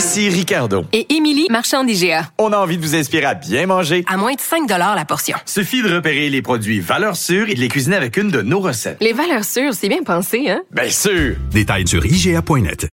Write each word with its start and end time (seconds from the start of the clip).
Ici 0.00 0.30
Ricardo. 0.30 0.86
Et 0.94 1.14
Émilie, 1.14 1.46
marchand 1.50 1.84
d'IGA. 1.84 2.30
On 2.38 2.54
a 2.54 2.56
envie 2.56 2.78
de 2.78 2.82
vous 2.82 2.94
inspirer 2.94 3.26
à 3.26 3.34
bien 3.34 3.66
manger. 3.66 4.02
À 4.08 4.16
moins 4.16 4.32
de 4.32 4.40
5 4.40 4.66
la 4.66 5.04
portion. 5.04 5.36
Suffit 5.44 5.82
de 5.82 5.94
repérer 5.94 6.30
les 6.30 6.40
produits 6.40 6.80
valeurs 6.80 7.16
sûres 7.16 7.50
et 7.50 7.54
de 7.54 7.60
les 7.60 7.68
cuisiner 7.68 7.96
avec 7.96 8.16
une 8.16 8.30
de 8.30 8.40
nos 8.40 8.60
recettes. 8.60 8.96
Les 9.02 9.12
valeurs 9.12 9.44
sûres, 9.44 9.74
c'est 9.74 9.90
bien 9.90 10.02
pensé, 10.02 10.48
hein? 10.48 10.62
Bien 10.70 10.88
sûr! 10.88 11.36
Détails 11.50 11.86
sur 11.86 12.06
IGA.net. 12.06 12.88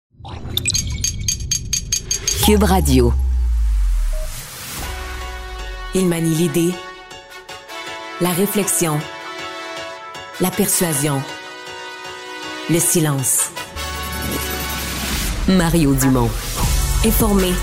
Cube 2.46 2.64
Radio. 2.64 3.14
Il 5.96 6.08
manie 6.08 6.36
l'idée, 6.36 6.74
la 8.20 8.32
réflexion, 8.32 9.00
la 10.42 10.52
persuasion, 10.52 11.22
le 12.70 12.80
silence. 12.80 13.52
Mario 15.48 15.94
Dumont. 15.94 16.30
Informé, 17.06 17.54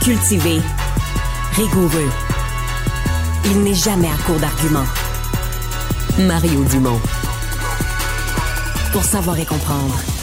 cultivé, 0.00 0.60
rigoureux. 1.56 2.10
Il 3.46 3.62
n'est 3.62 3.74
jamais 3.74 4.08
à 4.08 4.16
court 4.24 4.38
d'arguments. 4.38 4.86
Mario 6.18 6.64
Dumont. 6.64 7.00
Pour 8.92 9.04
savoir 9.04 9.38
et 9.38 9.44
comprendre. 9.44 10.15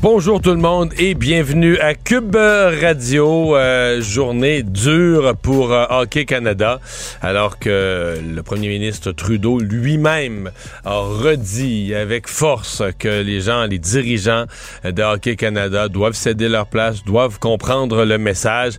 Bonjour 0.00 0.40
tout 0.40 0.50
le 0.50 0.58
monde 0.58 0.92
et 0.96 1.14
bienvenue 1.14 1.76
à 1.78 1.94
Cube 1.94 2.36
Radio. 2.36 3.56
Euh, 3.56 4.00
journée 4.00 4.62
dure 4.62 5.34
pour 5.42 5.72
euh, 5.72 5.86
Hockey 5.90 6.24
Canada, 6.24 6.80
alors 7.20 7.58
que 7.58 8.16
le 8.22 8.42
premier 8.44 8.68
ministre 8.68 9.10
Trudeau 9.10 9.58
lui-même 9.58 10.52
a 10.84 10.98
redit 11.00 11.96
avec 11.96 12.28
force 12.28 12.84
que 13.00 13.22
les 13.22 13.40
gens, 13.40 13.64
les 13.64 13.80
dirigeants 13.80 14.44
de 14.84 15.02
Hockey 15.02 15.34
Canada 15.34 15.88
doivent 15.88 16.14
céder 16.14 16.48
leur 16.48 16.66
place, 16.66 17.04
doivent 17.04 17.40
comprendre 17.40 18.04
le 18.04 18.18
message. 18.18 18.74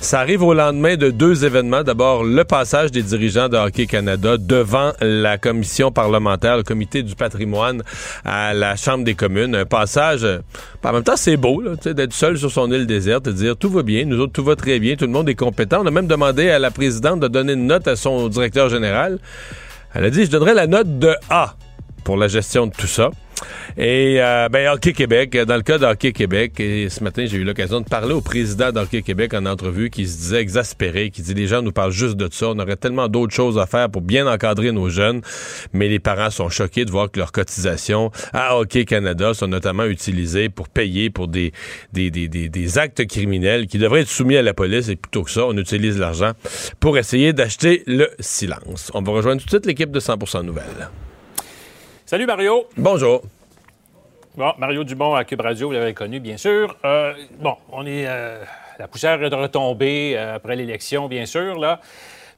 Ça 0.00 0.18
arrive 0.18 0.42
au 0.42 0.54
lendemain 0.54 0.96
de 0.96 1.10
deux 1.10 1.44
événements. 1.44 1.84
D'abord, 1.84 2.24
le 2.24 2.42
passage 2.42 2.90
des 2.90 3.02
dirigeants 3.02 3.48
de 3.48 3.56
Hockey 3.56 3.86
Canada 3.86 4.36
devant 4.38 4.92
la 5.00 5.38
commission 5.38 5.92
parlementaire, 5.92 6.56
le 6.56 6.64
comité 6.64 7.04
du 7.04 7.14
patrimoine 7.14 7.84
à 8.24 8.54
la 8.54 8.74
Chambre 8.74 9.04
des 9.04 9.14
communes. 9.14 9.54
Un 9.54 9.66
passage 9.66 10.26
en 10.82 10.92
même 10.92 11.02
temps, 11.02 11.16
c'est 11.16 11.36
beau 11.36 11.62
d'être 11.84 12.12
seul 12.12 12.38
sur 12.38 12.50
son 12.50 12.70
île 12.70 12.86
déserte, 12.86 13.24
de 13.26 13.32
dire 13.32 13.56
tout 13.56 13.70
va 13.70 13.82
bien, 13.82 14.04
nous 14.04 14.18
autres, 14.18 14.32
tout 14.32 14.44
va 14.44 14.56
très 14.56 14.78
bien, 14.78 14.96
tout 14.96 15.06
le 15.06 15.12
monde 15.12 15.28
est 15.28 15.34
compétent. 15.34 15.82
On 15.82 15.86
a 15.86 15.90
même 15.90 16.06
demandé 16.06 16.50
à 16.50 16.58
la 16.58 16.70
présidente 16.70 17.20
de 17.20 17.28
donner 17.28 17.54
une 17.54 17.66
note 17.66 17.88
à 17.88 17.96
son 17.96 18.28
directeur 18.28 18.68
général. 18.68 19.18
Elle 19.94 20.04
a 20.04 20.10
dit, 20.10 20.24
je 20.24 20.30
donnerai 20.30 20.54
la 20.54 20.66
note 20.66 20.98
de 20.98 21.14
A 21.30 21.56
pour 22.02 22.16
la 22.16 22.28
gestion 22.28 22.66
de 22.66 22.72
tout 22.72 22.86
ça. 22.86 23.10
Et 23.76 24.16
euh, 24.20 24.48
ben, 24.48 24.68
Hockey 24.68 24.92
Québec, 24.92 25.36
dans 25.36 25.56
le 25.56 25.62
cas 25.62 25.78
d'Hockey 25.78 26.12
Québec, 26.12 26.60
et 26.60 26.88
ce 26.88 27.02
matin, 27.02 27.24
j'ai 27.26 27.38
eu 27.38 27.44
l'occasion 27.44 27.80
de 27.80 27.86
parler 27.86 28.14
au 28.14 28.20
président 28.20 28.70
d'Hockey 28.70 29.02
Québec 29.02 29.34
en 29.34 29.46
entrevue 29.46 29.90
qui 29.90 30.06
se 30.06 30.16
disait 30.16 30.40
exaspéré, 30.40 31.10
qui 31.10 31.22
dit 31.22 31.34
les 31.34 31.46
gens 31.46 31.62
nous 31.62 31.72
parlent 31.72 31.90
juste 31.90 32.16
de 32.16 32.28
ça, 32.30 32.50
on 32.50 32.58
aurait 32.58 32.76
tellement 32.76 33.08
d'autres 33.08 33.34
choses 33.34 33.58
à 33.58 33.66
faire 33.66 33.90
pour 33.90 34.02
bien 34.02 34.26
encadrer 34.26 34.70
nos 34.70 34.90
jeunes, 34.90 35.22
mais 35.72 35.88
les 35.88 35.98
parents 35.98 36.30
sont 36.30 36.48
choqués 36.48 36.84
de 36.84 36.90
voir 36.90 37.10
que 37.10 37.18
leurs 37.18 37.32
cotisations 37.32 38.10
à 38.32 38.56
Hockey 38.56 38.84
Canada 38.84 39.34
sont 39.34 39.48
notamment 39.48 39.84
utilisées 39.84 40.48
pour 40.48 40.68
payer 40.68 41.10
pour 41.10 41.28
des, 41.28 41.52
des, 41.92 42.10
des, 42.10 42.28
des, 42.28 42.48
des 42.48 42.78
actes 42.78 43.06
criminels 43.06 43.66
qui 43.66 43.78
devraient 43.78 44.02
être 44.02 44.08
soumis 44.08 44.36
à 44.36 44.42
la 44.42 44.54
police 44.54 44.88
et 44.88 44.96
plutôt 44.96 45.22
que 45.22 45.30
ça, 45.30 45.46
on 45.46 45.56
utilise 45.56 45.98
l'argent 45.98 46.32
pour 46.80 46.96
essayer 46.98 47.32
d'acheter 47.32 47.82
le 47.86 48.08
silence. 48.20 48.90
On 48.94 49.02
va 49.02 49.12
rejoindre 49.12 49.40
tout 49.40 49.46
de 49.46 49.50
suite 49.50 49.66
l'équipe 49.66 49.90
de 49.90 50.00
100% 50.00 50.44
Nouvelles. 50.44 50.90
Salut 52.06 52.26
Mario. 52.26 52.66
Bonjour. 52.76 53.22
Bon, 54.36 54.52
Mario 54.58 54.82
Dumont 54.82 55.14
à 55.14 55.22
Cube 55.24 55.42
Radio, 55.42 55.68
vous 55.68 55.74
l'avez 55.74 55.94
connu, 55.94 56.18
bien 56.18 56.36
sûr. 56.36 56.76
Euh, 56.84 57.14
bon, 57.38 57.56
on 57.70 57.86
est. 57.86 58.04
Euh, 58.08 58.42
la 58.80 58.88
poussière 58.88 59.22
est 59.22 59.28
retombée 59.28 60.14
euh, 60.16 60.34
après 60.34 60.56
l'élection, 60.56 61.06
bien 61.06 61.24
sûr, 61.24 61.56
là. 61.56 61.80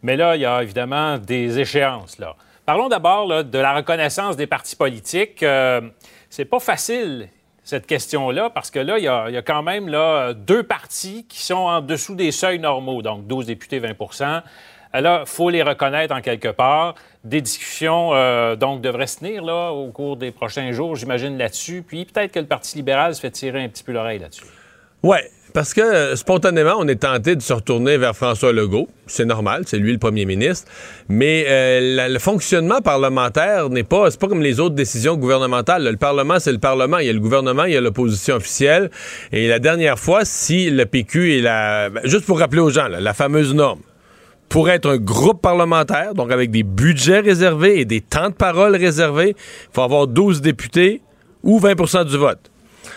Mais 0.02 0.14
là, 0.14 0.36
il 0.36 0.42
y 0.42 0.44
a 0.44 0.62
évidemment 0.62 1.16
des 1.16 1.58
échéances, 1.58 2.18
là. 2.18 2.36
Parlons 2.66 2.90
d'abord 2.90 3.44
de 3.44 3.58
la 3.58 3.72
reconnaissance 3.72 4.36
des 4.36 4.46
partis 4.46 4.76
politiques. 4.76 5.42
c'est 6.28 6.44
pas 6.44 6.60
facile, 6.60 7.28
cette 7.64 7.86
question-là, 7.86 8.50
parce 8.50 8.70
que 8.70 8.80
là, 8.80 8.98
il 8.98 9.04
y, 9.04 9.08
a, 9.08 9.42
quand 9.42 9.62
même 9.62 9.88
là, 9.88 10.34
deux 10.34 10.64
partis 10.64 11.24
qui 11.26 11.40
sont 11.40 11.54
en 11.54 11.80
dessous 11.80 12.14
des 12.14 12.30
seuils 12.30 12.58
normaux, 12.58 13.00
donc 13.00 13.26
12 13.26 13.46
députés, 13.46 13.78
20 13.78 13.94
Là, 14.92 15.20
il 15.22 15.26
faut 15.26 15.48
les 15.48 15.62
reconnaître 15.62 16.14
en 16.14 16.20
quelque 16.20 16.48
part. 16.48 16.94
Des 17.26 17.40
discussions, 17.40 18.10
euh, 18.14 18.54
donc, 18.54 18.82
devraient 18.82 19.08
se 19.08 19.18
tenir 19.18 19.44
là, 19.44 19.70
au 19.72 19.90
cours 19.90 20.16
des 20.16 20.30
prochains 20.30 20.70
jours, 20.70 20.94
j'imagine, 20.94 21.36
là-dessus. 21.36 21.82
Puis 21.86 22.04
peut-être 22.04 22.30
que 22.30 22.38
le 22.38 22.46
Parti 22.46 22.76
libéral 22.76 23.16
se 23.16 23.20
fait 23.20 23.32
tirer 23.32 23.64
un 23.64 23.68
petit 23.68 23.82
peu 23.82 23.90
l'oreille 23.90 24.20
là-dessus. 24.20 24.44
Oui, 25.02 25.18
parce 25.52 25.74
que 25.74 25.80
euh, 25.80 26.14
spontanément, 26.14 26.74
on 26.78 26.86
est 26.86 27.02
tenté 27.02 27.34
de 27.34 27.42
se 27.42 27.52
retourner 27.52 27.96
vers 27.96 28.14
François 28.14 28.52
Legault. 28.52 28.88
C'est 29.08 29.24
normal, 29.24 29.64
c'est 29.66 29.78
lui 29.78 29.90
le 29.90 29.98
premier 29.98 30.24
ministre. 30.24 30.70
Mais 31.08 31.46
euh, 31.48 32.08
le 32.08 32.18
fonctionnement 32.20 32.80
parlementaire 32.80 33.70
n'est 33.70 33.82
pas, 33.82 34.08
c'est 34.12 34.20
pas 34.20 34.28
comme 34.28 34.42
les 34.42 34.60
autres 34.60 34.76
décisions 34.76 35.16
gouvernementales. 35.16 35.82
Le 35.82 35.96
Parlement, 35.96 36.38
c'est 36.38 36.52
le 36.52 36.58
Parlement. 36.58 36.98
Il 36.98 37.06
y 37.06 37.10
a 37.10 37.12
le 37.12 37.20
gouvernement, 37.20 37.64
il 37.64 37.72
y 37.72 37.76
a 37.76 37.80
l'opposition 37.80 38.36
officielle. 38.36 38.90
Et 39.32 39.48
la 39.48 39.58
dernière 39.58 39.98
fois, 39.98 40.24
si 40.24 40.70
le 40.70 40.86
PQ 40.86 41.38
est 41.38 41.40
la, 41.40 41.90
ben, 41.90 42.02
juste 42.04 42.24
pour 42.24 42.38
rappeler 42.38 42.60
aux 42.60 42.70
gens, 42.70 42.86
la 42.86 43.14
fameuse 43.14 43.52
norme 43.52 43.80
pour 44.48 44.70
être 44.70 44.88
un 44.88 44.96
groupe 44.96 45.42
parlementaire, 45.42 46.14
donc 46.14 46.30
avec 46.30 46.50
des 46.50 46.62
budgets 46.62 47.20
réservés 47.20 47.80
et 47.80 47.84
des 47.84 48.00
temps 48.00 48.30
de 48.30 48.34
parole 48.34 48.76
réservés, 48.76 49.34
il 49.36 49.68
faut 49.72 49.82
avoir 49.82 50.06
12 50.06 50.40
députés 50.40 51.02
ou 51.42 51.60
20% 51.60 52.04
du 52.04 52.16
vote. 52.16 52.50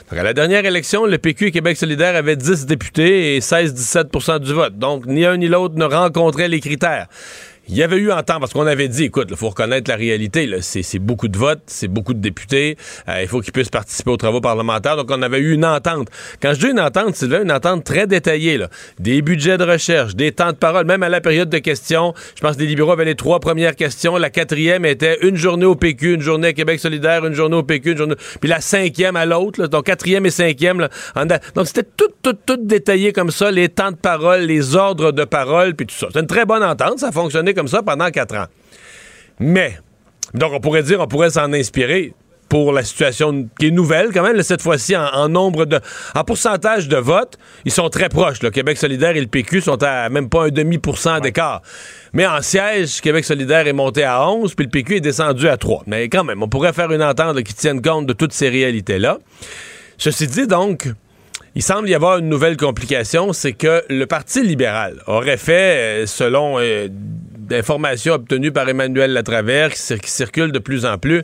Donc, 0.10 0.20
à 0.20 0.24
la 0.24 0.34
dernière 0.34 0.66
élection, 0.66 1.06
le 1.06 1.18
PQ 1.18 1.48
et 1.48 1.52
Québec 1.52 1.78
solidaire 1.78 2.16
avaient 2.16 2.36
10 2.36 2.66
députés 2.66 3.36
et 3.36 3.40
16-17% 3.40 4.40
du 4.40 4.54
vote. 4.54 4.78
Donc, 4.78 5.06
ni 5.06 5.26
un 5.26 5.38
ni 5.38 5.48
l'autre 5.48 5.76
ne 5.76 5.86
rencontraient 5.86 6.48
les 6.48 6.60
critères. 6.60 7.08
Il 7.72 7.78
y 7.78 7.84
avait 7.84 7.98
eu 7.98 8.12
en 8.12 8.24
temps, 8.24 8.40
parce 8.40 8.52
qu'on 8.52 8.66
avait 8.66 8.88
dit, 8.88 9.04
écoute, 9.04 9.28
il 9.30 9.38
faut 9.38 9.50
reconnaître 9.50 9.92
la 9.92 9.96
réalité, 9.96 10.50
c'est 10.62 10.98
beaucoup 10.98 11.28
de 11.28 11.38
votes, 11.38 11.62
c'est 11.68 11.88
beaucoup 11.88 12.16
de 12.16 12.20
députés, 12.20 12.78
euh, 13.08 13.22
il 13.22 13.28
faut 13.28 13.42
qu'ils 13.42 13.54
puissent 13.54 13.70
participer 13.70 14.10
aux 14.10 14.18
travaux 14.18 14.42
parlementaires. 14.42 14.96
Donc, 14.96 15.12
on 15.12 15.22
avait 15.22 15.38
eu 15.38 15.54
une 15.54 15.66
entente. 15.66 16.08
Quand 16.42 16.56
je 16.56 16.62
dis 16.62 16.72
une 16.72 16.80
entente, 16.80 17.16
c'est 17.16 17.32
une 17.32 17.52
entente 17.52 17.84
très 17.84 18.08
détaillée. 18.08 18.58
Là. 18.58 18.70
Des 18.98 19.22
budgets 19.22 19.60
de 19.60 19.66
recherche, 19.66 20.16
des 20.16 20.32
temps 20.32 20.50
de 20.50 20.58
parole, 20.58 20.88
même 20.88 21.04
à 21.04 21.10
la 21.10 21.22
période 21.22 21.48
de 21.48 21.60
questions. 21.60 22.16
Je 22.36 22.42
pense 22.42 22.56
que 22.56 22.62
les 22.62 22.66
libéraux 22.66 22.92
avaient 22.92 23.06
les 23.06 23.14
trois 23.14 23.40
premières 23.40 23.76
questions. 23.76 24.18
La 24.18 24.32
quatrième 24.32 24.84
était 24.84 25.20
une 25.22 25.36
journée 25.36 25.66
au 25.66 25.76
PQ, 25.76 26.16
une 26.16 26.22
journée 26.22 26.48
à 26.48 26.54
Québec 26.54 26.80
solidaire, 26.80 27.24
une 27.24 27.36
journée 27.36 27.58
au 27.58 27.64
PQ, 27.64 27.92
une 27.92 27.98
journée... 27.98 28.16
Puis 28.42 28.50
la 28.50 28.62
cinquième 28.62 29.16
à 29.16 29.28
l'autre, 29.28 29.68
donc 29.68 29.86
quatrième 29.86 30.26
et 30.26 30.32
cinquième. 30.32 30.80
Là, 30.80 30.90
Donc, 31.54 31.68
c'était 31.68 31.88
tout, 31.96 32.10
tout, 32.24 32.34
tout 32.34 32.58
détaillé 32.60 33.14
comme 33.14 33.30
ça, 33.30 33.52
les 33.52 33.70
temps 33.70 33.92
de 33.92 33.98
parole, 33.98 34.42
les 34.42 34.76
ordres 34.76 35.12
de 35.12 35.24
parole, 35.24 35.76
puis 35.76 35.86
tout 35.86 35.96
ça. 35.96 36.08
C'est 36.12 36.20
une 36.20 36.26
très 36.26 36.46
bonne 36.46 36.64
entente, 36.64 36.98
ça 36.98 37.12
fonctionnait 37.12 37.54
comme 37.60 37.68
ça 37.68 37.84
pendant 37.84 38.10
quatre 38.10 38.38
ans. 38.38 38.46
Mais, 39.38 39.78
donc 40.34 40.54
on 40.54 40.62
pourrait 40.62 40.84
dire, 40.84 41.02
on 41.02 41.08
pourrait 41.08 41.32
s'en 41.32 41.52
inspirer 41.52 42.14
pour 42.48 42.72
la 42.72 42.84
situation 42.84 43.50
qui 43.60 43.68
est 43.68 43.72
nouvelle 43.72 44.12
quand 44.14 44.24
même, 44.24 44.42
cette 44.42 44.62
fois-ci 44.62 44.96
en, 44.96 45.28
nombre 45.28 45.66
de... 45.66 45.78
En 46.16 46.24
pourcentage 46.24 46.88
de 46.88 46.96
votes, 46.96 47.38
ils 47.66 47.72
sont 47.72 47.90
très 47.90 48.08
proches. 48.08 48.42
Le 48.42 48.50
Québec 48.50 48.78
solidaire 48.78 49.16
et 49.18 49.20
le 49.20 49.28
PQ 49.28 49.60
sont 49.60 49.84
à 49.84 50.08
même 50.08 50.30
pas 50.30 50.46
un 50.46 50.50
demi 50.50 50.78
pour 50.78 50.98
cent 50.98 51.20
d'écart. 51.20 51.62
Mais 52.14 52.26
en 52.26 52.42
siège, 52.42 53.02
Québec 53.02 53.26
solidaire 53.26 53.68
est 53.68 53.74
monté 53.74 54.04
à 54.04 54.28
11, 54.28 54.56
puis 54.56 54.66
le 54.66 54.72
PQ 54.72 54.96
est 54.96 55.02
descendu 55.02 55.50
à 55.50 55.58
3. 55.58 55.84
Mais 55.86 56.08
quand 56.08 56.24
même, 56.24 56.42
on 56.42 56.48
pourrait 56.48 56.74
faire 56.74 56.92
une 56.94 57.04
entente 57.04 57.44
qui 57.44 57.54
tienne 57.54 57.82
compte 57.82 58.06
de 58.06 58.14
toutes 58.14 58.34
ces 58.34 58.48
réalités-là. 58.48 59.20
Ceci 59.98 60.28
dit, 60.28 60.48
donc, 60.48 60.88
il 61.56 61.62
semble 61.62 61.90
y 61.90 61.94
avoir 61.94 62.20
une 62.20 62.30
nouvelle 62.30 62.58
complication, 62.58 63.34
c'est 63.34 63.54
que 63.54 63.84
le 63.90 64.06
Parti 64.06 64.42
libéral 64.42 65.02
aurait 65.08 65.38
fait, 65.38 66.04
euh, 66.04 66.06
selon 66.06 66.58
euh, 66.58 66.88
d'informations 67.50 68.14
obtenues 68.14 68.52
par 68.52 68.68
Emmanuel 68.70 69.12
Latravers, 69.12 69.74
qui, 69.74 70.00
qui 70.00 70.12
circulent 70.12 70.52
de 70.52 70.60
plus 70.60 70.86
en 70.86 70.98
plus, 70.98 71.24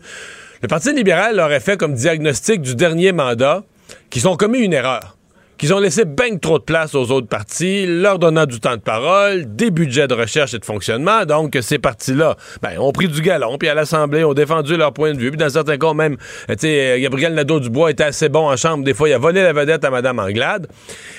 le 0.62 0.68
Parti 0.68 0.94
libéral 0.94 1.40
aurait 1.40 1.60
fait 1.60 1.78
comme 1.78 1.94
diagnostic 1.94 2.62
du 2.62 2.76
dernier 2.76 3.12
mandat 3.12 3.64
qu'ils 4.10 4.28
ont 4.28 4.36
commis 4.36 4.60
une 4.60 4.74
erreur 4.74 5.16
qu'ils 5.58 5.74
ont 5.74 5.80
laissé 5.80 6.06
bien 6.06 6.38
trop 6.38 6.60
de 6.60 6.64
place 6.64 6.96
aux 6.96 7.12
autres 7.12 7.28
partis, 7.28 7.86
leur 7.86 8.20
donnant 8.20 8.46
du 8.46 8.60
temps 8.60 8.76
de 8.76 8.82
parole, 8.82 9.56
des 9.56 9.72
budgets 9.72 10.08
de 10.08 10.14
recherche 10.14 10.54
et 10.54 10.60
de 10.60 10.66
fonctionnement. 10.66 11.26
Donc, 11.26 11.58
ces 11.62 11.80
partis-là 11.80 12.36
ben, 12.62 12.78
ont 12.80 12.92
pris 12.92 13.08
du 13.08 13.22
galon, 13.22 13.58
puis 13.58 13.70
à 13.70 13.74
l'Assemblée, 13.74 14.24
ont 14.24 14.34
défendu 14.34 14.76
leur 14.76 14.94
point 14.94 15.14
de 15.14 15.18
vue. 15.18 15.30
Puis 15.30 15.38
dans 15.38 15.50
certains 15.50 15.78
cas, 15.78 15.94
même, 15.94 16.18
tu 16.50 16.56
sais, 16.60 17.00
Gabriel 17.00 17.34
Nadeau-Dubois 17.34 17.92
était 17.92 18.04
assez 18.04 18.30
bon 18.30 18.50
en 18.50 18.58
chambre. 18.58 18.84
Des 18.84 18.94
fois, 18.94 19.10
il 19.10 19.14
a 19.14 19.18
volé 19.18 19.44
la 19.44 19.54
vedette 19.54 19.86
à 19.86 19.90
Mme 19.90 20.20
Anglade. 20.20 20.68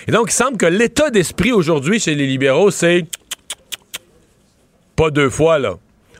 Et 0.06 0.12
donc, 0.12 0.26
il 0.30 0.34
semble 0.34 0.56
que 0.56 0.66
l'état 0.66 1.10
d'esprit 1.10 1.52
aujourd'hui 1.52 1.98
chez 1.98 2.14
les 2.14 2.26
libéraux, 2.26 2.70
c'est 2.70 3.06
pas 4.96 5.10
deux 5.10 5.30
fois, 5.30 5.58
là. 5.58 5.74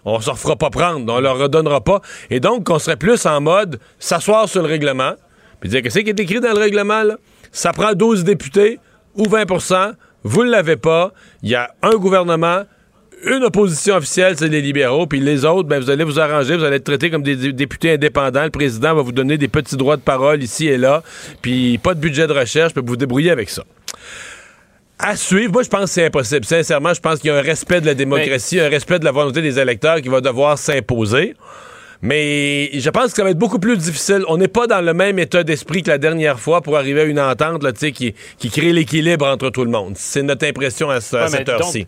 On 0.05 0.20
se 0.20 0.31
refera 0.31 0.55
pas 0.55 0.70
prendre, 0.70 1.12
on 1.12 1.20
leur 1.20 1.37
redonnera 1.37 1.81
pas. 1.81 2.00
Et 2.31 2.38
donc, 2.38 2.70
on 2.70 2.78
serait 2.78 2.96
plus 2.96 3.26
en 3.26 3.40
mode 3.40 3.81
s'asseoir 3.99 4.49
sur 4.49 4.62
le 4.62 4.69
règlement, 4.69 5.14
puis 5.58 5.69
dire 5.69 5.82
qu'est-ce 5.82 5.99
qui 5.99 6.11
est 6.11 6.20
écrit 6.20 6.40
dans 6.40 6.52
le 6.52 6.61
règlement, 6.61 7.02
là? 7.02 7.17
Ça 7.50 7.73
prend 7.73 7.93
12 7.94 8.23
députés 8.23 8.78
ou 9.17 9.25
20% 9.25 9.94
vous 10.26 10.44
ne 10.44 10.50
l'avez 10.50 10.76
pas. 10.76 11.12
Il 11.43 11.50
y 11.50 11.55
a 11.55 11.70
un 11.82 11.94
gouvernement, 11.94 12.62
une 13.25 13.44
opposition 13.44 13.94
officielle, 13.94 14.37
c'est 14.37 14.49
les 14.49 14.61
libéraux, 14.61 15.06
puis 15.06 15.20
les 15.20 15.44
autres, 15.44 15.69
ben, 15.69 15.81
vous 15.81 15.88
allez 15.88 16.02
vous 16.02 16.19
arranger, 16.19 16.56
vous 16.56 16.64
allez 16.64 16.76
être 16.76 16.84
traités 16.84 17.11
comme 17.11 17.22
des 17.22 17.52
députés 17.52 17.93
indépendants. 17.93 18.43
Le 18.43 18.50
président 18.50 18.93
va 18.93 19.02
vous 19.02 19.12
donner 19.12 19.38
des 19.38 19.46
petits 19.46 19.76
droits 19.76 19.96
de 19.96 20.02
parole 20.02 20.43
ici 20.43 20.67
et 20.67 20.79
là, 20.79 21.05
puis 21.43 21.79
pas 21.79 21.94
de 21.94 22.00
budget 22.00 22.26
de 22.26 22.32
recherche, 22.32 22.72
puis 22.72 22.82
vous 22.82 22.88
vous 22.88 22.96
débrouiller 22.96 23.31
avec 23.31 23.50
ça 23.50 23.62
à 24.98 25.16
suivre. 25.16 25.52
Moi, 25.52 25.62
je 25.62 25.69
pense 25.69 25.84
que 25.84 25.90
c'est 25.90 26.06
impossible. 26.06 26.44
Sincèrement, 26.44 26.94
je 26.94 27.00
pense 27.00 27.20
qu'il 27.20 27.28
y 27.28 27.31
a 27.31 27.37
un 27.37 27.43
respect 27.43 27.81
de 27.81 27.87
la 27.87 27.94
démocratie, 27.94 28.60
un 28.60 28.69
respect 28.69 28.98
de 28.98 29.04
la 29.04 29.12
volonté 29.12 29.43
des 29.43 29.58
électeurs 29.58 30.00
qui 30.00 30.08
va 30.08 30.20
devoir 30.20 30.58
s'imposer. 30.58 31.34
Mais 32.02 32.70
je 32.78 32.90
pense 32.90 33.10
que 33.10 33.16
ça 33.16 33.25
va 33.25 33.31
être 33.31 33.38
beaucoup 33.38 33.58
plus 33.58 33.76
difficile. 33.76 34.22
On 34.28 34.37
n'est 34.37 34.48
pas 34.48 34.66
dans 34.66 34.81
le 34.81 34.93
même 34.93 35.19
état 35.19 35.43
d'esprit 35.43 35.82
que 35.82 35.90
la 35.90 35.98
dernière 35.98 36.38
fois 36.38 36.60
pour 36.60 36.76
arriver 36.76 37.00
à 37.00 37.04
une 37.04 37.20
entente 37.20 37.62
là, 37.62 37.72
qui, 37.72 38.14
qui 38.38 38.50
crée 38.50 38.72
l'équilibre 38.72 39.26
entre 39.26 39.50
tout 39.50 39.64
le 39.64 39.70
monde. 39.70 39.94
C'est 39.96 40.22
notre 40.22 40.46
impression 40.46 40.90
à, 40.90 41.00
cette 41.00 41.48
heure-ci. 41.48 41.87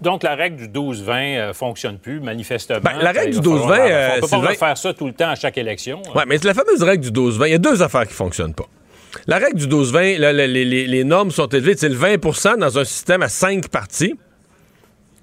Donc, 0.00 0.22
la 0.22 0.34
règle 0.34 0.68
du 0.68 0.68
12-20 0.68 1.10
euh, 1.10 1.52
fonctionne 1.54 1.98
plus, 1.98 2.20
manifestement. 2.20 2.80
Ben, 2.82 2.98
la 3.00 3.12
règle 3.12 3.40
du 3.40 3.48
12-20... 3.48 3.50
on 3.50 3.56
ne 3.56 4.20
peut 4.20 4.46
pas 4.46 4.54
faire 4.54 4.76
ça 4.76 4.92
tout 4.92 5.06
le 5.06 5.14
temps 5.14 5.30
à 5.30 5.36
chaque 5.36 5.56
élection. 5.56 6.02
Oui, 6.14 6.22
mais 6.26 6.36
la 6.36 6.52
fameuse 6.52 6.82
règle 6.82 7.10
du 7.10 7.18
12-20, 7.18 7.46
il 7.46 7.52
y 7.52 7.54
a 7.54 7.58
deux 7.58 7.82
affaires 7.82 8.02
qui 8.02 8.12
ne 8.12 8.16
fonctionnent 8.16 8.54
pas. 8.54 8.66
La 9.28 9.38
règle 9.38 9.58
du 9.58 9.66
12-20, 9.66 10.18
les, 10.18 11.04
normes 11.04 11.30
sont 11.32 11.48
élevées. 11.48 11.74
C'est 11.76 11.88
le 11.88 11.96
20 11.96 12.58
dans 12.58 12.78
un 12.78 12.84
système 12.84 13.22
à 13.22 13.28
cinq 13.28 13.68
parties. 13.68 14.14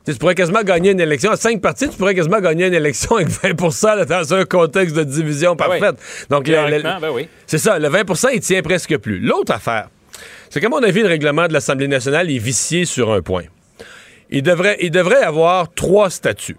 tu 0.05 0.13
pourrais 0.15 0.35
quasiment 0.35 0.61
gagner 0.63 0.91
une 0.91 0.99
élection. 0.99 1.31
À 1.31 1.37
cinq 1.37 1.61
parties, 1.61 1.89
tu 1.89 1.95
pourrais 1.95 2.13
quasiment 2.13 2.41
gagner 2.41 2.67
une 2.67 2.73
élection 2.73 3.15
avec 3.15 3.29
20% 3.29 4.05
dans 4.05 4.33
un 4.33 4.43
contexte 4.43 4.95
de 4.95 5.03
division 5.05 5.55
ben 5.55 5.67
parfaite. 5.67 5.95
Donc, 6.29 6.45
ben 6.45 7.27
c'est 7.47 7.57
ça. 7.57 7.79
Le 7.79 7.87
20% 7.87 8.29
il 8.33 8.41
tient 8.41 8.61
presque 8.61 8.97
plus. 8.97 9.19
L'autre 9.19 9.53
affaire, 9.53 9.87
c'est 10.49 10.59
qu'à 10.59 10.69
mon 10.69 10.83
avis, 10.83 11.01
le 11.01 11.07
règlement 11.07 11.47
de 11.47 11.53
l'Assemblée 11.53 11.87
nationale 11.87 12.29
est 12.29 12.39
vicié 12.39 12.83
sur 12.83 13.11
un 13.13 13.21
point. 13.21 13.43
Il 14.29 14.43
devrait, 14.43 14.77
il 14.81 14.91
devrait 14.91 15.23
avoir 15.23 15.73
trois 15.73 16.09
statuts. 16.09 16.57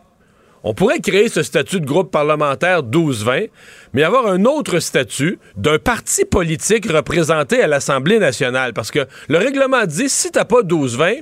On 0.66 0.72
pourrait 0.72 1.00
créer 1.00 1.28
ce 1.28 1.42
statut 1.42 1.78
de 1.78 1.84
groupe 1.84 2.10
parlementaire 2.10 2.82
12-20, 2.82 3.50
mais 3.92 4.02
avoir 4.02 4.26
un 4.26 4.46
autre 4.46 4.78
statut 4.78 5.38
d'un 5.56 5.78
parti 5.78 6.24
politique 6.24 6.90
représenté 6.90 7.62
à 7.62 7.66
l'Assemblée 7.66 8.18
nationale. 8.18 8.72
Parce 8.72 8.90
que 8.90 9.06
le 9.28 9.36
règlement 9.36 9.84
dit, 9.84 10.08
si 10.08 10.30
t'as 10.30 10.46
pas 10.46 10.62
12-20, 10.62 11.20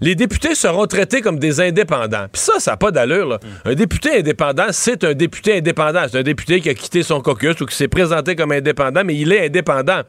les 0.00 0.14
députés 0.14 0.54
seront 0.54 0.86
traités 0.86 1.20
comme 1.20 1.38
des 1.38 1.60
indépendants. 1.60 2.26
Puis 2.32 2.42
ça, 2.42 2.54
ça 2.58 2.72
n'a 2.72 2.76
pas 2.76 2.90
d'allure. 2.90 3.38
Un 3.64 3.74
député 3.74 4.18
indépendant, 4.18 4.66
c'est 4.70 5.04
un 5.04 5.14
député 5.14 5.58
indépendant. 5.58 6.04
C'est 6.10 6.18
un 6.18 6.22
député 6.22 6.60
qui 6.60 6.68
a 6.68 6.74
quitté 6.74 7.02
son 7.02 7.20
caucus 7.20 7.60
ou 7.60 7.66
qui 7.66 7.76
s'est 7.76 7.88
présenté 7.88 8.36
comme 8.36 8.52
indépendant, 8.52 9.02
mais 9.04 9.16
il 9.16 9.32
est 9.32 9.46
indépendant. 9.46 10.02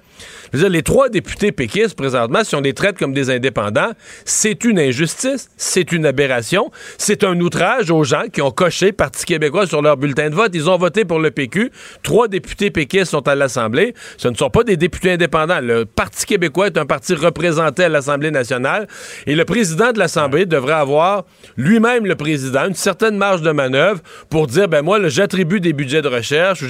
Les 0.54 0.84
trois 0.84 1.10
députés 1.10 1.52
péquistes, 1.52 1.96
présentement, 1.96 2.44
si 2.44 2.56
on 2.56 2.62
les 2.62 2.74
traite 2.74 2.98
comme 2.98 3.14
des 3.14 3.30
indépendants, 3.30 3.92
c'est 4.26 4.64
une 4.64 4.80
injustice, 4.80 5.50
c'est 5.58 5.92
une 5.92 6.06
aberration, 6.06 6.72
c'est 6.98 7.24
un 7.24 7.40
outrage 7.40 7.92
aux 7.92 8.04
gens 8.04 8.24
qui 8.32 8.42
ont 8.42 8.52
coché 8.52 8.92
Parti 8.92 9.26
québécois 9.26 9.68
sur 9.68 9.82
leur 9.82 9.98
bulletin 9.98 10.30
de 10.30 10.36
vote. 10.36 10.52
Ils 10.54 10.70
ont 10.70 10.78
voté 10.78 11.06
pour 11.06 11.20
le 11.20 11.32
PQ. 11.32 11.72
Trois 12.04 12.28
députés 12.28 12.72
péquistes 12.72 13.12
sont 13.12 13.28
à 13.28 13.36
l'Assemblée. 13.36 13.94
Ce 14.18 14.28
ne 14.28 14.36
sont 14.36 14.50
pas 14.50 14.64
des 14.64 14.78
députés 14.78 15.12
indépendants. 15.12 15.60
Le 15.62 15.86
Parti 15.86 16.26
québécois 16.26 16.68
est 16.68 16.78
un 16.78 16.86
parti 16.86 17.14
représenté 17.14 17.84
à 17.84 17.90
l'Assemblée 17.90 18.32
nationale 18.32 18.88
et 19.28 19.36
le 19.36 19.46
président 19.46 19.79
président 19.80 19.94
de 19.94 20.00
l'Assemblée 20.00 20.46
devrait 20.46 20.74
avoir 20.74 21.24
lui-même, 21.56 22.06
le 22.06 22.16
président, 22.16 22.68
une 22.68 22.76
certaine 22.76 23.16
marge 23.16 23.42
de 23.42 23.52
manœuvre 23.52 24.02
pour 24.30 24.48
dire, 24.48 24.68
ben 24.68 24.82
moi, 24.82 25.00
j'attribue 25.08 25.62
des 25.62 25.72
budgets 25.72 26.02
de 26.02 26.10
recherche 26.10 26.64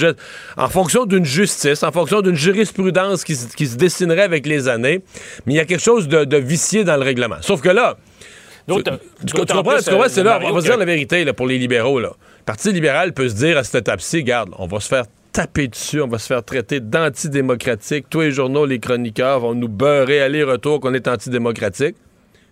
en 0.57 0.69
fonction 0.69 1.05
d'une 1.05 1.25
justice, 1.25 1.81
en 1.81 1.91
fonction 1.91 2.21
d'une 2.21 2.35
jurisprudence 2.35 3.23
qui, 3.23 3.35
se 3.35 3.77
dessinerait 3.77 4.21
avec 4.21 4.45
les 4.45 4.67
années. 4.67 5.01
Mais 5.45 5.53
il 5.53 5.55
y 5.57 5.59
a 5.59 5.65
quelque 5.65 5.83
chose 5.83 6.07
de, 6.07 6.37
vicié 6.37 6.83
dans 6.83 6.97
le 6.97 7.03
règlement. 7.03 7.37
Sauf 7.41 7.61
que 7.61 7.69
là, 7.69 7.97
tu, 8.67 8.75
comprends, 9.33 9.79
c'est 10.07 10.23
là, 10.23 10.39
on 10.43 10.53
va 10.53 10.61
se 10.61 10.65
dire 10.65 10.77
la 10.77 10.85
vérité 10.85 11.25
là, 11.25 11.33
pour 11.33 11.47
les 11.47 11.57
libéraux. 11.57 11.99
Là. 11.99 12.09
Le 12.09 12.43
Parti 12.45 12.71
libéral 12.71 13.13
peut 13.13 13.27
se 13.27 13.35
dire 13.35 13.57
à 13.57 13.63
cette 13.63 13.81
étape-ci, 13.81 14.17
regarde, 14.17 14.51
on 14.59 14.67
va 14.67 14.79
se 14.79 14.87
faire 14.87 15.05
taper 15.31 15.67
dessus, 15.67 15.99
on 16.01 16.07
va 16.07 16.19
se 16.19 16.27
faire 16.27 16.43
traiter 16.43 16.79
d'antidémocratique. 16.79 18.05
Tous 18.07 18.21
les 18.21 18.31
journaux, 18.31 18.67
les 18.67 18.79
chroniqueurs 18.79 19.39
vont 19.39 19.55
nous 19.55 19.67
beurrer 19.67 20.21
aller-retour 20.21 20.79
qu'on 20.79 20.93
est 20.93 21.07
antidémocratique. 21.07 21.95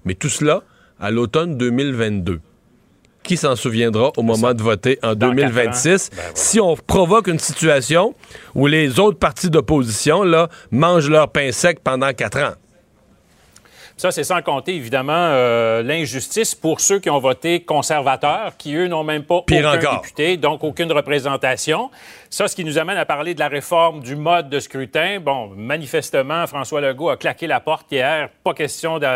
Mais 0.08 0.16
tout 0.16 0.30
cela 0.30 0.64
à 1.02 1.12
l'automne 1.12 1.58
2022. 1.58 2.40
Qui 3.24 3.36
s'en 3.36 3.58
souviendra 3.58 4.14
au 4.16 4.24
moment 4.24 4.54
de 4.54 4.64
voter 4.64 5.00
en 5.04 5.16
2026 5.16 6.12
ben 6.16 6.24
si 6.34 6.62
on 6.62 6.78
provoque 6.78 7.28
une 7.28 7.40
situation 7.40 8.16
où 8.56 8.68
les 8.68 9.02
autres 9.02 9.20
partis 9.20 9.50
d'opposition 9.50 10.24
là, 10.24 10.48
mangent 10.72 11.10
leur 11.10 11.30
pain 11.30 11.52
sec 11.52 11.82
pendant 11.84 12.14
quatre 12.14 12.40
ans? 12.40 12.54
Ça, 13.98 14.12
c'est 14.12 14.24
sans 14.24 14.44
compter, 14.44 14.76
évidemment, 14.76 15.12
euh, 15.12 15.82
l'injustice 15.82 16.54
pour 16.54 16.80
ceux 16.82 17.00
qui 17.00 17.10
ont 17.10 17.18
voté 17.18 17.62
conservateurs, 17.62 18.56
qui, 18.56 18.76
eux, 18.76 18.88
n'ont 18.88 19.04
même 19.04 19.24
pas 19.24 19.42
Pire 19.42 19.74
aucun 19.76 19.96
député, 19.96 20.38
donc 20.38 20.64
aucune 20.64 20.92
représentation. 20.92 21.90
Ça, 22.30 22.50
ce 22.50 22.56
qui 22.58 22.66
nous 22.66 22.78
amène 22.78 22.98
à 22.98 23.06
parler 23.06 23.34
de 23.34 23.40
la 23.40 23.48
réforme 23.48 24.02
du 24.02 24.18
mode 24.18 24.50
de 24.50 24.60
scrutin. 24.60 25.22
Bon, 25.22 25.48
manifestement, 25.56 26.46
François 26.46 26.82
Legault 26.82 27.10
a 27.10 27.16
claqué 27.16 27.48
la 27.48 27.62
porte 27.62 27.90
hier. 27.90 28.30
Pas 28.44 28.54
question 28.54 29.00
de... 29.00 29.08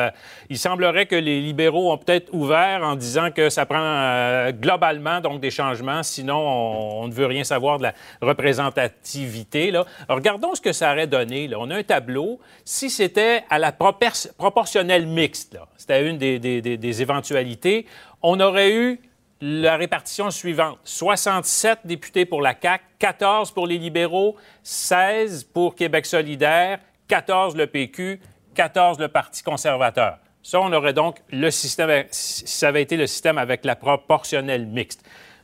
Il 0.50 0.58
semblerait 0.58 1.08
que 1.08 1.16
les 1.16 1.42
libéraux 1.42 1.92
ont 1.92 1.98
peut-être 1.98 2.34
ouvert 2.34 2.84
en 2.84 2.96
disant 2.96 3.30
que 3.32 3.50
ça 3.50 3.66
prend 3.66 3.82
euh, 3.82 4.54
globalement 4.54 5.20
donc 5.20 5.42
des 5.42 5.52
changements, 5.52 6.04
sinon 6.04 6.38
on, 6.38 7.08
ne 7.10 7.14
veut 7.14 7.26
rien 7.26 7.44
savoir 7.44 7.80
de 7.80 7.84
la 7.84 7.94
représentativité. 8.22 9.72
Là. 9.72 9.86
regardons 10.08 10.56
ce 10.56 10.62
que 10.62 10.72
ça 10.72 10.94
aurait 10.94 11.08
donné. 11.08 11.50
Là. 11.50 11.58
On 11.60 11.70
a 11.70 11.76
un 11.76 11.84
tableau. 11.84 12.40
Si 12.64 12.90
c'était 12.90 13.44
à 13.50 13.60
la 13.60 13.74
proportionnelle 13.74 15.06
mixte, 15.06 15.58
c'était 15.76 16.08
une 16.08 16.18
des, 16.18 16.40
des 16.40 17.02
éventualités, 17.02 17.86
on 18.22 18.40
aurait 18.40 18.74
eu 18.74 19.00
la 19.42 19.76
répartition 19.76 20.30
suivante. 20.30 20.78
67 20.84 21.80
députés 21.86 22.26
pour 22.26 22.42
la 22.42 22.56
CAQ, 22.60 22.84
14 23.00 23.52
pour 23.52 23.66
les 23.66 23.80
libéraux, 23.80 24.36
16 24.64 25.46
pour 25.46 25.76
Québec 25.76 26.06
solidaire, 26.06 26.80
14 27.08 27.56
le 27.56 27.66
PQ, 27.68 28.20
14 28.54 29.00
le 29.00 29.08
Parti 29.08 29.42
conservateur. 29.42 30.20
Ça, 30.44 30.60
on 30.60 30.72
aurait 30.74 30.94
donc 30.94 31.18
le 31.32 31.50
système, 31.52 32.06
ça 32.12 32.68
avait 32.68 32.82
été 32.82 32.98
le 32.98 33.08
système 33.08 33.38
avec 33.38 33.66
la 33.66 33.76
proportionnelle 33.76 34.66
mixte. 34.66 35.04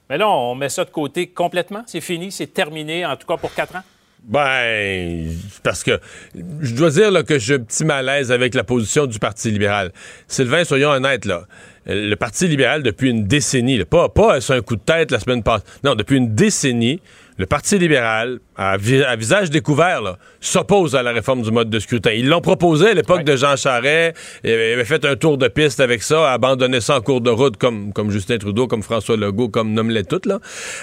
Mais 0.10 0.18
là, 0.18 0.30
on 0.30 0.56
met 0.56 0.70
ça 0.70 0.86
de 0.86 0.89
côté 0.89 1.27
complètement. 1.27 1.84
C'est 1.86 2.01
fini, 2.01 2.32
c'est 2.32 2.48
terminé, 2.48 3.06
en 3.06 3.16
tout 3.16 3.27
cas 3.27 3.38
pour 3.38 3.54
quatre 3.54 3.75
ans. 3.75 3.84
Ben, 4.24 5.30
parce 5.63 5.84
que 5.84 6.00
je 6.34 6.74
dois 6.74 6.89
dire 6.89 7.24
que 7.24 7.38
j'ai 7.38 7.56
un 7.56 7.60
petit 7.60 7.86
malaise 7.86 8.32
avec 8.32 8.56
la 8.56 8.63
position 8.63 9.06
du 9.06 9.20
Parti 9.20 9.51
libéral. 9.51 9.92
Sylvain, 10.27 10.63
soyons 10.63 10.89
honnêtes, 10.89 11.25
là 11.25 11.44
le 11.88 12.15
Parti 12.15 12.48
libéral, 12.48 12.84
depuis 12.84 13.10
une 13.10 13.25
décennie, 13.25 13.84
pas, 13.86 14.10
pas 14.10 14.39
un 14.50 14.62
coup 14.62 14.75
de 14.75 14.82
tête 14.82 15.12
la 15.12 15.20
semaine 15.20 15.44
passée, 15.44 15.63
non, 15.84 15.96
depuis 15.96 16.17
une 16.17 16.36
décennie, 16.36 17.00
le 17.38 17.46
Parti 17.46 17.77
libéral, 17.77 18.39
à, 18.56 18.77
visage 18.77 19.50
découvert, 19.50 20.17
s'oppose 20.41 20.96
à 20.96 21.03
la 21.03 21.12
réforme 21.12 21.44
du 21.44 21.51
mode 21.51 21.70
de 21.70 21.79
scrutin. 21.79 22.12
Ils 22.12 22.27
l'ont 22.27 22.41
proposé 22.41 22.89
à 22.89 22.94
l'époque 22.94 23.24
de 23.24 23.36
Jean 23.36 23.56
Charest, 23.56 24.17
il 24.44 24.51
avait 24.51 24.86
fait 24.86 25.06
un 25.06 25.15
tour 25.15 25.38
de 25.38 25.48
piste 25.48 25.79
avec 25.79 26.03
ça, 26.03 26.34
abandonné 26.34 26.82
ça 26.82 26.98
en 26.98 27.01
cours 27.01 27.22
de 27.22 27.29
route 27.29 27.58
comme, 27.58 27.94
comme 27.94 28.12
Justin 28.12 28.38
Trudeau, 28.38 28.67
comme 28.67 28.84
François 28.84 29.17
Legault, 29.17 29.50
comme 29.50 29.74
nomme-les 29.74 30.03
toutes, 30.03 30.25
là. 30.25 30.39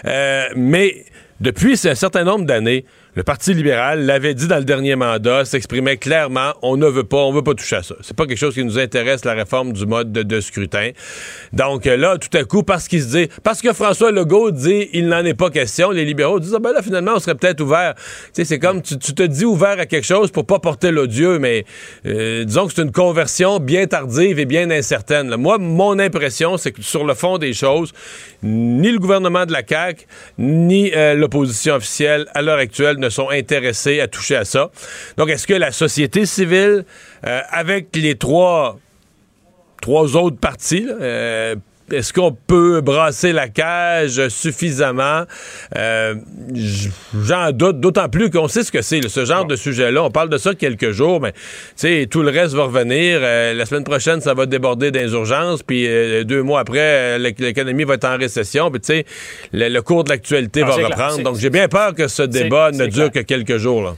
Euh, 0.07 0.45
mais 0.57 1.05
depuis 1.41 1.79
un 1.85 1.95
certain 1.95 2.25
nombre 2.25 2.47
d'années, 2.47 2.85
le 3.15 3.23
Parti 3.23 3.55
libéral 3.55 4.07
l'avait 4.07 4.35
dit 4.35 4.49
dans 4.49 4.59
le 4.59 4.65
dernier 4.65 4.97
mandat, 4.97 5.45
s'exprimait 5.45 5.99
clairement, 5.99 6.53
on 6.63 6.77
ne 6.77 6.87
veut 6.87 7.05
pas, 7.05 7.19
on 7.19 7.33
veut 7.33 7.43
pas 7.43 7.55
toucher 7.55 7.77
à 7.77 7.83
ça. 7.85 7.95
C'est 8.01 8.17
pas 8.17 8.27
quelque 8.27 8.39
chose 8.39 8.55
qui 8.55 8.65
nous 8.65 8.77
intéresse, 8.79 9.25
la 9.25 9.35
réforme 9.35 9.73
du 9.73 9.87
mode 9.87 10.11
de, 10.11 10.41
scrutin. 10.41 10.91
Donc 11.53 11.87
euh, 11.87 11.97
là, 11.97 12.19
tout 12.19 12.37
à 12.37 12.43
coup, 12.43 12.65
parce 12.65 12.89
qu'il 12.89 13.03
se 13.03 13.17
dit, 13.17 13.29
parce 13.45 13.63
que 13.63 13.73
François 13.73 14.11
Legault 14.11 14.51
dit, 14.51 14.89
il 14.93 15.07
n'en 15.07 15.25
est 15.25 15.35
pas 15.35 15.51
question, 15.51 15.93
les 15.93 16.05
libéraux 16.05 16.41
disent, 16.41 16.55
ah 16.57 16.59
ben 16.59 16.73
là, 16.73 16.83
finalement, 16.83 17.13
on 17.15 17.21
serait 17.21 17.37
peut-être 17.37 17.61
ouvert. 17.61 17.95
Tu 17.95 18.03
sais, 18.33 18.45
c'est 18.45 18.59
comme, 18.59 18.83
tu, 18.83 18.99
te 18.99 19.23
dis 19.23 19.45
ouvert 19.45 19.79
à 19.79 19.87
quelque 19.87 20.07
chose 20.07 20.33
pour 20.33 20.45
pas 20.45 20.59
porter 20.59 20.91
l'odieux, 20.91 21.39
mais 21.39 21.65
euh, 22.07 22.45
disons 22.45 22.67
que 22.67 22.73
c'est 22.75 22.83
une 22.83 22.93
conversion 22.93 23.61
bien 23.61 23.87
tardive 23.87 24.41
et 24.41 24.45
bien 24.45 24.71
incertaine. 24.71 25.37
Moi, 25.37 25.59
mon 25.59 26.01
impression, 26.01 26.57
c'est 26.57 26.73
que 26.73 26.83
sur 26.83 27.05
le 27.05 27.15
fond 27.15 27.39
des 27.39 27.53
choses, 27.53 27.93
ni 28.43 28.91
le 28.91 28.99
gouvernement 28.99 29.47
de 29.47 29.53
la 29.53 29.63
CAQ, 29.67 30.05
ni 30.39 30.91
euh, 30.93 31.15
l'opposition 31.15 31.75
officielle, 31.75 32.27
à 32.35 32.43
l'heure 32.43 32.59
actuelle, 32.59 32.99
sont 33.11 33.31
intéressés 33.31 34.01
à 34.01 34.09
toucher 34.09 34.37
à 34.37 34.45
ça. 34.45 34.71
Donc, 35.17 35.31
est-ce 35.31 35.47
que 35.47 35.55
la 35.55 35.73
société 35.73 36.27
civile, 36.27 36.85
euh, 37.27 37.41
avec 37.51 37.95
les 37.97 38.17
trois, 38.17 38.79
trois 39.81 40.17
autres 40.17 40.39
partis, 40.39 40.87
euh, 40.89 41.57
est-ce 41.93 42.13
qu'on 42.13 42.33
peut 42.33 42.81
brasser 42.81 43.33
la 43.33 43.49
cage 43.49 44.29
suffisamment? 44.29 45.25
Euh, 45.77 46.15
J'en 47.23 47.53
doute, 47.53 47.81
d'autant 47.81 48.09
plus 48.09 48.31
qu'on 48.31 48.49
sait 48.49 48.63
ce 48.63 48.73
que 48.73 48.83
c'est, 48.83 49.07
ce 49.09 49.25
genre 49.25 49.45
de 49.45 49.57
sujet-là. 49.57 50.03
On 50.03 50.11
parle 50.11 50.29
de 50.29 50.39
ça 50.39 50.55
quelques 50.55 50.91
jours, 50.91 51.21
mais 51.21 51.33
tout 52.07 52.23
le 52.23 52.31
reste 52.31 52.55
va 52.55 52.65
revenir. 52.65 53.21
Euh, 53.23 53.55
la 53.55 53.67
semaine 53.67 53.85
prochaine, 53.85 54.21
ça 54.21 54.35
va 54.35 54.47
déborder 54.47 54.91
des 54.91 55.13
urgences, 55.13 55.63
puis 55.63 55.87
euh, 55.87 56.25
deux 56.25 56.43
mois 56.43 56.61
après, 56.61 57.19
l'économie 57.19 57.85
va 57.85 57.95
être 57.95 58.05
en 58.07 58.17
récession, 58.17 58.71
puis 58.71 58.81
tu 58.81 58.87
sais, 58.87 59.05
le, 59.53 59.69
le, 59.69 59.83
cours 59.83 60.05
de 60.05 60.11
l'actualité 60.11 60.63
va 60.63 60.75
reprendre. 60.75 61.23
Donc, 61.23 61.37
j'ai 61.39 61.51
bien 61.51 61.69
peur 61.69 61.95
que 61.95 62.09
ce 62.09 62.23
débat 62.23 62.71
ne 62.71 62.87
dure 62.87 63.11
que 63.11 63.21
quelques 63.21 63.59
jours. 63.59 63.83
Là. 63.83 63.97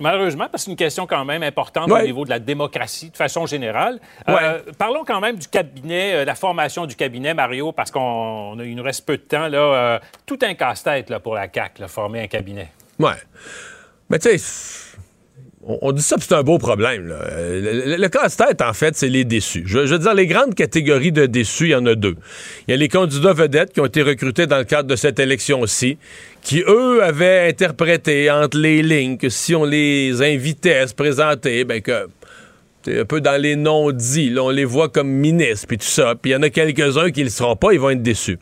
Malheureusement, 0.00 0.48
parce 0.50 0.62
que 0.62 0.66
c'est 0.66 0.70
une 0.70 0.76
question 0.76 1.06
quand 1.06 1.24
même 1.24 1.42
importante 1.42 1.90
au 1.90 2.02
niveau 2.02 2.24
de 2.24 2.30
la 2.30 2.38
démocratie 2.38 3.10
de 3.10 3.16
façon 3.16 3.46
générale. 3.46 4.00
Euh, 4.28 4.60
parlons 4.76 5.04
quand 5.04 5.20
même 5.20 5.36
du 5.36 5.46
cabinet, 5.46 6.14
euh, 6.14 6.24
la 6.24 6.34
formation 6.34 6.86
du 6.86 6.96
cabinet, 6.96 7.34
Mario, 7.34 7.72
parce 7.72 7.90
qu'on 7.90 8.56
il 8.60 8.74
nous 8.74 8.82
reste 8.82 9.06
peu 9.06 9.16
de 9.16 9.22
temps. 9.22 9.48
Là, 9.48 9.58
euh, 9.58 9.98
tout 10.26 10.38
un 10.42 10.54
casse-tête 10.54 11.16
pour 11.18 11.34
la 11.34 11.48
CAC, 11.48 11.86
former 11.86 12.22
un 12.22 12.26
cabinet. 12.26 12.72
Ouais. 12.98 13.12
Mais 14.10 14.18
tu 14.18 14.36
sais 14.38 14.93
on, 15.66 15.92
dit 15.92 16.02
ça, 16.02 16.16
c'est 16.18 16.34
un 16.34 16.42
beau 16.42 16.58
problème. 16.58 17.06
Le, 17.08 18.08
casse-tête, 18.08 18.60
en 18.62 18.72
fait, 18.72 18.96
c'est 18.96 19.08
les 19.08 19.24
déçus. 19.24 19.64
Je, 19.66 19.78
veux 19.78 19.98
dire, 19.98 20.14
les 20.14 20.26
grandes 20.26 20.54
catégories 20.54 21.12
de 21.12 21.26
déçus, 21.26 21.66
il 21.66 21.70
y 21.70 21.74
en 21.74 21.86
a 21.86 21.94
deux. 21.94 22.16
Il 22.66 22.72
y 22.72 22.74
a 22.74 22.76
les 22.76 22.88
candidats 22.88 23.32
vedettes 23.32 23.72
qui 23.72 23.80
ont 23.80 23.86
été 23.86 24.02
recrutés 24.02 24.46
dans 24.46 24.58
le 24.58 24.64
cadre 24.64 24.88
de 24.88 24.96
cette 24.96 25.18
élection-ci, 25.18 25.98
qui, 26.42 26.62
eux, 26.66 27.02
avaient 27.02 27.48
interprété 27.48 28.30
entre 28.30 28.58
les 28.58 28.82
lignes 28.82 29.16
que 29.16 29.28
si 29.28 29.54
on 29.54 29.64
les 29.64 30.22
invitait 30.22 30.76
à 30.76 30.86
se 30.86 30.94
présenter, 30.94 31.64
ben 31.64 31.80
que 31.80 32.08
c'est 32.84 33.00
un 33.00 33.04
peu 33.06 33.22
dans 33.22 33.40
les 33.40 33.56
non-dits, 33.56 34.34
on 34.38 34.50
les 34.50 34.66
voit 34.66 34.90
comme 34.90 35.08
ministres, 35.08 35.66
puis 35.66 35.78
tout 35.78 35.86
ça. 35.86 36.14
Puis 36.20 36.32
il 36.32 36.34
y 36.34 36.36
en 36.36 36.42
a 36.42 36.50
quelques-uns 36.50 37.10
qui 37.10 37.20
ne 37.20 37.24
le 37.24 37.30
seront 37.30 37.56
pas, 37.56 37.72
ils 37.72 37.80
vont 37.80 37.90
être 37.90 38.02
déçus 38.02 38.38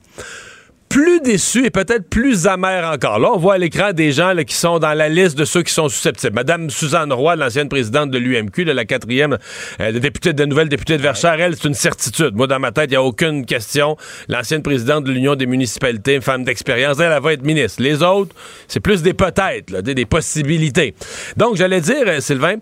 plus 0.92 1.20
déçu 1.20 1.64
et 1.64 1.70
peut-être 1.70 2.06
plus 2.10 2.46
amer 2.46 2.84
encore. 2.92 3.18
Là, 3.18 3.30
on 3.32 3.38
voit 3.38 3.54
à 3.54 3.58
l'écran 3.58 3.94
des 3.94 4.12
gens 4.12 4.34
qui 4.46 4.54
sont 4.54 4.78
dans 4.78 4.92
la 4.92 5.08
liste 5.08 5.38
de 5.38 5.46
ceux 5.46 5.62
qui 5.62 5.72
sont 5.72 5.88
susceptibles. 5.88 6.34
Madame 6.34 6.68
Suzanne 6.68 7.10
Roy, 7.14 7.34
l'ancienne 7.34 7.70
présidente 7.70 8.10
de 8.10 8.18
l'UMQ, 8.18 8.64
la 8.64 8.84
quatrième 8.84 9.38
euh, 9.80 9.98
députée 9.98 10.34
de 10.34 10.44
nouvelle 10.44 10.68
députée 10.68 10.98
de 10.98 11.02
Verchères, 11.02 11.40
elle, 11.40 11.56
c'est 11.56 11.66
une 11.66 11.72
certitude. 11.72 12.34
Moi, 12.34 12.46
dans 12.46 12.58
ma 12.58 12.72
tête, 12.72 12.88
il 12.88 12.90
n'y 12.90 12.96
a 12.96 13.02
aucune 13.02 13.46
question. 13.46 13.96
L'ancienne 14.28 14.62
présidente 14.62 15.04
de 15.04 15.12
l'Union 15.12 15.34
des 15.34 15.46
municipalités, 15.46 16.16
une 16.16 16.20
femme 16.20 16.44
d'expérience, 16.44 17.00
elle, 17.00 17.10
elle 17.10 17.22
va 17.22 17.32
être 17.32 17.42
ministre. 17.42 17.82
Les 17.82 18.02
autres, 18.02 18.36
c'est 18.68 18.80
plus 18.80 19.00
des 19.00 19.14
peut-être, 19.14 19.80
des, 19.80 19.94
des 19.94 20.04
possibilités. 20.04 20.94
Donc, 21.38 21.56
j'allais 21.56 21.80
dire, 21.80 22.04
euh, 22.06 22.20
Sylvain, 22.20 22.56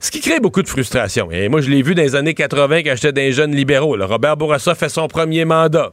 ce 0.00 0.10
qui 0.10 0.20
crée 0.20 0.40
beaucoup 0.40 0.62
de 0.62 0.68
frustration. 0.68 1.30
Et 1.30 1.48
moi, 1.48 1.60
je 1.60 1.70
l'ai 1.70 1.82
vu 1.82 1.94
dans 1.94 2.02
les 2.02 2.14
années 2.14 2.34
80 2.34 2.82
quand 2.82 2.94
j'étais 2.94 3.12
des 3.12 3.32
jeunes 3.32 3.54
libéraux. 3.54 3.96
Robert 3.98 4.36
Bourassa 4.36 4.74
fait 4.74 4.88
son 4.88 5.08
premier 5.08 5.44
mandat. 5.44 5.92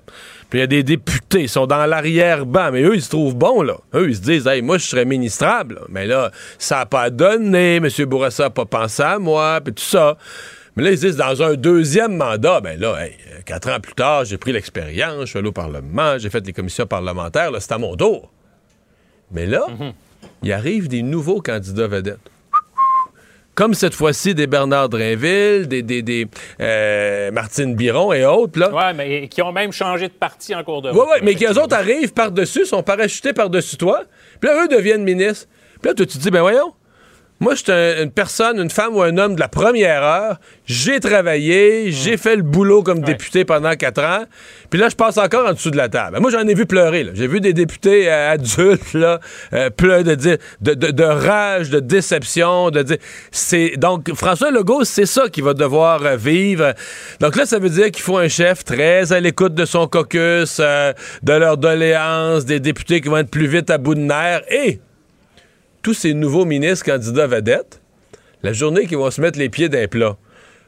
Puis 0.50 0.60
il 0.60 0.62
y 0.62 0.64
a 0.64 0.68
des 0.68 0.84
députés, 0.84 1.44
ils 1.44 1.50
sont 1.50 1.66
dans 1.66 1.86
l'arrière-ban, 1.86 2.72
mais 2.72 2.82
eux, 2.82 2.96
ils 2.96 3.02
se 3.02 3.10
trouvent 3.10 3.36
bons, 3.36 3.62
là. 3.62 3.78
Eux, 3.94 4.10
ils 4.10 4.16
se 4.18 4.22
disent, 4.22 4.48
hey, 4.48 4.62
moi, 4.62 4.78
je 4.78 4.86
serais 4.86 5.06
ministrable. 5.06 5.80
Mais 5.88 6.06
là, 6.08 6.32
ça 6.60 6.80
n'a 6.80 6.86
pas 6.86 7.10
donné, 7.10 7.78
M. 7.78 7.88
Bourassa 8.06 8.44
n'a 8.44 8.50
pas 8.50 8.66
pensé 8.66 9.02
à 9.02 9.18
moi, 9.18 9.62
puis 9.64 9.74
tout 9.74 9.84
ça. 9.84 10.18
Mais 10.76 10.84
là, 10.84 10.92
ils 10.92 11.00
disent, 11.00 11.16
dans 11.16 11.42
un 11.42 11.54
deuxième 11.54 12.18
mandat, 12.18 12.60
ben 12.60 12.78
là, 12.78 12.98
quatre 13.46 13.70
ans 13.70 13.80
plus 13.80 13.94
tard, 13.94 14.26
j'ai 14.26 14.38
pris 14.38 14.52
l'expérience, 14.52 15.22
je 15.22 15.26
suis 15.26 15.40
allé 15.40 15.48
au 15.48 15.54
Parlement, 15.54 16.18
j'ai 16.18 16.30
fait 16.30 16.46
les 16.46 16.54
commissions 16.54 16.86
parlementaires, 16.86 17.52
là, 17.52 17.60
c'est 17.62 17.72
à 17.72 17.78
mon 17.78 17.96
tour. 17.96 18.30
Mais 19.32 19.46
là, 19.46 19.66
mhm. 19.70 19.94
il 20.44 20.52
arrive 20.52 20.90
des 20.90 21.02
nouveaux 21.02 21.42
candidats 21.42 21.88
vedettes 21.88 22.20
comme 23.56 23.74
cette 23.74 23.94
fois-ci 23.94 24.34
des 24.34 24.48
Bernard 24.48 24.90
Drainville, 24.90 25.68
des, 25.68 25.84
des, 25.84 26.28
euh, 26.60 27.32
Martine 27.32 27.76
Biron 27.76 28.14
et 28.14 28.26
autres. 28.26 28.60
Là. 28.60 28.70
Oui, 28.74 28.96
mais 28.96 29.28
qui 29.28 29.42
ont 29.42 29.52
même 29.52 29.72
changé 29.72 30.08
de 30.08 30.14
parti 30.14 30.56
en 30.56 30.64
cours 30.64 30.82
de 30.82 30.90
route. 30.90 31.00
Oui, 31.00 31.06
oui, 31.14 31.20
mais 31.24 31.36
qui 31.36 31.46
eux 31.46 31.62
autres 31.62 31.76
arrivent 31.76 32.14
par-dessus, 32.14 32.66
sont 32.66 32.84
parachutés 32.84 33.34
par-dessus 33.34 33.78
toi, 33.78 34.04
puis 34.40 34.50
là, 34.50 34.64
eux 34.64 34.68
deviennent 34.68 35.04
ministres. 35.04 35.48
Puis 35.82 35.90
là, 35.90 35.96
toi, 35.96 36.06
tu 36.06 36.18
te 36.18 36.24
dis, 36.24 36.32
ben 36.32 36.42
voyons, 36.42 36.74
moi, 37.42 37.56
je 37.56 37.64
suis 37.64 38.04
une 38.04 38.12
personne, 38.12 38.60
une 38.60 38.70
femme 38.70 38.96
ou 38.96 39.02
un 39.02 39.18
homme 39.18 39.34
de 39.34 39.40
la 39.40 39.48
première 39.48 40.04
heure. 40.04 40.40
J'ai 40.68 41.00
travaillé, 41.00 41.92
j'ai 41.92 42.16
fait 42.16 42.36
le 42.36 42.44
boulot 42.44 42.84
comme 42.84 43.02
député 43.02 43.46
pendant 43.46 43.74
quatre 43.74 44.04
ans. 44.04 44.26
Puis 44.70 44.80
là, 44.80 44.90
je 44.90 44.96
passe 44.96 45.18
encore 45.18 45.48
en 45.50 45.54
dessous 45.54 45.72
de 45.72 45.78
la 45.78 45.90
table. 45.90 46.20
Moi, 46.20 46.30
j'en 46.30 46.48
ai 46.48 46.54
vu 46.54 46.68
pleurer. 46.68 47.10
J'ai 47.16 47.26
vu 47.26 47.42
des 47.42 47.54
députés 47.54 48.12
euh, 48.12 48.34
adultes 48.34 48.94
là, 48.94 49.20
euh, 49.54 49.72
pleurer 49.72 50.04
de, 50.04 50.38
de, 50.62 50.74
de, 50.76 51.04
rage, 51.04 51.72
de 51.72 51.80
déception. 51.80 52.70
De 52.70 52.84
dire, 52.84 52.98
c'est 53.32 53.74
donc 53.76 54.14
François 54.14 54.52
Legault, 54.52 54.84
c'est 54.84 55.08
ça 55.08 55.28
qu'il 55.28 55.44
va 55.44 55.56
devoir 55.56 56.06
euh, 56.06 56.18
vivre. 56.18 56.76
Donc 57.22 57.36
là, 57.36 57.48
ça 57.48 57.58
veut 57.58 57.70
dire 57.70 57.90
qu'il 57.90 58.04
faut 58.04 58.20
un 58.20 58.28
chef 58.28 58.64
très 58.64 59.14
à 59.14 59.20
l'écoute 59.20 59.56
de 59.56 59.66
son 59.66 59.88
caucus, 59.88 60.60
de 60.60 61.34
leurs 61.34 61.58
doléances, 61.58 62.46
des 62.46 62.60
députés 62.60 63.02
qui 63.02 63.10
vont 63.10 63.18
être 63.18 63.32
plus 63.32 63.48
vite 63.48 63.72
à 63.72 63.80
bout 63.80 63.96
de 63.96 64.02
nerfs 64.02 64.44
et 64.52 64.80
tous 65.82 65.94
ces 65.94 66.14
nouveaux 66.14 66.46
ministres 66.46 66.86
candidats 66.86 67.28
vedettes, 67.28 67.82
la 68.44 68.54
journée 68.54 68.88
qu'ils 68.88 68.98
vont 68.98 69.12
se 69.12 69.22
mettre 69.22 69.40
les 69.40 69.50
pieds 69.50 69.70
d'un 69.70 69.88
plat, 69.88 70.18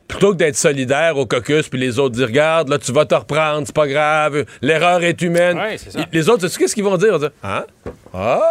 plutôt 0.07 0.31
que 0.31 0.37
d'être 0.37 0.55
solidaire 0.55 1.17
au 1.17 1.25
caucus, 1.25 1.69
puis 1.69 1.79
les 1.79 1.99
autres 1.99 2.15
dire 2.15 2.27
Regarde, 2.27 2.69
là, 2.69 2.77
tu 2.77 2.91
vas 2.91 3.05
te 3.05 3.15
reprendre, 3.15 3.63
c'est 3.65 3.75
pas 3.75 3.87
grave, 3.87 4.45
l'erreur 4.61 5.03
est 5.03 5.21
humaine. 5.21 5.59
Les 6.11 6.29
autres, 6.29 6.47
tu 6.47 6.57
qu'est-ce 6.57 6.75
qu'ils 6.75 6.83
vont 6.83 6.97
dire? 6.97 7.17
Hein? 7.43 7.65
Ah, 8.15 8.41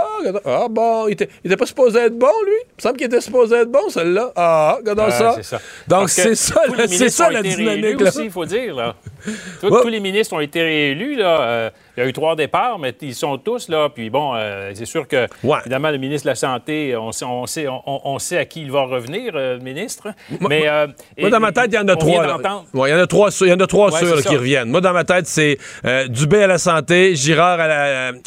ah, 0.45 0.66
bon, 0.69 1.07
il 1.07 1.12
était, 1.12 1.28
était 1.45 1.57
pas 1.57 1.66
supposé 1.66 2.00
être 2.00 2.19
bon, 2.19 2.26
lui? 2.45 2.52
Il 2.52 2.75
me 2.78 2.83
semble 2.83 2.97
qu'il 2.97 3.07
était 3.07 3.21
supposé 3.21 3.57
être 3.57 3.71
bon, 3.71 3.88
celle-là. 3.88 4.33
Ah, 4.35 4.76
regardons 4.78 5.09
ça. 5.11 5.40
ça. 5.40 5.61
Donc, 5.87 6.09
c'est 6.09 6.35
ça, 6.35 6.62
c'est 6.88 7.09
ça 7.09 7.31
la 7.31 7.42
dynamique. 7.42 7.97
il 8.16 8.31
faut 8.31 8.45
dire. 8.45 8.75
Là. 8.75 8.97
Tous 9.61 9.88
les 9.88 10.00
ministres 10.00 10.35
ont 10.35 10.40
été 10.40 10.62
réélus. 10.62 11.14
Là. 11.14 11.40
Euh, 11.42 11.71
il 11.97 12.02
y 12.02 12.07
a 12.07 12.09
eu 12.09 12.12
trois 12.12 12.35
départs, 12.35 12.78
mais 12.78 12.95
ils 13.02 13.14
sont 13.14 13.38
tous 13.38 13.69
là. 13.69 13.88
Puis 13.88 14.11
bon, 14.11 14.33
euh, 14.35 14.73
c'est 14.75 14.87
sûr 14.87 15.07
que, 15.07 15.28
évidemment, 15.61 15.90
le 15.90 15.99
ministre 15.99 16.25
de 16.25 16.31
la 16.31 16.35
Santé, 16.35 16.97
on 16.97 17.12
sait, 17.12 17.25
on 17.25 17.47
sait, 17.47 17.66
on, 17.69 18.19
sait 18.19 18.38
à 18.38 18.45
qui 18.47 18.62
il 18.62 18.73
va 18.73 18.83
revenir, 18.85 19.33
euh, 19.35 19.59
le 19.59 19.62
ministre. 19.62 20.09
Mais, 20.40 20.64
moi, 21.19 21.31
dans 21.31 21.40
ma 21.40 21.52
tête, 21.52 21.66
il 21.69 21.75
y 21.75 21.78
en 21.78 21.87
a 21.87 21.95
trois. 21.95 22.25
il 22.75 22.90
y 22.90 22.95
en 22.95 22.99
a 22.99 23.07
trois, 23.07 23.28
il 23.42 23.49
y 23.49 23.52
en 23.52 23.61
a 23.61 23.66
trois 23.66 23.92
sûrs 23.92 24.23
qui 24.23 24.37
reviennent. 24.37 24.71
Moi, 24.71 24.81
dans 24.81 24.92
ma 24.92 25.04
tête, 25.04 25.26
c'est 25.26 25.59
Dubé 26.09 26.42
à 26.42 26.47
la 26.49 26.59
santé, 26.59 27.14
Girard 27.14 27.61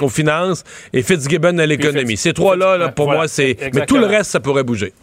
aux 0.01 0.09
finances 0.09 0.63
et 0.93 1.01
Fitzgibbon 1.25 1.57
à 1.57 1.65
l'économie. 1.65 2.17
Ces 2.17 2.33
trois-là, 2.33 2.77
là, 2.77 2.89
pour 2.89 3.11
moi, 3.11 3.27
c'est. 3.27 3.57
Mais 3.73 3.85
tout 3.85 3.97
le 3.97 4.05
reste, 4.05 4.31
ça 4.31 4.39
pourrait 4.39 4.63
bouger. 4.63 4.93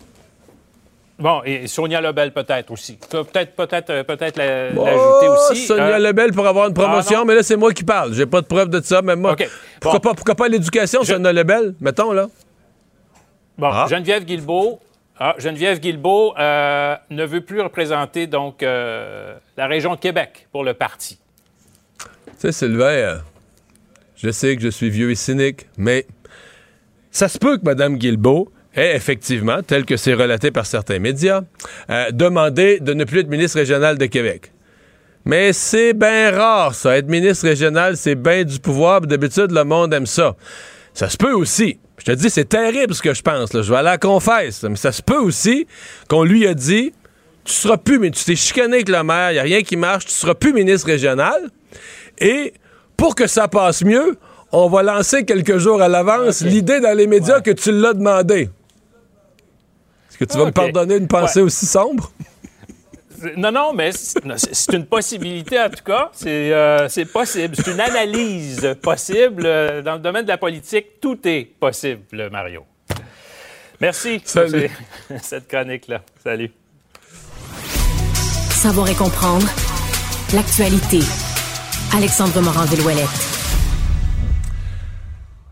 Bon, 1.19 1.41
et 1.45 1.69
Sonia 1.69 2.01
Lebel 2.01 2.33
peut-être 2.33 2.73
aussi. 2.73 2.99
Peut-être 3.09 3.55
peut-être 3.55 3.91
euh, 3.91 4.03
peut-être 4.03 4.39
l'ajouter 4.39 5.29
aussi. 5.29 5.67
Sonia 5.67 5.85
euh, 5.85 5.99
Lebel 5.99 6.33
pour 6.33 6.47
avoir 6.49 6.67
une 6.67 6.75
promotion, 6.75 7.21
ah, 7.23 7.25
mais 7.25 7.37
là 7.37 7.45
c'est 7.45 7.55
moi 7.55 7.73
qui 7.73 7.85
parle. 7.85 8.13
J'ai 8.13 8.27
pas 8.27 8.41
de 8.41 8.47
preuve 8.47 8.71
de 8.71 8.81
ça, 8.81 9.03
mais 9.03 9.15
moi. 9.15 9.37
Pourquoi, 9.81 10.01
pas, 10.01 10.15
pourquoi 10.15 10.35
pas 10.35 10.49
l'éducation, 10.49 11.05
Sonia 11.05 11.33
Lebel, 11.33 11.75
mettons 11.81 12.13
là? 12.13 12.27
Bon, 13.57 13.71
ah. 13.71 13.87
Geneviève 13.89 14.25
Guilbeault. 14.25 14.81
Ah, 15.17 15.37
Geneviève 15.39 15.79
Guilbeault 15.79 16.35
euh, 16.37 16.97
ne 17.11 17.25
veut 17.25 17.43
plus 17.43 17.61
représenter 17.61 18.27
donc 18.27 18.63
la 18.63 19.67
région 19.69 19.95
de 19.95 20.01
Québec 20.01 20.49
pour 20.51 20.65
le 20.65 20.75
parti. 20.75 21.21
Tu 22.01 22.07
sais, 22.39 22.53
Sylvain, 22.53 23.21
je 24.23 24.31
sais 24.31 24.57
que 24.57 24.63
je 24.63 24.69
suis 24.69 24.89
vieux 24.89 25.11
et 25.11 25.15
cynique, 25.15 25.67
mais 25.77 26.07
ça 27.11 27.29
se 27.29 27.39
peut 27.39 27.59
que 27.59 27.65
Mme 27.65 27.97
Guilbeault 27.97 28.53
ait 28.75 28.97
effectivement, 28.97 29.63
tel 29.63 29.85
que 29.85 29.97
c'est 29.97 30.15
relaté 30.15 30.51
par 30.51 30.65
certains 30.65 30.99
médias, 30.99 31.43
euh, 31.91 32.11
demandé 32.11 32.79
de 32.81 32.95
ne 32.95 33.05
plus 33.05 33.21
être 33.21 33.29
ministre 33.29 33.59
régional 33.59 33.99
de 33.99 34.07
Québec. 34.07 34.53
Mais 35.25 35.53
c'est 35.53 35.93
bien 35.93 36.31
rare, 36.31 36.75
ça. 36.75 36.97
Être 36.97 37.09
ministre 37.09 37.47
régional, 37.47 37.97
c'est 37.97 38.15
bien 38.15 38.45
du 38.45 38.59
pouvoir. 38.59 39.03
D'habitude, 39.03 39.53
le 39.53 39.65
monde 39.65 39.93
aime 39.95 40.07
ça. 40.07 40.37
Ça 40.95 41.09
se 41.09 41.17
peut 41.17 41.33
aussi. 41.33 41.79
Je 41.99 42.05
te 42.05 42.13
dis, 42.13 42.31
c'est 42.31 42.49
terrible 42.49 42.95
ce 42.95 43.03
que 43.03 43.15
je 43.15 43.23
pense. 43.23 43.51
Je 43.53 43.71
vais 43.71 43.77
aller 43.77 43.89
à 43.89 43.93
la 43.93 43.99
confesse. 43.99 44.65
Mais 44.65 44.77
ça 44.77 44.91
se 44.91 45.03
peut 45.03 45.19
aussi 45.19 45.67
qu'on 46.09 46.25
lui 46.25 46.47
a 46.47 46.55
dit 46.55 46.93
Tu 47.45 47.53
seras 47.53 47.77
plus, 47.77 47.99
mais 48.01 48.11
tu 48.11 48.25
t'es 48.25 48.35
chicané 48.35 48.77
avec 48.77 48.89
le 48.89 49.03
maire, 49.05 49.31
il 49.31 49.35
n'y 49.35 49.41
a 49.41 49.43
rien 49.43 49.63
qui 49.63 49.77
marche, 49.77 50.07
tu 50.07 50.13
seras 50.13 50.35
plus 50.35 50.53
ministre 50.53 50.89
régional. 50.89 51.51
Et 52.19 52.53
pour 53.03 53.17
que 53.17 53.27
ça 53.27 53.49
passe 53.49 53.83
mieux, 53.83 54.17
on 54.53 54.69
va 54.69 54.85
lancer 54.85 55.25
quelques 55.25 55.59
jours 55.59 55.83
à 55.83 55.89
l'avance 55.89 56.41
l'idée 56.41 56.79
dans 56.79 56.97
les 56.97 57.09
médias 57.09 57.41
que 57.41 57.51
tu 57.51 57.73
l'as 57.73 57.95
demandé. 57.95 58.49
Est-ce 60.09 60.19
que 60.19 60.25
tu 60.25 60.39
vas 60.39 60.45
me 60.45 60.53
pardonner 60.53 60.99
une 60.99 61.09
pensée 61.09 61.41
aussi 61.41 61.67
sombre? 61.67 62.13
Non, 63.37 63.51
non, 63.51 63.73
mais 63.73 63.91
c'est 63.91 64.73
une 64.73 64.87
possibilité 64.87 65.59
en 65.59 65.69
tout 65.69 65.83
cas. 65.85 66.11
C'est 66.13 66.53
euh, 66.53 66.87
possible. 67.13 67.57
C'est 67.57 67.73
une 67.73 67.81
analyse 67.81 68.77
possible. 68.81 69.43
Dans 69.83 69.95
le 69.95 69.99
domaine 69.99 70.23
de 70.23 70.29
la 70.29 70.39
politique, 70.39 71.01
tout 71.01 71.19
est 71.25 71.43
possible, 71.59 72.29
Mario. 72.31 72.63
Merci 73.81 74.23
Salut. 74.25 74.71
pour 75.09 75.19
cette 75.25 75.49
chronique-là. 75.49 76.03
Salut. 76.23 76.53
Savoir 78.51 78.89
et 78.89 78.95
comprendre 78.95 79.49
l'actualité. 80.33 81.01
Alexandre 81.95 82.41
Morand-Villouellette. 82.41 83.42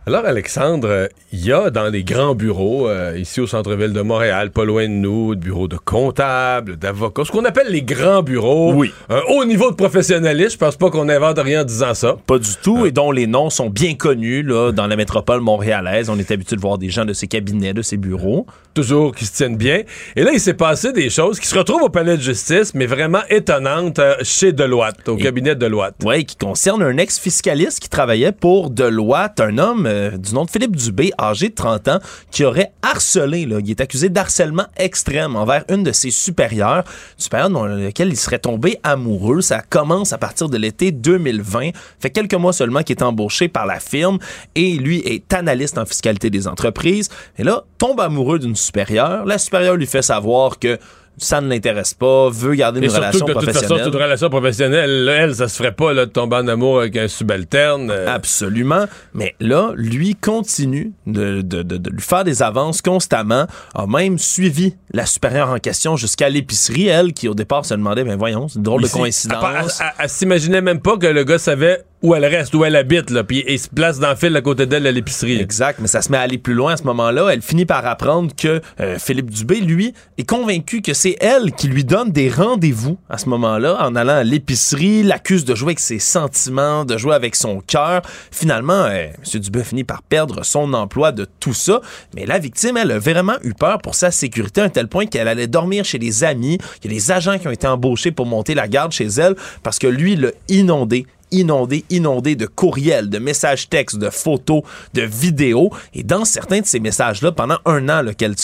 Alors, 0.06 0.24
Alexandre, 0.24 0.88
euh, 0.88 1.06
il 1.30 1.44
y 1.44 1.52
a 1.52 1.68
dans 1.68 1.88
les 1.88 2.02
grands 2.02 2.34
bureaux, 2.34 2.88
euh, 2.88 3.16
ici 3.18 3.38
au 3.38 3.46
centre-ville 3.46 3.92
de 3.92 4.00
Montréal, 4.00 4.50
pas 4.50 4.64
loin 4.64 4.84
de 4.84 4.92
nous, 4.94 5.34
de 5.34 5.40
bureaux 5.40 5.68
de 5.68 5.76
comptables, 5.76 6.76
d'avocats, 6.78 7.24
ce 7.26 7.30
qu'on 7.30 7.44
appelle 7.44 7.68
les 7.68 7.82
grands 7.82 8.22
bureaux. 8.22 8.72
Oui. 8.72 8.90
Un 9.10 9.20
haut 9.28 9.44
niveau 9.44 9.70
de 9.70 9.76
professionnalisme. 9.76 10.52
Je 10.52 10.56
pense 10.56 10.76
pas 10.76 10.88
qu'on 10.90 11.08
invente 11.10 11.38
rien 11.38 11.60
en 11.60 11.64
disant 11.64 11.92
ça. 11.92 12.16
Pas 12.26 12.38
du 12.38 12.48
tout, 12.62 12.86
et 12.86 12.92
dont 12.92 13.12
les 13.12 13.26
noms 13.26 13.50
sont 13.50 13.68
bien 13.68 13.94
connus 13.94 14.42
là, 14.42 14.72
dans 14.72 14.86
la 14.86 14.96
métropole 14.96 15.42
montréalaise. 15.42 16.08
On 16.08 16.18
est 16.18 16.30
habitué 16.30 16.56
de 16.56 16.60
voir 16.62 16.78
des 16.78 16.88
gens 16.88 17.04
de 17.04 17.12
ces 17.12 17.28
cabinets, 17.28 17.74
de 17.74 17.82
ces 17.82 17.98
bureaux. 17.98 18.46
Toujours 18.72 19.14
qui 19.14 19.26
se 19.26 19.34
tiennent 19.34 19.58
bien. 19.58 19.82
Et 20.16 20.22
là, 20.22 20.30
il 20.32 20.40
s'est 20.40 20.54
passé 20.54 20.92
des 20.92 21.10
choses 21.10 21.38
qui 21.38 21.46
se 21.46 21.56
retrouvent 21.58 21.82
au 21.82 21.88
palais 21.90 22.16
de 22.16 22.22
justice, 22.22 22.72
mais 22.74 22.86
vraiment 22.86 23.20
étonnantes 23.28 23.98
euh, 23.98 24.14
chez 24.22 24.52
Deloitte, 24.52 25.08
au 25.10 25.18
Et- 25.18 25.22
cabinet 25.22 25.54
Deloitte. 25.54 25.96
Oui, 26.04 26.24
qui 26.24 26.36
concerne 26.36 26.82
un 26.82 26.96
ex-fiscaliste 26.96 27.80
qui 27.80 27.90
travaillait 27.90 28.32
pour 28.32 28.70
Deloitte, 28.70 29.40
un 29.40 29.58
homme 29.58 29.88
du 30.18 30.34
nom 30.34 30.44
de 30.44 30.50
Philippe 30.50 30.76
Dubé, 30.76 31.12
âgé 31.20 31.48
de 31.48 31.54
30 31.54 31.88
ans, 31.88 31.98
qui 32.30 32.44
aurait 32.44 32.72
harcelé, 32.82 33.40
il 33.40 33.70
est 33.70 33.80
accusé 33.80 34.08
d'harcèlement 34.08 34.66
extrême 34.76 35.36
envers 35.36 35.64
une 35.68 35.82
de 35.82 35.92
ses 35.92 36.10
supérieures, 36.10 36.84
supérieure 37.16 37.50
dans 37.50 37.66
laquelle 37.66 38.08
il 38.08 38.16
serait 38.16 38.38
tombé 38.38 38.78
amoureux. 38.82 39.40
Ça 39.40 39.60
commence 39.60 40.12
à 40.12 40.18
partir 40.18 40.48
de 40.48 40.56
l'été 40.56 40.92
2020, 40.92 41.70
fait 41.98 42.10
quelques 42.10 42.34
mois 42.34 42.52
seulement 42.52 42.82
qu'il 42.82 42.96
est 42.96 43.02
embauché 43.02 43.48
par 43.48 43.66
la 43.66 43.80
firme 43.80 44.18
et 44.54 44.72
lui 44.74 44.98
est 45.00 45.32
analyste 45.32 45.78
en 45.78 45.86
fiscalité 45.86 46.30
des 46.30 46.46
entreprises. 46.46 47.08
Et 47.38 47.44
là, 47.44 47.64
tombe 47.78 48.00
amoureux 48.00 48.38
d'une 48.38 48.56
supérieure. 48.56 49.24
La 49.24 49.38
supérieure 49.38 49.76
lui 49.76 49.86
fait 49.86 50.02
savoir 50.02 50.58
que 50.58 50.78
ça 51.16 51.40
ne 51.40 51.48
l'intéresse 51.48 51.92
pas, 51.94 52.30
veut 52.30 52.54
garder 52.54 52.78
une 52.78 52.84
Et 52.86 52.88
surtout 52.88 53.02
relation 53.02 53.26
que 53.26 53.32
de 53.32 53.34
toute 53.34 53.44
façon, 53.44 53.58
professionnelle. 53.60 53.84
toute 53.92 53.94
relation 54.02 54.30
professionnelle, 54.30 55.04
là, 55.04 55.12
elle, 55.12 55.34
ça 55.34 55.48
se 55.48 55.56
ferait 55.56 55.72
pas 55.72 55.92
là, 55.92 56.06
de 56.06 56.10
tomber 56.10 56.36
en 56.36 56.48
amour 56.48 56.80
avec 56.80 56.96
un 56.96 57.08
subalterne. 57.08 57.90
euh, 57.90 58.06
Absolument. 58.08 58.86
Mais 59.14 59.34
là, 59.40 59.72
lui 59.76 60.14
continue 60.14 60.92
de, 61.06 61.42
de- 61.42 61.62
de- 61.62 61.76
de 61.76 61.90
lui 61.90 62.00
faire 62.00 62.24
des 62.24 62.42
avances 62.42 62.80
constamment, 62.82 63.46
a 63.74 63.86
même 63.86 64.18
suivi 64.18 64.76
la 64.92 65.04
supérieure 65.06 65.50
en 65.50 65.58
question 65.58 65.96
jusqu'à 65.96 66.28
l'épicerie, 66.28 66.86
elle, 66.88 67.12
qui 67.12 67.28
au 67.28 67.34
départ 67.34 67.64
se 67.66 67.74
demandait, 67.74 68.04
ben 68.04 68.16
voyons, 68.16 68.48
c'est 68.48 68.56
une 68.56 68.62
drôle 68.62 68.82
de 68.82 68.88
coïncidence. 68.88 69.44
Elle, 69.44 69.86
elle- 69.86 69.92
elle 69.98 70.08
s'imaginait 70.08 70.60
même 70.62 70.80
pas 70.80 70.96
que 70.96 71.06
le 71.06 71.24
gars 71.24 71.38
savait 71.38 71.82
où 72.02 72.14
elle 72.14 72.24
reste, 72.24 72.54
où 72.54 72.64
elle 72.64 72.76
habite, 72.76 73.10
là, 73.10 73.24
puis 73.24 73.44
il 73.46 73.58
se 73.58 73.68
place 73.68 73.98
dans 73.98 74.10
le 74.10 74.16
fil 74.16 74.34
à 74.34 74.40
côté 74.40 74.64
d'elle 74.64 74.86
à 74.86 74.92
l'épicerie. 74.92 75.38
Exact, 75.38 75.80
mais 75.80 75.86
ça 75.86 76.00
se 76.00 76.10
met 76.10 76.16
à 76.16 76.22
aller 76.22 76.38
plus 76.38 76.54
loin 76.54 76.72
à 76.72 76.76
ce 76.76 76.84
moment-là. 76.84 77.28
Elle 77.30 77.42
finit 77.42 77.66
par 77.66 77.84
apprendre 77.86 78.34
que 78.34 78.62
euh, 78.80 78.98
Philippe 78.98 79.30
Dubé, 79.30 79.60
lui, 79.60 79.92
est 80.16 80.28
convaincu 80.28 80.80
que 80.80 80.94
c'est 80.94 81.16
elle 81.20 81.52
qui 81.52 81.68
lui 81.68 81.84
donne 81.84 82.10
des 82.10 82.30
rendez-vous 82.30 82.98
à 83.10 83.18
ce 83.18 83.28
moment-là, 83.28 83.76
en 83.80 83.94
allant 83.96 84.14
à 84.14 84.24
l'épicerie, 84.24 85.02
l'accuse 85.02 85.44
de 85.44 85.54
jouer 85.54 85.70
avec 85.70 85.80
ses 85.80 85.98
sentiments, 85.98 86.86
de 86.86 86.96
jouer 86.96 87.14
avec 87.14 87.36
son 87.36 87.60
cœur. 87.60 88.00
Finalement, 88.30 88.84
euh, 88.84 89.08
M. 89.34 89.40
Dubé 89.40 89.62
finit 89.62 89.84
par 89.84 90.02
perdre 90.02 90.42
son 90.42 90.72
emploi 90.72 91.12
de 91.12 91.26
tout 91.38 91.54
ça, 91.54 91.82
mais 92.14 92.24
la 92.24 92.38
victime, 92.38 92.78
elle 92.78 92.92
a 92.92 92.98
vraiment 92.98 93.36
eu 93.42 93.52
peur 93.52 93.78
pour 93.78 93.94
sa 93.94 94.10
sécurité 94.10 94.62
à 94.62 94.64
un 94.64 94.68
tel 94.70 94.88
point 94.88 95.04
qu'elle 95.04 95.28
allait 95.28 95.48
dormir 95.48 95.84
chez 95.84 95.98
des 95.98 96.24
amis. 96.24 96.58
Il 96.82 96.90
y 96.90 96.94
a 96.94 96.98
des 96.98 97.10
agents 97.12 97.38
qui 97.38 97.46
ont 97.46 97.52
été 97.52 97.66
embauchés 97.66 98.10
pour 98.10 98.24
monter 98.24 98.54
la 98.54 98.68
garde 98.68 98.92
chez 98.92 99.06
elle 99.06 99.34
parce 99.62 99.78
que 99.78 99.86
lui 99.86 100.16
l'a 100.16 100.30
inondé 100.48 101.06
inondé, 101.30 101.84
inondé 101.90 102.36
de 102.36 102.46
courriels, 102.46 103.08
de 103.08 103.18
messages 103.18 103.68
textes, 103.68 103.98
de 103.98 104.10
photos, 104.10 104.62
de 104.94 105.02
vidéos. 105.02 105.70
Et 105.94 106.02
dans 106.02 106.24
certains 106.24 106.60
de 106.60 106.66
ces 106.66 106.80
messages-là, 106.80 107.32
pendant 107.32 107.58
un 107.64 107.88
an, 107.88 108.04
qu'elle 108.16 108.34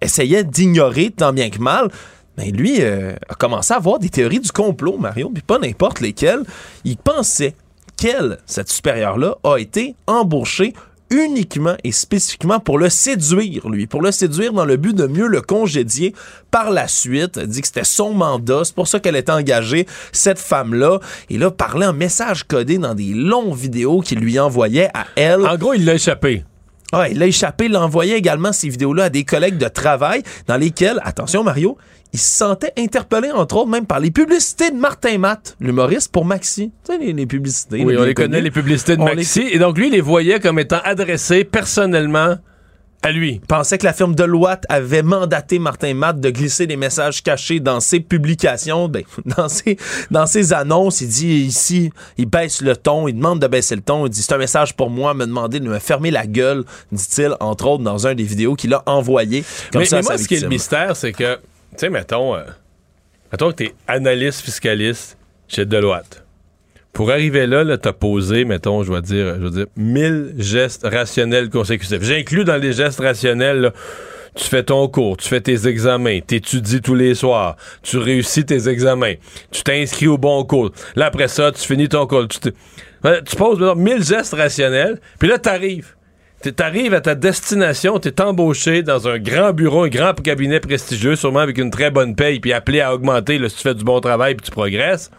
essayait 0.00 0.44
d'ignorer 0.44 1.10
tant 1.10 1.32
bien 1.32 1.50
que 1.50 1.58
mal, 1.58 1.90
ben 2.36 2.54
lui 2.54 2.76
euh, 2.80 3.14
a 3.28 3.34
commencé 3.34 3.72
à 3.72 3.78
avoir 3.78 3.98
des 3.98 4.10
théories 4.10 4.38
du 4.38 4.52
complot, 4.52 4.96
Mario, 4.96 5.30
puis 5.32 5.42
pas 5.42 5.58
n'importe 5.58 6.00
lesquelles. 6.00 6.44
Il 6.84 6.96
pensait 6.96 7.54
qu'elle, 7.96 8.38
cette 8.46 8.70
supérieure-là, 8.70 9.36
a 9.42 9.56
été 9.56 9.96
embauchée 10.06 10.72
uniquement 11.10 11.76
et 11.84 11.92
spécifiquement 11.92 12.60
pour 12.60 12.78
le 12.78 12.88
séduire, 12.88 13.68
lui, 13.68 13.86
pour 13.86 14.02
le 14.02 14.12
séduire 14.12 14.52
dans 14.52 14.64
le 14.64 14.76
but 14.76 14.94
de 14.94 15.06
mieux 15.06 15.26
le 15.26 15.40
congédier 15.40 16.14
par 16.50 16.70
la 16.70 16.88
suite. 16.88 17.36
Elle 17.36 17.48
dit 17.48 17.60
que 17.60 17.66
c'était 17.66 17.84
son 17.84 18.12
mandat, 18.12 18.62
c'est 18.64 18.74
pour 18.74 18.88
ça 18.88 19.00
qu'elle 19.00 19.16
était 19.16 19.32
engagée, 19.32 19.86
cette 20.12 20.38
femme-là. 20.38 21.00
Et 21.30 21.38
là, 21.38 21.50
parlait 21.50 21.86
en 21.86 21.92
message 21.92 22.44
codé 22.44 22.78
dans 22.78 22.94
des 22.94 23.12
longues 23.14 23.54
vidéos 23.54 24.00
qu'il 24.00 24.18
lui 24.18 24.38
envoyait 24.38 24.90
à 24.94 25.06
elle. 25.16 25.46
En 25.46 25.56
gros, 25.56 25.74
il 25.74 25.84
l'a 25.84 25.94
échappé. 25.94 26.44
Ah, 26.90 27.06
il 27.10 27.18
l'a 27.18 27.26
échappé, 27.26 27.66
il 27.66 27.76
envoyait 27.76 28.16
également 28.16 28.52
ces 28.52 28.70
vidéos-là 28.70 29.04
à 29.04 29.10
des 29.10 29.24
collègues 29.24 29.58
de 29.58 29.68
travail 29.68 30.22
dans 30.46 30.56
lesquels, 30.56 31.00
attention 31.04 31.44
Mario, 31.44 31.76
il 32.12 32.18
se 32.18 32.38
sentait 32.38 32.72
interpellé, 32.78 33.30
entre 33.30 33.56
autres, 33.56 33.68
même 33.68 33.86
par 33.86 34.00
les 34.00 34.10
publicités 34.10 34.70
de 34.70 34.76
Martin 34.76 35.18
Matt, 35.18 35.56
l'humoriste, 35.60 36.10
pour 36.10 36.24
Maxi. 36.24 36.70
Tu 36.86 36.92
sais, 36.92 36.98
les, 36.98 37.12
les 37.12 37.26
publicités. 37.26 37.84
Oui, 37.84 37.96
on 37.98 38.02
les 38.04 38.14
connaît, 38.14 38.40
les 38.40 38.50
publicités 38.50 38.96
de 38.96 39.02
On 39.02 39.06
les- 39.06 39.16
Maxi. 39.16 39.42
Et 39.50 39.58
donc, 39.58 39.76
lui, 39.76 39.88
il 39.88 39.92
les 39.92 40.00
voyait 40.00 40.40
comme 40.40 40.58
étant 40.58 40.80
adressés 40.84 41.44
personnellement 41.44 42.36
à 43.02 43.12
lui. 43.12 43.40
pensait 43.46 43.78
que 43.78 43.84
la 43.84 43.92
firme 43.92 44.16
Deloitte 44.16 44.64
avait 44.68 45.02
mandaté 45.04 45.60
Martin 45.60 45.94
Matt 45.94 46.18
de 46.18 46.30
glisser 46.30 46.66
des 46.66 46.76
messages 46.76 47.22
cachés 47.22 47.60
dans 47.60 47.78
ses 47.78 48.00
publications, 48.00 48.88
ben, 48.88 49.04
dans 49.36 49.48
ses, 49.48 49.76
dans 50.10 50.26
ses 50.26 50.52
annonces. 50.52 51.00
Il 51.00 51.08
dit 51.08 51.34
ici, 51.36 51.92
il 52.16 52.26
baisse 52.26 52.60
le 52.60 52.74
ton, 52.74 53.06
il 53.06 53.14
demande 53.14 53.38
de 53.40 53.46
baisser 53.46 53.76
le 53.76 53.82
ton. 53.82 54.06
Il 54.06 54.10
dit 54.10 54.20
c'est 54.22 54.32
un 54.32 54.38
message 54.38 54.74
pour 54.74 54.90
moi, 54.90 55.14
me 55.14 55.26
demander 55.26 55.60
de 55.60 55.68
me 55.68 55.78
fermer 55.78 56.10
la 56.10 56.26
gueule, 56.26 56.64
dit-il, 56.90 57.36
entre 57.38 57.66
autres 57.68 57.84
dans 57.84 58.08
un 58.08 58.14
des 58.16 58.24
vidéos 58.24 58.56
qu'il 58.56 58.74
a 58.74 58.82
envoyé. 58.86 59.44
Comme 59.72 59.82
Mais, 59.82 59.86
ça 59.86 59.96
mais 59.98 60.02
moi, 60.02 60.18
ce 60.18 60.26
qui 60.26 60.34
est 60.34 60.40
le 60.40 60.48
mystère, 60.48 60.96
c'est 60.96 61.12
que, 61.12 61.38
tu 61.78 61.86
sais, 61.86 61.90
mettons, 61.90 62.34
euh, 62.34 62.42
mettons 63.30 63.50
que 63.50 63.56
t'es 63.56 63.74
analyste 63.86 64.40
fiscaliste 64.40 65.16
chez 65.46 65.64
Deloitte. 65.64 66.24
Pour 66.92 67.12
arriver 67.12 67.46
là, 67.46 67.62
là 67.62 67.78
t'as 67.78 67.92
posé, 67.92 68.44
mettons, 68.44 68.82
je 68.82 68.92
vais 68.92 69.00
dire, 69.00 69.36
je 69.38 69.44
vais 69.44 69.50
dire, 69.50 69.66
1000 69.76 70.34
gestes 70.38 70.84
rationnels 70.84 71.50
consécutifs. 71.50 72.02
J'inclus 72.02 72.42
dans 72.42 72.56
les 72.56 72.72
gestes 72.72 72.98
rationnels, 72.98 73.72
tu 74.34 74.42
fais 74.42 74.64
ton 74.64 74.88
cours, 74.88 75.18
tu 75.18 75.28
fais 75.28 75.40
tes 75.40 75.68
examens, 75.68 76.18
t'étudies 76.18 76.80
tous 76.80 76.96
les 76.96 77.14
soirs, 77.14 77.54
tu 77.82 77.98
réussis 77.98 78.44
tes 78.44 78.68
examens, 78.68 79.14
tu 79.52 79.62
t'inscris 79.62 80.08
au 80.08 80.18
bon 80.18 80.42
cours. 80.42 80.72
Là, 80.96 81.06
après 81.06 81.28
ça, 81.28 81.52
tu 81.52 81.64
finis 81.64 81.88
ton 81.88 82.08
cours. 82.08 82.26
Tu, 82.26 82.40
tu 82.40 83.36
poses, 83.36 83.60
mettons, 83.60 83.76
1000 83.76 84.02
gestes 84.02 84.34
rationnels, 84.34 84.98
puis 85.20 85.28
là, 85.28 85.38
t'arrives. 85.38 85.94
Tu 86.42 86.54
arrives 86.58 86.94
à 86.94 87.00
ta 87.00 87.14
destination, 87.14 87.98
tu 87.98 88.08
es 88.08 88.20
embauché 88.20 88.82
dans 88.82 89.08
un 89.08 89.18
grand 89.18 89.52
bureau, 89.52 89.84
un 89.84 89.88
grand 89.88 90.14
cabinet 90.14 90.60
prestigieux, 90.60 91.16
sûrement 91.16 91.40
avec 91.40 91.58
une 91.58 91.70
très 91.70 91.90
bonne 91.90 92.14
paye, 92.14 92.38
puis 92.38 92.52
appelé 92.52 92.80
à 92.80 92.94
augmenter 92.94 93.38
là, 93.38 93.48
si 93.48 93.56
tu 93.56 93.62
fais 93.62 93.74
du 93.74 93.82
bon 93.82 94.00
travail 94.00 94.34
puis 94.36 94.44
tu 94.44 94.52
progresses. 94.52 95.10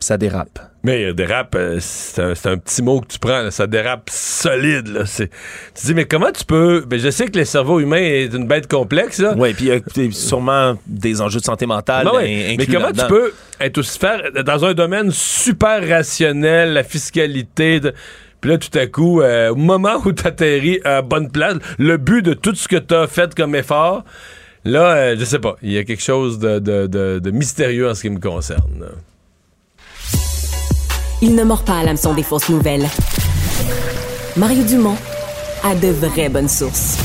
Ça 0.00 0.18
dérape. 0.18 0.58
Mais 0.82 1.04
euh, 1.04 1.14
dérape, 1.14 1.54
euh, 1.54 1.78
c'est 1.80 2.20
un, 2.20 2.58
petit 2.58 2.82
mot 2.82 3.00
que 3.00 3.06
tu 3.06 3.18
prends, 3.18 3.40
là, 3.40 3.50
ça 3.50 3.66
dérape 3.66 4.10
solide. 4.10 4.88
Là, 4.88 5.04
tu 5.04 5.28
te 5.28 5.86
dis, 5.86 5.94
mais 5.94 6.04
comment 6.04 6.30
tu 6.30 6.44
peux... 6.44 6.84
Ben, 6.86 6.98
je 6.98 7.08
sais 7.08 7.26
que 7.26 7.38
le 7.38 7.46
cerveau 7.46 7.80
humain 7.80 8.02
est 8.02 8.34
une 8.34 8.46
bête 8.46 8.66
complexe. 8.66 9.22
Oui, 9.36 9.54
puis 9.54 9.70
il 9.96 10.04
y 10.04 10.08
a 10.08 10.12
sûrement 10.12 10.76
des 10.86 11.22
enjeux 11.22 11.40
de 11.40 11.44
santé 11.44 11.64
mentale. 11.64 12.04
Ben 12.04 12.18
ouais, 12.18 12.54
mais 12.58 12.66
comment 12.66 12.92
tu 12.92 13.06
peux 13.06 13.32
être 13.60 13.78
aussi 13.78 13.98
faire 13.98 14.30
dans 14.44 14.64
un 14.66 14.74
domaine 14.74 15.10
super 15.10 15.88
rationnel, 15.88 16.74
la 16.74 16.84
fiscalité, 16.84 17.80
de- 17.80 17.94
puis 18.44 18.50
là 18.50 18.58
tout 18.58 18.78
à 18.78 18.86
coup, 18.86 19.22
euh, 19.22 19.52
au 19.52 19.54
moment 19.56 19.94
où 20.04 20.12
tu 20.12 20.26
atterris 20.26 20.78
à 20.84 21.00
bonne 21.00 21.30
place, 21.30 21.54
le 21.78 21.96
but 21.96 22.20
de 22.20 22.34
tout 22.34 22.54
ce 22.54 22.68
que 22.68 22.76
tu 22.76 22.92
as 22.92 23.06
fait 23.06 23.34
comme 23.34 23.54
effort, 23.54 24.04
là, 24.66 24.94
euh, 24.96 25.16
je 25.18 25.24
sais 25.24 25.38
pas, 25.38 25.56
il 25.62 25.72
y 25.72 25.78
a 25.78 25.84
quelque 25.84 26.02
chose 26.02 26.38
de, 26.38 26.58
de- 26.58 26.86
de- 26.86 27.30
mystérieux 27.30 27.88
en 27.88 27.94
ce 27.94 28.02
qui 28.02 28.10
me 28.10 28.20
concerne. 28.20 28.84
Il 31.22 31.34
ne 31.34 31.42
mord 31.42 31.64
pas 31.64 31.78
à 31.78 31.84
l'hameçon 31.84 32.12
des 32.12 32.22
fausses 32.22 32.50
nouvelles. 32.50 32.86
Mario 34.36 34.62
Dumont 34.64 34.96
a 35.62 35.74
de 35.74 35.88
vraies 35.88 36.28
bonnes 36.28 36.48
sources. 36.50 36.98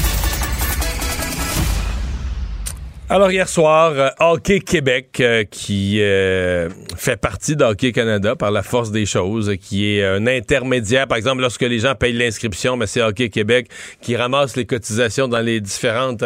Alors 3.12 3.32
hier 3.32 3.50
soir, 3.50 3.94
euh, 3.96 4.10
Hockey 4.20 4.60
Québec, 4.60 5.18
euh, 5.20 5.44
qui 5.44 6.00
euh, 6.00 6.70
fait 6.96 7.20
partie 7.20 7.56
d'Hockey 7.56 7.92
Canada 7.92 8.36
par 8.36 8.52
la 8.52 8.62
force 8.62 8.92
des 8.92 9.08
choses, 9.08 9.52
qui 9.60 9.96
est 9.96 10.06
un 10.06 10.28
intermédiaire. 10.28 11.08
Par 11.08 11.18
exemple, 11.18 11.42
lorsque 11.42 11.64
les 11.64 11.80
gens 11.80 11.96
payent 11.96 12.14
l'inscription, 12.14 12.78
mais 12.78 12.86
c'est 12.86 13.02
Hockey 13.02 13.30
Québec 13.30 13.68
qui 14.00 14.16
ramasse 14.16 14.56
les 14.56 14.68
cotisations 14.68 15.28
dans 15.28 15.40
les 15.40 15.60
différentes, 15.60 16.24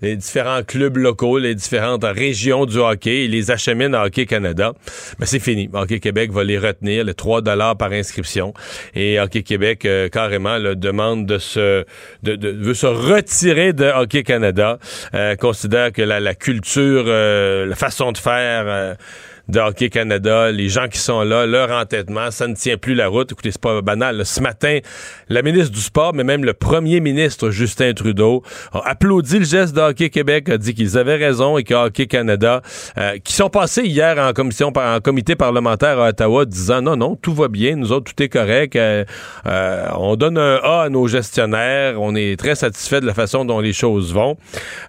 les 0.00 0.16
différents 0.16 0.62
clubs 0.62 0.96
locaux, 0.96 1.36
les 1.36 1.54
différentes 1.54 2.04
régions 2.04 2.64
du 2.64 2.78
hockey, 2.78 3.24
et 3.24 3.28
les 3.28 3.50
achemine 3.50 3.94
à 3.94 4.06
Hockey 4.06 4.24
Canada. 4.24 4.72
Mais 5.18 5.26
c'est 5.26 5.40
fini. 5.40 5.68
Hockey 5.74 6.00
Québec 6.00 6.32
va 6.32 6.42
les 6.42 6.56
retenir, 6.56 7.04
les 7.04 7.12
3 7.12 7.42
dollars 7.42 7.76
par 7.76 7.92
inscription. 7.92 8.54
Et 8.94 9.20
Hockey 9.20 9.42
Québec 9.42 9.86
carrément 10.10 10.56
là, 10.56 10.74
demande 10.74 11.26
de 11.26 11.36
se, 11.36 11.84
de, 12.22 12.48
veut 12.48 12.72
se 12.72 12.86
retirer 12.86 13.74
de 13.74 13.84
Hockey 13.84 14.22
Canada. 14.22 14.78
Considère 15.38 15.92
que 15.92 16.13
la 16.20 16.34
culture, 16.34 17.04
euh, 17.06 17.66
la 17.66 17.76
façon 17.76 18.12
de 18.12 18.18
faire. 18.18 18.96
De 19.48 19.60
Hockey 19.60 19.90
Canada, 19.90 20.50
les 20.50 20.68
gens 20.68 20.88
qui 20.88 20.98
sont 20.98 21.22
là, 21.22 21.46
leur 21.46 21.70
entêtement, 21.70 22.30
ça 22.30 22.46
ne 22.46 22.54
tient 22.54 22.76
plus 22.76 22.94
la 22.94 23.08
route. 23.08 23.32
Écoutez, 23.32 23.50
c'est 23.50 23.60
pas 23.60 23.82
banal. 23.82 24.24
Ce 24.24 24.40
matin, 24.40 24.78
la 25.28 25.42
ministre 25.42 25.72
du 25.72 25.80
Sport, 25.80 26.14
mais 26.14 26.24
même 26.24 26.44
le 26.44 26.54
premier 26.54 27.00
ministre 27.00 27.50
Justin 27.50 27.92
Trudeau, 27.92 28.42
a 28.72 28.88
applaudi 28.88 29.38
le 29.38 29.44
geste 29.44 29.74
de 29.74 29.80
Hockey 29.80 30.10
Québec, 30.10 30.48
a 30.48 30.58
dit 30.58 30.74
qu'ils 30.74 30.96
avaient 30.96 31.16
raison 31.16 31.58
et 31.58 31.64
que 31.64 31.74
Hockey 31.74 32.06
Canada, 32.06 32.62
euh, 32.98 33.18
qui 33.22 33.32
sont 33.32 33.50
passés 33.50 33.84
hier 33.84 34.18
en 34.18 34.32
commission, 34.32 34.72
en 34.74 35.00
comité 35.00 35.36
parlementaire 35.36 35.98
à 35.98 36.08
Ottawa, 36.08 36.44
disant 36.44 36.80
non, 36.82 36.96
non, 36.96 37.16
tout 37.16 37.34
va 37.34 37.48
bien, 37.48 37.76
nous 37.76 37.92
autres, 37.92 38.12
tout 38.12 38.22
est 38.22 38.28
correct. 38.28 38.76
euh, 38.76 39.04
euh, 39.46 39.86
on 39.96 40.16
donne 40.16 40.38
un 40.38 40.56
A 40.62 40.82
à 40.82 40.88
nos 40.88 41.06
gestionnaires, 41.06 42.00
on 42.00 42.14
est 42.14 42.38
très 42.38 42.54
satisfait 42.54 43.00
de 43.00 43.06
la 43.06 43.14
façon 43.14 43.44
dont 43.44 43.60
les 43.60 43.72
choses 43.72 44.12
vont. 44.12 44.36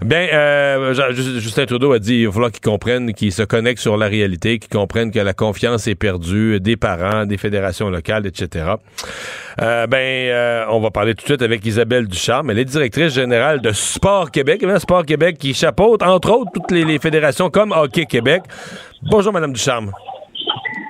Bien, 0.02 0.28
euh, 0.34 1.12
Justin 1.14 1.66
Trudeau 1.66 1.92
a 1.92 2.00
dit 2.00 2.20
il 2.22 2.28
va 2.28 2.32
falloir 2.32 2.52
qu'ils 2.52 2.62
comprennent, 2.62 3.14
qu'ils 3.14 3.32
se 3.32 3.44
connectent 3.44 3.82
sur 3.82 3.98
la 3.98 4.08
réalité, 4.08 4.45
qu'ils 4.46 4.70
comprennent 4.70 5.12
que 5.12 5.20
la 5.20 5.34
confiance 5.34 5.88
est 5.88 5.96
perdue 5.96 6.60
des 6.60 6.78
parents, 6.78 7.26
des 7.26 7.38
fédérations 7.38 7.90
locales, 7.90 8.26
etc. 8.26 8.74
Euh, 9.62 9.88
ben, 9.88 9.98
euh, 9.98 10.66
on 10.70 10.80
va 10.80 10.92
parler 10.92 11.16
tout 11.16 11.24
de 11.24 11.28
suite 11.28 11.42
avec 11.42 11.66
Isabelle 11.66 12.08
Ducharme. 12.08 12.50
Elle 12.52 12.60
est 12.60 12.66
directrice 12.66 13.14
générale 13.14 13.62
de 13.62 13.72
Sport 13.72 14.32
Québec. 14.32 14.60
Eh 14.62 14.66
bien, 14.66 14.80
Sport 14.80 15.06
Québec 15.06 15.38
qui 15.38 15.54
chapeaute, 15.54 16.04
entre 16.04 16.32
autres, 16.32 16.52
toutes 16.54 16.72
les, 16.72 16.84
les 16.84 17.00
fédérations 17.00 17.50
comme 17.50 17.72
Hockey 17.72 18.06
Québec. 18.06 18.44
Bonjour, 19.10 19.34
Madame 19.34 19.54
Ducharme. 19.54 19.92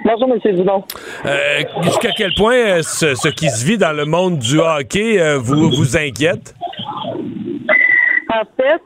Bonjour, 0.06 0.30
M. 0.32 0.56
Dubon. 0.56 0.84
Euh, 1.26 1.64
Jusqu'à 1.82 2.12
quel 2.16 2.32
point 2.36 2.54
euh, 2.56 2.82
ce, 2.84 3.16
ce 3.16 3.28
qui 3.30 3.50
se 3.50 3.66
vit 3.66 3.80
dans 3.80 3.92
le 3.92 4.06
monde 4.06 4.38
du 4.38 4.60
hockey 4.60 5.20
euh, 5.20 5.40
vous, 5.40 5.72
vous 5.72 5.98
inquiète? 5.98 6.54
En 8.30 8.44
fait, 8.56 8.82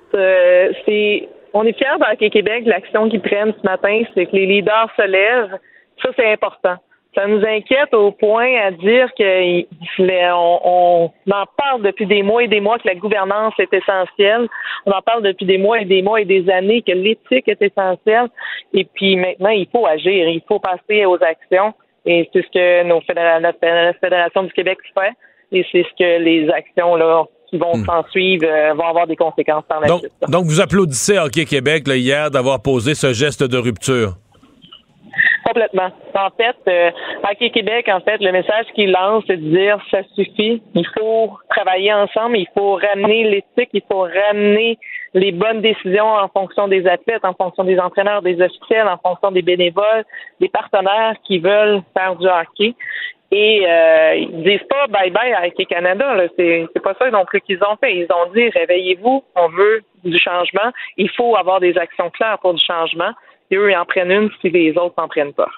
c'est 0.85 1.27
on 1.53 1.63
est 1.63 1.77
fiers 1.77 1.97
d'Hockey 1.99 2.29
Québec, 2.29 2.63
l'action 2.65 3.09
qu'ils 3.09 3.21
prennent 3.21 3.53
ce 3.53 3.67
matin, 3.67 4.03
c'est 4.13 4.25
que 4.25 4.35
les 4.35 4.45
leaders 4.45 4.89
se 4.95 5.05
lèvent. 5.05 5.57
Ça, 6.01 6.09
c'est 6.15 6.31
important. 6.31 6.75
Ça 7.15 7.25
nous 7.25 7.43
inquiète 7.43 7.93
au 7.93 8.11
point 8.11 8.55
à 8.61 8.71
dire 8.71 9.09
que 9.17 9.63
on, 10.31 11.11
en 11.31 11.45
parle 11.57 11.81
depuis 11.81 12.05
des 12.05 12.21
mois 12.21 12.43
et 12.43 12.47
des 12.47 12.59
mois 12.59 12.77
que 12.77 12.87
la 12.87 12.93
gouvernance 12.95 13.53
est 13.57 13.73
essentielle. 13.73 14.47
On 14.85 14.91
en 14.91 15.01
parle 15.01 15.23
depuis 15.23 15.45
des 15.45 15.57
mois 15.57 15.81
et 15.81 15.85
des 15.85 16.03
mois 16.03 16.21
et 16.21 16.25
des 16.25 16.47
années 16.51 16.83
que 16.83 16.91
l'éthique 16.91 17.47
est 17.47 17.61
essentielle. 17.61 18.27
Et 18.73 18.85
puis 18.85 19.15
maintenant, 19.15 19.49
il 19.49 19.67
faut 19.71 19.87
agir, 19.87 20.29
il 20.29 20.41
faut 20.47 20.59
passer 20.59 21.05
aux 21.05 21.21
actions. 21.23 21.73
Et 22.05 22.29
c'est 22.31 22.43
ce 22.43 22.51
que 22.51 22.83
nos 22.83 23.01
fédéra- 23.01 23.39
notre 23.39 23.59
Fédération 23.99 24.43
du 24.43 24.53
Québec 24.53 24.77
fait. 24.93 25.13
Et 25.51 25.65
c'est 25.71 25.83
ce 25.83 25.95
que 25.97 26.23
les 26.23 26.47
actions 26.51 26.95
là 26.95 27.25
qui 27.49 27.57
vont 27.57 27.73
s'en 27.85 28.03
suivre 28.09 28.45
euh, 28.47 28.73
vont 28.73 28.87
avoir 28.87 29.07
des 29.07 29.15
conséquences 29.15 29.63
par 29.67 29.79
la 29.79 29.87
Donc, 29.87 29.99
suite. 30.01 30.13
donc 30.29 30.45
vous 30.45 30.61
applaudissez 30.61 31.17
Hockey 31.17 31.45
Québec 31.45 31.87
là, 31.87 31.95
hier 31.95 32.31
d'avoir 32.31 32.61
posé 32.61 32.95
ce 32.95 33.13
geste 33.13 33.43
de 33.43 33.57
rupture. 33.57 34.13
Complètement. 35.45 35.89
En 36.13 36.29
fait, 36.37 36.55
euh, 36.67 36.91
Hockey 37.23 37.49
Québec, 37.49 37.89
en 37.91 38.01
fait, 38.01 38.19
le 38.21 38.31
message 38.31 38.65
qu'il 38.75 38.91
lance, 38.91 39.23
c'est 39.25 39.37
de 39.37 39.49
dire 39.49 39.79
ça 39.89 39.99
suffit. 40.15 40.61
Il 40.75 40.85
faut 40.97 41.31
travailler 41.49 41.91
ensemble, 41.91 42.37
il 42.37 42.47
faut 42.55 42.75
ramener 42.75 43.23
l'éthique, 43.23 43.69
il 43.73 43.81
faut 43.91 44.01
ramener 44.01 44.77
les 45.15 45.31
bonnes 45.31 45.61
décisions 45.61 46.05
en 46.05 46.27
fonction 46.27 46.67
des 46.67 46.85
athlètes, 46.87 47.25
en 47.25 47.33
fonction 47.33 47.63
des 47.63 47.79
entraîneurs, 47.79 48.21
des 48.21 48.39
officiels, 48.41 48.87
en 48.87 48.97
fonction 48.97 49.31
des 49.31 49.41
bénévoles, 49.41 50.05
des 50.39 50.49
partenaires 50.49 51.15
qui 51.25 51.39
veulent 51.39 51.81
faire 51.97 52.15
du 52.15 52.27
hockey. 52.27 52.75
Et 53.31 53.63
euh, 53.67 54.15
ils 54.15 54.43
disent 54.43 54.67
pas 54.67 54.87
bye 54.87 55.11
bye 55.11 55.33
à 55.33 55.45
Hockey 55.45 55.65
Canada. 55.65 56.15
Là. 56.15 56.27
C'est, 56.37 56.65
c'est 56.73 56.81
pas 56.81 56.95
ça 56.97 57.09
non 57.11 57.25
plus 57.25 57.41
qu'ils 57.41 57.63
ont 57.63 57.77
fait. 57.77 57.95
Ils 57.95 58.07
ont 58.11 58.31
dit 58.33 58.49
réveillez-vous, 58.49 59.23
on 59.35 59.49
veut 59.49 59.83
du 60.03 60.17
changement. 60.17 60.71
Il 60.97 61.09
faut 61.11 61.35
avoir 61.35 61.59
des 61.59 61.77
actions 61.77 62.09
claires 62.09 62.39
pour 62.39 62.53
du 62.53 62.63
changement. 62.63 63.11
Et 63.51 63.57
eux, 63.57 63.71
ils 63.71 63.77
en 63.77 63.85
prennent 63.85 64.11
une 64.11 64.29
si 64.41 64.49
les 64.49 64.71
autres 64.77 64.95
n'en 64.97 65.07
prennent 65.07 65.33
pas. 65.33 65.49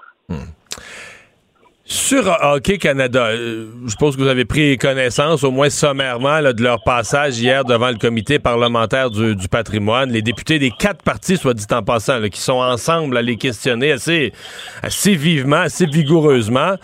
Sur 1.92 2.38
Hockey 2.42 2.78
Canada, 2.78 3.26
euh, 3.26 3.66
je 3.84 3.90
suppose 3.90 4.16
que 4.16 4.22
vous 4.22 4.30
avez 4.30 4.46
pris 4.46 4.78
connaissance, 4.78 5.44
au 5.44 5.52
moins 5.52 5.70
sommairement, 5.70 6.40
là, 6.40 6.54
de 6.54 6.64
leur 6.64 6.82
passage 6.82 7.38
hier 7.38 7.66
devant 7.66 7.90
le 7.90 7.98
comité 7.98 8.40
parlementaire 8.40 9.10
du, 9.10 9.36
patrimoine. 9.50 10.10
Les 10.10 10.22
députés 10.22 10.58
des 10.58 10.72
quatre 10.72 11.04
partis, 11.04 11.36
soit 11.36 11.54
dit 11.54 11.66
en 11.70 11.84
passant, 11.84 12.20
là, 12.20 12.30
qui 12.30 12.40
sont 12.40 12.62
ensemble 12.62 13.18
à 13.18 13.22
les 13.22 13.36
questionner 13.36 13.92
assez, 13.92 14.32
assez 14.82 15.16
vivement, 15.16 15.58
assez 15.58 15.86
vigoureusement. 15.86 16.76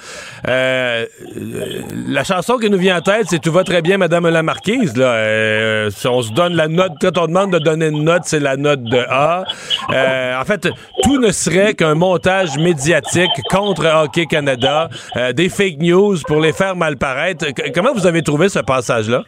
Euh, 0.45 1.05
euh, 1.37 1.81
la 2.09 2.25
chanson 2.25 2.57
qui 2.57 2.69
nous 2.69 2.77
vient 2.77 2.97
en 2.97 3.01
tête, 3.01 3.27
c'est 3.29 3.39
Tout 3.39 3.53
va 3.53 3.63
très 3.63 3.81
bien, 3.81 3.97
Madame 3.97 4.27
la 4.27 4.43
Marquise. 4.43 4.97
Là. 4.97 5.05
Euh, 5.05 5.89
on 6.03 6.21
se 6.21 6.33
donne 6.33 6.53
la 6.53 6.67
note, 6.67 6.91
quand 6.99 7.17
on 7.17 7.27
demande 7.27 7.53
de 7.53 7.59
donner 7.59 7.87
une 7.87 8.03
note, 8.03 8.23
c'est 8.25 8.41
la 8.41 8.57
note 8.57 8.83
de 8.83 8.99
A. 9.09 9.45
Euh, 9.93 10.41
en 10.41 10.43
fait, 10.43 10.67
tout 11.03 11.17
ne 11.17 11.31
serait 11.31 11.75
qu'un 11.75 11.95
montage 11.95 12.57
médiatique 12.57 13.31
contre 13.49 13.85
Hockey 13.85 14.25
Canada, 14.25 14.89
euh, 15.17 15.31
des 15.33 15.49
fake 15.49 15.77
news 15.79 16.15
pour 16.27 16.39
les 16.39 16.53
faire 16.53 16.75
mal 16.75 16.97
paraître. 16.97 17.45
C- 17.45 17.71
comment 17.73 17.93
vous 17.93 18.05
avez 18.07 18.21
trouvé 18.21 18.49
ce 18.49 18.59
passage-là? 18.59 19.23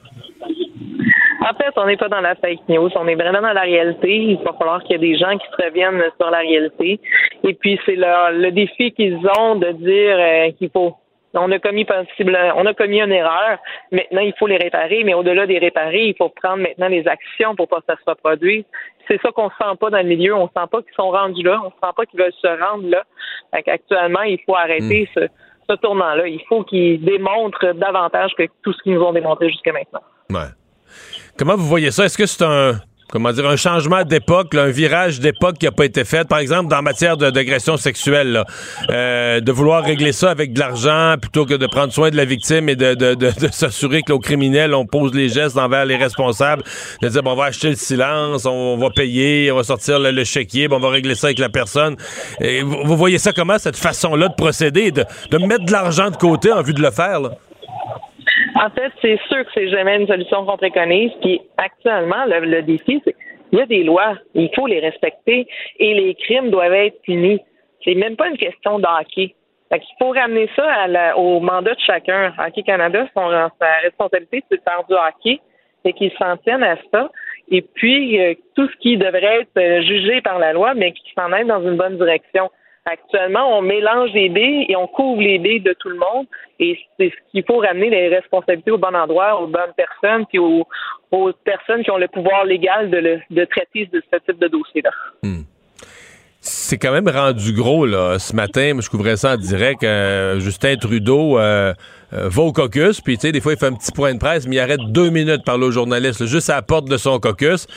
En 1.41 1.53
fait, 1.55 1.71
on 1.77 1.85
n'est 1.85 1.97
pas 1.97 2.09
dans 2.09 2.19
la 2.21 2.35
fake 2.35 2.67
news, 2.67 2.89
on 2.95 3.07
est 3.07 3.15
vraiment 3.15 3.41
dans 3.41 3.53
la 3.53 3.61
réalité. 3.61 4.13
Il 4.17 4.37
va 4.43 4.53
falloir 4.53 4.83
qu'il 4.83 4.91
y 4.91 4.95
ait 4.95 5.09
des 5.13 5.17
gens 5.17 5.37
qui 5.37 5.45
se 5.57 5.65
reviennent 5.65 6.01
sur 6.19 6.29
la 6.29 6.39
réalité. 6.39 6.99
Et 7.43 7.53
puis, 7.53 7.79
c'est 7.85 7.95
leur- 7.95 8.31
le 8.31 8.51
défi 8.51 8.91
qu'ils 8.91 9.17
ont 9.39 9.55
de 9.55 9.71
dire 9.71 10.17
euh, 10.19 10.51
qu'il 10.57 10.69
faut. 10.69 10.95
On 11.35 11.51
a 11.51 11.59
commis 11.59 11.85
possible, 11.85 12.35
on 12.55 12.65
a 12.65 12.73
commis 12.73 12.99
une 13.01 13.11
erreur. 13.11 13.59
Maintenant, 13.91 14.21
il 14.21 14.33
faut 14.37 14.47
les 14.47 14.57
réparer. 14.57 15.03
Mais 15.03 15.13
au-delà 15.13 15.45
des 15.45 15.59
réparer, 15.59 16.07
il 16.07 16.15
faut 16.17 16.29
prendre 16.29 16.57
maintenant 16.57 16.87
les 16.87 17.07
actions 17.07 17.55
pour 17.55 17.67
pas 17.67 17.77
que 17.77 17.85
ça 17.87 17.95
se 18.03 18.09
reproduise. 18.09 18.63
C'est 19.07 19.21
ça 19.21 19.29
qu'on 19.31 19.49
sent 19.49 19.75
pas 19.79 19.91
dans 19.91 19.99
le 19.99 20.03
milieu. 20.05 20.35
On 20.35 20.47
sent 20.47 20.67
pas 20.71 20.81
qu'ils 20.81 20.93
sont 20.95 21.11
rendus 21.11 21.43
là. 21.43 21.61
On 21.63 21.69
sent 21.69 21.93
pas 21.95 22.05
qu'ils 22.07 22.19
veulent 22.19 22.33
se 22.41 22.47
rendre 22.47 22.89
là. 22.89 23.03
Fait 23.53 23.67
Actuellement, 23.69 24.23
il 24.23 24.39
faut 24.45 24.55
arrêter 24.55 25.07
ce, 25.15 25.19
ce 25.69 25.75
tournant-là. 25.75 26.27
Il 26.27 26.41
faut 26.47 26.63
qu'ils 26.63 27.03
démontrent 27.03 27.73
davantage 27.73 28.31
que 28.37 28.43
tout 28.63 28.73
ce 28.73 28.81
qu'ils 28.83 28.95
nous 28.95 29.01
ont 29.01 29.13
démontré 29.13 29.49
jusqu'à 29.49 29.71
maintenant. 29.71 30.01
Comment 31.37 31.55
vous 31.55 31.67
voyez 31.67 31.91
ça? 31.91 32.05
Est-ce 32.05 32.17
que 32.17 32.25
c'est 32.25 32.43
un 32.43 32.79
comment 33.11 33.31
dire 33.31 33.47
un 33.47 33.55
changement 33.55 34.03
d'époque, 34.03 34.53
un 34.55 34.69
virage 34.69 35.19
d'époque 35.19 35.57
qui 35.57 35.65
n'a 35.65 35.71
pas 35.71 35.85
été 35.85 36.03
fait, 36.05 36.27
par 36.27 36.39
exemple 36.39 36.69
dans 36.69 36.81
matière 36.81 37.17
d'agression 37.17 37.77
sexuelle, 37.77 38.31
là, 38.31 38.45
euh, 38.91 39.39
de 39.39 39.51
vouloir 39.51 39.83
régler 39.83 40.11
ça 40.11 40.29
avec 40.29 40.53
de 40.53 40.59
l'argent 40.59 41.15
plutôt 41.19 41.45
que 41.45 41.55
de 41.55 41.67
prendre 41.67 41.91
soin 41.91 42.09
de 42.09 42.17
la 42.17 42.25
victime 42.25 42.69
et 42.69 42.75
de, 42.75 42.93
de, 42.93 43.15
de, 43.15 43.31
s'assurer 43.51 44.03
que 44.03 44.13
aux 44.13 44.19
criminels 44.19 44.73
on 44.73 44.85
pose 44.85 45.13
les 45.13 45.29
gestes 45.29 45.57
envers 45.57 45.85
les 45.85 45.95
responsables, 45.95 46.63
de 47.01 47.09
dire 47.09 47.23
bon, 47.23 47.31
on 47.31 47.35
va 47.35 47.45
acheter 47.45 47.69
le 47.69 47.75
silence, 47.75 48.45
on 48.45 48.77
va 48.77 48.89
payer, 48.89 49.51
on 49.51 49.55
va 49.55 49.63
sortir 49.63 49.99
le, 49.99 50.23
chéquier, 50.23 50.67
bon, 50.67 50.77
on 50.77 50.79
va 50.79 50.89
régler 50.89 51.15
ça 51.15 51.27
avec 51.27 51.39
la 51.39 51.49
personne. 51.49 51.95
Et 52.41 52.61
vous, 52.61 52.77
vous 52.83 52.97
voyez 52.97 53.17
ça 53.17 53.31
comment 53.33 53.57
cette 53.57 53.77
façon-là 53.77 54.27
de 54.27 54.35
procéder, 54.35 54.91
de, 54.91 55.05
de 55.31 55.37
mettre 55.37 55.65
de 55.65 55.71
l'argent 55.71 56.09
de 56.09 56.17
côté 56.17 56.51
en 56.51 56.61
vue 56.61 56.73
de 56.73 56.81
le 56.81 56.91
faire? 56.91 57.21
Là? 57.21 57.31
En 58.55 58.69
fait, 58.69 58.91
c'est 59.01 59.19
sûr 59.27 59.45
que 59.45 59.51
c'est 59.53 59.69
jamais 59.69 59.97
une 59.97 60.07
solution 60.07 60.45
qu'on 60.45 60.57
préconise. 60.57 61.11
Puis 61.21 61.41
actuellement, 61.57 62.25
le, 62.25 62.41
le 62.41 62.61
défi, 62.61 63.01
c'est 63.05 63.15
il 63.51 63.59
y 63.59 63.61
a 63.61 63.65
des 63.65 63.83
lois, 63.83 64.15
il 64.35 64.49
faut 64.55 64.67
les 64.67 64.79
respecter 64.79 65.47
et 65.79 65.93
les 65.93 66.15
crimes 66.15 66.51
doivent 66.51 66.73
être 66.73 67.01
punis. 67.01 67.41
C'est 67.83 67.95
même 67.95 68.15
pas 68.15 68.27
une 68.27 68.37
question 68.37 68.79
d'hockey. 68.79 69.35
Fait 69.71 69.79
qu'il 69.79 69.95
faut 69.99 70.09
ramener 70.09 70.49
ça 70.55 71.15
au 71.17 71.39
mandat 71.39 71.73
de 71.73 71.79
chacun. 71.79 72.33
Hockey 72.37 72.63
Canada, 72.63 73.07
son, 73.15 73.29
sa 73.29 73.73
responsabilité, 73.83 74.43
c'est 74.49 74.57
de 74.57 74.61
faire 74.61 74.83
du 74.87 74.93
hockey 74.93 75.39
et 75.85 75.93
qu'ils 75.93 76.11
s'en 76.17 76.37
tiennent 76.37 76.63
à 76.63 76.75
ça. 76.91 77.09
Et 77.51 77.61
puis, 77.61 78.19
euh, 78.19 78.33
tout 78.55 78.67
ce 78.67 78.75
qui 78.77 78.97
devrait 78.97 79.41
être 79.41 79.57
euh, 79.57 79.81
jugé 79.81 80.21
par 80.21 80.37
la 80.37 80.53
loi, 80.53 80.73
mais 80.73 80.91
qui 80.91 81.11
s'en 81.17 81.31
aille 81.31 81.47
dans 81.47 81.61
une 81.61 81.77
bonne 81.77 81.97
direction. 81.97 82.51
Actuellement, 82.91 83.57
on 83.57 83.61
mélange 83.61 84.11
les 84.13 84.29
dés 84.29 84.65
et 84.67 84.75
on 84.75 84.87
couvre 84.87 85.21
les 85.21 85.39
dés 85.39 85.59
de 85.59 85.73
tout 85.79 85.89
le 85.89 85.97
monde. 85.97 86.25
Et 86.59 86.77
c'est 86.97 87.09
ce 87.09 87.31
qu'il 87.31 87.43
faut 87.45 87.59
ramener 87.59 87.89
les 87.89 88.07
responsabilités 88.09 88.71
au 88.71 88.77
bon 88.77 88.95
endroit, 88.95 89.41
aux 89.41 89.47
bonnes 89.47 89.73
personnes, 89.77 90.25
puis 90.27 90.39
aux, 90.39 90.65
personnes 91.43 91.83
qui 91.83 91.91
ont 91.91 91.97
le 91.97 92.07
pouvoir 92.07 92.45
légal 92.45 92.89
de, 92.89 93.45
traiter 93.45 93.85
de 93.91 94.01
ce 94.11 94.19
type 94.19 94.39
de 94.39 94.47
dossier-là. 94.47 94.91
C'est 96.41 96.77
quand 96.77 96.91
même 96.91 97.09
rendu 97.09 97.53
gros, 97.53 97.85
là. 97.85 98.17
Ce 98.17 98.33
matin, 98.35 98.77
je 98.79 98.89
couvrais 98.89 99.17
ça 99.17 99.33
en 99.33 99.37
direct. 99.37 99.83
euh, 99.83 100.39
Justin 100.39 100.77
Trudeau 100.77 101.37
euh, 101.37 101.73
va 102.11 102.41
au 102.41 102.51
caucus, 102.51 103.01
puis, 103.01 103.17
tu 103.17 103.27
sais, 103.27 103.31
des 103.31 103.41
fois, 103.41 103.53
il 103.53 103.59
fait 103.59 103.67
un 103.67 103.73
petit 103.73 103.91
point 103.91 104.13
de 104.13 104.19
presse, 104.19 104.47
mais 104.47 104.55
il 104.55 104.59
arrête 104.59 104.79
deux 104.89 105.09
minutes 105.09 105.43
par 105.45 105.57
le 105.57 105.71
journaliste, 105.71 106.21
là, 106.21 106.25
juste 106.25 106.49
à 106.49 106.55
la 106.55 106.61
porte 106.61 106.87
de 106.89 106.97
son 106.97 107.19
caucus. 107.19 107.67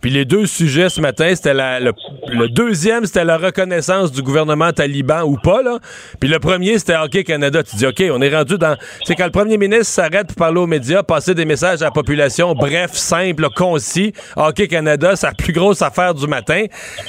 Puis 0.00 0.10
les 0.10 0.24
deux 0.24 0.46
sujets 0.46 0.88
ce 0.88 1.00
matin, 1.00 1.32
c'était 1.34 1.54
la, 1.54 1.78
le, 1.80 1.92
le 2.28 2.48
deuxième, 2.48 3.04
c'était 3.04 3.24
la 3.24 3.36
reconnaissance 3.36 4.12
du 4.12 4.22
gouvernement 4.22 4.72
taliban 4.72 5.22
ou 5.22 5.36
pas, 5.36 5.62
là. 5.62 5.78
Puis 6.20 6.28
le 6.28 6.38
premier, 6.38 6.78
c'était 6.78 6.96
Hockey 6.96 7.24
Canada. 7.24 7.62
Tu 7.62 7.76
dis, 7.76 7.86
OK, 7.86 8.02
on 8.10 8.20
est 8.22 8.34
rendu 8.34 8.58
dans... 8.58 8.76
C'est 9.04 9.14
quand 9.14 9.26
le 9.26 9.30
premier 9.30 9.58
ministre 9.58 9.86
s'arrête 9.86 10.28
pour 10.28 10.36
parler 10.36 10.58
aux 10.60 10.66
médias, 10.66 11.02
passer 11.02 11.34
des 11.34 11.44
messages 11.44 11.82
à 11.82 11.86
la 11.86 11.90
population, 11.90 12.54
bref, 12.54 12.92
simple, 12.92 13.48
concis. 13.56 14.12
Hockey 14.36 14.68
Canada, 14.68 15.14
la 15.22 15.32
plus 15.32 15.52
grosse 15.52 15.82
affaire 15.82 16.14
du 16.14 16.26
matin. 16.26 16.64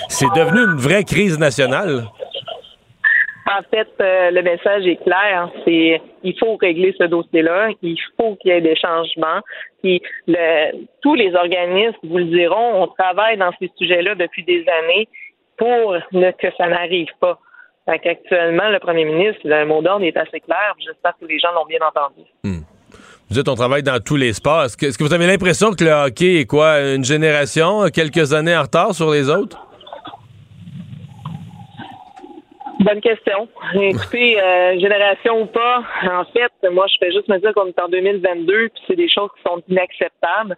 C'est 0.10 0.28
devenu 0.36 0.64
une 0.64 0.78
vraie 0.78 1.04
crise 1.04 1.38
nationale. 1.40 2.06
En 3.46 3.62
fait, 3.70 3.90
euh, 4.00 4.32
le 4.32 4.42
message 4.42 4.86
est 4.86 5.04
clair. 5.04 5.50
C'est 5.66 6.02
il 6.24 6.40
faut 6.40 6.56
régler 6.56 6.96
ce 6.98 7.06
dossier-là. 7.06 7.70
Il 7.82 7.98
faut 8.18 8.36
qu'il 8.38 8.52
y 8.52 8.56
ait 8.56 8.62
des 8.62 8.76
changements. 8.76 9.42
Puis 9.82 10.02
tous 11.02 11.16
les 11.16 11.36
organismes 11.36 11.98
vous 12.04 12.20
le 12.20 12.26
diront, 12.26 12.84
on 12.84 12.88
travaille 12.88 13.38
dans 13.38 13.52
ces 13.60 13.70
sujets-là 13.78 14.16
depuis 14.16 14.44
des 14.44 14.66
années 14.82 15.08
pour 15.58 15.96
que 16.14 16.48
ça 16.58 16.68
n'arrive 16.68 17.10
pas. 17.20 17.38
Fait 17.86 18.00
qu'actuellement, 18.00 18.70
le 18.70 18.80
premier 18.80 19.04
ministre, 19.04 19.42
le 19.44 19.66
mot 19.66 19.82
d'ordre 19.82 20.06
est 20.06 20.16
assez 20.16 20.40
clair. 20.40 20.74
J'espère 20.80 21.14
que 21.20 21.26
les 21.26 21.38
gens 21.38 21.52
l'ont 21.54 21.66
bien 21.66 21.80
entendu. 21.86 22.26
Vous 22.44 23.36
dites 23.40 23.50
on 23.50 23.56
travaille 23.56 23.84
dans 23.84 24.00
tous 24.00 24.16
les 24.16 24.32
sports. 24.32 24.64
Est-ce 24.64 24.98
que 24.98 25.04
vous 25.04 25.14
avez 25.14 25.28
l'impression 25.28 25.72
que 25.72 25.84
le 25.84 25.92
hockey 25.92 26.40
est 26.40 26.46
quoi? 26.46 26.80
Une 26.94 27.04
génération, 27.04 27.90
quelques 27.90 28.32
années 28.34 28.56
en 28.56 28.62
retard 28.62 28.94
sur 28.94 29.12
les 29.12 29.30
autres? 29.30 29.58
Bonne 32.84 33.00
question. 33.00 33.48
Écoutez, 33.76 34.42
euh, 34.42 34.78
génération 34.78 35.42
ou 35.42 35.46
pas, 35.46 35.84
en 36.04 36.26
fait, 36.26 36.52
moi, 36.70 36.86
je 36.88 36.96
fais 37.00 37.14
juste 37.14 37.30
me 37.30 37.38
dire 37.38 37.54
qu'on 37.54 37.68
est 37.68 37.80
en 37.80 37.88
2022, 37.88 38.70
puis 38.70 38.84
c'est 38.88 38.98
des 38.98 39.08
choses 39.08 39.30
qui 39.38 39.42
sont 39.44 39.64
inacceptables. 39.70 40.58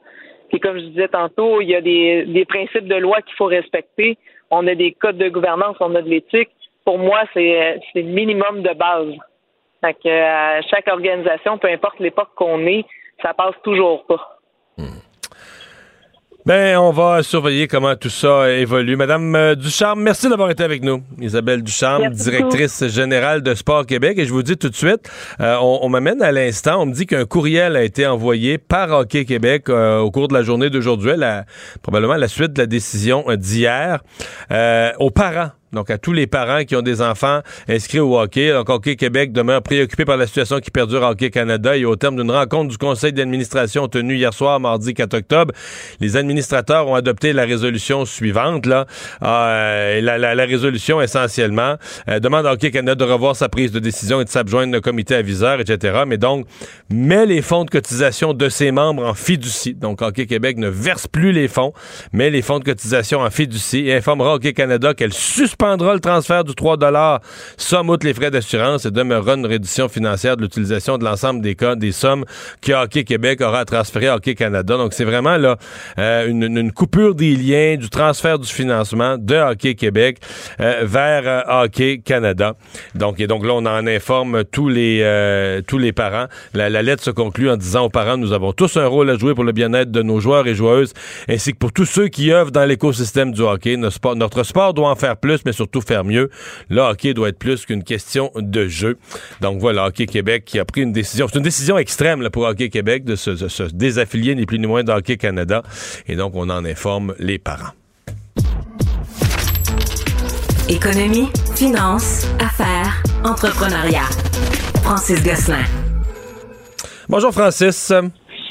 Puis 0.49 0.59
comme 0.59 0.79
je 0.79 0.85
disais 0.85 1.07
tantôt, 1.07 1.61
il 1.61 1.69
y 1.69 1.75
a 1.75 1.81
des, 1.81 2.25
des 2.25 2.45
principes 2.45 2.87
de 2.87 2.95
loi 2.95 3.21
qu'il 3.21 3.35
faut 3.35 3.45
respecter. 3.45 4.17
On 4.49 4.65
a 4.65 4.73
des 4.73 4.93
codes 4.93 5.17
de 5.17 5.29
gouvernance, 5.29 5.77
on 5.79 5.93
a 5.93 6.01
de 6.01 6.09
l'éthique. 6.09 6.49
Pour 6.83 6.97
moi, 6.97 7.25
c'est 7.35 7.79
c'est 7.93 8.01
le 8.01 8.09
minimum 8.09 8.63
de 8.63 8.73
base. 8.73 9.13
Fait 9.81 9.93
que 9.93 10.09
euh, 10.09 10.61
chaque 10.71 10.87
organisation, 10.87 11.59
peu 11.59 11.67
importe 11.67 11.99
l'époque 11.99 12.29
qu'on 12.35 12.65
est, 12.65 12.85
ça 13.21 13.35
passe 13.35 13.55
toujours 13.63 14.03
pas. 14.07 14.39
Ben, 16.45 16.77
on 16.77 16.91
va 16.91 17.23
surveiller 17.23 17.67
comment 17.67 17.95
tout 17.95 18.11
ça 18.11 18.51
évolue. 18.51 18.95
Madame 18.95 19.35
euh, 19.35 19.55
Ducharme, 19.55 20.03
merci 20.03 20.29
d'avoir 20.29 20.51
été 20.51 20.63
avec 20.63 20.83
nous. 20.83 21.01
Isabelle 21.19 21.63
Ducharme, 21.63 22.03
Merci 22.03 22.29
directrice 22.29 22.85
générale 22.85 23.41
de 23.41 23.55
Sport 23.55 23.87
Québec. 23.87 24.19
Et 24.19 24.25
je 24.27 24.31
vous 24.31 24.43
dis 24.43 24.55
tout 24.55 24.69
de 24.69 24.75
suite, 24.75 25.09
euh, 25.39 25.57
on, 25.59 25.79
on 25.81 25.89
m'amène 25.89 26.21
à 26.21 26.31
l'instant, 26.31 26.83
on 26.83 26.85
me 26.85 26.93
dit 26.93 27.07
qu'un 27.07 27.25
courriel 27.25 27.75
a 27.75 27.83
été 27.83 28.05
envoyé 28.05 28.59
par 28.59 28.91
Hockey 28.91 29.25
Québec 29.25 29.69
euh, 29.69 29.97
au 29.97 30.11
cours 30.11 30.27
de 30.27 30.35
la 30.35 30.43
journée 30.43 30.69
d'aujourd'hui, 30.69 31.13
probablement 31.81 32.13
à 32.13 32.19
la 32.19 32.27
suite 32.27 32.53
de 32.53 32.61
la 32.61 32.67
décision 32.67 33.25
euh, 33.27 33.37
d'hier, 33.37 34.03
aux 34.99 35.09
parents 35.09 35.49
donc 35.73 35.89
à 35.89 35.97
tous 35.97 36.13
les 36.13 36.27
parents 36.27 36.63
qui 36.63 36.75
ont 36.75 36.81
des 36.81 37.01
enfants 37.01 37.41
inscrits 37.67 37.99
au 37.99 38.17
hockey. 38.17 38.51
Donc 38.51 38.69
Hockey 38.69 38.95
Québec 38.95 39.33
demeure 39.33 39.61
préoccupé 39.61 40.05
par 40.05 40.15
la 40.17 40.25
situation 40.27 40.59
qui 40.59 40.71
perdure 40.71 41.03
à 41.03 41.11
Hockey 41.11 41.29
Canada 41.29 41.75
et 41.75 41.83
au 41.85 41.95
terme 41.95 42.15
d'une 42.15 42.31
rencontre 42.31 42.69
du 42.69 42.77
conseil 42.77 43.11
d'administration 43.13 43.87
tenue 43.87 44.15
hier 44.15 44.33
soir, 44.33 44.59
mardi 44.59 44.93
4 44.93 45.13
octobre, 45.15 45.53
les 45.99 46.15
administrateurs 46.17 46.87
ont 46.87 46.95
adopté 46.95 47.33
la 47.33 47.43
résolution 47.43 48.05
suivante. 48.05 48.65
Là, 48.65 48.85
Euh, 49.21 49.97
et 49.97 50.01
la, 50.01 50.17
la- 50.17 50.35
la 50.35 50.45
résolution 50.45 51.01
essentiellement 51.01 51.75
euh, 52.09 52.19
demande 52.19 52.45
à 52.45 52.53
Hockey 52.53 52.71
Canada 52.71 52.95
de 52.95 53.11
revoir 53.11 53.35
sa 53.35 53.49
prise 53.49 53.71
de 53.71 53.79
décision 53.79 54.21
et 54.21 54.25
de 54.25 54.29
s'adjoindre 54.29 54.77
au 54.77 54.81
comité 54.81 55.15
aviseur, 55.15 55.59
etc. 55.59 56.03
Mais 56.07 56.17
donc 56.17 56.45
met 56.89 57.25
les 57.25 57.41
fonds 57.41 57.65
de 57.65 57.69
cotisation 57.69 58.33
de 58.33 58.49
ses 58.49 58.71
membres 58.71 59.05
en 59.05 59.13
fiducie. 59.13 59.73
Donc 59.73 60.01
Hockey 60.01 60.25
Québec 60.25 60.57
ne 60.57 60.67
verse 60.69 61.07
plus 61.07 61.31
les 61.31 61.47
fonds, 61.47 61.73
met 62.13 62.29
les 62.29 62.41
fonds 62.41 62.59
de 62.59 62.63
cotisation 62.63 63.19
en 63.21 63.29
fiducie 63.29 63.87
et 63.87 63.95
informera 63.95 64.35
Hockey 64.35 64.53
Canada 64.53 64.93
qu'elle 64.93 65.13
suspendra 65.65 65.93
le 65.95 65.99
transfert 65.99 66.43
du 66.43 66.53
3 66.53 66.77
somme 67.57 67.89
outre 67.89 68.05
les 68.05 68.13
frais 68.13 68.29
d'assurance 68.29 68.85
et 68.85 68.91
demeurera 68.91 69.33
une 69.33 69.45
réduction 69.45 69.89
financière 69.89 70.37
de 70.37 70.43
l'utilisation 70.43 70.97
de 70.97 71.03
l'ensemble 71.03 71.41
des 71.41 71.55
des 71.77 71.91
sommes 71.91 72.25
que 72.61 72.73
Hockey 72.73 73.03
Québec 73.03 73.41
aura 73.41 73.65
transférées 73.65 74.09
à 74.09 74.15
Hockey 74.15 74.35
Canada. 74.35 74.77
Donc 74.77 74.93
c'est 74.93 75.05
vraiment 75.05 75.37
là 75.37 75.57
euh, 75.97 76.27
une, 76.27 76.71
coupure 76.71 77.15
des 77.15 77.35
liens 77.35 77.77
du 77.77 77.89
transfert 77.89 78.37
du 78.37 78.47
financement 78.47 79.17
de 79.17 79.35
Hockey 79.35 79.73
Québec 79.73 80.17
euh, 80.59 80.81
vers 80.83 81.23
euh, 81.25 81.63
Hockey 81.63 82.01
Canada. 82.03 82.53
Donc 82.93 83.19
et 83.19 83.27
donc 83.27 83.43
là 83.45 83.53
on 83.53 83.65
en 83.65 83.87
informe 83.87 84.43
tous 84.43 84.69
les 84.69 85.63
tous 85.67 85.77
les 85.77 85.93
parents. 85.93 86.27
La, 86.53 86.69
lettre 86.69 87.03
se 87.03 87.11
conclut 87.11 87.49
en 87.49 87.57
disant 87.57 87.85
aux 87.85 87.89
parents 87.89 88.17
nous 88.17 88.33
avons 88.33 88.51
tous 88.51 88.77
un 88.77 88.85
rôle 88.85 89.09
à 89.09 89.17
jouer 89.17 89.33
pour 89.33 89.43
le 89.43 89.51
bien-être 89.51 89.91
de 89.91 90.01
nos 90.03 90.19
joueurs 90.19 90.45
et 90.45 90.53
joueuses 90.53 90.93
ainsi 91.27 91.53
que 91.53 91.57
pour 91.57 91.71
tous 91.71 91.85
ceux 91.85 92.07
qui 92.07 92.31
œuvrent 92.31 92.51
dans 92.51 92.65
l'écosystème 92.65 93.31
du 93.31 93.41
hockey. 93.41 93.77
Notre 93.77 94.43
sport 94.43 94.73
doit 94.73 94.89
en 94.89 94.95
faire 94.95 95.15
plus 95.17 95.44
mais 95.45 95.53
surtout 95.53 95.81
faire 95.81 96.03
mieux. 96.03 96.29
Le 96.69 96.81
hockey 96.81 97.13
doit 97.13 97.29
être 97.29 97.39
plus 97.39 97.65
qu'une 97.65 97.83
question 97.83 98.31
de 98.35 98.67
jeu. 98.67 98.97
Donc 99.41 99.59
voilà, 99.59 99.85
Hockey 99.85 100.05
Québec 100.05 100.43
qui 100.45 100.59
a 100.59 100.65
pris 100.65 100.81
une 100.81 100.91
décision. 100.91 101.27
C'est 101.31 101.37
une 101.37 101.43
décision 101.43 101.77
extrême 101.77 102.21
là, 102.21 102.29
pour 102.29 102.43
Hockey 102.43 102.69
Québec 102.69 103.05
de 103.05 103.15
se, 103.15 103.31
de 103.31 103.47
se 103.47 103.63
désaffilier 103.63 104.35
ni 104.35 104.45
plus 104.45 104.59
ni 104.59 104.67
moins 104.67 104.83
de 104.83 104.91
Hockey 104.91 105.17
Canada. 105.17 105.63
Et 106.07 106.15
donc 106.15 106.33
on 106.35 106.49
en 106.49 106.65
informe 106.65 107.13
les 107.19 107.37
parents. 107.37 107.73
Économie, 110.67 111.29
finance, 111.55 112.27
affaires, 112.39 113.03
entrepreneuriat. 113.23 114.09
Francis 114.81 115.23
Gosselin. 115.23 115.63
Bonjour 117.07 117.31
Francis. 117.31 117.91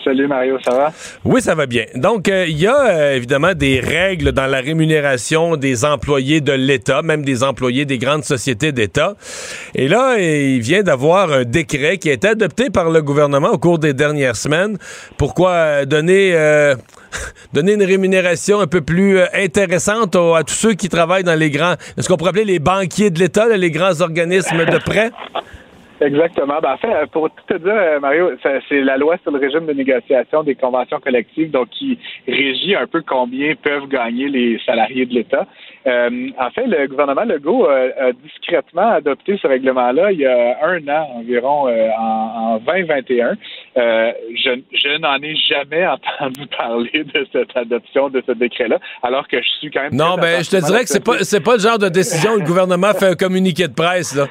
Salut 0.05 0.27
Mario, 0.29 0.59
ça 0.63 0.71
va? 0.75 0.93
Oui, 1.25 1.41
ça 1.41 1.55
va 1.55 1.65
bien. 1.65 1.85
Donc, 1.95 2.29
euh, 2.29 2.45
il 2.47 2.59
y 2.61 2.67
a 2.67 2.89
euh, 2.89 3.17
évidemment 3.17 3.55
des 3.55 3.81
règles 3.81 4.33
dans 4.33 4.45
la 4.47 4.61
rémunération 4.61 5.57
des 5.57 5.85
employés 5.87 6.43
de 6.43 6.53
l'État, 6.53 7.01
même 7.01 7.25
des 7.25 7.43
employés 7.43 7.87
des 7.87 7.97
grandes 7.97 8.23
sociétés 8.25 8.71
d'État. 8.73 9.15
Et 9.75 9.89
là, 9.89 10.17
il 10.19 10.61
vient 10.61 10.83
d'avoir 10.83 11.33
un 11.33 11.45
décret 11.45 11.97
qui 11.97 12.11
a 12.11 12.13
été 12.13 12.29
adopté 12.29 12.69
par 12.69 12.91
le 12.91 13.01
gouvernement 13.01 13.51
au 13.53 13.59
cours 13.59 13.79
des 13.79 13.95
dernières 13.95 14.37
semaines. 14.37 14.77
Pourquoi 15.17 15.51
euh, 15.53 15.85
donner, 15.87 16.33
euh, 16.35 16.75
une 17.57 17.83
rémunération 17.83 18.61
un 18.61 18.67
peu 18.67 18.83
plus 18.83 19.19
euh, 19.21 19.27
intéressante 19.33 20.17
aux- 20.17 20.35
à 20.35 20.45
tous 20.45 20.55
ceux 20.55 20.75
qui 20.75 20.91
travaillent 20.91 21.25
dans 21.25 21.39
les 21.39 21.51
grands, 21.51 21.77
ce 21.99 22.07
qu'on 22.09 22.17
pourrait 22.19 22.31
appeler 22.31 22.45
les 22.45 22.59
banquiers 22.59 23.09
de 23.11 23.19
l'État, 23.19 23.49
les 23.57 23.71
grands 23.71 24.01
organismes 24.03 24.67
de 24.67 24.79
prêt? 24.79 25.13
Exactement. 26.01 26.59
Ben, 26.63 26.73
en 26.73 26.77
fait, 26.77 26.93
euh, 26.93 27.07
pour 27.07 27.31
tout 27.31 27.45
te 27.47 27.59
dire, 27.59 27.75
euh, 27.75 28.01
Mario, 28.01 28.31
c'est 28.43 28.81
la 28.81 28.97
loi 28.97 29.17
sur 29.23 29.31
le 29.31 29.39
régime 29.39 29.67
de 29.67 29.73
négociation 29.73 30.43
des 30.43 30.55
conventions 30.55 31.01
collectives, 31.01 31.51
donc 31.51 31.71
qui 31.71 31.99
régit 32.27 32.75
un 32.75 32.87
peu 32.87 33.03
combien 33.07 33.55
peuvent 33.57 33.89
gagner 33.89 34.29
les 34.29 34.59
salariés 34.67 35.07
de 35.07 35.15
l'État. 35.15 35.47
Euh, 35.87 36.29
en 36.39 36.51
fait, 36.51 36.67
le 36.67 36.87
gouvernement 36.89 37.25
Legault 37.25 37.67
a 37.67 38.13
discrètement 38.13 38.91
adopté 38.93 39.39
ce 39.41 39.47
règlement-là 39.47 40.13
il 40.13 40.21
y 40.21 40.27
a 40.27 40.57
un 40.65 40.89
an 40.89 41.09
environ, 41.17 41.69
euh, 41.69 41.89
en, 41.99 42.55
en 42.55 42.59
2021. 42.59 43.37
Euh, 43.77 44.13
je 44.35 44.61
je 44.73 44.99
n'en 44.99 45.17
ai 45.17 45.35
jamais 45.37 45.87
entendu 46.19 46.47
parler 46.57 47.05
de 47.05 47.27
cette 47.33 47.57
adoption 47.57 48.09
de 48.09 48.23
ce 48.27 48.33
décret-là, 48.33 48.79
alors 49.03 49.27
que 49.29 49.41
je 49.41 49.49
suis 49.59 49.71
quand 49.71 49.83
même. 49.83 49.95
Non, 49.95 50.17
ben, 50.17 50.43
je 50.43 50.51
te 50.51 50.65
dirais 50.65 50.83
que 50.83 50.89
c'est 50.89 51.05
pas, 51.05 51.23
c'est 51.23 51.43
pas 51.43 51.55
le 51.55 51.61
genre 51.61 51.79
de 51.79 51.89
décision 51.89 52.33
où 52.33 52.39
le 52.39 52.45
gouvernement 52.45 52.93
fait 52.99 53.09
un 53.09 53.15
communiqué 53.15 53.69
de 53.69 53.75
presse, 53.75 54.15
là. 54.15 54.27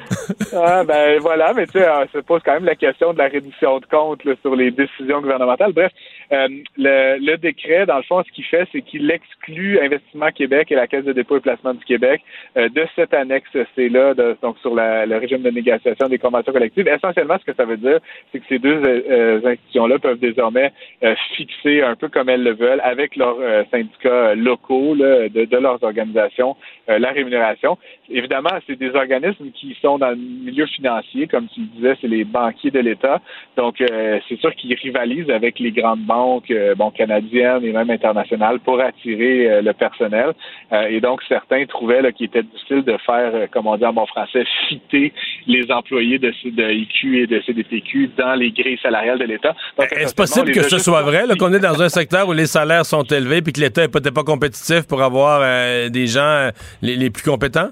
Ah, 0.54 0.84
ben 0.84 1.18
voilà, 1.20 1.52
mais 1.54 1.63
tu 1.66 1.72
sais, 1.72 1.88
euh, 1.88 2.04
ça 2.12 2.22
pose 2.22 2.42
quand 2.44 2.54
même 2.54 2.64
la 2.64 2.74
question 2.74 3.12
de 3.12 3.18
la 3.18 3.28
réduction 3.28 3.78
de 3.78 3.86
compte 3.86 4.24
là, 4.24 4.34
sur 4.40 4.54
les 4.54 4.70
décisions 4.70 5.20
gouvernementales. 5.20 5.72
Bref, 5.72 5.92
euh, 6.32 6.48
le, 6.76 7.18
le 7.18 7.36
décret, 7.36 7.86
dans 7.86 7.96
le 7.98 8.02
fond, 8.04 8.22
ce 8.26 8.32
qu'il 8.32 8.44
fait, 8.44 8.66
c'est 8.72 8.82
qu'il 8.82 9.10
exclut 9.10 9.78
Investissement 9.80 10.30
Québec 10.30 10.70
et 10.70 10.74
la 10.74 10.86
Caisse 10.86 11.04
de 11.04 11.12
dépôt 11.12 11.36
et 11.36 11.40
placement 11.40 11.74
du 11.74 11.84
Québec 11.84 12.20
euh, 12.56 12.68
de 12.68 12.86
cette 12.96 13.14
annexe 13.14 13.56
C-là, 13.76 14.14
donc 14.42 14.58
sur 14.60 14.74
la- 14.74 15.06
le 15.06 15.16
régime 15.16 15.42
de 15.42 15.50
négociation 15.50 16.08
des 16.08 16.18
conventions 16.18 16.52
collectives. 16.52 16.88
Essentiellement, 16.88 17.36
ce 17.38 17.44
que 17.44 17.56
ça 17.56 17.64
veut 17.64 17.76
dire, 17.76 17.98
c'est 18.32 18.40
que 18.40 18.46
ces 18.48 18.58
deux 18.58 18.80
euh, 18.84 19.40
institutions-là 19.44 19.98
peuvent 19.98 20.18
désormais 20.18 20.72
euh, 21.02 21.14
fixer 21.36 21.82
un 21.82 21.96
peu 21.96 22.08
comme 22.08 22.28
elles 22.28 22.42
le 22.42 22.54
veulent 22.54 22.80
avec 22.82 23.16
leurs 23.16 23.38
euh, 23.40 23.64
syndicats 23.70 24.34
locaux 24.34 24.94
là, 24.94 25.28
de, 25.28 25.44
de 25.44 25.56
leurs 25.56 25.82
organisations 25.82 26.56
la 26.86 27.10
rémunération. 27.12 27.78
Évidemment, 28.10 28.50
c'est 28.66 28.76
des 28.76 28.94
organismes 28.94 29.50
qui 29.52 29.74
sont 29.80 29.96
dans 29.98 30.10
le 30.10 30.16
milieu 30.16 30.66
financier, 30.66 31.26
comme 31.26 31.46
tu 31.48 31.60
le 31.60 31.66
disais, 31.76 31.94
c'est 32.00 32.08
les 32.08 32.24
banquiers 32.24 32.70
de 32.70 32.78
l'État. 32.80 33.22
Donc, 33.56 33.82
c'est 34.28 34.38
sûr 34.38 34.54
qu'ils 34.54 34.74
rivalisent 34.74 35.30
avec 35.30 35.58
les 35.58 35.72
grandes 35.72 36.04
banques, 36.04 36.13
euh, 36.50 36.74
bon, 36.74 36.90
canadiennes 36.90 37.64
et 37.64 37.72
même 37.72 37.90
internationales 37.90 38.60
pour 38.60 38.80
attirer 38.80 39.50
euh, 39.50 39.62
le 39.62 39.72
personnel. 39.72 40.32
Euh, 40.72 40.86
et 40.88 41.00
donc, 41.00 41.20
certains 41.28 41.64
trouvaient 41.66 42.02
là, 42.02 42.12
qu'il 42.12 42.26
était 42.26 42.42
difficile 42.42 42.82
de 42.82 42.96
faire, 43.04 43.32
comme 43.50 43.66
on 43.66 43.76
dit 43.76 43.84
en 43.84 43.92
bon 43.92 44.06
français, 44.06 44.44
fitter 44.68 45.12
les 45.46 45.70
employés 45.70 46.18
de, 46.18 46.32
de 46.44 46.70
IQ 46.72 47.22
et 47.22 47.26
de 47.26 47.40
CDPQ 47.46 48.10
dans 48.16 48.34
les 48.34 48.50
grilles 48.50 48.78
salariales 48.82 49.18
de 49.18 49.24
l'État. 49.24 49.54
Donc, 49.78 49.92
Est-ce 49.92 50.14
possible 50.14 50.52
que 50.52 50.62
ce 50.62 50.78
soit 50.78 51.02
vrai, 51.02 51.26
là, 51.26 51.34
qu'on 51.36 51.52
est 51.52 51.60
dans 51.60 51.80
un 51.82 51.88
secteur 51.88 52.28
où 52.28 52.32
les 52.32 52.46
salaires 52.46 52.86
sont 52.86 53.04
élevés 53.04 53.42
puis 53.42 53.52
que 53.52 53.60
l'État 53.60 53.82
n'est 53.82 53.88
peut-être 53.88 54.14
pas 54.14 54.24
compétitif 54.24 54.86
pour 54.86 55.02
avoir 55.02 55.40
euh, 55.42 55.88
des 55.88 56.06
gens 56.06 56.20
euh, 56.20 56.50
les, 56.82 56.96
les 56.96 57.10
plus 57.10 57.24
compétents? 57.24 57.70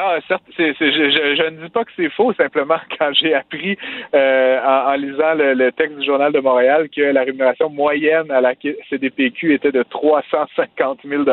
Ah, 0.00 0.16
certes, 0.28 0.44
je, 0.56 1.50
ne 1.50 1.60
dis 1.64 1.70
pas 1.70 1.84
que 1.84 1.90
c'est 1.96 2.08
faux, 2.10 2.32
simplement 2.34 2.76
quand 2.98 3.10
j'ai 3.14 3.34
appris 3.34 3.76
euh, 4.14 4.60
en, 4.64 4.94
lisant 4.94 5.34
le, 5.34 5.72
texte 5.72 5.98
du 5.98 6.06
Journal 6.06 6.32
de 6.32 6.38
Montréal 6.38 6.88
que 6.94 7.00
la 7.00 7.24
rémunération 7.24 7.68
moyenne 7.68 8.30
à 8.30 8.40
la 8.40 8.54
CDPQ 8.88 9.54
était 9.54 9.72
de 9.72 9.82
350 9.82 11.00
000 11.04 11.24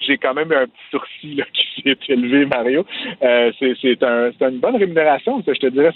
j'ai 0.00 0.16
quand 0.16 0.32
même 0.32 0.50
eu 0.50 0.54
un 0.54 0.64
petit 0.64 0.90
sourcil 0.90 1.44
qui 1.52 1.82
s'est 1.82 1.98
élevé, 2.08 2.46
Mario. 2.46 2.86
Euh, 3.22 3.52
c'est, 3.58 3.74
c'est, 3.82 4.02
un, 4.02 4.30
c'est 4.38 4.48
une 4.48 4.60
bonne 4.60 4.76
rémunération, 4.76 5.42
ça, 5.42 5.52
je 5.52 5.60
te 5.60 5.66
dirais, 5.66 5.92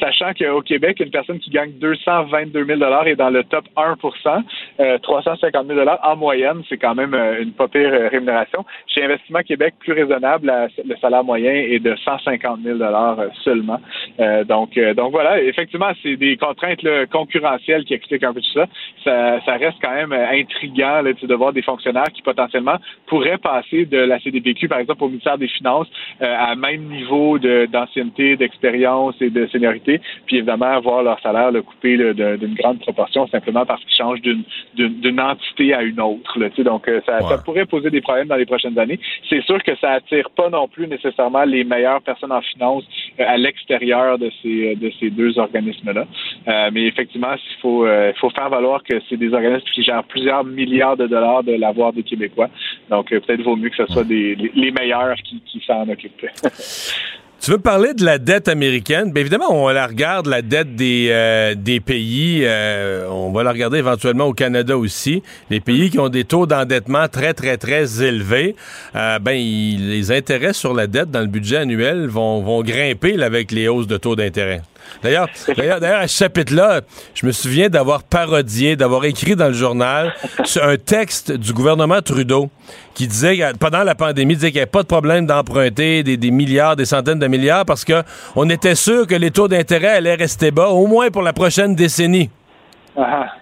sachant 0.00 0.32
qu'au 0.32 0.62
Québec, 0.62 1.00
une 1.00 1.10
personne 1.10 1.38
qui 1.38 1.50
gagne 1.50 1.72
222 1.72 2.64
000 2.64 2.80
est 3.04 3.16
dans 3.16 3.30
le 3.30 3.44
top 3.44 3.66
1% 3.76 4.42
euh, 4.80 4.98
350 4.98 5.66
000 5.66 5.80
en 6.02 6.16
moyenne, 6.16 6.62
c'est 6.70 6.78
quand 6.78 6.94
même 6.94 7.12
euh, 7.12 7.42
une 7.42 7.52
pas 7.52 7.68
pire 7.68 7.90
rémunération. 8.10 8.64
Chez 8.86 9.04
Investissement 9.04 9.40
Québec, 9.40 9.74
plus 9.80 9.92
raisonnable, 9.92 10.50
le 10.82 10.96
salaire 10.96 11.25
moyen 11.26 11.52
est 11.52 11.78
de 11.80 11.94
150 11.96 12.60
000 12.62 12.78
dollars 12.78 13.18
seulement. 13.44 13.80
Euh, 14.20 14.44
donc, 14.44 14.76
euh, 14.78 14.94
donc 14.94 15.10
voilà, 15.12 15.42
effectivement, 15.42 15.90
c'est 16.02 16.16
des 16.16 16.36
contraintes 16.36 16.82
là, 16.82 17.06
concurrentielles 17.06 17.84
qui 17.84 17.94
expliquent 17.94 18.24
un 18.24 18.32
peu 18.32 18.40
tout 18.40 18.52
ça. 18.52 18.66
Ça, 19.04 19.40
ça 19.44 19.52
reste 19.56 19.78
quand 19.82 19.94
même 19.94 20.12
euh, 20.12 20.26
intriguant 20.30 21.02
là, 21.02 21.12
de 21.12 21.34
voir 21.34 21.52
des 21.52 21.62
fonctionnaires 21.62 22.10
qui 22.14 22.22
potentiellement 22.22 22.76
pourraient 23.06 23.38
passer 23.38 23.84
de 23.84 23.98
la 23.98 24.18
CDPQ, 24.20 24.68
par 24.68 24.78
exemple, 24.78 25.04
au 25.04 25.08
ministère 25.08 25.38
des 25.38 25.48
Finances, 25.48 25.88
euh, 26.22 26.34
à 26.38 26.54
même 26.54 26.82
niveau 26.84 27.38
de, 27.38 27.66
d'ancienneté, 27.66 28.36
d'expérience 28.36 29.14
et 29.20 29.30
de 29.30 29.46
seniorité, 29.48 30.00
puis 30.26 30.38
évidemment 30.38 30.66
avoir 30.66 31.02
leur 31.02 31.20
salaire 31.20 31.50
le 31.50 31.62
coupé 31.62 31.96
d'une 31.96 32.54
grande 32.54 32.80
proportion 32.80 33.26
simplement 33.28 33.64
parce 33.66 33.82
qu'ils 33.84 33.96
changent 33.96 34.22
d'une, 34.22 35.20
entité 35.20 35.74
à 35.74 35.82
une 35.82 36.00
autre. 36.00 36.38
Là, 36.38 36.48
donc, 36.58 36.88
euh, 36.88 37.00
ça, 37.06 37.20
ça 37.20 37.38
pourrait 37.38 37.66
poser 37.66 37.90
des 37.90 38.00
problèmes 38.00 38.28
dans 38.28 38.36
les 38.36 38.46
prochaines 38.46 38.78
années. 38.78 38.98
C'est 39.28 39.42
sûr 39.44 39.62
que 39.62 39.74
ça 39.76 39.92
attire 39.92 40.30
pas 40.30 40.50
non 40.50 40.68
plus 40.68 40.86
nécessairement 40.86 41.15
les 41.46 41.64
meilleures 41.64 42.02
personnes 42.02 42.32
en 42.32 42.40
finance 42.40 42.84
euh, 43.20 43.24
à 43.26 43.36
l'extérieur 43.36 44.18
de 44.18 44.30
ces, 44.42 44.76
de 44.76 44.90
ces 44.98 45.10
deux 45.10 45.38
organismes-là. 45.38 46.04
Euh, 46.48 46.70
mais 46.72 46.86
effectivement, 46.86 47.34
il 47.34 47.60
faut, 47.60 47.86
euh, 47.86 48.12
faut 48.20 48.30
faire 48.30 48.48
valoir 48.48 48.82
que 48.82 49.00
c'est 49.08 49.16
des 49.16 49.32
organismes 49.32 49.66
qui 49.74 49.82
gèrent 49.82 50.04
plusieurs 50.04 50.44
milliards 50.44 50.96
de 50.96 51.06
dollars 51.06 51.42
de 51.42 51.52
l'avoir 51.52 51.92
des 51.92 52.02
Québécois. 52.02 52.48
Donc, 52.90 53.12
euh, 53.12 53.20
peut-être 53.20 53.42
vaut 53.42 53.56
mieux 53.56 53.70
que 53.70 53.76
ce 53.76 53.86
soit 53.86 54.04
des, 54.04 54.34
les, 54.34 54.50
les 54.54 54.70
meilleurs 54.70 55.16
qui, 55.16 55.40
qui 55.40 55.60
s'en 55.66 55.88
occupent. 55.88 56.26
Tu 57.40 57.52
veux 57.52 57.58
parler 57.58 57.94
de 57.94 58.04
la 58.04 58.18
dette 58.18 58.48
américaine? 58.48 59.12
Bien 59.12 59.20
évidemment, 59.20 59.50
on 59.50 59.68
la 59.68 59.86
regarde, 59.86 60.26
la 60.26 60.42
dette 60.42 60.74
des, 60.74 61.08
euh, 61.10 61.54
des 61.54 61.78
pays. 61.78 62.40
euh, 62.42 63.06
on 63.08 63.30
va 63.30 63.44
la 63.44 63.52
regarder 63.52 63.78
éventuellement 63.78 64.24
au 64.24 64.32
Canada 64.32 64.76
aussi. 64.76 65.22
Les 65.48 65.60
pays 65.60 65.90
qui 65.90 66.00
ont 66.00 66.08
des 66.08 66.24
taux 66.24 66.46
d'endettement 66.46 67.06
très, 67.06 67.34
très, 67.34 67.56
très 67.56 68.02
élevés, 68.02 68.56
euh, 68.96 69.20
ben, 69.20 69.36
les 69.36 70.10
intérêts 70.10 70.54
sur 70.54 70.74
la 70.74 70.88
dette 70.88 71.12
dans 71.12 71.20
le 71.20 71.28
budget 71.28 71.58
annuel 71.58 72.08
vont, 72.08 72.42
vont 72.42 72.62
grimper 72.62 73.22
avec 73.22 73.52
les 73.52 73.68
hausses 73.68 73.86
de 73.86 73.96
taux 73.96 74.16
d'intérêt. 74.16 74.62
D'ailleurs, 75.02 75.28
d'ailleurs, 75.56 75.80
d'ailleurs, 75.80 76.00
à 76.00 76.08
ce 76.08 76.16
chapitre-là, 76.16 76.80
je 77.14 77.26
me 77.26 77.32
souviens 77.32 77.68
d'avoir 77.68 78.02
parodié, 78.02 78.76
d'avoir 78.76 79.04
écrit 79.04 79.36
dans 79.36 79.48
le 79.48 79.54
journal 79.54 80.14
un 80.62 80.76
texte 80.76 81.32
du 81.32 81.52
gouvernement 81.52 82.00
Trudeau 82.02 82.50
qui 82.94 83.06
disait, 83.06 83.38
pendant 83.58 83.84
la 83.84 83.94
pandémie, 83.94 84.34
disait 84.34 84.48
qu'il 84.48 84.56
n'y 84.56 84.62
avait 84.62 84.70
pas 84.70 84.82
de 84.82 84.88
problème 84.88 85.26
d'emprunter 85.26 86.02
des, 86.02 86.16
des 86.16 86.30
milliards, 86.30 86.76
des 86.76 86.86
centaines 86.86 87.18
de 87.18 87.26
milliards 87.26 87.64
parce 87.64 87.84
que 87.84 88.02
on 88.34 88.48
était 88.48 88.74
sûr 88.74 89.06
que 89.06 89.14
les 89.14 89.30
taux 89.30 89.48
d'intérêt 89.48 89.88
allaient 89.88 90.14
rester 90.14 90.50
bas, 90.50 90.68
au 90.68 90.86
moins 90.86 91.10
pour 91.10 91.22
la 91.22 91.32
prochaine 91.32 91.74
décennie. 91.74 92.30
Ah, 92.96 93.32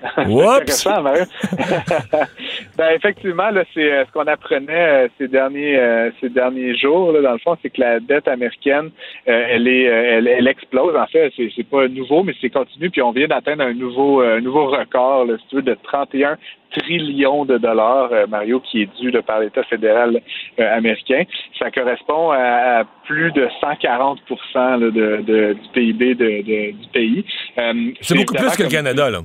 Mario. 1.03 1.25
ben, 2.77 2.90
effectivement, 2.97 3.51
là, 3.51 3.64
c'est 3.73 3.93
euh, 3.93 4.05
ce 4.07 4.12
qu'on 4.12 4.27
apprenait 4.27 5.05
euh, 5.05 5.09
ces 5.19 5.29
derniers 5.29 5.79
euh, 5.79 6.11
ces 6.21 6.29
derniers 6.29 6.77
jours, 6.77 7.12
là, 7.12 7.21
dans 7.23 7.33
le 7.33 7.38
fond, 7.38 7.57
c'est 7.62 7.71
que 7.71 7.81
la 7.81 8.01
dette 8.01 8.27
américaine, 8.29 8.90
euh, 9.29 9.47
elle 9.51 9.69
est 9.69 9.83
elle, 9.85 10.29
elle 10.29 10.49
explose. 10.49 10.97
En 10.97 11.07
fait, 11.07 11.33
c'est 11.37 11.51
c'est 11.55 11.69
pas 11.69 11.87
nouveau, 11.88 12.23
mais 12.23 12.35
c'est 12.40 12.51
continu. 12.51 12.90
Puis 12.90 13.03
on 13.03 13.12
vient 13.12 13.29
d'atteindre 13.29 13.62
un 13.64 13.75
nouveau 13.75 14.21
un 14.21 14.40
nouveau 14.40 14.67
record, 14.67 15.27
là, 15.27 15.35
si 15.38 15.47
tu 15.49 15.57
veux, 15.57 15.62
de 15.62 15.77
31 15.83 16.37
trillions 16.73 17.45
de 17.45 17.57
dollars, 17.57 18.09
euh, 18.12 18.27
Mario, 18.27 18.59
qui 18.59 18.83
est 18.83 18.88
dû 19.01 19.12
là, 19.12 19.23
par 19.23 19.38
l'État 19.38 19.62
fédéral 19.64 20.21
euh, 20.59 20.77
américain. 20.77 21.23
Ça 21.59 21.71
correspond 21.71 22.31
à, 22.33 22.81
à 22.81 22.85
plus 23.07 23.31
de 23.31 23.49
140 23.61 24.19
là, 24.55 24.79
de, 24.79 24.90
de- 24.90 25.53
du 25.53 25.69
PIB 25.73 26.14
de, 26.17 26.25
de- 26.25 26.73
du 26.73 26.88
pays. 26.93 27.25
Euh, 27.59 27.73
C'est 28.01 28.17
beaucoup 28.17 28.35
plus 28.35 28.57
que 28.57 28.62
le 28.64 28.69
Canada, 28.69 29.09
là. 29.11 29.21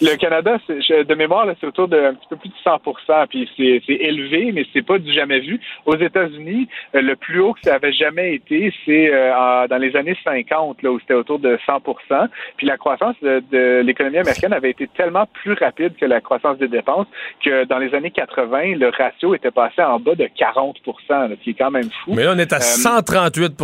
Le 0.00 0.16
Canada, 0.16 0.56
c'est- 0.66 0.80
je- 0.82 1.02
de 1.04 1.14
mémoire, 1.14 1.46
c'est 1.60 1.66
autour 1.66 1.88
de 1.88 1.96
un 1.98 2.14
petit 2.14 2.26
peu 2.30 2.36
plus 2.36 2.48
de 2.48 2.54
100% 2.64 3.26
puis 3.28 3.48
c'est 3.56 3.82
élevé, 3.88 4.50
mais 4.52 4.64
c'est 4.72 4.82
pas 4.84 4.98
du 4.98 5.12
jamais 5.12 5.40
vu. 5.40 5.60
Aux 5.86 5.96
États-Unis, 5.96 6.68
euh, 6.94 7.00
le 7.02 7.16
plus 7.16 7.40
haut 7.40 7.52
que 7.54 7.60
ça 7.64 7.74
avait 7.74 7.92
jamais 7.92 8.34
été, 8.34 8.72
c'est 8.84 9.12
euh, 9.12 9.66
dans 9.68 9.76
les 9.78 9.94
années 9.96 10.16
50, 10.24 10.82
là, 10.82 10.90
où 10.90 10.98
c'était 11.00 11.14
autour 11.14 11.38
de 11.38 11.58
100% 11.66 12.28
Puis 12.56 12.66
la 12.66 12.76
croissance 12.76 13.14
de, 13.22 13.42
de 13.50 13.80
l'économie 13.84 14.18
américaine 14.18 14.52
avait 14.52 14.70
été 14.70 14.86
tellement 14.96 15.26
plus 15.42 15.54
rapide 15.54 15.94
que 15.96 16.06
la 16.06 16.20
croissance 16.20 16.58
des 16.58 16.68
dépenses 16.68 17.06
que 17.44 17.64
dans 17.64 17.78
les 17.78 17.94
années 17.94 18.10
80, 18.10 18.76
le 18.76 18.88
ratio 18.90 19.34
était 19.34 19.50
passé 19.50 19.82
en 19.82 19.98
bas 19.98 20.14
de 20.14 20.28
40 20.36 20.76
là, 21.10 21.28
ce 21.28 21.34
qui 21.44 21.50
est 21.50 21.54
quand 21.54 21.70
même 21.70 21.90
fou. 22.04 22.14
Mais 22.14 22.24
là, 22.24 22.32
on 22.34 22.38
est 22.38 22.52
à 22.52 22.56
Euh, 22.56 22.60
138 22.60 23.56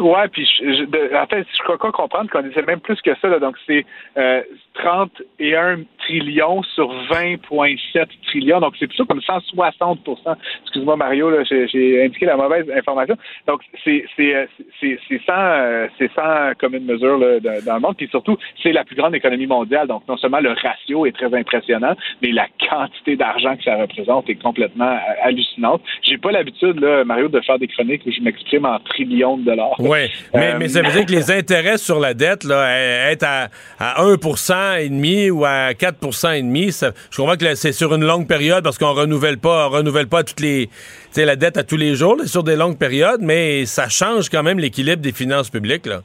Ouais, 0.00 0.28
puis 0.28 0.46
je, 0.58 0.64
je- 0.74 1.14
en 1.16 1.26
fait, 1.26 1.46
je 1.56 1.62
crois 1.62 1.76
comprendre 1.78 2.30
qu'on 2.30 2.42
disait 2.42 2.62
même 2.62 2.80
plus 2.80 3.00
que 3.02 3.14
ça. 3.20 3.28
Là, 3.28 3.38
donc 3.38 3.56
c'est 3.66 3.84
euh, 4.16 4.42
31 4.74 5.80
trillions 5.98 6.62
sur 6.74 6.92
20,7 7.10 8.06
trillions. 8.26 8.60
Donc 8.60 8.74
c'est 8.78 8.86
plutôt 8.86 9.04
comme 9.04 9.20
160% 9.20 10.36
Excuse-moi 10.62 10.96
Mario, 10.96 11.30
j'ai, 11.44 12.04
indiqué 12.04 12.26
la 12.26 12.36
mauvaise 12.36 12.70
information. 12.70 13.16
Donc 13.46 13.60
c'est 13.84 14.04
euh, 14.20 14.46
c'est 14.80 14.98
c'est 15.08 15.20
sans 15.26 15.32
euh, 15.36 15.88
sans 16.14 16.52
commune 16.58 16.84
mesure 16.84 17.18
là, 17.18 17.40
dans, 17.40 17.64
dans 17.64 17.74
le 17.74 17.80
monde. 17.80 17.96
Puis 17.96 18.08
surtout, 18.08 18.36
c'est 18.62 18.72
la 18.72 18.84
plus 18.84 18.96
grande 18.96 19.14
économie 19.14 19.46
mondiale. 19.46 19.86
Donc 19.88 20.06
non 20.08 20.16
seulement 20.16 20.40
le 20.40 20.52
ratio 20.52 21.06
est 21.06 21.12
très 21.12 21.32
impressionnant, 21.34 21.94
mais 22.22 22.32
la 22.32 22.46
quantité 22.68 23.16
d'argent 23.16 23.56
que 23.56 23.64
ça 23.64 23.76
représente 23.76 24.28
est 24.30 24.40
complètement 24.40 24.92
euh, 24.92 25.22
hallucinante. 25.22 25.82
J'ai 26.02 26.18
pas 26.18 26.30
l'habitude 26.32 26.80
là, 26.80 27.04
Mario, 27.04 27.28
de 27.28 27.40
faire 27.40 27.58
des 27.58 27.68
chroniques 27.68 28.02
où 28.06 28.10
je 28.10 28.20
m'exprime 28.20 28.64
en 28.64 28.78
trillions 28.80 29.36
de 29.36 29.44
dollars. 29.44 29.74
Oui, 29.90 30.08
mais, 30.34 30.52
Euh, 30.52 30.56
mais 30.58 30.68
ça 30.68 30.82
veut 30.82 30.92
dire 30.92 31.04
que 31.04 31.10
les 31.10 31.30
intérêts 31.32 31.76
sur 31.78 31.98
la 31.98 32.14
dette, 32.14 32.44
là, 32.44 32.54
euh, 32.62 33.10
être 33.10 33.24
à, 33.24 33.48
à 33.80 34.02
1 34.02 34.76
et 34.78 34.88
demi 34.88 35.30
ou 35.30 35.44
à 35.44 35.74
4 35.74 36.32
et 36.36 36.42
demi, 36.42 36.70
ça- 36.70 36.92
je 37.10 37.16
comprends 37.16 37.36
que 37.36 37.54
c'est 37.56 37.72
sur 37.72 37.92
une 37.94 38.04
longue 38.04 38.28
période 38.28 38.62
parce 38.62 38.78
qu'on 38.78 38.92
renouvelle 38.92 39.38
pas, 39.38 39.66
on 39.66 39.70
renouvelle 39.70 40.06
pas 40.06 40.22
toutes 40.22 40.40
les, 40.40 40.70
la 41.16 41.34
dette 41.34 41.56
à 41.56 41.64
tous 41.64 41.76
les 41.76 41.96
jours, 41.96 42.16
là, 42.16 42.26
sur 42.26 42.44
des 42.44 42.54
longues 42.54 42.78
périodes, 42.78 43.20
mais 43.20 43.66
ça 43.66 43.88
change 43.88 44.28
quand 44.28 44.44
même 44.44 44.58
l'équilibre 44.60 45.02
des 45.02 45.12
finances 45.12 45.50
publiques, 45.50 45.86
là. 45.86 46.02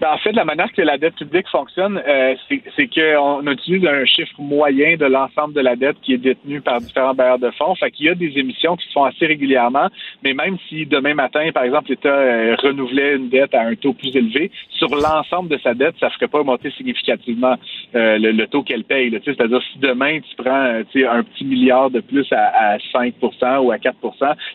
Ben, 0.00 0.08
en 0.12 0.18
fait, 0.18 0.32
la 0.32 0.44
manière 0.44 0.72
que 0.72 0.82
la 0.82 0.98
dette 0.98 1.14
publique 1.14 1.48
fonctionne, 1.48 2.00
euh, 2.06 2.34
c'est 2.76 2.88
qu'on 2.88 3.46
utilise 3.46 3.86
un 3.86 4.04
chiffre 4.04 4.34
moyen 4.38 4.96
de 4.96 5.06
l'ensemble 5.06 5.54
de 5.54 5.60
la 5.60 5.76
dette 5.76 5.96
qui 6.02 6.14
est 6.14 6.18
détenue 6.18 6.60
par 6.60 6.80
différents 6.80 7.14
bailleurs 7.14 7.38
de 7.38 7.50
fonds. 7.52 7.74
Fait 7.76 7.90
qu'il 7.90 8.06
y 8.06 8.08
a 8.08 8.14
des 8.14 8.32
émissions 8.36 8.76
qui 8.76 8.86
se 8.88 8.92
font 8.92 9.04
assez 9.04 9.26
régulièrement, 9.26 9.88
mais 10.22 10.34
même 10.34 10.56
si 10.68 10.86
demain 10.86 11.14
matin, 11.14 11.50
par 11.52 11.64
exemple, 11.64 11.90
l'État 11.90 12.08
euh, 12.08 12.56
renouvelait 12.56 13.16
une 13.16 13.28
dette 13.28 13.54
à 13.54 13.62
un 13.62 13.74
taux 13.74 13.92
plus 13.92 14.14
élevé, 14.16 14.50
sur 14.70 14.88
l'ensemble 14.88 15.48
de 15.48 15.58
sa 15.58 15.74
dette, 15.74 15.94
ça 16.00 16.06
ne 16.06 16.12
ferait 16.12 16.28
pas 16.28 16.42
monter 16.42 16.70
significativement 16.72 17.56
euh, 17.94 18.18
le, 18.18 18.32
le 18.32 18.46
taux 18.46 18.62
qu'elle 18.62 18.84
paye. 18.84 19.16
C'est-à-dire, 19.24 19.62
si 19.72 19.78
demain, 19.78 20.20
tu 20.20 20.34
prends 20.36 20.64
euh, 20.64 20.82
un 21.10 21.22
petit 21.22 21.44
milliard 21.44 21.90
de 21.90 22.00
plus 22.00 22.26
à, 22.32 22.74
à 22.74 22.78
5 22.92 23.14
ou 23.22 23.70
à 23.70 23.76
4% 23.76 23.92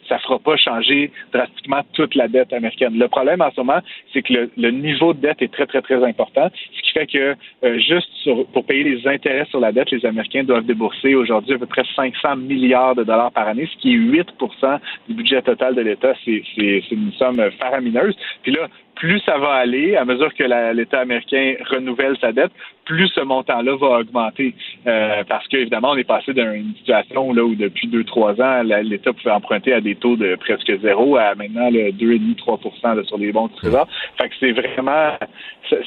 ça 0.08 0.16
ne 0.16 0.20
fera 0.20 0.40
pas 0.40 0.58
changer 0.58 1.12
drastiquement 1.32 1.82
toute 1.94 2.16
la 2.16 2.28
dette 2.28 2.54
américaine. 2.54 2.98
Le 2.98 3.08
problème 3.08 3.42
en 3.42 3.52
ce 3.52 3.62
moment, 3.62 3.80
c'est 4.14 4.22
que 4.22 4.34
le, 4.34 4.52
le 4.58 4.72
niveau 4.72 5.14
de 5.14 5.20
dette 5.20 5.29
est 5.42 5.52
très, 5.52 5.66
très, 5.66 5.82
très 5.82 6.04
important, 6.04 6.50
ce 6.76 6.82
qui 6.82 6.92
fait 6.92 7.08
que 7.08 7.36
euh, 7.64 7.80
juste 7.80 8.10
pour 8.54 8.66
payer 8.66 8.84
les 8.84 9.08
intérêts 9.08 9.46
sur 9.46 9.60
la 9.60 9.72
dette, 9.72 9.92
les 9.92 10.06
Américains 10.06 10.44
doivent 10.44 10.66
débourser 10.66 11.16
aujourd'hui 11.16 11.56
à 11.56 11.58
peu 11.58 11.66
près 11.66 11.84
500 11.96 12.36
milliards 12.38 12.96
de 12.96 13.04
dollars 13.04 13.32
par 13.32 13.48
année, 13.48 13.70
ce 13.72 13.78
qui 13.78 13.94
est 13.94 13.98
8% 13.98 14.80
du 15.08 15.16
budget 15.16 15.42
total 15.42 15.76
de 15.76 15.82
l'État. 15.82 16.14
C'est 16.26 16.44
une 16.92 17.12
somme 17.14 17.42
faramineuse. 17.60 18.16
Puis 18.44 18.52
là, 18.52 18.68
plus 19.00 19.20
ça 19.22 19.38
va 19.38 19.54
aller, 19.54 19.96
à 19.96 20.06
mesure 20.06 20.34
que 20.36 20.44
l'État 20.74 21.00
américain 21.00 21.56
renouvelle 21.72 22.16
sa 22.22 22.32
dette, 22.32 22.52
plus 22.86 23.08
ce 23.08 23.22
montant-là 23.22 23.76
va 23.78 24.00
augmenter. 24.00 24.54
Euh, 24.88 25.24
parce 25.28 25.48
qu'évidemment, 25.48 25.92
on 25.92 25.98
est 25.98 26.04
passé 26.04 26.34
d'une 26.34 26.74
situation 26.78 27.34
là 27.34 27.44
où 27.44 27.56
depuis 27.56 27.88
deux, 27.88 28.04
trois 28.04 28.34
ans, 28.42 28.62
la- 28.64 28.84
l'État 28.84 29.14
pouvait 29.14 29.32
emprunter 29.32 29.74
à 29.74 29.80
des 29.82 29.96
taux 29.96 30.16
de 30.18 30.36
presque 30.36 30.72
zéro 30.82 31.16
à 31.18 31.34
maintenant 31.36 31.70
le 31.72 31.92
2,5-3 31.94 32.96
là, 32.96 33.04
sur 33.06 33.18
les 33.18 33.32
bons 33.32 33.48
du 33.48 33.56
trésor. 33.56 33.88
Fait 34.20 34.28
que 34.30 34.36
c'est 34.40 34.52
vraiment 34.52 35.14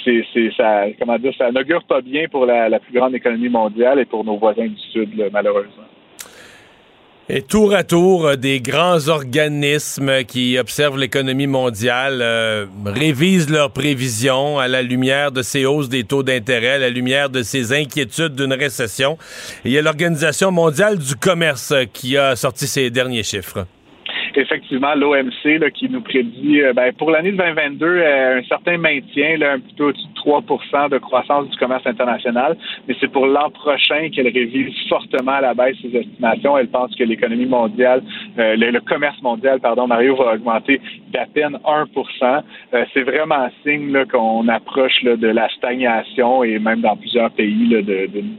c'est, 0.04 0.50
ça, 0.56 0.84
comment 0.98 1.18
dire, 1.18 1.34
ça 1.36 1.50
n'augure 1.50 1.84
pas 1.84 2.00
bien 2.00 2.28
pour 2.28 2.46
la, 2.46 2.68
la 2.68 2.78
plus 2.80 2.94
grande 2.98 3.14
économie 3.14 3.48
mondiale 3.48 3.98
et 3.98 4.04
pour 4.04 4.24
nos 4.24 4.36
voisins 4.36 4.66
du 4.68 4.78
Sud, 4.92 5.16
là, 5.18 5.26
malheureusement. 5.32 5.84
Et 7.28 7.40
tour 7.40 7.72
à 7.72 7.84
tour, 7.84 8.26
euh, 8.26 8.36
des 8.36 8.60
grands 8.60 9.06
organismes 9.06 10.24
qui 10.24 10.58
observent 10.58 10.98
l'économie 10.98 11.46
mondiale 11.46 12.18
euh, 12.20 12.66
révisent 12.84 13.48
leurs 13.48 13.70
prévisions 13.70 14.58
à 14.58 14.66
la 14.66 14.82
lumière 14.82 15.30
de 15.30 15.42
ces 15.42 15.64
hausses 15.64 15.88
des 15.88 16.02
taux 16.02 16.24
d'intérêt, 16.24 16.72
à 16.72 16.78
la 16.78 16.90
lumière 16.90 17.30
de 17.30 17.44
ces 17.44 17.72
inquiétudes 17.72 18.34
d'une 18.34 18.52
récession. 18.52 19.18
Il 19.64 19.70
y 19.70 19.78
a 19.78 19.82
l'Organisation 19.82 20.50
mondiale 20.50 20.98
du 20.98 21.14
commerce 21.14 21.72
qui 21.92 22.16
a 22.16 22.34
sorti 22.34 22.66
ses 22.66 22.90
derniers 22.90 23.22
chiffres. 23.22 23.66
Effectivement 24.36 24.94
l'OMC 24.94 25.70
qui 25.74 25.88
nous 25.88 26.00
prédit 26.00 26.60
euh, 26.60 26.72
ben, 26.72 26.92
pour 26.94 27.10
l'année 27.10 27.32
2022 27.32 27.86
euh, 27.86 28.38
un 28.38 28.42
certain 28.44 28.78
maintien, 28.78 29.36
là, 29.36 29.52
un 29.52 29.60
petit 29.60 29.74
peu 29.74 29.84
au-dessus 29.88 30.06
de 30.06 30.20
3% 30.20 30.90
de 30.90 30.98
croissance 30.98 31.48
du 31.48 31.56
commerce 31.56 31.86
international, 31.86 32.56
mais 32.86 32.94
c'est 33.00 33.10
pour 33.10 33.26
l'an 33.26 33.50
prochain 33.50 34.08
qu'elle 34.10 34.28
révise 34.28 34.74
fortement 34.88 35.32
à 35.32 35.40
la 35.40 35.54
baisse 35.54 35.76
ses 35.82 35.96
estimations. 35.96 36.56
Elle 36.56 36.68
pense 36.68 36.94
que 36.94 37.04
l'économie 37.04 37.46
mondiale, 37.46 38.02
euh, 38.38 38.56
le, 38.56 38.70
le 38.70 38.80
commerce 38.80 39.20
mondial, 39.22 39.60
pardon, 39.60 39.86
Mario, 39.86 40.16
va 40.16 40.34
augmenter 40.34 40.80
d'à 41.12 41.26
peine 41.26 41.58
1% 41.64 42.42
Euh, 42.74 42.84
C'est 42.94 43.02
vraiment 43.02 43.34
un 43.34 43.50
signe 43.62 44.04
qu'on 44.06 44.48
approche 44.48 45.02
là, 45.02 45.16
de 45.16 45.28
la 45.28 45.48
stagnation 45.50 46.44
et 46.44 46.58
même 46.58 46.80
dans 46.80 46.96
plusieurs 46.96 47.30
pays 47.30 47.68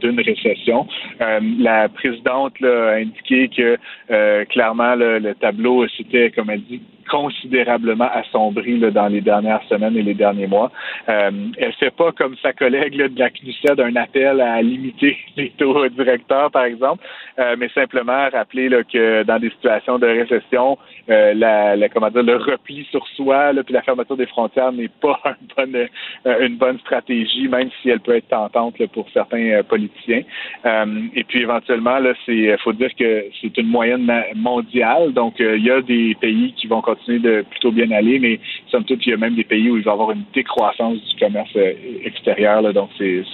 d'une 0.00 0.20
récession. 0.20 0.86
Euh, 1.20 1.40
la 1.58 1.88
présidente 1.88 2.58
là, 2.60 2.90
a 2.90 2.94
indiqué 2.96 3.48
que 3.48 3.78
euh, 4.10 4.44
clairement 4.46 4.94
là, 4.94 5.18
le 5.18 5.34
tableau 5.34 5.86
s'était, 5.88 6.30
comme 6.30 6.50
elle 6.50 6.62
dit, 6.62 6.80
considérablement 7.10 8.08
assombri 8.12 8.78
là, 8.78 8.90
dans 8.90 9.08
les 9.08 9.20
dernières 9.20 9.62
semaines 9.68 9.96
et 9.96 10.02
les 10.02 10.14
derniers 10.14 10.46
mois. 10.46 10.70
Euh, 11.08 11.30
elle 11.58 11.72
fait 11.74 11.94
pas 11.94 12.12
comme 12.12 12.36
sa 12.42 12.52
collègue 12.52 12.94
là, 12.96 13.08
de 13.08 13.18
la 13.18 13.30
CNUSED 13.30 13.80
un 13.80 13.96
appel 13.96 14.40
à 14.40 14.60
limiter 14.62 15.16
les 15.36 15.50
taux 15.50 15.88
directeurs, 15.88 16.50
par 16.50 16.64
exemple, 16.64 17.04
euh, 17.38 17.56
mais 17.58 17.68
simplement 17.70 18.28
rappeler 18.32 18.70
que 18.92 19.22
dans 19.24 19.38
des 19.38 19.50
situations 19.50 19.98
de 19.98 20.06
récession, 20.06 20.78
euh, 21.10 21.34
la, 21.34 21.76
la- 21.76 21.88
comment 21.88 22.10
dire, 22.10 22.22
le 22.22 22.36
repli 22.36 22.86
sur 22.90 23.06
soi 23.08 23.52
là, 23.52 23.62
puis 23.62 23.74
la 23.74 23.82
fermeture 23.82 24.16
des 24.16 24.26
frontières 24.26 24.72
n'est 24.72 24.88
pas 25.00 25.20
une 25.24 25.48
bonne, 25.56 25.88
euh, 26.26 26.46
une 26.46 26.56
bonne 26.56 26.78
stratégie, 26.80 27.48
même 27.48 27.70
si 27.80 27.90
elle 27.90 28.00
peut 28.00 28.16
être 28.16 28.28
tentante 28.28 28.78
là, 28.78 28.86
pour 28.88 29.06
certains 29.12 29.50
euh, 29.50 29.62
politiciens. 29.62 30.22
Euh, 30.64 30.86
et 31.14 31.24
puis 31.24 31.40
éventuellement, 31.42 31.98
là, 31.98 32.14
c'est 32.26 32.56
faut 32.58 32.72
dire 32.72 32.94
que 32.98 33.24
c'est 33.40 33.56
une 33.58 33.68
moyenne 33.68 34.10
mondiale, 34.36 35.12
donc 35.12 35.34
il 35.38 35.64
y 35.64 35.70
a 35.70 35.80
des 35.80 36.14
pays 36.20 36.52
qui 36.56 36.66
vont 36.66 36.80
continuer 36.80 37.18
de 37.18 37.44
plutôt 37.50 37.72
bien 37.72 37.90
aller, 37.90 38.18
mais 38.18 38.40
somme 38.70 38.84
toute, 38.84 39.04
il 39.06 39.10
y 39.10 39.12
a 39.12 39.16
même 39.16 39.34
des 39.34 39.44
pays 39.44 39.70
où 39.70 39.76
il 39.76 39.82
va 39.82 39.90
y 39.90 39.94
avoir 39.94 40.10
une 40.12 40.24
décroissance 40.32 40.98
du 40.98 41.16
commerce 41.18 41.56
extérieur, 42.04 42.62
là, 42.62 42.72
donc 42.72 42.90
c'est 42.98 43.24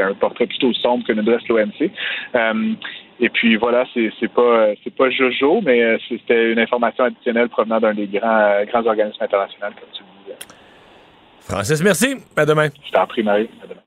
un 0.00 0.14
portrait 0.14 0.46
plutôt 0.46 0.72
sombre 0.74 1.04
que 1.06 1.12
nous 1.12 1.22
dresse 1.22 1.46
l'OMC. 1.48 1.90
Et 3.20 3.28
puis 3.30 3.56
voilà, 3.56 3.84
c'est 3.92 4.10
c'est 4.20 4.32
pas 4.32 4.68
c'est 4.84 4.94
pas 4.94 5.10
Jojo, 5.10 5.60
mais 5.62 5.82
euh, 5.82 5.98
c'était 6.08 6.52
une 6.52 6.58
information 6.58 7.04
additionnelle 7.04 7.48
provenant 7.48 7.80
d'un 7.80 7.94
des 7.94 8.06
grands 8.06 8.28
euh, 8.28 8.64
grands 8.64 8.86
organismes 8.86 9.22
internationaux, 9.22 9.66
comme 9.66 9.88
tu 9.92 10.02
le 10.02 10.24
disais. 10.24 10.38
Francis, 11.40 11.82
merci. 11.82 12.16
À 12.36 12.46
demain. 12.46 12.68
Je 12.86 12.92
t'en 12.92 13.06
prie, 13.06 13.24
Marie. 13.24 13.50
À 13.62 13.66
demain. 13.66 13.80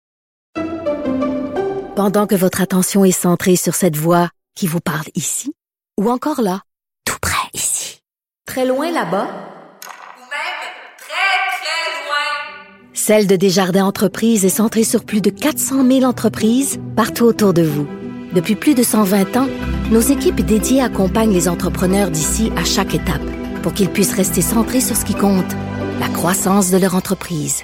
Pendant 1.96 2.28
que 2.28 2.36
votre 2.36 2.62
attention 2.62 3.06
est 3.06 3.12
centrée 3.12 3.56
sur 3.56 3.74
cette 3.74 3.96
voix 3.96 4.30
qui 4.56 4.68
vous 4.68 4.82
parle 4.82 5.08
ici, 5.16 5.54
ou 6.00 6.10
encore 6.10 6.42
là, 6.42 6.62
tout 7.06 7.20
près 7.22 7.48
ici, 7.54 8.02
très 8.46 8.66
loin 8.66 8.92
là-bas, 8.92 9.28
Ou 9.28 10.28
même 10.28 10.62
très, 10.98 11.52
très 11.58 11.92
loin. 12.04 12.92
Celle 12.94 13.28
de 13.28 13.38
Desjardins 13.38 13.86
Entreprises 13.86 14.44
est 14.44 14.50
centrée 14.50 14.84
sur 14.84 15.06
plus 15.06 15.22
de 15.22 15.30
400 15.30 15.86
000 15.86 16.04
entreprises 16.04 16.82
partout 16.98 17.26
autour 17.26 17.54
de 17.54 17.62
vous. 17.62 18.01
Depuis 18.34 18.56
plus 18.56 18.76
de 18.76 18.84
120 18.84 19.36
ans, 19.36 19.48
nos 19.92 20.00
équipes 20.00 20.40
dédiées 20.40 20.82
accompagnent 20.82 21.34
les 21.34 21.50
entrepreneurs 21.50 22.10
d'ici 22.10 22.52
à 22.56 22.64
chaque 22.64 22.96
étape 22.96 23.22
pour 23.62 23.74
qu'ils 23.74 23.90
puissent 23.90 24.16
rester 24.16 24.42
centrés 24.42 24.82
sur 24.82 24.96
ce 24.96 25.04
qui 25.04 25.16
compte, 25.16 25.52
la 26.00 26.08
croissance 26.08 26.72
de 26.72 26.78
leur 26.78 26.96
entreprise. 26.96 27.64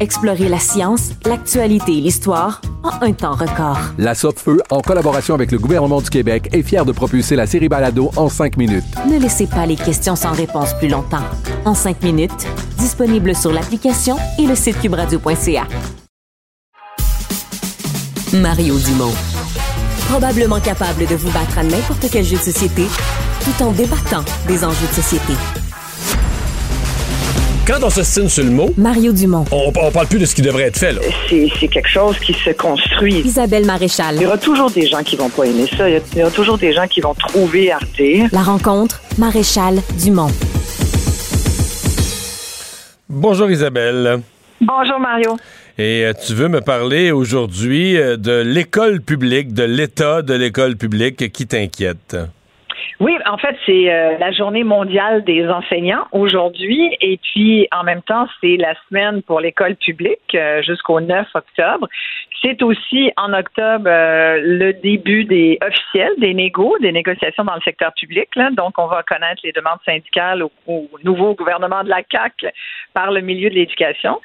Explorez 0.00 0.48
la 0.48 0.58
science, 0.58 1.10
l'actualité 1.26 1.92
et 1.92 2.00
l'histoire 2.00 2.62
en 2.82 3.04
un 3.04 3.12
temps 3.12 3.34
record. 3.34 3.78
La 3.98 4.14
Feu, 4.14 4.62
en 4.70 4.80
collaboration 4.80 5.34
avec 5.34 5.52
le 5.52 5.58
gouvernement 5.58 6.00
du 6.00 6.08
Québec, 6.08 6.48
est 6.52 6.62
fière 6.62 6.86
de 6.86 6.92
propulser 6.92 7.36
la 7.36 7.46
série 7.46 7.68
Balado 7.68 8.10
en 8.16 8.30
cinq 8.30 8.56
minutes. 8.56 8.84
Ne 9.06 9.18
laissez 9.18 9.46
pas 9.46 9.66
les 9.66 9.76
questions 9.76 10.16
sans 10.16 10.32
réponse 10.32 10.72
plus 10.78 10.88
longtemps. 10.88 11.24
En 11.66 11.74
cinq 11.74 12.02
minutes, 12.02 12.46
disponible 12.78 13.36
sur 13.36 13.52
l'application 13.52 14.16
et 14.38 14.46
le 14.46 14.54
site 14.54 14.80
cubradio.ca. 14.80 15.68
Mario 18.32 18.78
Dumont. 18.78 19.12
Probablement 20.08 20.60
capable 20.60 21.06
de 21.06 21.14
vous 21.14 21.30
battre 21.30 21.58
à 21.58 21.62
n'importe 21.62 22.06
quel 22.10 22.24
jeu 22.24 22.38
de 22.38 22.42
société 22.42 22.86
tout 23.44 23.62
en 23.62 23.72
débattant 23.72 24.24
des 24.48 24.64
enjeux 24.64 24.86
de 24.88 24.94
société. 24.94 25.34
Quand 27.70 27.84
on 27.86 27.90
s'estime 27.90 28.28
sur 28.28 28.42
le 28.42 28.50
mot, 28.50 28.70
Mario 28.76 29.12
Dumont. 29.12 29.44
on, 29.52 29.72
on 29.80 29.90
parle 29.92 30.08
plus 30.08 30.18
de 30.18 30.24
ce 30.26 30.34
qui 30.34 30.42
devrait 30.42 30.64
être 30.64 30.76
fait. 30.76 30.90
Là. 30.92 31.00
C'est 31.28 31.68
quelque 31.68 31.88
chose 31.88 32.18
qui 32.18 32.32
se 32.34 32.50
construit. 32.50 33.20
Isabelle 33.20 33.64
Maréchal. 33.64 34.16
Il 34.16 34.22
y 34.22 34.26
aura 34.26 34.38
toujours 34.38 34.72
des 34.72 34.88
gens 34.88 35.04
qui 35.04 35.14
vont 35.14 35.28
pas 35.28 35.44
aimer 35.44 35.68
ça. 35.76 35.88
Il 35.88 35.92
y 35.92 35.96
a- 35.96 36.00
il 36.14 36.18
y 36.18 36.22
aura 36.22 36.32
toujours 36.32 36.58
des 36.58 36.72
gens 36.72 36.88
qui 36.88 37.00
vont 37.00 37.14
trouver 37.14 37.70
Arte. 37.70 38.00
La 38.32 38.42
rencontre, 38.42 39.00
Maréchal 39.18 39.76
Dumont. 40.02 40.32
Bonjour 43.08 43.48
Isabelle. 43.48 44.20
Bonjour 44.60 44.98
Mario. 44.98 45.36
Et 45.78 46.04
euh, 46.06 46.12
tu 46.26 46.34
veux 46.34 46.48
me 46.48 46.60
parler 46.60 47.12
aujourd'hui 47.12 47.96
euh, 47.96 48.16
de 48.16 48.42
l'école 48.42 49.00
publique, 49.00 49.54
de 49.54 49.62
l'état 49.62 50.22
de 50.22 50.34
l'école 50.34 50.76
publique 50.76 51.30
qui 51.32 51.46
t'inquiète? 51.46 52.16
Oui, 52.98 53.16
en 53.26 53.38
fait, 53.38 53.56
c'est 53.64 53.92
euh, 53.92 54.18
la 54.18 54.32
journée 54.32 54.64
mondiale 54.64 55.22
des 55.24 55.48
enseignants 55.48 56.06
aujourd'hui 56.12 56.96
et 57.00 57.18
puis 57.18 57.68
en 57.72 57.84
même 57.84 58.02
temps, 58.02 58.26
c'est 58.40 58.56
la 58.56 58.74
semaine 58.88 59.22
pour 59.22 59.40
l'école 59.40 59.76
publique 59.76 60.34
euh, 60.34 60.62
jusqu'au 60.62 61.00
9 61.00 61.28
octobre. 61.34 61.86
C'est 62.42 62.62
aussi 62.62 63.12
en 63.16 63.32
octobre 63.34 63.84
euh, 63.86 64.40
le 64.42 64.72
début 64.72 65.24
des 65.24 65.58
officiels 65.62 66.12
des 66.18 66.32
négos, 66.32 66.76
des 66.80 66.92
négociations 66.92 67.44
dans 67.44 67.54
le 67.54 67.60
secteur 67.60 67.92
public. 67.92 68.28
Là. 68.34 68.50
Donc, 68.50 68.78
on 68.78 68.86
va 68.86 69.02
connaître 69.02 69.40
les 69.44 69.52
demandes 69.52 69.78
syndicales 69.84 70.42
au, 70.42 70.50
au 70.66 70.88
nouveau 71.04 71.34
gouvernement 71.34 71.84
de 71.84 71.90
la 71.90 72.02
CAC 72.02 72.46
par 72.94 73.10
le 73.10 73.20
milieu 73.20 73.50
de 73.50 73.54
l'éducation. 73.54 74.20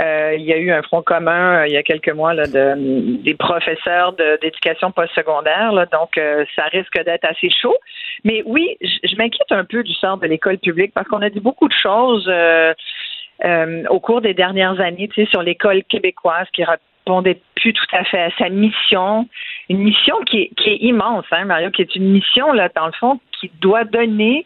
Euh, 0.00 0.34
il 0.36 0.44
y 0.44 0.52
a 0.52 0.56
eu 0.56 0.72
un 0.72 0.82
front 0.82 1.02
commun 1.02 1.60
euh, 1.60 1.66
il 1.68 1.72
y 1.72 1.76
a 1.76 1.82
quelques 1.82 2.12
mois 2.12 2.34
là, 2.34 2.46
de, 2.46 3.22
des 3.22 3.34
professeurs 3.34 4.14
d'éducation 4.42 4.90
postsecondaire. 4.90 5.72
là. 5.72 5.86
Donc, 5.86 6.18
euh, 6.18 6.44
ça 6.56 6.64
risque 6.64 7.00
d'être 7.04 7.24
assez 7.24 7.50
chaud. 7.50 7.76
Mais 8.24 8.42
oui, 8.46 8.76
je, 8.80 8.98
je 9.04 9.16
m'inquiète 9.16 9.50
un 9.52 9.64
peu 9.64 9.82
du 9.82 9.94
sort 9.94 10.18
de 10.18 10.26
l'école 10.26 10.58
publique 10.58 10.92
parce 10.92 11.06
qu'on 11.08 11.22
a 11.22 11.30
dit 11.30 11.40
beaucoup 11.40 11.68
de 11.68 11.74
choses 11.74 12.26
euh, 12.28 12.74
euh, 13.44 13.84
au 13.88 14.00
cours 14.00 14.20
des 14.20 14.34
dernières 14.34 14.80
années, 14.80 15.08
tu 15.08 15.24
sais, 15.24 15.30
sur 15.30 15.42
l'école 15.42 15.82
québécoise 15.84 16.46
qui 16.52 16.64
répondait 17.10 17.40
plus 17.56 17.72
tout 17.72 17.86
à 17.92 18.04
fait 18.04 18.20
à 18.20 18.30
sa 18.38 18.48
mission, 18.48 19.28
une 19.68 19.78
mission 19.78 20.16
qui 20.24 20.50
est, 20.64 20.76
immense, 20.80 21.24
hein, 21.32 21.44
Mario, 21.44 21.70
qui 21.70 21.82
est 21.82 21.96
une 21.96 22.10
mission 22.10 22.52
là, 22.52 22.68
dans 22.74 22.86
le 22.86 22.92
fond, 22.92 23.20
qui 23.38 23.50
doit 23.60 23.84
donner 23.84 24.44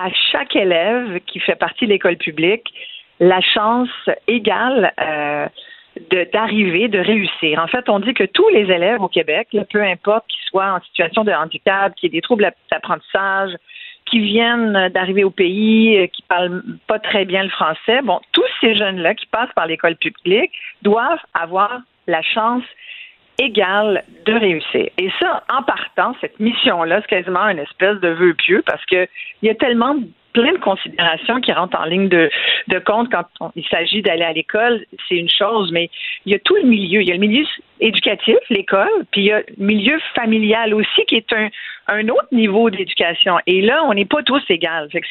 à 0.00 0.08
chaque 0.32 0.56
élève 0.56 1.20
qui 1.26 1.40
fait 1.40 1.54
partie 1.54 1.86
de 1.86 1.90
l'école 1.90 2.16
publique 2.16 2.72
la 3.20 3.40
chance 3.40 3.90
égale. 4.26 4.92
Euh, 5.00 5.46
d'arriver, 6.32 6.86
de, 6.86 7.00
réussir. 7.00 7.58
En 7.58 7.66
fait, 7.66 7.88
on 7.88 7.98
dit 7.98 8.14
que 8.14 8.22
tous 8.22 8.48
les 8.50 8.70
élèves 8.72 9.02
au 9.02 9.08
Québec, 9.08 9.48
peu 9.72 9.82
importe 9.82 10.24
qu'ils 10.28 10.48
soient 10.48 10.74
en 10.74 10.80
situation 10.82 11.24
de 11.24 11.32
handicap, 11.32 11.92
qui 11.96 12.06
aient 12.06 12.10
des 12.10 12.20
troubles 12.20 12.48
d'apprentissage, 12.70 13.50
qui 14.06 14.20
viennent 14.20 14.88
d'arriver 14.94 15.24
au 15.24 15.30
pays, 15.30 15.98
euh, 15.98 16.06
qui 16.06 16.22
parlent 16.22 16.62
pas 16.86 17.00
très 17.00 17.24
bien 17.24 17.42
le 17.42 17.50
français, 17.50 18.02
bon, 18.02 18.20
tous 18.32 18.46
ces 18.60 18.76
jeunes-là 18.76 19.14
qui 19.14 19.26
passent 19.26 19.52
par 19.54 19.66
l'école 19.66 19.96
publique 19.96 20.52
doivent 20.82 21.20
avoir 21.34 21.80
la 22.06 22.22
chance 22.22 22.64
égale 23.38 24.04
de 24.26 24.32
réussir. 24.34 24.88
Et 24.98 25.10
ça, 25.18 25.42
en 25.48 25.62
partant, 25.62 26.14
cette 26.20 26.38
mission-là, 26.40 27.00
c'est 27.02 27.08
quasiment 27.08 27.48
une 27.48 27.58
espèce 27.58 27.98
de 28.00 28.08
vœu 28.08 28.34
pieux 28.34 28.62
parce 28.66 28.84
que 28.84 29.06
il 29.42 29.46
y 29.46 29.50
a 29.50 29.54
tellement 29.54 29.96
plein 30.32 30.52
de 30.52 30.58
considérations 30.58 31.40
qui 31.40 31.52
rentrent 31.52 31.78
en 31.80 31.84
ligne 31.86 32.08
de, 32.08 32.30
compte 32.84 33.10
quand 33.10 33.24
on- 33.40 33.50
il 33.56 33.66
s'agit 33.66 34.00
d'aller 34.02 34.22
à 34.22 34.32
l'école, 34.32 34.84
c'est 35.08 35.16
une 35.16 35.30
chose, 35.30 35.72
mais 35.72 35.90
il 36.24 36.32
y 36.32 36.34
a 36.36 36.38
tout 36.38 36.54
le 36.54 36.62
milieu. 36.68 37.00
Il 37.02 37.08
y 37.08 37.10
a 37.10 37.14
le 37.14 37.20
milieu 37.20 37.44
éducatif, 37.80 38.36
l'école, 38.48 38.88
puis 39.10 39.22
il 39.22 39.26
y 39.26 39.32
a 39.32 39.38
le 39.40 39.46
milieu 39.58 39.98
familial 40.14 40.72
aussi, 40.74 41.04
qui 41.08 41.16
est 41.16 41.32
un, 41.32 41.48
un 41.88 42.08
autre 42.08 42.28
niveau 42.30 42.70
d'éducation. 42.70 43.38
Et 43.46 43.60
là, 43.62 43.82
on 43.84 43.94
n'est 43.94 44.04
pas 44.04 44.22
tous 44.22 44.42
égaux. 44.48 44.68
Fait 44.92 45.00
que 45.00 45.06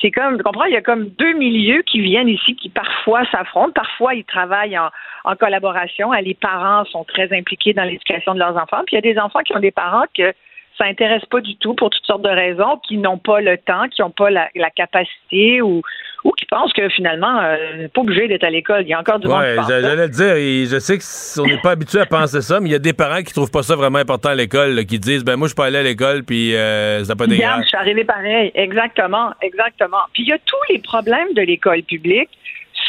c'est, 0.00 0.10
comme, 0.10 0.36
tu 0.36 0.42
comprends, 0.42 0.64
il 0.64 0.74
y 0.74 0.76
a 0.76 0.82
comme 0.82 1.08
deux 1.08 1.32
milieux 1.34 1.82
qui 1.82 2.00
viennent 2.00 2.28
ici, 2.28 2.54
qui 2.54 2.68
parfois 2.68 3.24
s'affrontent, 3.30 3.72
parfois 3.72 4.14
ils 4.14 4.24
travaillent 4.24 4.78
en, 4.78 4.90
en 5.24 5.36
collaboration. 5.36 6.12
Les 6.12 6.34
parents 6.34 6.84
sont 6.84 7.04
très 7.04 7.32
impliqués 7.36 7.72
dans 7.72 7.84
l'éducation 7.84 8.34
de 8.34 8.38
leurs 8.38 8.56
enfants, 8.56 8.82
puis 8.86 8.96
il 8.96 8.96
y 8.96 8.98
a 8.98 9.12
des 9.12 9.18
enfants 9.18 9.40
qui 9.40 9.56
ont 9.56 9.60
des 9.60 9.70
parents 9.70 10.04
que 10.16 10.32
ça 10.78 10.84
intéresse 10.84 11.24
pas 11.26 11.40
du 11.40 11.56
tout 11.56 11.74
pour 11.74 11.90
toutes 11.90 12.04
sortes 12.06 12.22
de 12.22 12.28
raisons, 12.28 12.78
qui 12.86 12.98
n'ont 12.98 13.18
pas 13.18 13.40
le 13.40 13.56
temps, 13.58 13.88
qui 13.88 14.02
n'ont 14.02 14.10
pas 14.10 14.30
la, 14.30 14.48
la 14.54 14.70
capacité 14.70 15.62
ou, 15.62 15.82
ou 16.24 16.32
qui 16.32 16.44
pensent 16.46 16.72
que 16.72 16.88
finalement, 16.90 17.40
euh, 17.40 17.88
pas 17.94 18.00
obligé 18.02 18.28
d'être 18.28 18.44
à 18.44 18.50
l'école. 18.50 18.82
Il 18.82 18.88
y 18.88 18.92
a 18.94 19.00
encore 19.00 19.18
du 19.18 19.26
monde 19.28 19.38
Ouais, 19.38 19.56
pense 19.56 19.68
ça. 19.68 19.80
j'allais 19.80 19.96
le 19.96 20.08
dire, 20.08 20.34
et 20.34 20.64
je 20.66 20.78
sais 20.78 20.98
qu'on 20.98 21.46
n'est 21.48 21.60
pas 21.60 21.70
habitué 21.70 22.00
à 22.00 22.06
penser 22.06 22.42
ça, 22.42 22.60
mais 22.60 22.68
il 22.68 22.72
y 22.72 22.76
a 22.76 22.78
des 22.80 22.92
parents 22.92 23.22
qui 23.22 23.32
trouvent 23.32 23.50
pas 23.50 23.62
ça 23.62 23.74
vraiment 23.76 23.98
important 23.98 24.28
à 24.30 24.34
l'école, 24.34 24.84
qui 24.86 24.98
disent, 24.98 25.24
ben 25.24 25.36
moi, 25.36 25.48
je 25.48 25.54
peux 25.54 25.62
aller 25.62 25.78
à 25.78 25.82
l'école, 25.82 26.24
puis 26.24 26.54
euh, 26.54 27.02
ça 27.04 27.12
n'a 27.12 27.16
pas 27.16 27.24
Regarde, 27.24 27.38
d'égard. 27.40 27.62
je 27.62 27.68
suis 27.68 27.76
arrivée 27.78 28.04
pareil. 28.04 28.50
Exactement, 28.54 29.30
exactement. 29.40 30.02
Puis 30.12 30.24
il 30.24 30.28
y 30.28 30.32
a 30.32 30.38
tous 30.38 30.72
les 30.72 30.78
problèmes 30.80 31.32
de 31.34 31.42
l'école 31.42 31.82
publique. 31.82 32.28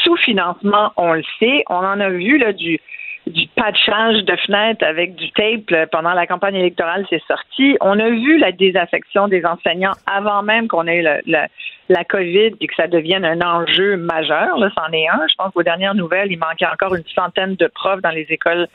Sous-financement, 0.04 0.92
on 0.96 1.12
le 1.14 1.22
sait. 1.38 1.64
On 1.68 1.76
en 1.76 1.98
a 2.00 2.10
vu 2.10 2.38
là, 2.38 2.52
du, 2.52 2.78
du 3.26 3.46
patchage 3.48 4.24
de 4.24 4.36
fenêtres 4.46 4.84
avec 4.84 5.14
du 5.16 5.30
tape 5.32 5.70
là, 5.70 5.86
pendant 5.86 6.12
la 6.12 6.26
campagne 6.26 6.54
électorale, 6.54 7.06
c'est 7.10 7.22
sorti. 7.26 7.76
On 7.80 7.98
a 7.98 8.08
vu 8.08 8.38
la 8.38 8.52
désaffection 8.52 9.28
des 9.28 9.44
enseignants 9.44 9.92
avant 10.06 10.42
même 10.42 10.68
qu'on 10.68 10.86
ait 10.86 11.02
la 11.02 12.04
COVID 12.04 12.52
et 12.60 12.66
que 12.66 12.74
ça 12.74 12.86
devienne 12.86 13.24
un 13.24 13.40
enjeu 13.40 13.96
majeur. 13.96 14.58
Là, 14.58 14.70
c'en 14.74 14.92
est 14.92 15.08
un. 15.08 15.26
Je 15.28 15.34
pense 15.36 15.52
qu'aux 15.52 15.62
dernières 15.62 15.94
nouvelles, 15.94 16.32
il 16.32 16.38
manquait 16.38 16.66
encore 16.66 16.94
une 16.94 17.04
centaine 17.14 17.54
de 17.56 17.66
profs 17.66 18.00
dans 18.00 18.10
les 18.10 18.26
écoles 18.30 18.66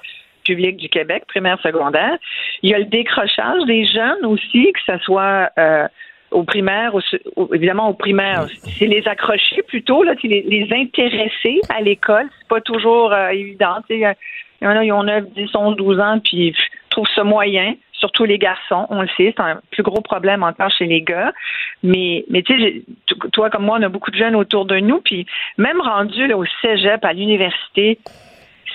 publiques 0.43 0.77
du 0.77 0.89
Québec, 0.89 1.23
primaire, 1.27 1.59
secondaire. 1.61 2.17
Il 2.61 2.69
y 2.69 2.73
a 2.73 2.79
le 2.79 2.85
décrochage 2.85 3.63
des 3.65 3.85
jeunes 3.85 4.25
aussi, 4.25 4.71
que 4.73 4.79
ce 4.85 4.97
soit 5.03 5.49
euh, 5.57 5.87
au 6.33 6.43
primaire, 6.43 6.93
au 6.95 7.01
su- 7.01 7.21
au- 7.35 7.53
évidemment 7.53 7.89
au 7.89 7.93
primaire, 7.93 8.47
c'est 8.77 8.87
les 8.87 9.07
accrocher 9.07 9.61
plutôt, 9.63 10.03
là, 10.03 10.13
les, 10.23 10.41
les 10.41 10.67
intéresser 10.73 11.61
à 11.69 11.81
l'école. 11.81 12.27
C'est 12.39 12.47
pas 12.47 12.61
toujours 12.61 13.13
euh, 13.13 13.29
évident. 13.29 13.77
Il 13.89 13.99
y 13.99 14.67
en 14.67 14.69
a, 14.77 14.83
ils 14.83 14.91
ont 14.91 15.03
9, 15.03 15.25
10, 15.35 15.49
11, 15.55 15.75
12 15.77 15.99
ans, 15.99 16.19
puis 16.23 16.51
pff, 16.51 16.61
trouvent 16.89 17.07
ça 17.15 17.23
moyen. 17.23 17.75
Surtout 17.93 18.25
les 18.25 18.37
garçons, 18.37 18.85
on 18.89 19.01
le 19.01 19.07
sait, 19.15 19.33
c'est 19.35 19.39
un 19.41 19.61
plus 19.71 19.83
gros 19.83 20.01
problème 20.01 20.43
encore 20.43 20.69
chez 20.71 20.85
les 20.85 21.01
gars. 21.01 21.31
Mais, 21.83 22.25
mais 22.29 22.41
tu 22.41 22.59
sais, 22.59 22.81
toi 23.31 23.49
comme 23.49 23.63
moi, 23.63 23.77
on 23.79 23.83
a 23.83 23.87
beaucoup 23.89 24.11
de 24.11 24.17
jeunes 24.17 24.35
autour 24.35 24.65
de 24.65 24.77
nous, 24.79 24.99
puis 24.99 25.25
même 25.57 25.79
rendus 25.79 26.33
au 26.33 26.43
cégep, 26.61 27.03
à 27.05 27.13
l'université, 27.13 27.99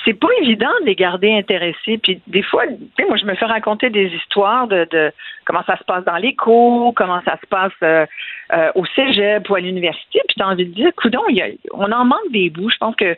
c'est 0.08 0.18
pas 0.18 0.28
évident 0.40 0.70
de 0.80 0.86
les 0.86 0.94
garder 0.94 1.34
intéressés. 1.34 1.98
Puis 2.02 2.22
des 2.28 2.42
fois, 2.42 2.64
moi, 3.08 3.18
je 3.18 3.26
me 3.26 3.34
fais 3.34 3.44
raconter 3.44 3.90
des 3.90 4.06
histoires 4.06 4.66
de, 4.66 4.88
de 4.90 5.12
comment 5.44 5.62
ça 5.66 5.76
se 5.76 5.84
passe 5.84 6.02
dans 6.04 6.16
les 6.16 6.34
cours, 6.34 6.94
comment 6.94 7.20
ça 7.26 7.36
se 7.42 7.46
passe 7.46 7.72
euh, 7.82 8.06
euh, 8.54 8.72
au 8.74 8.86
cégep 8.86 9.48
ou 9.50 9.54
à 9.54 9.60
l'université. 9.60 10.20
Puis 10.26 10.36
tu 10.38 10.42
as 10.42 10.48
envie 10.48 10.64
de 10.64 10.72
dire, 10.72 10.90
coudon, 10.96 11.20
on 11.74 11.92
en 11.92 12.04
manque 12.06 12.30
des 12.32 12.48
bouts. 12.48 12.70
Je 12.70 12.78
pense 12.78 12.96
que 12.96 13.16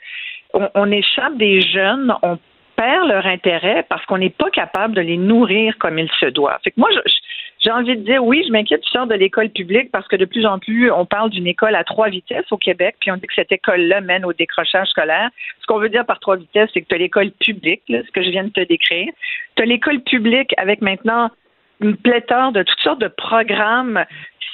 on, 0.53 0.69
on 0.75 0.91
échappe 0.91 1.37
des 1.37 1.61
jeunes, 1.61 2.13
on 2.23 2.39
perd 2.75 3.07
leur 3.09 3.25
intérêt 3.27 3.87
parce 3.89 4.05
qu'on 4.07 4.19
n'est 4.19 4.31
pas 4.31 4.51
capable 4.51 4.95
de 4.95 5.01
les 5.01 5.17
nourrir 5.17 5.79
comme 5.79 5.97
il 5.99 6.11
se 6.19 6.27
doit. 6.27 6.59
Fait 6.65 6.73
que 6.73 6.81
moi, 6.81 6.89
je- 6.93 7.09
je- 7.09 7.50
j'ai 7.61 7.71
envie 7.71 7.97
de 7.97 8.03
dire, 8.03 8.25
oui, 8.25 8.43
je 8.47 8.53
m'inquiète 8.53 8.83
du 8.83 8.89
sort 8.89 9.07
de 9.07 9.15
l'école 9.15 9.51
publique 9.51 9.91
parce 9.93 10.09
que 10.09 10.17
de 10.17 10.25
plus 10.25 10.47
en 10.47 10.59
plus, 10.59 10.91
on 10.91 11.05
parle 11.05 11.31
d'une 11.31 11.47
école 11.47 11.75
à 11.75 11.85
trois 11.85 12.09
vitesses 12.09 12.51
au 12.51 12.57
Québec, 12.57 12.97
puis 13.01 13.11
on 13.11 13.17
dit 13.17 13.27
que 13.27 13.35
cette 13.35 13.53
école-là 13.53 14.01
mène 14.01 14.25
au 14.25 14.33
décrochage 14.33 14.89
scolaire. 14.89 15.29
Ce 15.61 15.67
qu'on 15.67 15.79
veut 15.79 15.91
dire 15.91 16.07
par 16.07 16.21
trois 16.21 16.37
vitesses, 16.37 16.71
c'est 16.73 16.81
que 16.81 16.89
tu 16.89 16.95
as 16.95 16.99
l'école 16.99 17.31
publique, 17.33 17.83
là, 17.89 18.01
ce 18.07 18.11
que 18.13 18.23
je 18.23 18.31
viens 18.31 18.45
de 18.45 18.51
te 18.51 18.61
décrire. 18.61 19.13
Tu 19.57 19.63
as 19.63 19.67
l'école 19.67 20.01
publique 20.01 20.55
avec 20.57 20.81
maintenant 20.81 21.31
une 21.81 21.97
pléthore 21.97 22.53
de 22.53 22.63
toutes 22.63 22.81
sortes 22.81 23.01
de 23.01 23.09
programmes 23.09 24.05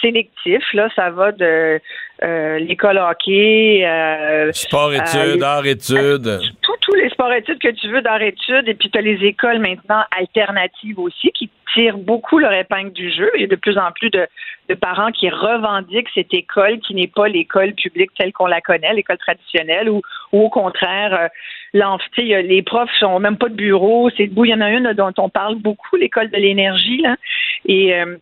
sélectifs. 0.01 0.73
Là, 0.73 0.89
ça 0.95 1.11
va 1.11 1.33
de 1.33 1.81
euh, 2.25 2.59
l'école 2.59 2.99
hockey, 2.99 3.85
euh, 3.85 4.53
Sport-études, 4.53 5.43
euh, 5.43 5.47
art-études. 5.47 6.41
tous 6.63 6.77
tous 6.87 6.95
les 6.95 7.09
sports-études 7.11 7.59
que 7.59 7.73
tu 7.73 7.89
veux 7.89 8.01
d'art-études, 8.01 8.69
et 8.69 8.75
puis 8.75 8.91
tu 8.91 8.99
as 8.99 9.03
les 9.03 9.25
écoles 9.25 9.59
maintenant 9.59 10.05
alternatives 10.17 10.99
aussi 11.01 11.31
qui 11.33 11.51
tirent 11.75 11.99
beaucoup 11.99 12.39
leur 12.39 12.53
épingle 12.53 12.93
du 12.93 13.11
jeu. 13.11 13.29
Il 13.35 13.41
y 13.41 13.45
a 13.45 13.49
de 13.49 13.57
plus 13.57 13.77
en 13.77 13.91
plus 13.93 14.09
de, 14.11 14.27
de 14.69 14.75
parents 14.75 15.11
qui 15.11 15.29
revendiquent 15.29 16.09
cette 16.15 16.33
école 16.33 16.79
qui 16.79 16.95
n'est 16.95 17.09
pas 17.09 17.29
l'école 17.29 17.75
publique 17.75 18.11
telle 18.17 18.33
qu'on 18.33 18.47
la 18.47 18.61
connaît, 18.61 18.95
l'école 18.95 19.19
traditionnelle, 19.19 19.91
ou, 19.91 20.01
ou 20.33 20.45
au 20.45 20.49
contraire, 20.49 21.13
euh, 21.15 21.29
les 21.75 22.63
profs 22.63 22.91
sont 22.99 23.19
même 23.19 23.37
pas 23.37 23.49
de 23.49 23.55
bureau, 23.55 24.09
c'est 24.17 24.29
debout. 24.29 24.45
Il 24.45 24.53
y 24.53 24.55
en 24.55 24.61
a 24.61 24.71
une 24.71 24.85
là, 24.85 24.95
dont 24.95 25.13
on 25.19 25.29
parle 25.29 25.57
beaucoup, 25.57 25.97
l'école 25.97 26.31
de 26.31 26.37
l'énergie, 26.37 26.99
là, 26.99 27.17
et 27.67 27.95
euh, 27.95 28.17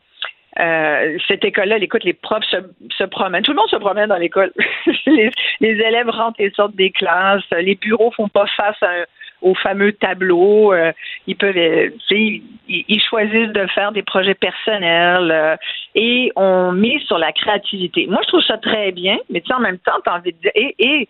euh, 0.61 1.19
cette 1.27 1.45
école-là, 1.45 1.79
écoute, 1.79 2.05
les 2.05 2.13
profs 2.13 2.45
se, 2.45 3.05
promènent. 3.05 3.43
Tout 3.43 3.53
le 3.53 3.57
monde 3.57 3.69
se 3.69 3.77
promène 3.77 4.09
dans 4.09 4.17
l'école. 4.17 4.53
les, 5.07 5.31
élèves 5.61 6.09
rentrent 6.09 6.41
et 6.41 6.51
sortent 6.51 6.77
des 6.77 6.91
classes. 6.91 7.43
Les 7.51 7.75
bureaux 7.75 8.13
font 8.13 8.29
pas 8.29 8.47
face 8.57 8.81
à 8.83 8.91
un- 8.91 9.05
au 9.43 9.55
fameux 9.55 9.93
tableau. 9.93 10.73
Euh, 10.73 10.93
ils 11.27 11.37
peuvent, 11.37 11.57
euh, 11.57 11.91
ils, 12.11 12.43
ils 12.69 13.03
choisissent 13.03 13.53
de 13.53 13.67
faire 13.69 13.93
des 13.93 14.03
projets 14.03 14.35
personnels 14.35 15.31
euh, 15.31 15.57
et 15.95 16.33
on 16.37 16.73
mise 16.73 17.03
sur 17.03 17.19
la 17.19 17.33
créativité. 17.33 18.07
Moi, 18.07 18.21
je 18.23 18.29
trouve 18.29 18.43
ça 18.43 18.59
très 18.59 18.91
bien, 18.93 19.19
mais 19.31 19.41
tu 19.41 19.49
sais, 19.49 19.55
en 19.55 19.61
même 19.61 19.79
temps, 19.79 19.93
as 20.07 20.17
envie 20.17 20.33
de 20.33 20.39
dire, 20.39 20.53
et, 20.55 20.75
et 20.79 21.09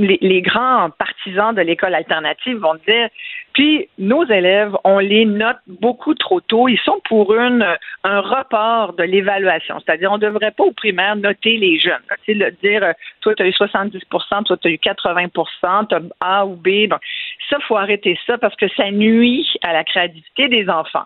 les, 0.00 0.42
grands 0.42 0.90
partisans 0.90 1.54
de 1.54 1.60
l'école 1.60 1.94
alternative 1.94 2.56
vont 2.56 2.74
dire, 2.86 3.08
puis 3.52 3.88
nos 3.98 4.24
élèves, 4.24 4.76
on 4.84 4.98
les 4.98 5.24
note 5.24 5.58
beaucoup 5.66 6.14
trop 6.14 6.40
tôt. 6.40 6.68
Ils 6.68 6.78
sont 6.80 7.00
pour 7.04 7.34
un 7.34 8.20
report 8.20 8.94
de 8.94 9.02
l'évaluation. 9.02 9.80
C'est-à-dire, 9.80 10.10
on 10.10 10.18
ne 10.18 10.22
devrait 10.22 10.52
pas 10.52 10.64
au 10.64 10.72
primaire 10.72 11.16
noter 11.16 11.56
les 11.56 11.78
jeunes. 11.78 12.00
Sais, 12.26 12.34
le 12.34 12.50
dire, 12.62 12.82
euh, 12.82 12.92
toi, 13.20 13.34
tu 13.34 13.42
as 13.42 13.46
eu 13.46 13.50
70% 13.50 14.44
toi, 14.44 14.56
tu 14.56 14.68
as 14.68 14.70
eu 14.70 14.76
80% 14.76 15.88
tu 15.88 15.94
as 15.94 16.00
A 16.20 16.46
ou 16.46 16.56
B. 16.56 16.88
Bon, 16.88 16.98
ça, 17.48 17.58
faut 17.66 17.76
arrêter 17.76 18.18
ça 18.26 18.38
parce 18.38 18.56
que 18.56 18.68
ça 18.76 18.90
nuit 18.90 19.46
à 19.62 19.72
la 19.72 19.84
créativité 19.84 20.48
des 20.48 20.68
enfants. 20.68 21.04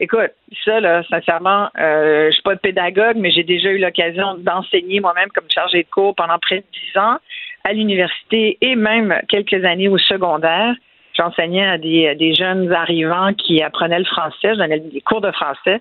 Écoute, 0.00 0.32
ça, 0.64 0.80
là, 0.80 1.04
sincèrement, 1.08 1.68
euh, 1.78 2.26
je 2.26 2.32
suis 2.32 2.42
pas 2.42 2.56
pédagogue, 2.56 3.16
mais 3.16 3.30
j'ai 3.30 3.44
déjà 3.44 3.70
eu 3.70 3.78
l'occasion 3.78 4.34
d'enseigner 4.38 5.00
moi-même 5.00 5.28
comme 5.32 5.48
chargée 5.48 5.84
de 5.84 5.88
cours 5.88 6.16
pendant 6.16 6.38
près 6.38 6.58
de 6.58 6.64
dix 6.72 6.98
ans 6.98 7.18
à 7.64 7.72
l'université 7.72 8.58
et 8.60 8.76
même 8.76 9.20
quelques 9.28 9.64
années 9.64 9.88
au 9.88 9.98
secondaire. 9.98 10.74
J'enseignais 11.16 11.66
à 11.66 11.78
des, 11.78 12.14
des 12.16 12.34
jeunes 12.34 12.72
arrivants 12.72 13.32
qui 13.34 13.62
apprenaient 13.62 13.98
le 13.98 14.04
français, 14.04 14.54
je 14.54 14.58
donnais 14.58 14.80
des 14.80 15.00
cours 15.00 15.20
de 15.20 15.30
français. 15.30 15.80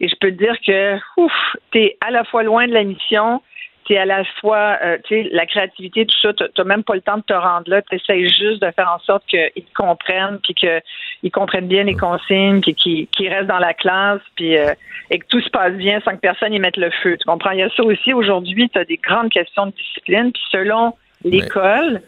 Et 0.00 0.08
je 0.08 0.14
peux 0.20 0.30
te 0.30 0.36
dire 0.36 0.54
que, 0.64 0.96
ouf, 1.16 1.32
t'es 1.72 1.96
à 2.00 2.10
la 2.10 2.24
fois 2.24 2.44
loin 2.44 2.68
de 2.68 2.72
la 2.72 2.84
mission, 2.84 3.42
t'es 3.88 3.96
à 3.96 4.04
la 4.04 4.22
fois, 4.40 4.78
euh, 4.84 4.98
tu 5.04 5.22
sais, 5.24 5.28
la 5.32 5.46
créativité, 5.46 6.06
tout 6.06 6.16
ça, 6.22 6.32
t'as 6.32 6.48
t'as 6.54 6.64
même 6.64 6.84
pas 6.84 6.94
le 6.94 7.00
temps 7.00 7.16
de 7.16 7.22
te 7.22 7.32
rendre 7.32 7.68
là. 7.68 7.82
T'essayes 7.82 8.28
juste 8.28 8.62
de 8.62 8.70
faire 8.70 8.92
en 8.94 9.00
sorte 9.00 9.26
qu'ils 9.26 9.50
te 9.54 9.74
comprennent, 9.74 10.38
puis 10.44 10.54
qu'ils 10.54 11.30
comprennent 11.32 11.66
bien 11.66 11.84
les 11.84 11.96
consignes, 11.96 12.60
puis 12.60 12.74
qu'ils 12.74 13.28
restent 13.28 13.48
dans 13.48 13.58
la 13.58 13.74
classe, 13.74 14.20
puis 14.36 14.56
euh, 14.56 14.72
et 15.10 15.18
que 15.18 15.26
tout 15.26 15.40
se 15.40 15.50
passe 15.50 15.72
bien 15.72 16.00
sans 16.02 16.12
que 16.12 16.20
personne 16.20 16.52
y 16.52 16.60
mette 16.60 16.76
le 16.76 16.90
feu. 17.02 17.16
Tu 17.16 17.24
comprends? 17.24 17.50
Il 17.50 17.58
y 17.58 17.62
a 17.62 17.70
ça 17.70 17.82
aussi. 17.82 18.12
Aujourd'hui, 18.12 18.68
tu 18.68 18.78
as 18.78 18.84
des 18.84 18.98
grandes 18.98 19.30
questions 19.30 19.66
de 19.66 19.72
discipline, 19.72 20.30
puis 20.32 20.42
selon 20.52 20.94
l'école, 21.24 22.02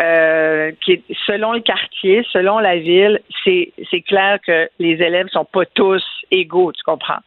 euh, 0.00 0.72
qui 0.82 1.02
selon 1.26 1.52
le 1.52 1.60
quartier, 1.60 2.24
selon 2.30 2.58
la 2.58 2.76
ville, 2.76 3.20
c'est 3.44 3.72
c'est 3.90 4.02
clair 4.02 4.38
que 4.46 4.68
les 4.78 5.02
élèves 5.02 5.28
sont 5.28 5.44
pas 5.44 5.64
tous 5.66 6.04
égaux, 6.30 6.72
tu 6.72 6.82
comprends? 6.82 7.20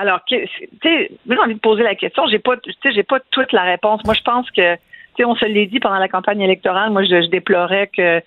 Alors, 0.00 0.20
tu 0.26 0.36
sais, 0.82 1.10
j'ai 1.28 1.38
envie 1.38 1.54
de 1.54 1.60
poser 1.60 1.82
la 1.82 1.94
question. 1.94 2.26
J'ai 2.28 2.38
pas, 2.38 2.54
j'ai 2.84 3.02
pas 3.02 3.20
toute 3.30 3.52
la 3.52 3.62
réponse. 3.62 4.04
Moi, 4.04 4.14
je 4.14 4.22
pense 4.22 4.50
que, 4.50 4.74
tu 4.74 4.80
sais, 5.18 5.24
on 5.24 5.34
se 5.34 5.44
l'est 5.44 5.66
dit 5.66 5.80
pendant 5.80 5.98
la 5.98 6.08
campagne 6.08 6.40
électorale. 6.40 6.90
Moi, 6.90 7.04
je, 7.04 7.22
je 7.22 7.28
déplorais 7.28 7.88
que 7.88 8.20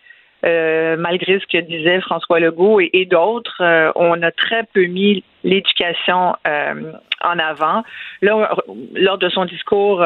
euh, 0.46 0.98
malgré 0.98 1.40
ce 1.40 1.46
que 1.48 1.64
disait 1.66 2.00
François 2.02 2.40
Legault 2.40 2.80
et, 2.80 2.92
et 2.94 3.06
d'autres, 3.06 3.58
euh, 3.62 3.92
on 3.96 4.22
a 4.22 4.32
très 4.32 4.64
peu 4.72 4.86
mis 4.86 5.24
l'éducation 5.44 6.36
euh, 6.48 6.94
en 7.24 7.40
avant. 7.40 7.84
Là, 8.22 8.56
lors 8.94 9.18
de 9.18 9.30
son 9.30 9.46
discours, 9.46 10.06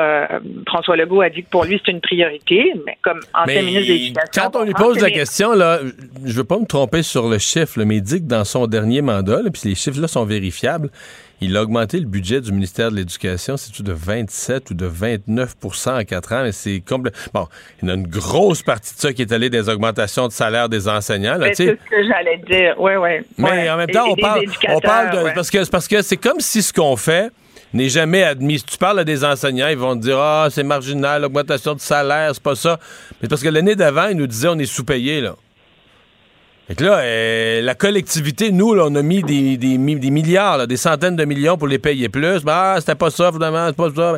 François 0.68 0.96
Legault 0.96 1.22
a 1.22 1.30
dit 1.30 1.44
que 1.44 1.50
pour 1.50 1.66
lui, 1.66 1.82
c'est 1.84 1.92
une 1.92 2.00
priorité, 2.00 2.74
mais 2.86 2.98
comme 3.02 3.20
ancien 3.34 3.56
Mais 3.56 3.62
ministre 3.64 3.90
de 3.90 3.94
l'Éducation... 3.94 4.44
quand 4.44 4.60
on 4.62 4.64
lui 4.64 4.74
pose 4.74 5.02
la 5.02 5.12
question, 5.12 5.52
là, 5.54 5.80
je 6.24 6.34
veux 6.34 6.46
pas 6.46 6.60
me 6.60 6.66
tromper 6.66 7.04
sur 7.04 7.28
le 7.28 7.38
chiffre, 7.38 7.80
là, 7.80 7.86
mais 7.86 7.98
il 7.98 8.04
dit 8.04 8.22
que 8.22 8.28
dans 8.28 8.46
son 8.46 8.68
dernier 8.68 9.02
mandat, 9.02 9.42
là, 9.42 9.50
puis 9.52 9.62
les 9.66 9.76
chiffres-là 9.76 10.08
sont 10.08 10.26
vérifiables, 10.26 10.90
il 11.42 11.58
a 11.58 11.64
augmenté 11.64 12.00
le 12.00 12.06
budget 12.06 12.40
du 12.40 12.52
ministère 12.52 12.92
de 12.92 12.96
l'Éducation, 12.96 13.58
c'est-tu 13.58 13.82
de 13.82 13.92
27 13.92 14.70
ou 14.70 14.74
de 14.76 14.88
29% 14.88 16.02
en 16.02 16.04
quatre 16.04 16.34
ans, 16.34 16.44
mais 16.44 16.52
c'est 16.52 16.82
complètement... 16.88 17.20
Bon, 17.34 17.48
il 17.82 17.90
y 17.90 17.92
en 17.92 17.96
a 17.96 17.98
une 17.98 18.08
grosse 18.08 18.62
partie 18.62 18.94
de 18.94 19.00
ça 19.00 19.12
qui 19.12 19.24
est 19.24 19.32
allée 19.32 19.50
des 19.50 19.68
augmentations 19.68 20.28
de 20.28 20.32
salaire 20.32 20.70
des 20.70 20.88
enseignants, 20.88 21.38
là, 21.38 21.48
Ben, 21.48 21.54
c'est 21.56 21.66
ce 21.66 21.90
que 21.90 22.08
j'allais 22.08 22.38
dire, 22.48 22.76
oui, 22.80 22.94
oui. 22.96 23.26
Mais 23.38 23.70
en 23.72 23.78
même 23.78 23.90
temps, 23.90 24.06
on 24.08 24.16
parle, 24.16 24.44
on 24.70 24.80
parle 24.80 25.10
de. 25.12 25.34
Parce 25.34 25.50
que 25.50 25.64
c'est 25.64 25.72
parce 25.72 25.88
que 25.88 26.02
c'est 26.02 26.18
comme 26.18 26.40
si 26.40 26.62
ce 26.62 26.72
qu'on 26.72 26.96
fait 26.96 27.32
n'est 27.74 27.90
jamais 27.90 28.24
admis. 28.24 28.60
Si 28.60 28.66
tu 28.66 28.78
parles 28.78 29.00
à 29.00 29.04
des 29.04 29.24
enseignants, 29.26 29.70
ils 29.70 29.78
vont 29.78 29.96
te 29.96 30.02
dire 30.02 30.20
Ah, 30.20 30.48
c'est 30.52 30.64
marginal, 30.64 31.24
l'augmentation 31.24 31.74
de 31.74 31.80
salaire, 31.80 32.32
c'est 32.34 32.44
pas 32.44 32.56
ça. 32.56 32.80
Mais 32.80 33.18
c'est 33.22 33.30
parce 33.30 33.44
que 33.44 33.50
l'année 33.50 33.76
d'avant, 33.76 34.08
ils 34.10 34.18
nous 34.18 34.28
disaient 34.28 34.50
on 34.50 34.60
est 34.60 34.66
sous-payé, 34.66 35.22
là. 35.22 35.36
Fait 36.68 36.76
que 36.76 36.84
là, 36.84 37.00
euh, 37.00 37.62
la 37.62 37.76
collectivité, 37.76 38.52
nous, 38.52 38.74
là, 38.74 38.84
on 38.88 38.96
a 38.96 39.02
mis 39.02 39.24
des, 39.24 39.58
des 39.58 39.78
mi- 39.78 40.00
des 40.00 40.10
milliards, 40.12 40.58
là, 40.58 40.68
des 40.68 40.78
centaines 40.78 41.16
de 41.16 41.26
millions 41.26 41.58
pour 41.58 41.68
les 41.68 41.80
payer 41.80 42.08
plus. 42.08 42.44
Ben, 42.44 42.54
ah, 42.56 42.76
c'était 42.80 42.96
pas 42.96 43.10
ça, 43.10 43.32
finalement, 43.32 43.68
c'est 43.68 43.76
pas 43.76 43.90
ça. 43.94 44.18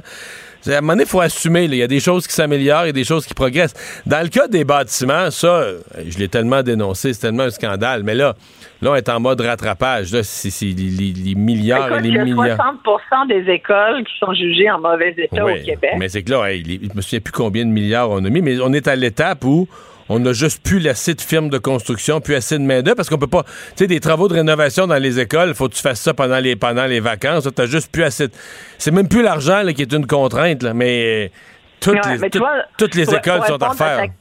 À 0.66 0.78
un 0.78 0.82
moment 0.82 0.94
donné, 0.94 1.04
il 1.04 1.10
faut 1.10 1.20
assumer. 1.20 1.64
Il 1.66 1.76
y 1.76 1.84
a 1.84 1.88
des 1.88 2.00
choses 2.00 2.26
qui 2.28 2.34
s'améliorent, 2.34 2.86
il 2.86 2.90
a 2.90 2.94
des 2.94 3.04
choses 3.04 3.26
qui 3.26 3.34
progressent. 3.34 3.74
Dans 4.06 4.22
le 4.22 4.30
cas 4.30 4.48
des 4.48 4.64
bâtiments, 4.64 5.30
ça, 5.32 5.48
euh, 5.48 5.80
je 6.08 6.18
l'ai 6.20 6.28
tellement 6.30 6.62
dénoncé, 6.64 7.12
c'est 7.14 7.22
tellement 7.22 7.44
un 7.44 7.50
scandale. 7.50 8.04
Mais 8.04 8.16
là, 8.16 8.36
là, 8.82 8.92
on 8.92 8.96
est 8.96 9.10
en 9.10 9.20
mode 9.20 9.42
rattrapage. 9.42 10.14
Là, 10.14 10.22
c'est 10.24 10.50
les, 10.66 11.36
milliards 11.36 11.88
Écoute, 11.92 12.06
et 12.06 12.08
il 12.08 12.12
les 12.14 12.18
y 12.18 12.22
a 12.22 12.24
milliards. 12.26 12.76
60 12.84 13.28
des 13.30 13.52
écoles 13.52 14.04
qui 14.06 14.14
sont 14.20 14.34
jugées 14.34 14.70
en 14.70 14.80
mauvais 14.80 15.14
état 15.18 15.44
Oui, 15.44 15.54
au 15.62 15.66
Québec. 15.66 15.92
Mais 15.98 16.08
c'est 16.08 16.24
que 16.24 16.32
là, 16.32 16.46
hey, 16.52 16.62
les- 16.64 16.80
je 16.90 16.96
me 16.96 17.02
souviens 17.02 17.20
plus 17.20 17.34
combien 17.34 17.66
de 17.66 17.72
milliards 17.72 18.10
on 18.12 18.24
a 18.24 18.30
mis, 18.30 18.42
mais 18.42 18.58
on 18.62 18.72
est 18.74 18.88
à 18.88 18.96
l'étape 18.96 19.44
où 19.44 19.68
on 20.10 20.20
n'a 20.20 20.34
juste 20.34 20.62
plus 20.64 20.88
assez 20.88 21.14
de 21.14 21.22
firmes 21.22 21.50
de 21.50 21.58
construction, 21.58 22.20
plus 22.22 22.36
assez 22.36 22.58
de 22.58 22.64
main-d'œuvre, 22.64 22.96
parce 22.98 23.10
qu'on 23.10 23.18
peut 23.18 23.28
pas. 23.28 23.44
Tu 23.44 23.50
sais, 23.78 23.88
des 23.88 24.00
travaux 24.00 24.28
de 24.28 24.34
rénovation 24.34 24.86
dans 24.88 24.98
les 24.98 25.20
écoles, 25.20 25.54
faut 25.56 25.70
que 25.70 25.74
tu 25.76 25.82
fasses 25.82 26.02
ça 26.02 26.14
pendant 26.14 26.40
les, 26.40 26.56
pendant 26.56 26.86
les 26.86 27.00
vacances. 27.00 27.48
Tu 27.56 27.68
juste 27.68 27.92
plus 27.92 28.04
assez. 28.04 28.28
de- 28.28 28.34
C'est 28.78 28.92
même 28.92 29.08
plus 29.08 29.22
l'argent 29.24 29.62
là, 29.64 29.74
qui 29.74 29.82
est 29.82 29.94
une 29.94 30.06
contrainte, 30.08 30.64
là, 30.64 30.74
mais 30.74 31.32
toutes 31.80 31.96
Ouais, 31.96 32.14
les, 32.14 32.18
mais 32.20 32.30
toutes- 32.30 32.42
vois, 32.42 32.64
toutes 32.78 32.96
les 32.96 33.04
écoles 33.04 33.42
sont 33.48 33.62
à 33.62 33.70
répondre 33.70 34.14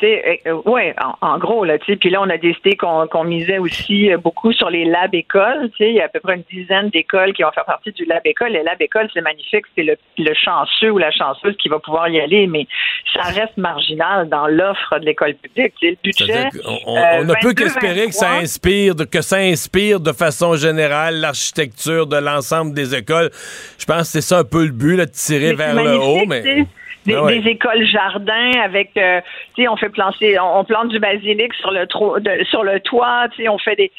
ta- 0.00 0.06
t'sais, 0.06 0.40
euh, 0.46 0.54
ouais, 0.64 0.94
en, 1.02 1.26
en 1.34 1.38
gros, 1.38 1.64
là, 1.64 1.78
tu 1.78 1.86
sais. 1.92 1.96
Puis 1.96 2.10
là, 2.10 2.20
on 2.22 2.28
a 2.30 2.36
décidé 2.38 2.76
qu'on 2.76 3.06
qu'on 3.06 3.24
misait 3.24 3.58
aussi 3.58 4.10
euh, 4.12 4.16
beaucoup 4.18 4.52
sur 4.52 4.70
les 4.70 4.84
lab 4.84 5.14
écoles. 5.14 5.70
Tu 5.76 5.84
sais, 5.84 5.90
il 5.90 5.96
y 5.96 6.00
a 6.00 6.04
à 6.04 6.08
peu 6.08 6.20
près 6.20 6.36
une 6.36 6.44
dizaine 6.50 6.88
d'écoles 6.90 7.32
qui 7.32 7.42
vont 7.42 7.52
faire 7.52 7.64
partie 7.64 7.92
du 7.92 8.04
lab 8.04 8.20
école. 8.24 8.50
Les 8.52 8.62
lab 8.62 8.80
écoles, 8.80 9.08
c'est 9.12 9.20
magnifique. 9.20 9.64
C'est 9.76 9.82
le, 9.84 9.96
le 10.18 10.34
chanceux 10.34 10.90
ou 10.90 10.98
la 10.98 11.10
chanceuse 11.10 11.56
qui 11.58 11.68
va 11.68 11.78
pouvoir 11.78 12.08
y 12.08 12.20
aller, 12.20 12.46
mais 12.46 12.66
ça 13.14 13.22
reste 13.22 13.56
marginal 13.56 14.28
dans 14.28 14.46
l'offre 14.46 14.98
de 14.98 15.04
l'école 15.06 15.34
publique. 15.34 15.74
Tu 15.80 15.88
sais, 15.88 15.90
le 15.92 15.98
budget. 16.02 16.48
On, 16.86 16.96
euh, 16.96 17.00
on 17.18 17.24
ne 17.24 17.34
peut 17.34 17.48
22, 17.48 17.54
qu'espérer 17.54 18.06
que 18.06 18.12
ça 18.14 18.26
23. 18.26 18.42
inspire, 18.42 18.94
de- 18.94 19.04
que 19.04 19.20
ça 19.20 19.36
inspire 19.36 20.00
de 20.00 20.12
façon 20.12 20.54
générale 20.56 21.16
l'architecture 21.20 22.06
de 22.06 22.16
l'ensemble 22.16 22.74
des 22.74 22.94
écoles. 22.94 23.30
Je 23.78 23.84
pense 23.84 24.02
que 24.02 24.04
c'est 24.08 24.20
ça 24.20 24.38
un 24.38 24.44
peu 24.44 24.64
le 24.64 24.72
but, 24.72 24.96
là, 24.96 25.06
de 25.06 25.10
tirer 25.10 25.54
vers 25.54 25.74
le 25.74 25.98
haut. 25.98 26.24
Mais... 26.26 26.66
sais. 27.04 27.10
Des, 27.12 27.14
Ah 27.16 27.22
ouais. 27.24 27.38
des 27.40 27.50
écoles 27.50 27.84
jardins 27.86 28.52
avec, 28.62 28.90
euh, 28.96 29.20
tu 29.56 29.62
sais, 29.62 29.68
on 29.68 29.76
fait 29.76 29.88
planter, 29.88 30.38
on, 30.38 30.60
on 30.60 30.64
plante 30.64 30.88
du 30.88 30.98
basilic 30.98 31.52
sur 31.54 31.70
le 31.70 31.86
tro- 31.86 32.18
de- 32.20 32.44
sur 32.44 32.62
le 32.64 32.80
toit, 32.80 33.26
tu 33.34 33.42
sais, 33.42 33.48
on 33.48 33.58
fait 33.58 33.76
des, 33.76 33.90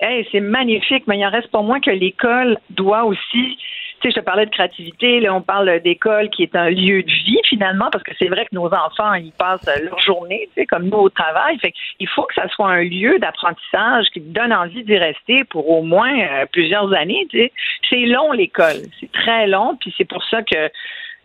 hey, 0.00 0.26
c'est 0.32 0.40
magnifique, 0.40 1.04
mais 1.06 1.18
il 1.18 1.26
en 1.26 1.30
reste 1.30 1.50
pas 1.50 1.62
moins 1.62 1.80
que 1.80 1.90
l'école 1.90 2.56
doit 2.70 3.04
aussi, 3.04 3.58
tu 4.00 4.08
sais, 4.10 4.14
je 4.14 4.20
te 4.20 4.24
parlais 4.24 4.44
de 4.46 4.50
créativité, 4.50 5.20
là, 5.20 5.34
on 5.34 5.40
parle 5.40 5.80
d'école 5.80 6.28
qui 6.28 6.42
est 6.42 6.54
un 6.54 6.68
lieu 6.68 7.02
de 7.02 7.10
vie 7.10 7.40
finalement, 7.48 7.88
parce 7.90 8.04
que 8.04 8.12
c'est 8.18 8.28
vrai 8.28 8.44
que 8.44 8.54
nos 8.54 8.66
enfants, 8.66 9.14
ils 9.14 9.32
passent 9.32 9.68
leur 9.82 9.98
journée, 10.00 10.48
tu 10.54 10.60
sais, 10.60 10.66
comme 10.66 10.84
nous 10.88 10.98
au 10.98 11.08
travail, 11.08 11.58
fait 11.58 11.72
il 11.98 12.08
faut 12.08 12.24
que 12.24 12.34
ça 12.34 12.46
soit 12.48 12.68
un 12.68 12.82
lieu 12.82 13.18
d'apprentissage 13.18 14.06
qui 14.12 14.20
donne 14.20 14.52
envie 14.52 14.82
d'y 14.84 14.98
rester 14.98 15.44
pour 15.44 15.70
au 15.70 15.82
moins 15.82 16.12
euh, 16.18 16.44
plusieurs 16.52 16.92
années, 16.92 17.26
tu 17.30 17.38
sais. 17.38 17.52
C'est 17.88 18.04
long 18.06 18.32
l'école, 18.32 18.82
c'est 19.00 19.10
très 19.12 19.46
long, 19.46 19.76
puis 19.80 19.94
c'est 19.96 20.04
pour 20.08 20.22
ça 20.24 20.42
que 20.42 20.68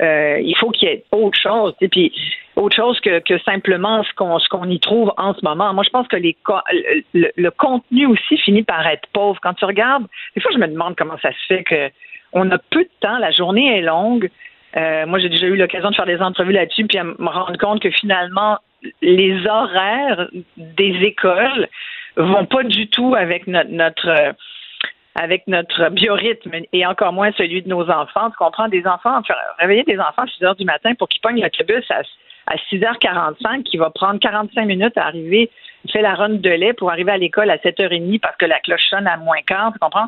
euh, 0.02 0.40
il 0.42 0.56
faut 0.58 0.72
qu'il 0.72 0.90
y 0.90 0.92
ait 0.92 1.04
autre 1.12 1.38
chose. 1.38 1.74
Puis 1.92 2.12
autre 2.56 2.76
chose 2.76 3.00
que, 3.00 3.20
que 3.20 3.38
simplement 3.40 4.04
ce 4.04 4.14
qu'on 4.14 4.40
ce 4.40 4.48
qu'on 4.50 4.70
y 4.70 4.80
trouve 4.80 5.14
en 5.18 5.34
ce 5.34 5.40
moment. 5.44 5.74
Moi, 5.74 5.84
je 5.84 5.90
pense 5.90 6.08
que 6.08 6.18
les 6.18 6.36
le, 7.14 7.32
le- 7.36 7.52
contenu 7.52 8.06
aussi 8.08 8.38
finit 8.38 8.64
par 8.64 8.86
être 8.88 9.08
pauvre. 9.14 9.40
Quand 9.42 9.54
tu 9.54 9.66
regardes, 9.66 10.06
des 10.36 10.42
fois, 10.42 10.52
je 10.54 10.58
me 10.58 10.68
demande 10.68 10.96
comment 10.96 11.18
ça 11.22 11.32
se 11.32 11.46
fait 11.48 11.64
que 11.64 11.90
on 12.34 12.50
a 12.52 12.58
peu 12.58 12.84
de 12.84 12.90
temps, 13.02 13.18
la 13.20 13.32
journée 13.32 13.78
est 13.78 13.82
longue. 13.82 14.30
Euh, 14.78 15.06
moi, 15.06 15.20
j'ai 15.20 15.30
déjà 15.30 15.48
eu 15.48 15.58
l'occasion 15.58 15.90
de 15.90 15.96
faire 15.96 16.06
des 16.06 16.22
entrevues 16.22 16.54
là-dessus, 16.54 16.86
puis 16.86 16.98
à 16.98 17.04
me 17.04 17.28
rendre 17.28 17.58
compte 17.58 17.82
que 17.82 17.92
finalement, 17.92 18.58
les 19.02 19.46
horaires 19.46 20.30
des 20.56 20.96
écoles 21.04 21.68
vont 22.16 22.46
pas 22.46 22.64
du 22.64 22.88
tout 22.88 23.14
avec 23.16 23.48
notre, 23.48 23.70
notre 23.70 24.34
avec 25.16 25.46
notre 25.48 25.90
biorhythme 25.90 26.52
et 26.72 26.86
encore 26.86 27.12
moins 27.14 27.32
celui 27.34 27.62
de 27.62 27.68
nos 27.70 27.90
enfants. 27.90 28.30
Tu 28.30 28.38
comprends, 28.38 28.68
des 28.70 28.86
enfants, 28.88 29.22
réveiller 29.60 29.84
des 29.84 30.00
enfants 30.00 30.24
à 30.24 30.28
6 30.28 30.44
heures 30.46 30.56
du 30.56 30.66
matin 30.66 30.94
pour 30.96 31.10
qu'ils 31.10 31.22
pognent 31.22 31.42
l'autobus 31.42 31.84
à, 31.92 32.02
à 32.48 32.56
6h45 32.72 33.64
qui 33.64 33.78
va 33.78 33.90
prendre 33.90 34.20
45 34.20 34.66
minutes 34.66 34.98
à 34.98 35.06
arriver, 35.08 35.50
il 35.86 35.92
fait 35.92 36.02
la 36.02 36.14
run 36.16 36.30
de 36.30 36.50
lait 36.50 36.74
pour 36.74 36.92
arriver 36.92 37.12
à 37.12 37.18
l'école 37.18 37.50
à 37.50 37.58
7h30 37.58 38.20
parce 38.20 38.36
que 38.38 38.46
la 38.46 38.60
cloche 38.60 38.86
sonne 38.90 39.08
à 39.08 39.18
moins 39.18 39.42
quart, 39.46 39.72
tu 39.74 39.80
comprends? 39.80 40.08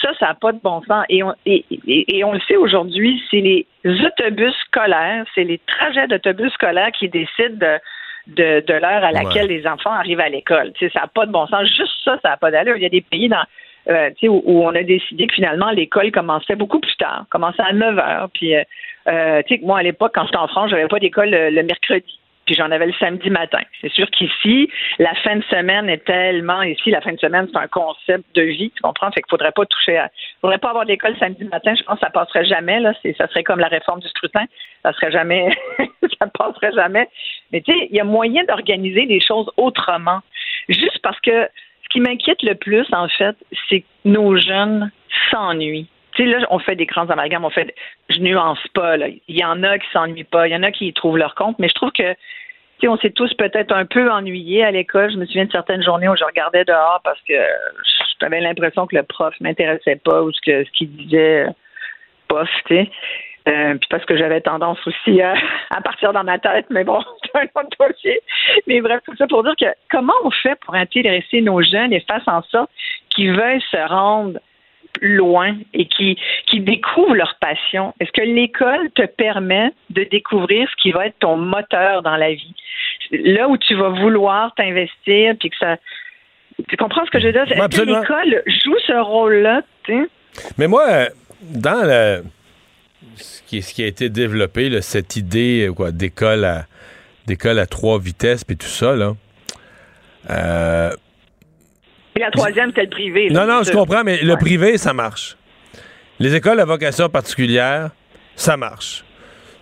Ça, 0.00 0.10
ça 0.18 0.26
n'a 0.28 0.34
pas 0.34 0.52
de 0.52 0.58
bon 0.62 0.82
sens. 0.82 1.04
Et 1.08 1.22
on, 1.22 1.32
et, 1.46 1.64
et- 1.86 2.18
et 2.18 2.24
on 2.24 2.32
le 2.32 2.40
sait 2.40 2.56
aujourd'hui, 2.56 3.22
c'est 3.30 3.40
les 3.40 3.66
autobus 3.84 4.54
scolaires, 4.66 5.24
c'est 5.34 5.44
les 5.44 5.58
trajets 5.66 6.08
d'autobus 6.08 6.52
scolaires 6.52 6.90
qui 6.92 7.08
décident 7.08 7.56
de, 7.56 7.78
de, 8.26 8.60
de 8.66 8.72
l'heure 8.74 9.04
à 9.04 9.12
laquelle 9.12 9.46
les 9.46 9.66
enfants 9.66 9.92
arrivent 9.92 10.20
à 10.20 10.28
l'école. 10.28 10.72
Tu 10.74 10.86
sais, 10.86 10.92
ça 10.92 11.00
n'a 11.02 11.06
pas 11.06 11.26
de 11.26 11.30
bon 11.32 11.46
sens. 11.46 11.66
Juste 11.68 11.92
ça, 12.04 12.18
ça 12.22 12.30
n'a 12.30 12.36
pas 12.36 12.50
d'allure. 12.50 12.76
Il 12.76 12.82
y 12.82 12.86
a 12.86 12.88
des 12.90 13.00
pays 13.00 13.28
dans 13.28 13.44
euh, 13.88 14.10
où, 14.24 14.64
on 14.64 14.74
a 14.74 14.82
décidé 14.82 15.26
que 15.26 15.34
finalement 15.34 15.70
l'école 15.70 16.10
commençait 16.12 16.56
beaucoup 16.56 16.80
plus 16.80 16.96
tard, 16.96 17.26
commençait 17.30 17.62
à 17.62 17.72
9 17.72 17.98
heures. 17.98 18.28
Puis, 18.32 18.54
euh, 18.54 18.62
euh, 19.08 19.42
tu 19.46 19.56
sais, 19.56 19.60
moi 19.62 19.78
à 19.78 19.82
l'époque, 19.82 20.12
quand 20.14 20.24
j'étais 20.24 20.38
en 20.38 20.48
France, 20.48 20.70
j'avais 20.70 20.88
pas 20.88 20.98
d'école 20.98 21.30
le, 21.30 21.62
mercredi. 21.62 22.18
Puis 22.44 22.56
j'en 22.56 22.72
avais 22.72 22.86
le 22.86 22.92
samedi 22.94 23.30
matin. 23.30 23.60
C'est 23.80 23.92
sûr 23.92 24.10
qu'ici, 24.10 24.68
la 24.98 25.14
fin 25.16 25.36
de 25.36 25.44
semaine 25.44 25.88
est 25.88 26.04
tellement 26.04 26.62
ici, 26.62 26.90
la 26.90 27.00
fin 27.00 27.12
de 27.12 27.18
semaine, 27.18 27.46
c'est 27.52 27.58
un 27.58 27.68
concept 27.68 28.24
de 28.34 28.42
vie, 28.42 28.72
tu 28.74 28.82
comprends? 28.82 29.12
Fait 29.12 29.22
qu'il 29.22 29.30
faudrait 29.30 29.52
pas 29.52 29.64
toucher 29.64 29.96
à. 29.96 30.10
faudrait 30.40 30.58
pas 30.58 30.70
avoir 30.70 30.84
d'école 30.84 31.16
samedi 31.18 31.44
matin. 31.44 31.74
Je 31.76 31.84
pense 31.84 32.00
que 32.00 32.06
ça 32.06 32.10
passerait 32.10 32.44
jamais, 32.44 32.82
ça 33.16 33.28
serait 33.28 33.44
comme 33.44 33.60
la 33.60 33.68
réforme 33.68 34.00
du 34.00 34.08
scrutin. 34.08 34.44
Ça 34.82 34.92
serait 34.92 35.12
jamais 35.12 35.50
ça 36.18 36.26
passerait 36.26 36.72
jamais. 36.72 37.08
Mais 37.52 37.60
tu 37.60 37.72
sais, 37.72 37.88
il 37.90 37.96
y 37.96 38.00
a 38.00 38.04
moyen 38.04 38.42
d'organiser 38.44 39.06
les 39.06 39.20
choses 39.20 39.48
autrement. 39.56 40.20
Juste 40.68 40.98
parce 41.02 41.20
que 41.20 41.48
qui 41.92 42.00
m'inquiète 42.00 42.42
le 42.42 42.54
plus, 42.54 42.86
en 42.92 43.08
fait, 43.08 43.36
c'est 43.68 43.80
que 43.80 43.86
nos 44.06 44.36
jeunes 44.36 44.90
s'ennuient. 45.30 45.88
Tu 46.14 46.24
sais, 46.24 46.28
là, 46.28 46.46
on 46.50 46.58
fait 46.58 46.74
des 46.74 46.86
grands 46.86 47.08
amalgames, 47.08 47.44
on 47.44 47.50
fait. 47.50 47.74
Je 48.08 48.18
nuance 48.20 48.66
pas, 48.74 48.96
là. 48.96 49.06
Il 49.08 49.38
y 49.38 49.44
en 49.44 49.62
a 49.62 49.78
qui 49.78 49.86
s'ennuient 49.92 50.24
pas, 50.24 50.48
il 50.48 50.52
y 50.52 50.56
en 50.56 50.62
a 50.62 50.70
qui 50.70 50.86
y 50.86 50.92
trouvent 50.92 51.18
leur 51.18 51.34
compte, 51.34 51.58
mais 51.58 51.68
je 51.68 51.74
trouve 51.74 51.92
que, 51.92 52.12
tu 52.12 52.18
sais, 52.80 52.88
on 52.88 52.96
s'est 52.98 53.10
tous 53.10 53.32
peut-être 53.34 53.72
un 53.72 53.84
peu 53.84 54.10
ennuyés 54.10 54.64
à 54.64 54.70
l'école. 54.70 55.12
Je 55.12 55.18
me 55.18 55.26
souviens 55.26 55.44
de 55.44 55.52
certaines 55.52 55.82
journées 55.82 56.08
où 56.08 56.16
je 56.16 56.24
regardais 56.24 56.64
dehors 56.64 57.00
parce 57.04 57.20
que 57.22 57.34
j'avais 58.20 58.40
l'impression 58.40 58.86
que 58.86 58.96
le 58.96 59.02
prof 59.02 59.34
m'intéressait 59.40 59.96
pas 59.96 60.22
ou 60.22 60.32
ce 60.32 60.62
qu'il 60.70 60.96
disait, 60.96 61.46
bof, 62.28 62.48
tu 62.66 62.74
sais. 62.74 62.90
Euh, 63.48 63.74
puis 63.74 63.88
parce 63.90 64.04
que 64.04 64.16
j'avais 64.16 64.40
tendance 64.40 64.78
aussi 64.86 65.20
à, 65.20 65.34
à 65.70 65.80
partir 65.80 66.12
dans 66.12 66.24
ma 66.24 66.38
tête, 66.38 66.66
mais 66.70 66.84
bon, 66.84 67.02
un 67.56 67.60
autre 67.60 67.76
dossier. 67.78 68.20
Mais 68.66 68.80
bref, 68.80 69.00
tout 69.04 69.16
ça 69.16 69.26
pour 69.26 69.42
dire 69.42 69.54
que 69.58 69.66
comment 69.90 70.14
on 70.24 70.30
fait 70.30 70.58
pour 70.60 70.74
intéresser 70.74 71.40
nos 71.40 71.62
jeunes 71.62 71.92
et 71.92 72.00
faire 72.00 72.22
en 72.26 72.42
sorte 72.42 72.70
qu'ils 73.10 73.32
veuillent 73.32 73.64
se 73.70 73.88
rendre 73.88 74.38
loin 75.00 75.56
et 75.72 75.86
qui, 75.86 76.18
qui 76.46 76.60
découvrent 76.60 77.14
leur 77.14 77.36
passion? 77.40 77.94
Est-ce 78.00 78.12
que 78.12 78.22
l'école 78.22 78.90
te 78.94 79.06
permet 79.06 79.70
de 79.90 80.04
découvrir 80.04 80.68
ce 80.70 80.82
qui 80.82 80.92
va 80.92 81.06
être 81.06 81.18
ton 81.18 81.36
moteur 81.36 82.02
dans 82.02 82.16
la 82.16 82.32
vie? 82.32 82.54
Là 83.10 83.48
où 83.48 83.56
tu 83.56 83.74
vas 83.74 83.88
vouloir 83.88 84.54
t'investir, 84.54 85.34
puis 85.38 85.50
que 85.50 85.56
ça... 85.58 85.76
Tu 86.68 86.76
comprends 86.76 87.04
ce 87.06 87.10
que 87.10 87.18
je 87.18 87.26
veux 87.26 87.32
dire? 87.32 87.50
Est-ce 87.50 87.80
que 87.80 87.86
l'école 87.86 88.42
joue 88.46 88.76
ce 88.86 89.00
rôle-là? 89.00 89.62
Mais 90.58 90.68
moi, 90.68 90.84
euh, 90.88 91.06
dans 91.40 91.82
le, 91.84 92.22
ce, 93.16 93.42
qui, 93.42 93.62
ce 93.62 93.74
qui 93.74 93.82
a 93.82 93.86
été 93.86 94.08
développé, 94.08 94.68
là, 94.68 94.82
cette 94.82 95.16
idée 95.16 95.68
quoi, 95.74 95.90
d'école 95.92 96.44
à, 96.44 96.66
d'école 97.26 97.58
à 97.58 97.66
trois 97.66 97.98
vitesses 97.98 98.44
puis 98.44 98.56
tout 98.56 98.66
ça, 98.66 98.94
là. 98.94 99.14
euh, 100.30 100.90
Et 102.16 102.20
la 102.20 102.30
troisième, 102.30 102.68
c'était 102.70 102.82
le 102.84 102.90
privé. 102.90 103.28
là, 103.28 103.46
non, 103.46 103.54
non, 103.58 103.62
je 103.62 103.70
comprends, 103.72 104.04
mais 104.04 104.22
le 104.22 104.36
privé, 104.36 104.78
ça 104.78 104.92
marche. 104.92 105.36
Les 106.18 106.34
écoles 106.34 106.60
à 106.60 106.64
vocation 106.64 107.08
particulière, 107.08 107.90
ça 108.36 108.56
marche. 108.56 109.04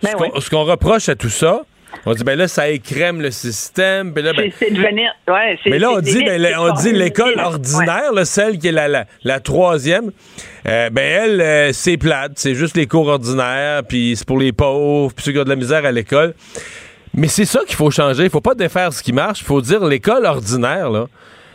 Ben 0.03 0.11
ce 0.39 0.49
qu'on 0.49 0.63
reproche 0.63 1.09
à 1.09 1.15
tout 1.15 1.29
ça, 1.29 1.61
on 2.05 2.13
dit, 2.13 2.23
ben 2.23 2.37
là, 2.37 2.47
ça 2.47 2.69
écrème 2.69 3.21
le 3.21 3.31
système. 3.31 4.13
puis 4.13 4.23
là, 4.23 4.33
ben- 4.33 4.51
C'est- 4.57 4.71
devenir. 4.71 5.11
Ouais, 5.27 5.59
mais 5.65 5.77
là, 5.79 5.91
on 5.91 5.99
dit, 5.99 6.23
ben, 6.23 6.55
on 6.57 6.73
dit 6.73 6.91
l'école 6.93 7.39
ordinaire, 7.39 8.11
là, 8.13 8.25
celle 8.25 8.57
qui 8.57 8.69
est 8.69 8.71
la, 8.71 8.87
la, 8.87 9.05
la 9.23 9.39
troisième, 9.39 10.11
euh, 10.67 10.89
ben 10.89 11.01
elle, 11.03 11.41
euh, 11.41 11.73
c'est 11.73 11.97
plate, 11.97 12.33
c'est 12.35 12.55
juste 12.55 12.75
les 12.77 12.87
cours 12.87 13.07
ordinaires, 13.07 13.83
puis 13.87 14.15
c'est 14.15 14.25
pour 14.27 14.39
les 14.39 14.51
pauvres, 14.53 15.13
puis 15.13 15.23
ceux 15.25 15.31
qui 15.33 15.39
ont 15.39 15.43
de 15.43 15.49
la 15.49 15.55
misère 15.55 15.85
à 15.85 15.91
l'école. 15.91 16.33
Mais 17.13 17.27
c'est 17.27 17.45
ça 17.45 17.61
qu'il 17.67 17.75
faut 17.75 17.91
changer. 17.91 18.23
Il 18.23 18.29
faut 18.29 18.41
pas 18.41 18.55
défaire 18.55 18.93
ce 18.93 19.03
qui 19.03 19.13
marche. 19.13 19.41
Il 19.41 19.45
faut 19.45 19.61
dire 19.61 19.83
l'école 19.85 20.25
ordinaire, 20.25 20.89
là, 20.89 21.07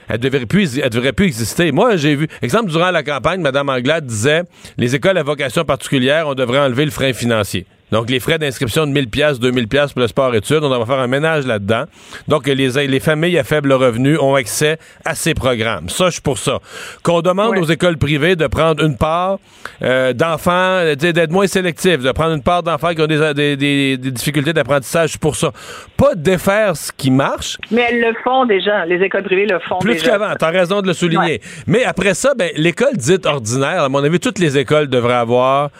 elle 0.09 0.19
devrait 0.19 0.47
plus, 0.47 0.79
elle 0.79 0.91
devrait 0.91 1.13
plus 1.13 1.27
exister. 1.27 1.73
Moi, 1.73 1.97
j'ai 1.97 2.15
vu, 2.15 2.29
exemple, 2.43 2.71
durant 2.71 2.91
la 2.91 3.03
campagne, 3.03 3.41
Mme 3.41 3.69
Anglade 3.69 4.07
disait, 4.07 4.43
les 4.77 4.95
écoles 4.95 5.19
à 5.19 5.23
vocation 5.23 5.65
particulière, 5.65 6.29
on 6.29 6.35
devrait 6.35 6.61
enlever 6.61 6.85
le 6.85 6.91
frein 6.91 7.13
financier. 7.13 7.67
Donc, 7.93 8.11
les 8.11 8.19
frais 8.19 8.39
d'inscription 8.39 8.87
de 8.87 8.93
1000 8.93 9.09
pièces, 9.09 9.39
2000 9.39 9.69
pièces 9.69 9.93
pour 9.93 10.01
le 10.01 10.09
sport-études, 10.09 10.63
on 10.63 10.69
va 10.69 10.85
faire 10.85 10.99
un 10.99 11.07
ménage 11.07 11.47
là-dedans. 11.47 11.85
Donc, 12.27 12.49
les, 12.49 12.69
les 12.87 13.01
familles 13.01 13.39
à 13.39 13.45
faible 13.45 13.73
revenu 13.73 14.19
ont 14.19 14.35
accès 14.35 14.79
à 15.05 15.15
ces 15.15 15.35
programmes. 15.35 15.89
Ça, 15.89 16.07
je 16.07 16.13
suis 16.13 16.21
pour 16.21 16.39
ça. 16.39 16.59
Qu'on 17.03 17.21
demande 17.21 17.57
aux 17.59 17.65
écoles 17.65 17.97
privées 17.97 18.35
de 18.35 18.47
prendre 18.49 18.85
une 18.85 18.97
part 18.97 19.39
euh, 19.83 20.13
d'enfants, 20.13 20.83
d'être 20.97 21.31
moins 21.31 21.47
sélectifs, 21.47 21.99
de 21.99 22.11
prendre 22.13 22.35
une 22.35 22.43
part 22.43 22.63
d'enfants 22.63 22.93
qui 22.93 23.03
ont 23.03 23.07
des, 23.07 23.35
des, 23.35 23.57
des, 23.57 24.11
difficultés 24.11 24.53
d'apprentissage, 24.53 25.09
je 25.09 25.11
suis 25.13 25.19
pour 25.19 25.37
ça. 25.37 25.53
Pas 25.97 26.15
défaire 26.17 26.77
ce 26.77 26.91
qui 26.91 27.11
marche. 27.13 27.57
Mais 27.71 27.87
elles 27.91 28.01
le 28.01 28.15
font 28.25 28.47
déjà. 28.47 28.85
Les 28.87 29.01
écoles 29.05 29.23
privées 29.23 29.47
le 29.47 29.61
font 29.61 29.79
Plus 29.79 29.95
déjà. 29.95 30.11
qu'avant, 30.11 30.35
t'as 30.37 30.51
raison 30.51 30.83
de 30.83 30.89
le 30.89 30.93
souligner. 30.93 31.41
Mais 31.67 31.85
après 31.85 32.15
ça, 32.15 32.35
ben, 32.37 32.51
l'école 32.57 32.97
dite 32.97 33.27
ordinaire, 33.27 33.85
à 33.85 33.89
mon 33.89 34.03
avis, 34.03 34.19
toutes 34.19 34.39
les 34.41 34.59
écoles 34.59 34.89
devraient 34.89 35.15
avoir 35.15 35.71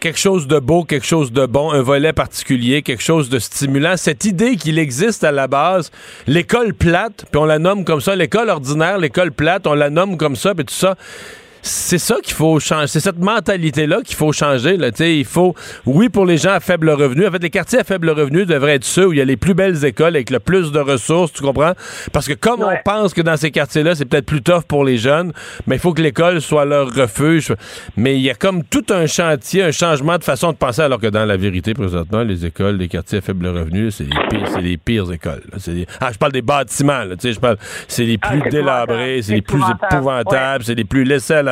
quelque 0.00 0.18
chose 0.18 0.46
de 0.46 0.58
beau, 0.58 0.84
quelque 0.84 1.06
chose 1.06 1.32
de 1.32 1.46
bon, 1.46 1.70
un 1.72 1.82
volet 1.82 2.12
particulier, 2.12 2.82
quelque 2.82 3.02
chose 3.02 3.28
de 3.28 3.38
stimulant. 3.38 3.96
Cette 3.96 4.24
idée 4.24 4.56
qu'il 4.56 4.78
existe 4.78 5.24
à 5.24 5.32
la 5.32 5.46
base, 5.46 5.90
l'école 6.26 6.74
plate, 6.74 7.26
puis 7.30 7.40
on 7.40 7.44
la 7.44 7.58
nomme 7.58 7.84
comme 7.84 8.00
ça, 8.00 8.14
l'école 8.16 8.50
ordinaire, 8.50 8.98
l'école 8.98 9.32
plate, 9.32 9.66
on 9.66 9.74
la 9.74 9.90
nomme 9.90 10.16
comme 10.16 10.36
ça, 10.36 10.54
puis 10.54 10.64
tout 10.64 10.74
ça 10.74 10.96
c'est 11.62 11.98
ça 11.98 12.16
qu'il 12.22 12.34
faut 12.34 12.58
changer. 12.60 12.86
C'est 12.86 13.00
cette 13.00 13.18
mentalité-là 13.18 14.00
qu'il 14.04 14.16
faut 14.16 14.32
changer. 14.32 14.76
Là. 14.76 14.90
il 15.00 15.24
faut, 15.24 15.54
oui, 15.86 16.08
pour 16.08 16.26
les 16.26 16.36
gens 16.36 16.52
à 16.52 16.60
faible 16.60 16.90
revenu. 16.90 17.26
En 17.26 17.30
fait, 17.30 17.42
les 17.42 17.50
quartiers 17.50 17.80
à 17.80 17.84
faible 17.84 18.10
revenu 18.10 18.46
devraient 18.46 18.76
être 18.76 18.84
ceux 18.84 19.06
où 19.06 19.12
il 19.12 19.18
y 19.18 19.22
a 19.22 19.24
les 19.24 19.36
plus 19.36 19.54
belles 19.54 19.84
écoles 19.84 20.16
avec 20.16 20.30
le 20.30 20.40
plus 20.40 20.72
de 20.72 20.78
ressources, 20.78 21.32
tu 21.32 21.42
comprends? 21.42 21.72
Parce 22.12 22.26
que 22.26 22.34
comme 22.34 22.62
on 22.62 22.76
pense 22.84 23.14
que 23.14 23.22
dans 23.22 23.36
ces 23.36 23.50
quartiers-là, 23.50 23.94
c'est 23.94 24.04
peut-être 24.04 24.26
plus 24.26 24.42
tough 24.42 24.62
pour 24.66 24.84
les 24.84 24.98
jeunes, 24.98 25.32
mais 25.66 25.76
il 25.76 25.78
faut 25.78 25.92
que 25.92 26.02
l'école 26.02 26.40
soit 26.40 26.64
leur 26.64 26.92
refuge. 26.94 27.52
Mais 27.96 28.16
il 28.16 28.22
y 28.22 28.30
a 28.30 28.34
comme 28.34 28.64
tout 28.64 28.84
un 28.90 29.06
chantier, 29.06 29.62
un 29.62 29.70
changement 29.70 30.18
de 30.18 30.24
façon 30.24 30.52
de 30.52 30.56
penser, 30.56 30.82
alors 30.82 31.00
que 31.00 31.06
dans 31.06 31.24
la 31.24 31.36
vérité, 31.36 31.74
présentement, 31.74 32.22
les 32.22 32.46
écoles 32.46 32.78
des 32.78 32.88
quartiers 32.88 33.18
à 33.18 33.20
faible 33.20 33.46
revenu, 33.46 33.90
c'est 33.90 34.04
les 34.04 34.28
pires, 34.28 34.48
c'est 34.52 34.60
les 34.60 34.76
pires 34.76 35.12
écoles. 35.12 35.42
ah, 36.00 36.10
je 36.12 36.18
parle 36.18 36.32
des 36.32 36.42
bâtiments, 36.42 37.04
là, 37.04 37.14
je 37.22 37.38
parle, 37.38 37.56
c'est 37.86 38.04
les 38.04 38.18
plus 38.18 38.42
délabrés, 38.50 39.20
c'est 39.22 39.34
les 39.34 39.42
plus 39.42 39.62
épouvantables, 39.62 40.64
c'est 40.64 40.74
les 40.74 40.84
plus 40.84 41.04
laissés 41.04 41.34
à 41.34 41.42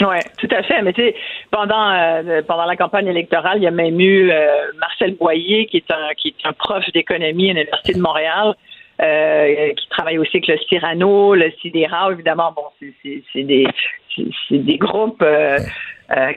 Oui, 0.00 0.18
tout 0.38 0.48
à 0.50 0.62
fait. 0.62 0.82
Mais 0.82 0.92
tu 0.92 1.02
sais, 1.02 1.14
pendant 1.50 1.90
euh, 1.90 2.42
pendant 2.46 2.66
la 2.66 2.76
campagne 2.76 3.06
électorale, 3.06 3.58
il 3.58 3.62
y 3.62 3.66
a 3.66 3.70
même 3.70 3.98
eu 3.98 4.30
euh, 4.30 4.72
Marcel 4.78 5.14
Boyer, 5.14 5.66
qui 5.66 5.78
est 5.78 5.90
un 5.90 6.14
qui 6.16 6.28
est 6.28 6.46
un 6.46 6.52
prof 6.52 6.84
d'économie 6.92 7.50
à 7.50 7.54
l'Université 7.54 7.94
de 7.94 8.00
Montréal, 8.00 8.54
euh, 9.00 9.72
qui 9.74 9.88
travaille 9.88 10.18
aussi 10.18 10.36
avec 10.36 10.48
le 10.48 10.58
Cyrano, 10.68 11.34
le 11.34 11.50
CIDERA, 11.62 12.12
évidemment. 12.12 12.52
Bon, 12.54 12.64
c'est 12.80 13.42
des 13.42 13.66
des 14.50 14.78
groupes 14.78 15.24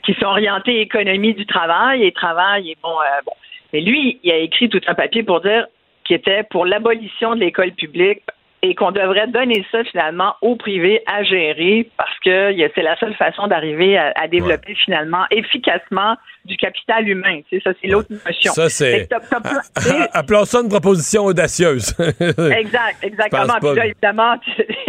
qui 0.04 0.14
sont 0.14 0.26
orientés 0.26 0.80
économie 0.80 1.34
du 1.34 1.46
travail 1.46 2.06
et 2.06 2.12
travail 2.14 2.72
et 2.72 2.78
bon 2.82 2.96
bon. 3.26 3.34
Mais 3.74 3.82
lui, 3.82 4.20
il 4.24 4.32
a 4.32 4.38
écrit 4.38 4.70
tout 4.70 4.82
un 4.88 4.96
papier 4.96 5.24
pour 5.24 5.42
dire 5.42 5.68
qu'il 6.06 6.16
était 6.16 6.44
pour 6.44 6.66
l'abolition 6.66 7.36
de 7.36 7.42
l'école 7.42 7.72
publique 7.74 8.24
et 8.62 8.76
qu'on 8.76 8.92
devrait 8.92 9.28
donner 9.28 9.66
ça 9.72 9.84
finalement 9.86 10.36
au 10.42 10.56
privé 10.56 11.02
à 11.06 11.24
gérer 11.24 11.90
parce 11.98 12.18
que 12.20 12.54
c'est 12.76 12.82
la 12.82 12.98
seule 12.98 13.16
façon 13.16 13.48
d'arriver 13.48 13.98
à, 13.98 14.28
développer 14.28 14.76
finalement 14.76 15.24
efficacement 15.32 16.16
du 16.46 16.58
capital 16.58 17.08
humain. 17.08 17.42
Tu 17.50 17.58
sais, 17.58 17.64
ça, 17.64 17.72
c'est 17.82 17.88
l'autre 17.88 18.10
notion. 18.12 18.52
Ça, 18.54 18.70
c'est. 18.70 19.08
Appelons 20.14 20.46
ça 20.46 20.62
une 20.62 20.70
proposition 20.70 21.26
audacieuse. 21.26 21.96
exact, 22.00 23.04
exactement. 23.04 23.60
Puis 23.60 23.76
là, 23.76 23.86
évidemment, 23.86 24.36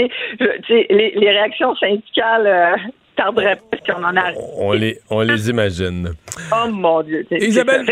les, 0.68 1.12
les, 1.14 1.30
réactions 1.30 1.74
syndicales. 1.76 2.46
Euh, 2.46 2.76
tarderaient 3.16 3.56
pas 3.56 3.92
qu'on 3.92 4.02
en 4.02 4.16
a. 4.16 4.32
On 4.56 4.72
les, 4.72 4.98
on 5.10 5.20
les 5.20 5.50
imagine. 5.50 6.14
Oh 6.52 6.68
mon 6.70 7.02
Dieu. 7.02 7.26
Isabelle. 7.30 7.84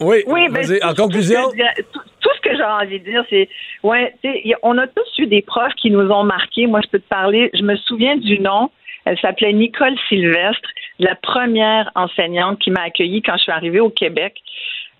Oui, 0.00 0.22
oui 0.26 0.48
ben, 0.50 0.64
en 0.82 0.94
conclusion. 0.94 1.50
Tout, 1.92 2.30
ce 2.34 2.40
que 2.40 2.56
j'ai 2.56 2.62
envie 2.62 3.00
de 3.00 3.04
dire, 3.04 3.24
c'est, 3.30 3.48
ouais, 3.82 4.14
on 4.62 4.76
a 4.78 4.86
tous 4.86 5.18
eu 5.18 5.26
des 5.26 5.42
profs 5.42 5.74
qui 5.74 5.90
nous 5.90 6.10
ont 6.10 6.24
marqués. 6.24 6.66
Moi, 6.66 6.80
je 6.84 6.90
peux 6.90 6.98
te 6.98 7.08
parler, 7.08 7.50
je 7.54 7.62
me 7.62 7.76
souviens 7.76 8.16
du 8.16 8.38
nom. 8.38 8.70
Elle 9.04 9.18
s'appelait 9.18 9.52
Nicole 9.52 9.94
Sylvestre, 10.08 10.68
la 10.98 11.14
première 11.14 11.90
enseignante 11.94 12.58
qui 12.58 12.70
m'a 12.70 12.82
accueillie 12.82 13.22
quand 13.22 13.36
je 13.36 13.42
suis 13.42 13.52
arrivée 13.52 13.80
au 13.80 13.90
Québec, 13.90 14.34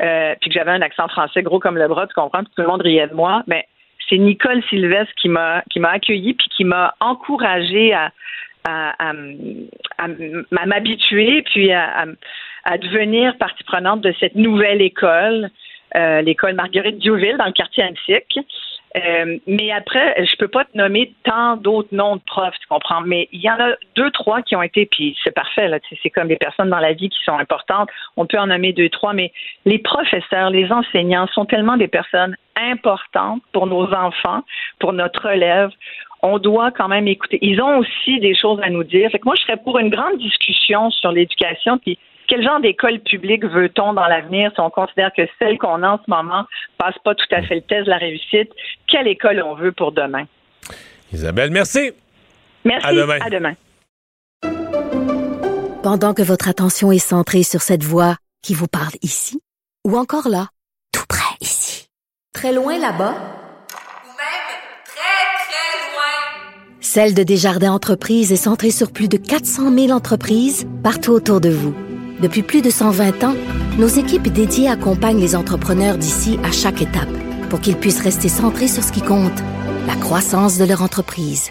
euh, 0.03 0.35
puis 0.41 0.51
que 0.51 0.55
j'avais 0.55 0.73
un 0.73 0.83
accent 0.83 1.09
français 1.09 1.43
gros 1.43 1.59
comme 1.59 1.79
le 1.79 1.89
bras, 1.89 2.07
tu 2.07 2.15
comprends, 2.15 2.45
tout 2.45 2.51
le 2.59 2.67
monde 2.67 2.83
riait 2.83 3.07
de 3.07 3.15
moi. 3.15 3.43
Mais 3.47 3.67
c'est 4.09 4.19
Nicole 4.19 4.63
Sylvestre 4.69 5.13
qui 5.21 5.29
m'a 5.29 5.63
qui 5.71 5.81
m'a 5.81 5.91
accueillie 5.91 6.35
puis 6.35 6.49
qui 6.55 6.65
m'a 6.65 6.95
encouragée 7.01 7.95
à, 7.95 8.13
à, 8.65 9.13
à, 9.99 10.67
m'habituer 10.67 11.43
puis 11.43 11.73
à, 11.73 12.05
à, 12.65 12.79
devenir 12.79 13.37
partie 13.39 13.65
prenante 13.65 14.01
de 14.01 14.15
cette 14.19 14.35
nouvelle 14.35 14.83
école, 14.83 15.51
euh, 15.97 16.23
l'école 16.23 16.55
Marguerite 16.55 16.99
Diouville 16.99 17.37
dans 17.37 17.47
le 17.47 17.53
quartier 17.53 17.85
antique. 17.85 18.39
Euh, 18.97 19.39
mais 19.49 19.73
après, 19.73 20.25
je 20.25 20.37
peux 20.37 20.47
pas 20.47 20.65
te 20.65 20.79
nommer 20.79 21.13
tant 21.25 21.57
d'autres 21.57 21.89
noms 21.91 22.15
de 22.17 22.23
profs, 22.27 22.55
tu 22.61 22.69
comprends? 22.69 23.01
Mais 23.01 23.29
il 23.33 23.41
y 23.41 23.51
en 23.51 23.59
a 23.59 23.75
deux, 23.97 24.11
trois 24.13 24.41
qui 24.43 24.55
ont 24.55 24.63
été, 24.63 24.87
puis 24.87 25.17
c'est 25.25 25.35
parfait, 25.35 25.67
là. 25.67 25.79
C'est 26.01 26.11
comme 26.11 26.29
des 26.29 26.37
personnes 26.37 26.71
dans 26.71 26.79
la 26.79 26.93
vie 26.93 27.09
qui 27.09 27.19
sont 27.25 27.37
importantes. 27.37 27.89
On 28.17 28.27
peut 28.27 28.39
en 28.39 28.47
nommer 28.47 28.73
deux, 28.73 28.89
trois, 28.89 29.13
mais 29.13 29.33
les 29.65 29.79
professeurs, 29.79 30.51
les 30.51 30.71
enseignants 30.71 31.27
sont 31.35 31.45
tellement 31.45 31.77
des 31.77 31.89
personnes 31.89 32.37
importantes 32.55 33.43
pour 33.53 33.67
nos 33.67 33.93
enfants, 33.93 34.43
pour 34.79 34.93
notre 34.93 35.29
relève 35.29 35.71
on 36.27 36.39
doit 36.39 36.71
quand 36.71 36.89
même 36.89 37.07
écouter. 37.07 37.39
Ils 37.43 37.61
ont 37.61 37.79
aussi 37.79 38.19
des 38.19 38.35
choses 38.35 38.59
à 38.63 38.71
nous 38.71 38.83
dire. 38.83 39.11
Fait 39.11 39.19
que 39.19 39.27
moi, 39.27 39.35
je 39.37 39.43
serais 39.43 39.59
pour 39.59 39.79
une 39.79 39.91
grande 39.91 40.17
discussion 40.17 40.91
sur 40.91 41.13
l'éducation, 41.13 41.77
puis 41.77 41.99
quel 42.29 42.43
genre 42.43 42.61
d'école 42.61 43.01
publique 43.01 43.45
veut-on 43.45 43.93
dans 43.93 44.07
l'avenir 44.07 44.51
si 44.55 44.61
on 44.61 44.71
considère 44.71 45.11
que 45.17 45.23
celle 45.39 45.59
qu'on 45.59 45.83
a 45.83 45.91
en 45.91 45.99
ce 45.99 46.11
moment 46.11 46.45
passe 46.79 46.97
pas 47.05 47.15
tout 47.15 47.27
à 47.33 47.43
fait 47.43 47.57
le 47.57 47.63
test 47.63 47.85
de 47.85 47.91
la 47.91 47.99
réussite? 47.99 48.51
Quelle 48.87 49.09
école 49.09 49.43
on 49.45 49.55
veut 49.55 49.73
pour 49.73 49.93
demain? 49.93 50.25
Isabelle, 51.13 51.51
merci. 51.51 51.93
Merci. 52.65 52.87
À 52.87 52.93
demain. 52.95 53.19
À 53.21 53.31
demain. 53.31 53.55
Pendant 55.83 56.15
que 56.15 56.23
votre 56.23 56.49
attention 56.49 56.93
est 56.93 56.99
centrée 56.99 57.43
sur 57.43 57.61
cette 57.61 57.85
voix 57.85 58.17
qui 58.43 58.55
vous 58.55 58.69
parle 58.69 58.95
ici, 59.03 59.41
ou 59.87 59.97
encore 59.97 60.29
là, 60.29 60.49
tout 60.93 61.05
près 61.09 61.37
ici, 61.41 61.89
très 62.33 62.53
loin 62.53 62.79
là-bas, 62.79 63.15
Celle 66.95 67.15
de 67.15 67.25
Desjardins 67.25 67.73
Entreprises 67.73 68.31
est 68.31 68.37
centrée 68.37 68.71
sur 68.71 68.93
plus 68.93 69.09
de 69.09 69.17
400 69.17 69.75
000 69.75 69.91
entreprises 69.91 70.65
partout 70.85 71.11
autour 71.11 71.41
de 71.41 71.49
vous. 71.49 71.75
Depuis 72.25 72.43
plus 72.43 72.63
de 72.63 72.71
120 72.71 73.23
ans, 73.23 73.35
nos 73.79 73.87
équipes 73.87 74.29
dédiées 74.29 74.71
accompagnent 74.71 75.21
les 75.21 75.37
entrepreneurs 75.37 75.99
d'ici 75.99 76.39
à 76.43 76.51
chaque 76.51 76.81
étape 76.81 77.11
pour 77.51 77.61
qu'ils 77.61 77.77
puissent 77.77 78.01
rester 78.01 78.31
centrés 78.31 78.67
sur 78.67 78.83
ce 78.83 78.93
qui 78.93 79.03
compte, 79.03 79.43
la 79.87 79.95
croissance 79.95 80.57
de 80.57 80.65
leur 80.65 80.81
entreprise. 80.81 81.51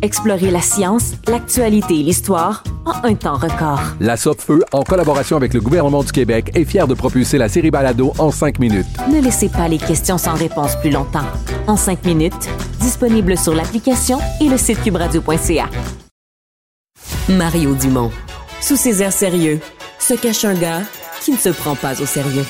Explorez 0.00 0.50
la 0.50 0.60
science, 0.60 1.14
l'actualité 1.26 1.98
et 1.98 2.02
l'histoire 2.04 2.62
en 2.84 3.04
un 3.04 3.14
temps 3.14 3.36
record. 3.36 3.80
La 3.98 4.16
Feu, 4.16 4.62
en 4.72 4.82
collaboration 4.82 5.36
avec 5.36 5.52
le 5.54 5.60
gouvernement 5.60 6.04
du 6.04 6.12
Québec, 6.12 6.52
est 6.54 6.64
fière 6.64 6.86
de 6.86 6.94
propulser 6.94 7.36
la 7.36 7.48
série 7.48 7.70
Balado 7.70 8.12
en 8.18 8.30
cinq 8.30 8.60
minutes. 8.60 8.86
Ne 9.12 9.20
laissez 9.20 9.48
pas 9.48 9.66
les 9.66 9.78
questions 9.78 10.16
sans 10.16 10.34
réponse 10.34 10.76
plus 10.76 10.90
longtemps. 10.90 11.26
En 11.66 11.76
cinq 11.76 12.04
minutes, 12.04 12.48
disponible 12.80 13.36
sur 13.36 13.54
l'application 13.54 14.18
et 14.40 14.48
le 14.48 14.56
site 14.56 14.82
cubradio.ca. 14.82 15.68
Mario 17.28 17.74
Dumont. 17.74 18.12
Sous 18.60 18.76
ses 18.76 19.02
airs 19.02 19.12
sérieux, 19.12 19.60
se 19.98 20.14
cache 20.14 20.44
un 20.44 20.54
gars 20.54 20.82
qui 21.20 21.32
ne 21.32 21.36
se 21.36 21.48
prend 21.48 21.74
pas 21.74 22.00
au 22.00 22.06
sérieux. 22.06 22.44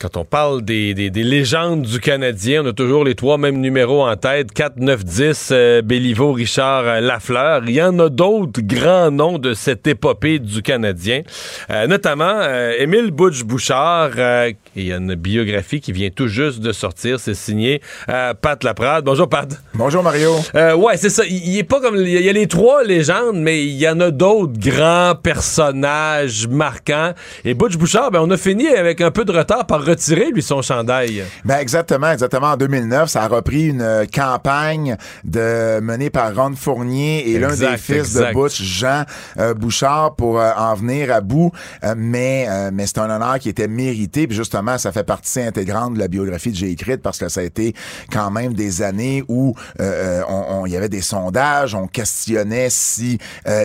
Quand 0.00 0.16
on 0.16 0.24
parle 0.24 0.62
des, 0.62 0.94
des, 0.94 1.10
des 1.10 1.24
légendes 1.24 1.82
du 1.82 1.98
Canadien, 1.98 2.62
on 2.64 2.68
a 2.68 2.72
toujours 2.72 3.02
les 3.02 3.16
trois 3.16 3.36
mêmes 3.36 3.58
numéros 3.60 4.06
en 4.06 4.14
tête 4.14 4.52
4, 4.52 4.74
9, 4.76 5.04
10, 5.04 5.48
euh, 5.50 5.82
Béliveau, 5.82 6.30
Richard, 6.34 6.84
euh, 6.86 7.00
Lafleur. 7.00 7.62
Il 7.66 7.72
y 7.74 7.82
en 7.82 7.98
a 7.98 8.08
d'autres 8.08 8.60
grands 8.62 9.10
noms 9.10 9.38
de 9.40 9.54
cette 9.54 9.88
épopée 9.88 10.38
du 10.38 10.62
Canadien, 10.62 11.22
Euh, 11.70 11.88
notamment 11.88 12.30
euh, 12.30 12.74
Émile 12.78 13.10
Butch-Bouchard. 13.10 14.10
euh, 14.18 14.52
il 14.76 14.86
y 14.86 14.92
a 14.92 14.98
une 14.98 15.16
biographie 15.16 15.80
qui 15.80 15.90
vient 15.90 16.10
tout 16.10 16.28
juste 16.28 16.60
de 16.60 16.70
sortir. 16.70 17.18
C'est 17.18 17.34
signé 17.34 17.82
euh, 18.08 18.34
Pat 18.34 18.62
Laprade. 18.62 19.04
Bonjour, 19.04 19.28
Pat. 19.28 19.50
Bonjour, 19.74 20.04
Mario. 20.04 20.36
Euh, 20.54 20.76
ouais, 20.76 20.96
c'est 20.96 21.10
ça. 21.10 21.24
Il, 21.26 21.44
il 21.44 21.58
est 21.58 21.64
pas 21.64 21.80
comme. 21.80 21.96
Il 21.96 22.08
y 22.08 22.28
a 22.28 22.32
les 22.32 22.46
trois 22.46 22.84
légendes, 22.84 23.34
mais 23.34 23.64
il 23.64 23.74
y 23.74 23.88
en 23.88 23.98
a 23.98 24.12
d'autres 24.12 24.52
grands 24.60 25.16
personnages 25.20 26.46
marquants. 26.46 27.14
Et 27.44 27.54
Butch 27.54 27.76
Bouchard, 27.76 28.12
ben, 28.12 28.20
on 28.22 28.30
a 28.30 28.36
fini 28.36 28.68
avec 28.68 29.00
un 29.00 29.10
peu 29.10 29.24
de 29.24 29.32
retard 29.32 29.66
par 29.66 29.87
retirer, 29.88 30.30
lui, 30.32 30.42
son 30.42 30.62
chandail? 30.62 31.24
Ben 31.44 31.58
exactement, 31.58 32.10
exactement. 32.12 32.48
En 32.48 32.56
2009, 32.56 33.08
ça 33.08 33.22
a 33.24 33.28
repris 33.28 33.68
une 33.68 33.82
euh, 33.82 34.04
campagne 34.06 34.96
de 35.24 35.80
menée 35.80 36.10
par 36.10 36.34
Ron 36.34 36.54
Fournier 36.56 37.28
et 37.30 37.38
l'un 37.38 37.54
des 37.54 37.76
fils 37.76 37.96
exact. 38.16 38.28
de 38.30 38.34
Butch, 38.34 38.62
Jean 38.62 39.04
euh, 39.38 39.54
Bouchard, 39.54 40.14
pour 40.16 40.40
euh, 40.40 40.50
en 40.56 40.74
venir 40.74 41.12
à 41.12 41.20
bout. 41.20 41.50
Euh, 41.84 41.94
mais 41.96 42.46
euh, 42.48 42.70
mais 42.72 42.86
c'est 42.86 42.98
un 42.98 43.10
honneur 43.10 43.38
qui 43.38 43.48
était 43.48 43.68
mérité. 43.68 44.26
Puis 44.26 44.36
justement, 44.36 44.78
ça 44.78 44.92
fait 44.92 45.04
partie 45.04 45.40
intégrante 45.40 45.94
de 45.94 45.98
la 45.98 46.08
biographie 46.08 46.52
que 46.52 46.58
j'ai 46.58 46.70
écrite 46.70 47.02
parce 47.02 47.18
que 47.18 47.28
ça 47.28 47.40
a 47.40 47.44
été 47.44 47.74
quand 48.12 48.30
même 48.30 48.54
des 48.54 48.82
années 48.82 49.24
où 49.28 49.54
euh, 49.80 50.22
on- 50.28 50.60
on- 50.62 50.66
il 50.66 50.72
y 50.72 50.76
avait 50.76 50.88
des 50.88 51.02
sondages, 51.02 51.74
on 51.74 51.86
questionnait 51.86 52.68
si 52.70 53.18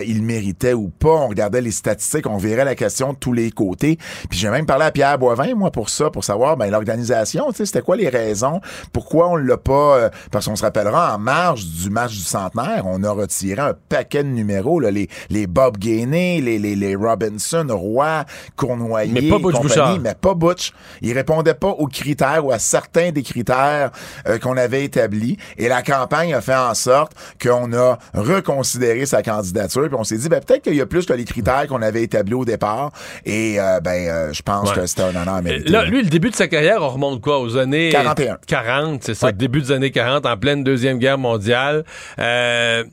il 0.06 0.22
méritait 0.22 0.72
ou 0.72 0.88
pas. 0.88 1.08
On 1.10 1.28
regardait 1.28 1.60
les 1.60 1.70
statistiques, 1.70 2.26
on 2.26 2.36
verrait 2.38 2.64
la 2.64 2.74
question 2.74 3.12
de 3.12 3.18
tous 3.18 3.32
les 3.32 3.50
côtés. 3.50 3.98
Puis 4.30 4.38
j'ai 4.38 4.50
même 4.50 4.66
parlé 4.66 4.84
à 4.86 4.90
Pierre 4.90 5.18
Boivin, 5.18 5.54
moi, 5.54 5.70
pour 5.70 5.90
ça, 5.90 6.10
pour 6.14 6.22
savoir 6.24 6.56
ben, 6.56 6.70
l'organisation, 6.70 7.48
c'était 7.52 7.82
quoi 7.82 7.96
les 7.96 8.08
raisons, 8.08 8.60
pourquoi 8.92 9.30
on 9.30 9.36
l'a 9.36 9.56
pas... 9.56 9.96
euh, 9.98 10.08
parce 10.30 10.46
qu'on 10.46 10.54
se 10.54 10.62
rappellera, 10.62 11.16
en 11.16 11.18
marge 11.18 11.66
du 11.66 11.90
match 11.90 12.12
du 12.12 12.20
centenaire, 12.22 12.84
on 12.86 13.02
a 13.02 13.10
retiré 13.10 13.60
un 13.60 13.74
paquet 13.88 14.22
de 14.22 14.28
numéros, 14.28 14.78
là, 14.78 14.92
les, 14.92 15.08
les 15.28 15.48
Bob 15.48 15.76
Gainey, 15.76 16.40
les, 16.40 16.60
les, 16.60 16.76
les 16.76 16.94
Robinson, 16.94 17.66
Roy, 17.68 18.24
Cournoyer, 18.54 19.10
Mais 19.12 19.28
pas 19.28 19.38
Butch 19.40 19.56
compagnie, 19.56 19.98
mais 19.98 20.14
pas 20.14 20.34
Butch. 20.34 20.72
Il 21.02 21.12
répondait 21.14 21.54
pas 21.54 21.70
aux 21.70 21.88
critères 21.88 22.46
ou 22.46 22.52
à 22.52 22.60
certains 22.60 23.10
des 23.10 23.24
critères 23.24 23.90
euh, 24.28 24.38
qu'on 24.38 24.56
avait 24.56 24.84
établis. 24.84 25.36
Et 25.58 25.68
la 25.68 25.82
campagne 25.82 26.32
a 26.32 26.40
fait 26.40 26.54
en 26.54 26.74
sorte 26.74 27.12
qu'on 27.42 27.72
a 27.72 27.98
reconsidéré 28.14 29.04
sa 29.06 29.22
candidature. 29.22 29.88
Puis 29.88 29.96
on 29.98 30.04
s'est 30.04 30.16
dit, 30.18 30.28
ben, 30.28 30.40
peut-être 30.40 30.62
qu'il 30.62 30.76
y 30.76 30.80
a 30.80 30.86
plus 30.86 31.06
que 31.06 31.12
les 31.12 31.24
critères 31.24 31.66
qu'on 31.68 31.82
avait 31.82 32.04
établis 32.04 32.34
au 32.34 32.44
départ. 32.44 32.92
Et 33.24 33.58
euh, 33.58 33.80
ben, 33.80 34.08
euh, 34.08 34.32
je 34.32 34.42
pense 34.42 34.70
Ouais. 34.70 34.76
que 34.76 34.86
c'était 34.86 35.02
un 35.02 35.16
honneur 35.16 35.42
mérité. 35.42 35.68
Là, 35.70 35.84
lui, 35.84 36.03
le 36.04 36.10
début 36.10 36.30
de 36.30 36.36
sa 36.36 36.48
carrière, 36.48 36.82
on 36.82 36.88
remonte 36.90 37.20
quoi? 37.20 37.40
Aux 37.40 37.56
années 37.56 37.88
41. 37.90 38.38
40, 38.46 39.02
c'est 39.02 39.14
ça, 39.14 39.32
début 39.32 39.62
des 39.62 39.72
années 39.72 39.90
40, 39.90 40.26
en 40.26 40.36
pleine 40.36 40.62
Deuxième 40.62 40.98
Guerre 40.98 41.18
mondiale. 41.18 41.84
Euh, 42.18 42.84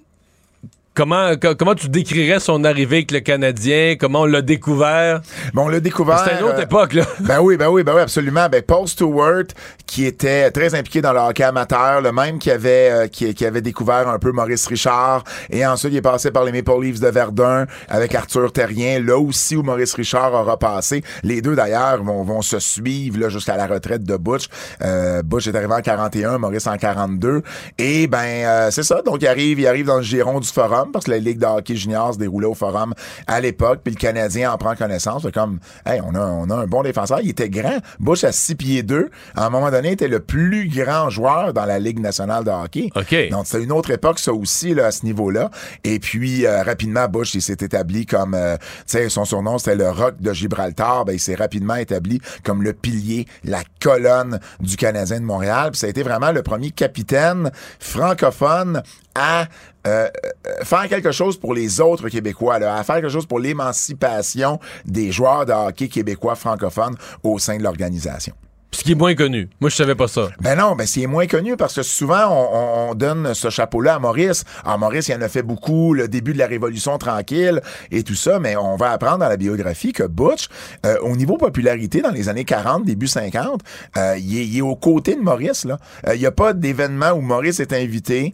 Comment, 0.94 1.38
co- 1.42 1.56
comment 1.56 1.74
tu 1.74 1.88
décrirais 1.88 2.42
son 2.42 2.66
arrivée 2.66 2.98
avec 2.98 3.12
le 3.12 3.22
Canadien? 3.22 3.96
Comment 3.98 4.24
on 4.24 4.26
l'a 4.26 4.42
découvert? 4.42 5.22
Bon, 5.54 5.64
on 5.64 5.68
l'a 5.70 5.80
découvert. 5.80 6.20
C'était 6.20 6.38
une 6.40 6.44
autre 6.44 6.60
euh, 6.60 6.64
époque, 6.64 6.92
là. 6.94 7.06
Ben 7.22 7.40
oui, 7.40 7.56
ben 7.56 7.70
oui, 7.70 7.84
ben 7.84 7.94
oui, 7.96 8.02
absolument. 8.02 8.50
Ben 8.50 8.62
Paul 8.62 8.90
Stewart, 8.90 9.46
qui 9.88 10.06
était 10.06 10.52
très 10.52 10.76
impliqué 10.76 11.00
dans 11.02 11.14
le 11.14 11.20
hockey 11.20 11.44
amateur, 11.44 12.02
le 12.02 12.12
même 12.12 12.40
qui 12.40 12.52
avait 12.52 12.90
euh, 12.92 13.08
qui, 13.08 13.34
qui 13.34 13.46
avait 13.46 13.62
découvert 13.62 14.10
un 14.10 14.20
peu 14.20 14.34
Maurice 14.34 14.68
Richard, 14.68 15.24
et 15.50 15.66
ensuite 15.66 15.94
il 15.94 15.96
est 15.96 16.02
passé 16.02 16.30
par 16.30 16.44
les 16.44 16.52
Maple 16.52 16.82
Leafs 16.82 17.00
de 17.00 17.08
Verdun 17.08 17.68
avec 17.88 18.14
Arthur 18.14 18.52
Terrien, 18.52 19.00
là 19.02 19.18
aussi 19.18 19.56
où 19.56 19.64
Maurice 19.64 19.94
Richard 19.94 20.34
aura 20.34 20.58
passé. 20.60 21.04
Les 21.24 21.42
deux 21.42 21.56
d'ailleurs 21.56 22.04
vont, 22.04 22.24
vont 22.26 22.42
se 22.42 22.60
suivre 22.60 23.18
là 23.18 23.30
jusqu'à 23.30 23.56
la 23.56 23.66
retraite 23.66 24.04
de 24.04 24.18
Butch. 24.18 24.48
Euh, 24.84 25.22
Butch 25.24 25.48
est 25.48 25.56
arrivé 25.56 25.74
en 25.74 25.82
41, 25.82 26.38
Maurice 26.38 26.68
en 26.68 26.76
42, 26.76 27.44
et 27.78 28.08
ben 28.08 28.18
euh, 28.46 28.72
c'est 28.72 28.84
ça. 28.84 29.02
Donc 29.04 29.20
il 29.22 29.28
arrive, 29.28 29.58
il 29.58 29.68
arrive 29.68 29.86
dans 29.86 29.98
le 29.98 30.04
giron 30.04 30.42
du 30.42 30.50
Forum 30.50 30.81
parce 30.92 31.06
que 31.06 31.12
la 31.12 31.20
Ligue 31.20 31.40
de 31.40 31.46
hockey 31.46 31.76
junior 31.76 32.14
se 32.14 32.20
déroulait 32.20 32.48
au 32.48 32.54
Forum 32.54 32.94
à 33.28 33.40
l'époque, 33.42 33.82
puis 33.84 33.94
le 33.94 34.00
Canadien 34.00 34.52
en 34.52 34.58
prend 34.58 34.76
connaissance. 34.76 35.24
C'est 35.24 35.34
comme, 35.34 35.60
hey, 35.86 36.02
on 36.04 36.16
a, 36.16 36.20
on 36.20 36.50
a 36.50 36.56
un 36.56 36.68
bon 36.68 36.82
défenseur. 36.82 37.20
Il 37.22 37.30
était 37.30 37.50
grand. 37.50 37.78
Bush 38.00 38.24
à 38.24 38.32
6 38.32 38.56
pieds 38.56 38.84
2. 38.84 39.10
À 39.36 39.46
un 39.46 39.50
moment 39.50 39.70
donné, 39.70 39.92
était 39.92 40.08
le 40.08 40.20
plus 40.20 40.68
grand 40.68 41.10
joueur 41.10 41.54
dans 41.54 41.66
la 41.66 41.80
Ligue 41.80 42.00
nationale 42.00 42.44
de 42.44 42.50
hockey. 42.50 42.90
OK. 42.96 43.30
Donc, 43.30 43.46
c'était 43.46 43.64
une 43.64 43.72
autre 43.72 43.92
époque, 43.92 44.20
ça 44.20 44.34
aussi, 44.34 44.74
là, 44.74 44.88
à 44.88 44.92
ce 44.92 45.06
niveau-là. 45.06 45.52
Et 45.84 46.00
puis, 46.00 46.46
euh, 46.46 46.64
rapidement, 46.64 47.08
Bush, 47.08 47.36
il 47.36 47.42
s'est 47.42 47.54
établi 47.54 48.06
comme, 48.06 48.34
euh, 48.34 48.58
tu 48.58 48.64
sais, 48.88 49.10
son 49.10 49.26
surnom, 49.26 49.58
c'était 49.58 49.76
le 49.76 49.90
Rock 49.90 50.16
de 50.20 50.34
Gibraltar. 50.34 51.06
Ben, 51.06 51.14
il 51.14 51.20
s'est 51.20 51.36
rapidement 51.36 51.76
établi 51.76 52.22
comme 52.44 52.64
le 52.64 52.74
pilier, 52.74 53.28
la 53.44 53.62
colonne 53.80 54.40
du 54.60 54.78
Canadien 54.78 55.20
de 55.20 55.26
Montréal. 55.26 55.72
Puis 55.72 55.80
ça 55.80 55.88
a 55.88 55.90
été 55.90 56.04
vraiment 56.04 56.32
le 56.32 56.44
premier 56.44 56.72
capitaine 56.72 57.52
francophone 57.80 58.82
à 59.16 59.46
euh, 59.88 60.08
euh, 60.48 60.64
faire 60.64 60.88
quelque 60.88 61.12
chose 61.12 61.38
pour 61.40 61.54
les 61.54 61.82
autres 61.82 62.08
Québécois, 62.10 62.60
là, 62.60 62.76
à 62.76 62.84
faire 62.84 62.96
quelque 62.96 63.10
chose 63.10 63.26
pour 63.26 63.40
l'émancipation 63.40 64.60
des 64.86 65.12
joueurs 65.12 65.46
de 65.46 65.54
hockey 65.54 65.88
québécois 65.88 66.36
francophones 66.36 66.96
au 67.24 67.40
sein 67.40 67.58
de 67.58 67.64
l'organisation. 67.64 68.34
Ce 68.74 68.84
qui 68.84 68.94
est 68.94 68.96
moins 68.96 69.16
connu. 69.16 69.50
Moi, 69.60 69.70
je 69.70 69.76
savais 69.76 69.96
pas 69.96 70.08
ça. 70.08 70.30
Ben 70.40 70.58
non, 70.58 70.76
ben 70.78 70.88
c'est 70.88 71.06
moins 71.06 71.28
connu 71.28 71.58
parce 71.58 71.76
que 71.76 71.82
souvent 71.84 72.30
on, 72.30 72.58
on- 72.88 72.92
on 72.92 72.96
donne 72.96 73.34
ce 73.34 73.50
chapeau-là 73.50 73.96
à 73.96 74.00
Maurice. 74.00 74.46
Alors 74.64 74.80
Maurice, 74.80 75.10
il 75.10 75.16
en 75.16 75.22
a 75.22 75.28
fait 75.28 75.44
beaucoup, 75.44 75.94
le 75.94 76.08
début 76.08 76.32
de 76.32 76.38
la 76.38 76.48
Révolution 76.48 76.98
tranquille 76.98 77.60
et 77.92 78.04
tout 78.04 78.16
ça, 78.16 78.40
mais 78.40 78.56
on 78.56 78.78
va 78.78 78.92
apprendre 78.92 79.18
dans 79.18 79.28
la 79.28 79.36
biographie 79.36 79.92
que 79.92 80.04
Butch, 80.04 80.48
euh, 80.86 80.96
au 81.02 81.18
niveau 81.18 81.36
popularité 81.36 82.00
dans 82.02 82.12
les 82.12 82.30
années 82.30 82.46
40, 82.46 82.86
début 82.86 83.08
50, 83.08 83.60
euh, 83.98 84.16
il, 84.18 84.38
est, 84.40 84.46
il 84.46 84.58
est 84.60 84.62
aux 84.62 84.78
côtés 84.78 85.16
de 85.16 85.22
Maurice. 85.22 85.66
là. 85.66 85.78
Euh, 86.08 86.16
Il 86.16 86.22
n'y 86.22 86.26
a 86.26 86.32
pas 86.32 86.54
d'événement 86.54 87.12
où 87.12 87.20
Maurice 87.20 87.60
est 87.60 87.74
invité. 87.74 88.34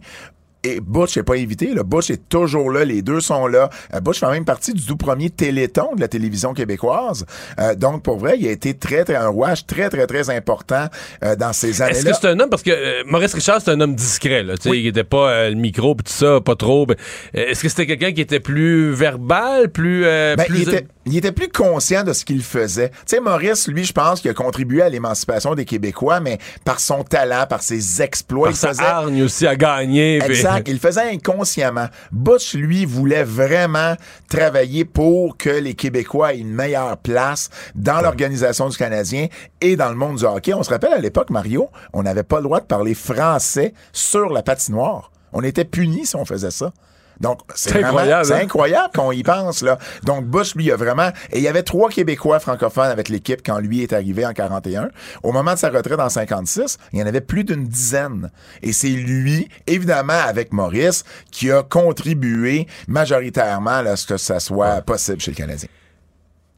Et 0.64 0.80
Butch 0.80 1.16
n'est 1.16 1.22
pas 1.22 1.34
invité. 1.36 1.66
Le 1.72 1.84
Butch 1.84 2.10
est 2.10 2.28
toujours 2.28 2.70
là. 2.72 2.84
Les 2.84 3.00
deux 3.00 3.20
sont 3.20 3.46
là. 3.46 3.70
Euh, 3.94 4.00
Butch 4.00 4.18
fait 4.18 4.28
même 4.28 4.44
partie 4.44 4.72
du 4.72 4.84
tout 4.84 4.96
premier 4.96 5.30
téléthon 5.30 5.94
de 5.94 6.00
la 6.00 6.08
télévision 6.08 6.52
québécoise. 6.52 7.24
Euh, 7.60 7.76
donc, 7.76 8.02
pour 8.02 8.18
vrai, 8.18 8.36
il 8.40 8.48
a 8.48 8.50
été 8.50 8.74
très, 8.74 9.04
très, 9.04 9.14
un 9.14 9.28
rouage 9.28 9.66
très, 9.66 9.88
très, 9.88 10.06
très 10.08 10.30
important 10.30 10.86
euh, 11.22 11.36
dans 11.36 11.52
ces 11.52 11.70
Est-ce 11.70 11.82
années-là. 11.82 12.10
que 12.10 12.16
c'est 12.20 12.26
un 12.28 12.40
homme, 12.40 12.50
parce 12.50 12.62
que 12.64 12.70
euh, 12.72 13.04
Maurice 13.06 13.34
Richard, 13.34 13.60
c'est 13.64 13.70
un 13.70 13.80
homme 13.80 13.94
discret, 13.94 14.42
là. 14.42 14.56
Tu 14.56 14.68
sais, 14.70 14.78
il 14.78 14.86
était 14.88 15.04
pas 15.04 15.30
euh, 15.30 15.50
le 15.50 15.54
micro 15.54 15.94
pis 15.94 16.04
tout 16.04 16.12
ça, 16.12 16.40
pas 16.40 16.56
trop. 16.56 16.86
euh, 16.90 16.94
Est-ce 17.34 17.62
que 17.62 17.68
c'était 17.68 17.86
quelqu'un 17.86 18.12
qui 18.12 18.20
était 18.20 18.40
plus 18.40 18.92
verbal, 18.92 19.68
plus. 19.70 20.04
euh, 20.04 20.34
Ben, 20.36 20.44
plus 20.46 20.62
il, 20.62 20.68
était, 20.68 20.86
il 21.06 21.16
était 21.16 21.32
plus 21.32 21.48
conscient 21.48 22.02
de 22.02 22.12
ce 22.12 22.24
qu'il 22.24 22.42
faisait. 22.42 22.88
Tu 22.90 22.96
sais, 23.06 23.20
Maurice, 23.20 23.68
lui, 23.68 23.84
je 23.84 23.92
pense 23.92 24.20
qu'il 24.20 24.30
a 24.30 24.34
contribué 24.34 24.82
à 24.82 24.88
l'émancipation 24.88 25.54
des 25.54 25.64
Québécois, 25.64 26.18
mais 26.18 26.38
par 26.64 26.80
son 26.80 27.04
talent, 27.04 27.46
par 27.48 27.62
ses 27.62 28.02
exploits, 28.02 28.48
par 28.48 28.52
il 28.54 28.56
sa 28.56 28.68
faisait... 28.70 28.82
hargne 28.82 29.22
aussi 29.22 29.46
à 29.46 29.54
gagner. 29.54 30.18
Il 30.66 30.74
le 30.74 30.78
faisait 30.78 31.12
inconsciemment. 31.12 31.86
Butch, 32.12 32.54
lui, 32.54 32.84
voulait 32.84 33.24
vraiment 33.24 33.94
travailler 34.28 34.84
pour 34.84 35.36
que 35.36 35.50
les 35.50 35.74
Québécois 35.74 36.34
aient 36.34 36.38
une 36.38 36.52
meilleure 36.52 36.96
place 36.98 37.50
dans 37.74 38.00
l'organisation 38.00 38.68
du 38.68 38.76
Canadien 38.76 39.28
et 39.60 39.76
dans 39.76 39.88
le 39.90 39.96
monde 39.96 40.16
du 40.16 40.24
hockey. 40.24 40.54
On 40.54 40.62
se 40.62 40.70
rappelle 40.70 40.92
à 40.92 40.98
l'époque, 40.98 41.30
Mario, 41.30 41.68
on 41.92 42.02
n'avait 42.02 42.22
pas 42.22 42.36
le 42.36 42.44
droit 42.44 42.60
de 42.60 42.66
parler 42.66 42.94
français 42.94 43.74
sur 43.92 44.30
la 44.30 44.42
patinoire. 44.42 45.10
On 45.32 45.42
était 45.42 45.64
punis 45.64 46.06
si 46.06 46.16
on 46.16 46.24
faisait 46.24 46.50
ça. 46.50 46.72
Donc, 47.20 47.40
c'est 47.54 47.82
incroyable, 47.82 48.24
C'est 48.24 48.34
hein? 48.34 48.40
incroyable 48.42 48.90
qu'on 48.94 49.12
y 49.12 49.22
pense, 49.22 49.62
là. 49.62 49.78
Donc, 50.04 50.26
Bush, 50.26 50.54
lui, 50.54 50.70
a 50.70 50.76
vraiment, 50.76 51.08
et 51.30 51.38
il 51.38 51.42
y 51.42 51.48
avait 51.48 51.62
trois 51.62 51.90
Québécois 51.90 52.38
francophones 52.38 52.90
avec 52.90 53.08
l'équipe 53.08 53.40
quand 53.44 53.58
lui 53.58 53.82
est 53.82 53.92
arrivé 53.92 54.24
en 54.24 54.32
41. 54.32 54.90
Au 55.22 55.32
moment 55.32 55.54
de 55.54 55.58
sa 55.58 55.70
retraite 55.70 55.98
en 55.98 56.08
56, 56.08 56.78
il 56.92 57.00
y 57.00 57.02
en 57.02 57.06
avait 57.06 57.20
plus 57.20 57.44
d'une 57.44 57.66
dizaine. 57.66 58.30
Et 58.62 58.72
c'est 58.72 58.88
lui, 58.88 59.48
évidemment, 59.66 60.12
avec 60.12 60.52
Maurice, 60.52 61.04
qui 61.30 61.50
a 61.50 61.62
contribué 61.62 62.66
majoritairement 62.86 63.70
à 63.70 63.96
ce 63.96 64.06
que 64.06 64.16
ça 64.16 64.40
soit 64.40 64.80
possible 64.82 65.20
chez 65.20 65.32
le 65.32 65.36
Canadien. 65.36 65.68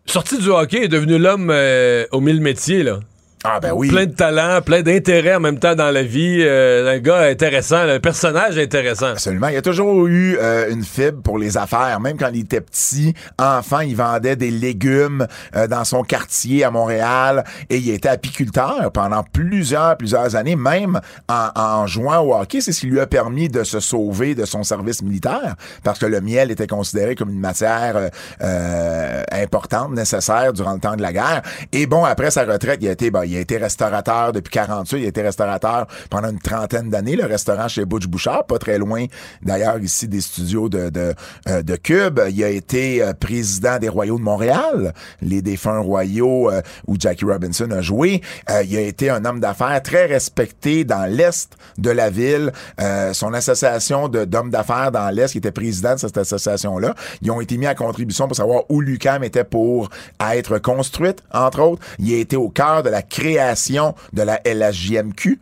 Sorti 0.06 0.38
du 0.38 0.48
hockey, 0.48 0.84
est 0.84 0.88
devenu 0.88 1.18
l'homme 1.18 1.50
euh, 1.50 2.04
aux 2.10 2.20
mille 2.20 2.40
métiers, 2.40 2.82
là. 2.82 3.00
Ah 3.42 3.58
ben 3.58 3.72
oui. 3.74 3.88
Plein 3.88 4.04
de 4.04 4.12
talent, 4.12 4.60
plein 4.60 4.82
d'intérêt 4.82 5.34
en 5.34 5.40
même 5.40 5.58
temps 5.58 5.74
dans 5.74 5.90
la 5.90 6.02
vie. 6.02 6.40
euh, 6.42 6.94
un 6.94 6.98
gars 6.98 7.20
intéressant, 7.20 7.76
un 7.78 7.98
personnage 7.98 8.58
intéressant. 8.58 9.06
Absolument. 9.06 9.48
Il 9.48 9.56
a 9.56 9.62
toujours 9.62 10.06
eu 10.08 10.36
euh, 10.38 10.70
une 10.70 10.84
fibre 10.84 11.22
pour 11.22 11.38
les 11.38 11.56
affaires. 11.56 12.00
Même 12.00 12.18
quand 12.18 12.28
il 12.34 12.40
était 12.40 12.60
petit, 12.60 13.14
enfant, 13.38 13.80
il 13.80 13.96
vendait 13.96 14.36
des 14.36 14.50
légumes 14.50 15.26
euh, 15.56 15.66
dans 15.66 15.84
son 15.84 16.02
quartier 16.02 16.64
à 16.64 16.70
Montréal 16.70 17.44
et 17.70 17.78
il 17.78 17.90
était 17.90 18.10
apiculteur 18.10 18.90
pendant 18.92 19.22
plusieurs, 19.22 19.96
plusieurs 19.96 20.36
années, 20.36 20.56
même 20.56 21.00
en, 21.30 21.48
en 21.54 21.86
jouant 21.86 22.18
au 22.18 22.34
hockey. 22.34 22.60
C'est 22.60 22.72
ce 22.72 22.80
qui 22.80 22.88
lui 22.88 23.00
a 23.00 23.06
permis 23.06 23.48
de 23.48 23.64
se 23.64 23.80
sauver 23.80 24.34
de 24.34 24.44
son 24.44 24.64
service 24.64 25.00
militaire 25.02 25.54
parce 25.82 25.98
que 25.98 26.04
le 26.04 26.20
miel 26.20 26.50
était 26.50 26.66
considéré 26.66 27.14
comme 27.14 27.30
une 27.30 27.40
matière 27.40 27.96
euh, 27.96 28.08
euh, 28.42 29.22
importante, 29.32 29.92
nécessaire 29.92 30.52
durant 30.52 30.74
le 30.74 30.80
temps 30.80 30.96
de 30.96 31.00
la 31.02 31.14
guerre. 31.14 31.40
Et 31.72 31.86
bon, 31.86 32.04
après 32.04 32.30
sa 32.30 32.44
retraite, 32.44 32.80
il 32.82 32.88
a 32.88 32.92
été, 32.92 33.10
ben, 33.10 33.24
il 33.30 33.36
a 33.36 33.40
été 33.40 33.56
restaurateur 33.56 34.32
depuis 34.32 34.50
48, 34.50 34.98
il 34.98 35.04
a 35.04 35.08
été 35.08 35.22
restaurateur 35.22 35.86
pendant 36.10 36.30
une 36.30 36.38
trentaine 36.38 36.90
d'années, 36.90 37.16
le 37.16 37.26
restaurant 37.26 37.68
chez 37.68 37.84
Butch 37.84 38.06
Bouchard, 38.06 38.44
pas 38.46 38.58
très 38.58 38.78
loin 38.78 39.06
d'ailleurs 39.42 39.78
ici 39.78 40.08
des 40.08 40.20
studios 40.20 40.68
de, 40.68 40.90
de, 40.90 41.14
euh, 41.48 41.62
de 41.62 41.76
Cube. 41.76 42.20
Il 42.30 42.42
a 42.44 42.48
été 42.48 43.02
euh, 43.02 43.12
président 43.12 43.78
des 43.78 43.88
Royaux 43.88 44.18
de 44.18 44.22
Montréal, 44.22 44.94
les 45.22 45.42
défunts 45.42 45.80
royaux 45.80 46.50
euh, 46.50 46.62
où 46.86 46.96
Jackie 46.98 47.24
Robinson 47.24 47.70
a 47.70 47.80
joué. 47.80 48.20
Euh, 48.50 48.62
il 48.62 48.76
a 48.76 48.80
été 48.80 49.10
un 49.10 49.24
homme 49.24 49.40
d'affaires 49.40 49.80
très 49.82 50.06
respecté 50.06 50.84
dans 50.84 51.10
l'Est 51.10 51.56
de 51.78 51.90
la 51.90 52.10
ville. 52.10 52.52
Euh, 52.80 53.12
son 53.12 53.32
association 53.34 54.08
d'hommes 54.08 54.50
d'affaires 54.50 54.92
dans 54.92 55.10
l'Est, 55.10 55.32
qui 55.32 55.38
était 55.38 55.50
président 55.50 55.94
de 55.94 56.00
cette 56.00 56.18
association-là, 56.18 56.94
ils 57.22 57.30
ont 57.30 57.40
été 57.40 57.56
mis 57.56 57.66
à 57.66 57.74
contribution 57.74 58.26
pour 58.26 58.36
savoir 58.36 58.64
où 58.68 58.80
l'UQAM 58.80 59.24
était 59.24 59.44
pour 59.44 59.90
être 60.32 60.58
construite, 60.58 61.22
entre 61.32 61.60
autres. 61.60 61.82
Il 61.98 62.12
a 62.12 62.18
été 62.18 62.36
au 62.36 62.48
cœur 62.48 62.82
de 62.82 62.90
la 62.90 63.02
création 63.20 63.94
de 64.12 64.22
la 64.22 64.40
LHJMQ. 64.44 65.38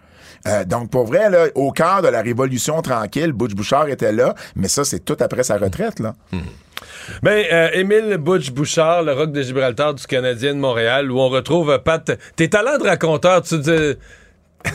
Euh, 0.47 0.65
donc, 0.65 0.91
pour 0.91 1.07
vrai, 1.07 1.29
au 1.55 1.73
cœur 1.73 2.03
de 2.03 2.09
la 2.09 2.23
Révolution 2.23 2.81
tranquille, 2.83 3.33
Butch 3.33 3.55
Bouchard 3.55 3.89
était 3.89 4.13
là, 4.13 4.35
mais 4.57 4.69
ça, 4.69 4.85
c'est 4.85 5.05
tout 5.05 5.17
après 5.21 5.43
sa 5.43 5.57
retraite, 5.57 6.01
là. 6.01 6.15
Ben, 7.23 7.45
euh, 7.51 7.71
Émile 7.73 8.19
Butch 8.19 8.51
Bouchard, 8.51 9.03
le 9.03 9.13
rock 9.13 9.33
de 9.33 9.43
Gibraltar 9.43 9.95
du 9.95 10.07
Canadien 10.07 10.55
de 10.55 10.61
Montréal, 10.61 11.11
où 11.11 11.19
on 11.19 11.29
retrouve 11.29 11.77
Pat. 11.85 12.13
Tes 12.37 12.49
talents 12.49 12.79
de 12.79 12.85
raconteur, 12.85 13.43
tu 13.43 13.59
dis. 13.59 13.95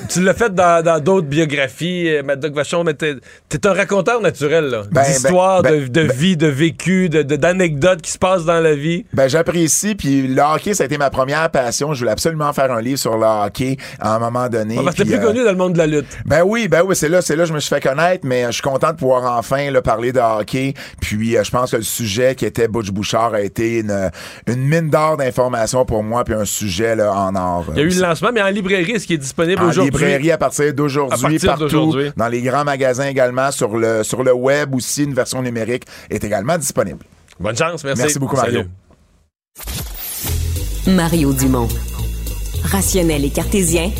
Tu 0.09 0.21
l'as 0.23 0.33
fait 0.33 0.53
dans 0.53 1.01
d'autres 1.03 1.27
biographies, 1.27 2.07
euh, 2.09 2.23
Madoc 2.23 2.53
Vachon, 2.53 2.83
mais 2.83 2.93
t'es 2.93 3.15
es 3.51 3.67
un 3.67 3.73
raconteur 3.73 4.21
naturel, 4.21 4.65
là. 4.65 4.83
Ben, 4.91 5.03
D'histoires, 5.03 5.61
ben, 5.61 5.83
de, 5.83 5.87
de 5.87 6.01
vie, 6.13 6.37
de 6.37 6.47
vécu, 6.47 7.09
de- 7.09 7.21
de- 7.21 7.35
d'anecdotes 7.35 8.01
qui 8.01 8.11
se 8.11 8.17
passent 8.17 8.45
dans 8.45 8.59
la 8.61 8.75
vie. 8.75 9.05
Ben, 9.13 9.27
j'apprécie. 9.27 9.95
Puis 9.95 10.27
le 10.27 10.41
hockey, 10.41 10.73
ça 10.73 10.83
a 10.83 10.85
été 10.85 10.97
ma 10.97 11.09
première 11.09 11.49
passion. 11.49 11.93
Je 11.93 11.99
voulais 11.99 12.11
absolument 12.11 12.51
faire 12.53 12.71
un 12.71 12.81
livre 12.81 12.97
sur 12.97 13.17
le 13.17 13.25
hockey 13.25 13.77
à 13.99 14.15
un 14.15 14.19
moment 14.19 14.47
donné. 14.47 14.77
Ah, 14.79 14.83
parce 14.85 14.95
que 14.95 15.03
t'es 15.03 15.09
Puis, 15.09 15.17
plus 15.17 15.23
euh, 15.23 15.27
connu 15.27 15.43
dans 15.43 15.51
le 15.51 15.57
monde 15.57 15.73
de 15.73 15.77
la 15.79 15.87
lutte. 15.87 16.07
Ben 16.25 16.43
oui, 16.45 16.67
ben 16.69 16.81
oui, 16.85 16.95
c'est 16.95 17.09
là, 17.09 17.21
c'est 17.21 17.35
là 17.35 17.43
que 17.43 17.49
je 17.49 17.53
me 17.53 17.59
suis 17.59 17.73
fait 17.73 17.81
connaître, 17.81 18.25
mais 18.25 18.45
je 18.47 18.51
suis 18.53 18.61
content 18.61 18.91
de 18.91 18.97
pouvoir 18.97 19.37
enfin 19.37 19.69
là, 19.69 19.81
parler 19.81 20.11
de 20.13 20.19
hockey. 20.19 20.73
Puis 21.01 21.35
euh, 21.37 21.43
je 21.43 21.51
pense 21.51 21.71
que 21.71 21.77
le 21.77 21.83
sujet 21.83 22.35
qui 22.35 22.45
était 22.45 22.67
Butch 22.69 22.89
Bouchard 22.91 23.33
a 23.33 23.41
été 23.41 23.79
une, 23.79 24.11
une 24.47 24.63
mine 24.65 24.89
d'or 24.89 25.17
d'informations 25.17 25.85
pour 25.85 26.03
moi, 26.03 26.23
puis 26.23 26.33
un 26.35 26.45
sujet 26.45 26.95
là, 26.95 27.13
en 27.13 27.35
or. 27.35 27.65
Il 27.73 27.77
y 27.77 27.81
a 27.81 27.83
eu 27.83 27.89
le 27.89 28.01
lancement, 28.01 28.29
mais 28.33 28.41
en 28.41 28.47
librairie, 28.49 28.91
est-ce 28.93 29.05
qui 29.07 29.13
est 29.15 29.17
disponible 29.17 29.59
en 29.61 29.65
aujourd'hui? 29.65 29.72
Librairie 29.81 30.31
à 30.31 30.37
partir 30.37 30.65
À 30.65 30.71
d'aujourd'hui, 30.71 31.17
partir 31.39 31.49
partout, 31.49 31.63
d'aujourd'hui. 31.63 32.11
dans 32.15 32.27
les 32.27 32.41
grands 32.41 32.63
magasins 32.63 33.07
également, 33.07 33.51
sur 33.51 33.77
le, 33.77 34.03
sur 34.03 34.23
le 34.23 34.33
web 34.33 34.73
aussi, 34.75 35.03
une 35.03 35.13
version 35.13 35.41
numérique 35.41 35.83
est 36.09 36.23
également 36.23 36.57
disponible. 36.57 36.99
Bonne 37.39 37.57
chance, 37.57 37.83
merci. 37.83 38.01
Merci 38.03 38.19
beaucoup, 38.19 38.35
Mario. 38.35 38.61
Salut. 38.61 38.69
Mario 40.95 41.33
Dumont. 41.33 41.67
Rationnel 42.63 43.25
et 43.25 43.29
cartésien, 43.29 43.91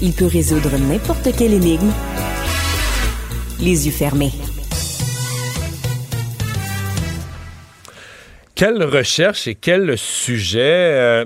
il 0.00 0.12
peut 0.12 0.26
résoudre 0.26 0.70
n'importe 0.78 1.34
quelle 1.36 1.52
énigme 1.54 1.90
les 3.60 3.86
yeux 3.86 3.92
fermés. 3.92 4.32
Quelle 8.54 8.82
recherche 8.84 9.46
et 9.48 9.54
quel 9.54 9.96
sujet 9.98 10.60
euh, 10.62 11.24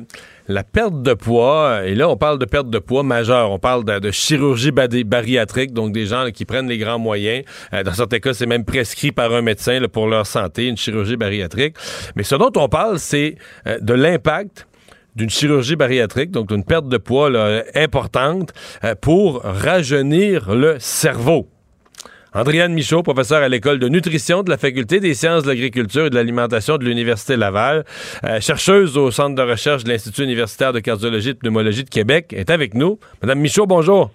la 0.49 0.63
perte 0.63 1.03
de 1.03 1.15
poids, 1.15 1.85
et 1.85 1.95
là 1.95 2.09
on 2.09 2.17
parle 2.17 2.39
de 2.39 2.45
perte 2.45 2.71
de 2.71 2.79
poids 2.79 3.03
majeure, 3.03 3.51
on 3.51 3.59
parle 3.59 3.85
de, 3.85 4.11
chirurgie 4.11 4.71
bariatrique, 4.71 5.73
donc 5.73 5.93
des 5.93 6.07
gens 6.07 6.31
qui 6.33 6.45
prennent 6.45 6.69
les 6.69 6.79
grands 6.79 6.99
moyens. 6.99 7.45
Euh, 7.73 7.83
dans 7.83 7.93
certains 7.95 8.19
cas, 8.19 8.35
c'est 8.35 8.47
même 8.47 8.65
prescrit 8.65 9.13
par 9.13 9.33
un 9.33 9.43
médecin 9.43 9.81
pour 9.93 10.07
leur 10.09 10.27
santé, 10.27 10.69
une 10.69 10.77
chirurgie 10.77 11.17
bariatrique. 11.17 11.77
Mais 12.15 12.23
ce 12.23 12.35
dont 12.35 12.53
on 12.57 12.69
parle, 12.69 12.99
c'est 12.99 13.37
euh, 13.67 13.79
de 13.81 13.95
l'impact 13.95 14.67
d'une 15.15 15.31
chirurgie 15.31 15.77
bariatrique, 15.77 16.31
donc 16.31 16.49
d'une 16.49 16.65
perte 16.65 16.89
de 16.89 16.99
poids 16.99 17.31
importante, 17.75 18.53
euh, 18.85 18.95
pour 18.95 19.43
rajeunir 19.43 20.55
le 20.55 20.77
cerveau. 20.79 21.49
Andréane 22.37 22.75
Michaud, 22.75 23.03
professeure 23.03 23.43
à 23.43 23.49
l'école 23.49 23.79
de 23.79 23.89
nutrition 23.89 24.43
de 24.43 24.51
la 24.51 24.59
Faculté 24.59 25.01
des 25.01 25.15
sciences 25.15 25.45
de 25.45 25.49
l'agriculture 25.49 26.05
et 26.07 26.11
de 26.11 26.15
l'alimentation 26.15 26.77
de 26.77 26.85
l'Université 26.85 27.35
Laval, 27.35 27.85
euh, 28.25 28.41
chercheuse 28.41 28.99
au 28.99 29.11
Centre 29.11 29.35
de 29.35 29.41
recherche 29.41 29.85
de 29.85 29.89
l'Institut 29.89 30.25
universitaire 30.25 30.75
de 30.75 30.81
cardiologie 30.81 31.31
et 31.31 31.33
de 31.33 31.39
pneumologie 31.39 31.85
de 31.85 31.89
Québec, 31.89 32.35
est 32.37 32.51
avec 32.51 32.75
nous. 32.75 32.99
Madame 33.23 33.39
Michaud, 33.41 33.65
bonjour. 33.67 34.11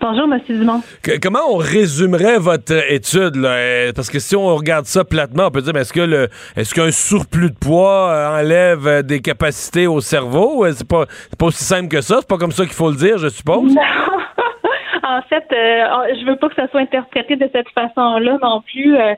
Bonjour, 0.00 0.32
M. 0.32 0.40
Dumont. 0.48 0.82
Que- 1.02 1.18
comment 1.18 1.40
on 1.50 1.56
résumerait 1.56 2.38
votre 2.38 2.92
étude? 2.92 3.34
Là? 3.34 3.48
Euh, 3.54 3.92
Parce 3.92 4.08
que 4.08 4.20
si 4.20 4.36
on 4.36 4.54
regarde 4.54 4.86
ça 4.86 5.02
platement, 5.02 5.46
on 5.46 5.50
peut 5.50 5.62
dire, 5.62 5.74
est-ce 5.76 5.92
que 5.92 6.00
le, 6.00 6.28
est-ce 6.54 6.72
qu'un 6.74 6.92
surplus 6.92 7.50
de 7.50 7.56
poids 7.56 8.08
euh, 8.12 8.40
enlève 8.40 9.02
des 9.04 9.18
capacités 9.20 9.88
au 9.88 10.00
cerveau? 10.00 10.64
C'est 10.72 10.86
pas, 10.86 11.06
c'est 11.28 11.36
pas 11.38 11.46
aussi 11.46 11.64
simple 11.64 11.88
que 11.88 12.00
ça? 12.02 12.18
C'est 12.20 12.28
pas 12.28 12.38
comme 12.38 12.52
ça 12.52 12.64
qu'il 12.64 12.74
faut 12.74 12.90
le 12.90 12.96
dire, 12.96 13.18
je 13.18 13.26
suppose? 13.28 13.74
En 15.06 15.22
fait, 15.22 15.44
euh, 15.52 16.14
je 16.20 16.26
veux 16.26 16.36
pas 16.36 16.48
que 16.48 16.54
ça 16.56 16.68
soit 16.68 16.80
interprété 16.80 17.36
de 17.36 17.48
cette 17.52 17.68
façon-là 17.70 18.38
non 18.42 18.62
plus. 18.62 18.96
Euh, 18.96 19.14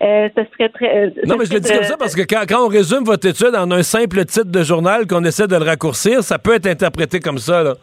euh, 0.00 0.28
serait 0.52 0.68
très. 0.68 1.12
Non, 1.26 1.36
mais 1.36 1.44
je 1.44 1.54
le 1.54 1.60
dis 1.60 1.72
comme 1.72 1.82
ça 1.82 1.96
parce 1.96 2.14
que 2.14 2.22
quand, 2.22 2.44
quand 2.48 2.64
on 2.64 2.68
résume 2.68 3.02
votre 3.04 3.26
étude 3.26 3.54
en 3.56 3.68
un 3.72 3.82
simple 3.82 4.24
titre 4.26 4.50
de 4.50 4.62
journal, 4.62 5.08
qu'on 5.08 5.24
essaie 5.24 5.48
de 5.48 5.56
le 5.56 5.64
raccourcir, 5.64 6.22
ça 6.22 6.38
peut 6.38 6.54
être 6.54 6.68
interprété 6.68 7.18
comme 7.18 7.38
ça. 7.38 7.64
Là. 7.64 7.74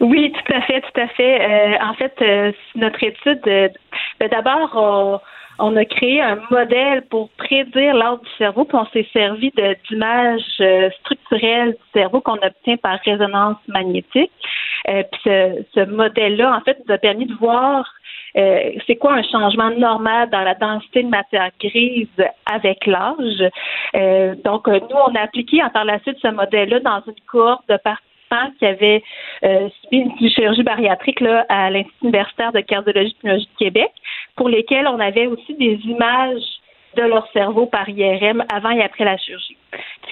Oui, 0.00 0.32
tout 0.32 0.52
à 0.52 0.60
fait, 0.62 0.80
tout 0.82 1.00
à 1.00 1.08
fait. 1.08 1.40
Euh, 1.40 1.76
en 1.80 1.94
fait, 1.94 2.12
euh, 2.20 2.52
notre 2.74 3.02
étude, 3.02 3.40
ben, 3.44 4.28
d'abord, 4.30 4.70
on, 4.74 5.20
on 5.62 5.76
a 5.76 5.84
créé 5.84 6.20
un 6.20 6.38
modèle 6.50 7.02
pour 7.02 7.30
prédire 7.30 7.94
l'âge 7.94 8.18
du 8.20 8.30
cerveau, 8.36 8.64
puis 8.64 8.76
on 8.76 8.86
s'est 8.86 9.06
servi 9.12 9.52
d'images 9.88 10.42
euh, 10.60 10.90
structurelles 11.00 11.70
du 11.70 12.00
cerveau 12.00 12.20
qu'on 12.20 12.34
obtient 12.34 12.76
par 12.76 12.98
résonance 13.04 13.56
magnétique. 13.68 14.32
Euh, 14.88 15.04
puis 15.10 15.20
ce, 15.24 15.64
ce 15.74 15.84
modèle-là, 15.84 16.56
en 16.56 16.60
fait, 16.62 16.78
nous 16.84 16.92
a 16.92 16.98
permis 16.98 17.26
de 17.26 17.34
voir 17.34 17.86
euh, 18.36 18.72
c'est 18.86 18.96
quoi 18.96 19.14
un 19.14 19.22
changement 19.22 19.70
normal 19.70 20.30
dans 20.30 20.40
la 20.40 20.54
densité 20.54 21.02
de 21.02 21.08
matière 21.08 21.50
grise 21.60 22.08
avec 22.46 22.86
l'âge. 22.86 23.44
Euh, 23.94 24.34
donc, 24.44 24.68
euh, 24.68 24.80
nous, 24.80 24.96
on 24.96 25.14
a 25.14 25.20
appliqué 25.20 25.60
par 25.72 25.84
la 25.84 25.98
suite 26.00 26.16
ce 26.20 26.28
modèle-là 26.28 26.80
dans 26.80 27.02
une 27.06 27.20
cohorte 27.30 27.68
de 27.68 27.76
participants 27.76 28.11
qui 28.58 28.66
avaient 28.66 29.02
euh, 29.44 29.68
subi 29.82 29.98
une 30.20 30.30
chirurgie 30.30 30.62
bariatrique 30.62 31.20
là, 31.20 31.44
à 31.48 31.70
l'Institut 31.70 32.04
universitaire 32.04 32.52
de 32.52 32.60
cardiologie 32.60 33.16
et 33.24 33.28
de 33.28 33.46
Québec, 33.58 33.90
pour 34.36 34.48
lesquels 34.48 34.86
on 34.86 35.00
avait 35.00 35.26
aussi 35.26 35.54
des 35.54 35.78
images 35.84 36.42
de 36.96 37.02
leur 37.02 37.26
cerveau 37.32 37.66
par 37.66 37.88
IRM 37.88 38.44
avant 38.52 38.70
et 38.70 38.82
après 38.82 39.04
la 39.04 39.16
chirurgie. 39.16 39.56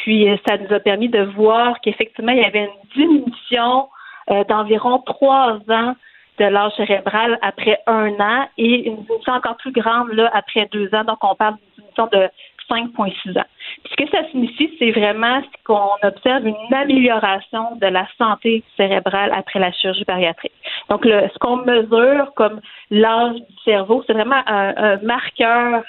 Puis, 0.02 0.28
euh, 0.28 0.36
ça 0.48 0.56
nous 0.56 0.72
a 0.72 0.80
permis 0.80 1.08
de 1.08 1.22
voir 1.22 1.80
qu'effectivement, 1.80 2.32
il 2.32 2.38
y 2.38 2.44
avait 2.44 2.64
une 2.64 2.90
diminution 2.94 3.88
euh, 4.30 4.44
d'environ 4.44 4.98
trois 5.00 5.58
ans 5.68 5.94
de 6.38 6.44
l'âge 6.46 6.72
cérébral 6.76 7.38
après 7.42 7.78
un 7.86 8.12
an 8.18 8.48
et 8.56 8.86
une 8.86 8.96
diminution 9.02 9.32
encore 9.32 9.56
plus 9.58 9.72
grande 9.72 10.12
là, 10.12 10.30
après 10.32 10.68
deux 10.72 10.88
ans. 10.94 11.04
Donc, 11.04 11.18
on 11.22 11.34
parle 11.34 11.56
d'une 11.56 11.84
diminution 11.84 12.08
de 12.12 12.30
5,6 12.70 13.38
ans. 13.38 13.44
Ce 13.90 13.96
que 13.96 14.10
ça 14.10 14.28
signifie, 14.30 14.70
c'est 14.78 14.90
vraiment 14.90 15.42
qu'on 15.64 15.96
observe 16.02 16.46
une 16.46 16.74
amélioration 16.74 17.76
de 17.80 17.86
la 17.86 18.06
santé 18.18 18.62
cérébrale 18.76 19.32
après 19.34 19.58
la 19.58 19.72
chirurgie 19.72 20.04
bariatrique. 20.04 20.52
Donc, 20.88 21.04
ce 21.04 21.38
qu'on 21.38 21.58
mesure 21.58 22.32
comme 22.34 22.60
l'âge 22.90 23.36
du 23.36 23.56
cerveau, 23.64 24.02
c'est 24.06 24.12
vraiment 24.12 24.42
un, 24.46 24.96
marqueur 25.02 25.82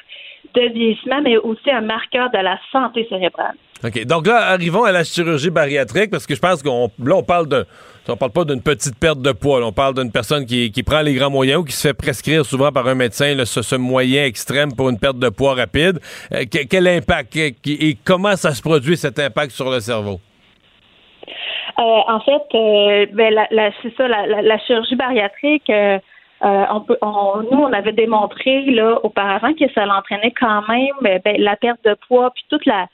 de 0.54 0.62
vieillissement, 0.62 1.22
mais 1.22 1.38
aussi 1.38 1.70
un 1.72 1.82
marqueur 1.82 2.30
de 2.32 2.38
la 2.38 2.60
santé 2.72 3.06
cérébrale. 3.10 3.56
OK. 3.84 4.06
Donc 4.06 4.28
là, 4.28 4.52
arrivons 4.52 4.84
à 4.84 4.92
la 4.92 5.04
chirurgie 5.04 5.50
bariatrique, 5.50 6.12
parce 6.12 6.28
que 6.28 6.36
je 6.36 6.40
pense 6.40 6.62
qu'on 6.62 6.92
là, 7.04 7.16
on 7.16 7.24
parle 7.24 7.48
de. 7.48 7.66
On 8.08 8.18
parle 8.18 8.32
pas 8.32 8.46
d'une 8.46 8.62
petite 8.62 8.98
perte 8.98 9.22
de 9.22 9.32
poids. 9.32 9.64
on 9.66 9.72
parle 9.72 9.94
d'une 9.94 10.12
personne 10.12 10.46
qui, 10.46 10.84
prend 10.84 11.02
les 11.02 11.14
grands 11.14 11.30
moyens 11.30 11.62
ou 11.62 11.64
qui 11.64 11.74
se 11.74 11.88
fait 11.88 11.94
prescrire 11.94 12.44
souvent 12.44 12.72
par 12.72 12.88
un 12.88 12.96
médecin 12.96 13.36
ce, 13.46 13.76
moyen 13.76 14.26
extrême 14.26 14.74
pour 14.74 14.90
une 14.90 14.98
perte 14.98 15.20
de 15.20 15.30
poids 15.30 15.54
rapide. 15.54 16.00
Euh, 16.34 16.46
que- 16.46 16.66
quel 16.66 16.88
impact 16.88 17.32
et 17.66 17.97
comment 18.03 18.36
ça 18.36 18.51
se 18.51 18.62
produit 18.62 18.97
cet 18.97 19.20
impact 19.20 19.51
sur 19.51 19.70
le 19.70 19.80
cerveau? 19.80 20.20
Euh, 21.80 22.01
en 22.07 22.20
fait, 22.20 22.43
euh, 22.53 23.05
ben, 23.14 23.47
c'est 23.82 23.95
ça, 23.95 24.07
la, 24.07 24.57
chirurgie 24.59 24.95
bariatrique, 24.95 25.70
euh, 25.70 26.66
nous, 27.51 27.57
on 27.57 27.74
avait 27.74 27.91
démontré 27.91 28.66
là 28.66 28.99
auparavant 29.03 29.53
que 29.53 29.72
ça 29.74 29.86
l'entraînait 29.86 30.34
quand 30.39 30.68
même 30.68 30.95
euh, 31.05 31.20
ben, 31.24 31.36
la 31.39 31.55
perte 31.55 31.84
de 31.86 31.95
poids, 32.07 32.32
puis 32.32 32.43
toute 32.49 32.66
la, 32.66 32.88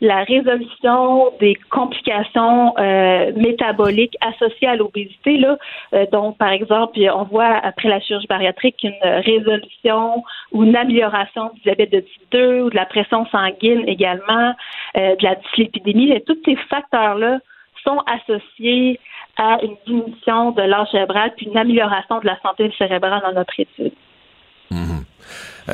la 0.00 0.24
résolution 0.24 1.32
des 1.40 1.54
complications 1.70 2.74
euh, 2.78 3.32
métaboliques 3.36 4.16
associées 4.20 4.68
à 4.68 4.76
l'obésité. 4.76 5.36
Là, 5.36 5.58
Euh, 5.92 6.06
donc, 6.12 6.38
par 6.38 6.50
exemple, 6.50 6.98
on 7.14 7.24
voit 7.24 7.56
après 7.62 7.88
la 7.88 8.00
chirurgie 8.00 8.26
bariatrique 8.26 8.76
une 8.82 8.94
résolution 9.02 10.24
ou 10.52 10.64
une 10.64 10.76
amélioration 10.76 11.50
du 11.54 11.60
diabète 11.62 11.92
de 11.92 12.00
type 12.00 12.22
2 12.30 12.62
ou 12.62 12.70
de 12.70 12.76
la 12.76 12.86
pression 12.86 13.26
sanguine 13.26 13.84
également, 13.86 14.54
euh, 14.96 15.16
de 15.16 15.24
la 15.24 15.34
dyslipidémie. 15.36 16.12
Et 16.12 16.20
tous 16.22 16.38
ces 16.44 16.56
facteurs-là 16.56 17.38
sont 17.84 18.02
associés 18.06 19.00
à 19.36 19.58
une 19.62 19.76
diminution 19.86 20.50
de 20.52 20.62
l'âge 20.62 20.88
cérébral 20.90 21.32
puis 21.36 21.46
une 21.46 21.56
amélioration 21.56 22.20
de 22.20 22.26
la 22.26 22.38
santé 22.40 22.70
cérébrale 22.76 23.22
dans 23.22 23.32
notre 23.32 23.58
étude. 23.58 23.92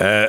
Euh, 0.01 0.29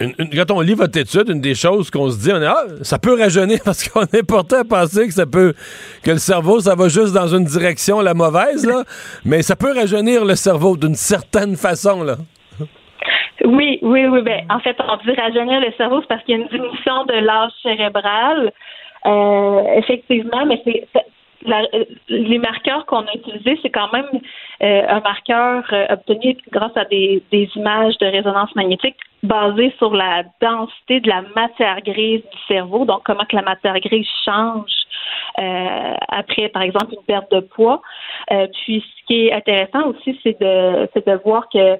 quand 0.00 0.50
on 0.52 0.60
lit 0.60 0.74
votre 0.74 0.98
étude, 0.98 1.28
une 1.28 1.40
des 1.40 1.54
choses 1.54 1.90
qu'on 1.90 2.10
se 2.10 2.18
dit, 2.18 2.32
on 2.32 2.40
est, 2.40 2.46
ah, 2.46 2.64
ça 2.82 2.98
peut 2.98 3.18
rajeunir 3.18 3.58
parce 3.64 3.86
qu'on 3.88 4.04
est 4.04 4.22
porté 4.26 4.56
à 4.56 4.64
penser 4.64 5.06
que 5.06 5.12
ça 5.12 5.26
peut, 5.26 5.52
que 6.02 6.10
le 6.12 6.18
cerveau, 6.18 6.60
ça 6.60 6.74
va 6.74 6.88
juste 6.88 7.12
dans 7.12 7.28
une 7.28 7.44
direction 7.44 8.00
la 8.00 8.14
mauvaise, 8.14 8.66
là. 8.66 8.84
mais 9.24 9.42
ça 9.42 9.56
peut 9.56 9.72
rajeunir 9.74 10.24
le 10.24 10.34
cerveau 10.36 10.76
d'une 10.76 10.94
certaine 10.94 11.56
façon, 11.56 12.02
là. 12.02 12.16
Oui, 13.44 13.78
oui, 13.82 14.06
oui. 14.06 14.20
Ben, 14.22 14.42
en 14.50 14.60
fait, 14.60 14.76
on 14.80 14.96
dit 14.98 15.14
rajeunir 15.18 15.60
le 15.60 15.72
cerveau, 15.76 16.00
c'est 16.02 16.08
parce 16.08 16.22
qu'il 16.24 16.36
y 16.36 16.38
a 16.38 16.42
une 16.42 16.48
diminution 16.48 17.04
de 17.06 17.14
l'âge 17.14 17.52
cérébral. 17.62 18.52
Euh, 19.06 19.62
effectivement, 19.78 20.44
mais 20.46 20.60
c'est- 20.64 20.86
la- 21.42 21.66
euh, 21.74 21.84
les 22.08 22.38
marqueurs 22.38 22.86
qu'on 22.86 23.00
a 23.06 23.14
utilisés, 23.14 23.58
c'est 23.62 23.70
quand 23.70 23.92
même 23.92 24.08
euh, 24.62 24.82
un 24.88 25.00
marqueur 25.00 25.64
euh, 25.72 25.86
obtenu 25.90 26.36
grâce 26.50 26.76
à 26.76 26.84
des, 26.84 27.22
des 27.30 27.48
images 27.56 27.96
de 27.98 28.06
résonance 28.06 28.54
magnétique 28.54 28.96
basées 29.22 29.72
sur 29.78 29.94
la 29.94 30.24
densité 30.40 31.00
de 31.00 31.08
la 31.08 31.22
matière 31.36 31.80
grise 31.82 32.22
du 32.22 32.38
cerveau, 32.48 32.84
donc 32.84 33.02
comment 33.04 33.24
que 33.24 33.36
la 33.36 33.42
matière 33.42 33.78
grise 33.80 34.06
change 34.24 34.70
euh, 35.38 35.94
après, 36.08 36.48
par 36.48 36.62
exemple, 36.62 36.94
une 36.94 37.04
perte 37.04 37.30
de 37.32 37.40
poids. 37.40 37.80
Euh, 38.32 38.46
puis, 38.62 38.84
ce 39.00 39.06
qui 39.06 39.26
est 39.26 39.32
intéressant 39.32 39.86
aussi, 39.88 40.18
c'est 40.22 40.38
de, 40.40 40.88
c'est 40.92 41.06
de 41.06 41.14
voir 41.24 41.48
que 41.48 41.78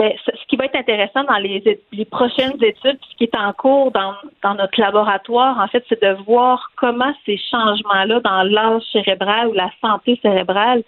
ben, 0.00 0.12
ce 0.24 0.46
qui 0.48 0.56
va 0.56 0.64
être 0.64 0.76
intéressant 0.76 1.24
dans 1.24 1.36
les, 1.36 1.78
prochaines 2.10 2.56
études, 2.64 2.98
ce 3.10 3.16
qui 3.18 3.24
est 3.24 3.36
en 3.36 3.52
cours 3.52 3.92
dans, 3.92 4.14
notre 4.54 4.80
laboratoire, 4.80 5.58
en 5.58 5.68
fait, 5.68 5.84
c'est 5.90 6.00
de 6.00 6.16
voir 6.24 6.70
comment 6.76 7.12
ces 7.26 7.38
changements-là 7.50 8.20
dans 8.20 8.42
l'âge 8.44 8.82
cérébral 8.92 9.48
ou 9.48 9.52
la 9.52 9.70
santé 9.82 10.18
cérébrale 10.22 10.82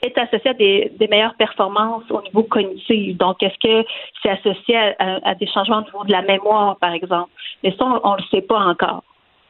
est 0.00 0.16
associé 0.16 0.50
à 0.50 0.54
des, 0.54 1.08
meilleures 1.10 1.34
performances 1.34 2.04
au 2.08 2.22
niveau 2.22 2.44
cognitif. 2.44 3.16
Donc, 3.16 3.42
est-ce 3.42 3.58
que 3.60 3.88
c'est 4.22 4.30
associé 4.30 4.76
à, 5.00 5.34
des 5.34 5.48
changements 5.48 5.78
au 5.78 5.84
niveau 5.84 6.04
de 6.04 6.12
la 6.12 6.22
mémoire, 6.22 6.76
par 6.76 6.92
exemple? 6.92 7.30
Mais 7.64 7.74
ça, 7.76 7.84
on 7.84 8.12
ne 8.12 8.18
le 8.18 8.24
sait 8.30 8.42
pas 8.42 8.60
encore. 8.60 9.02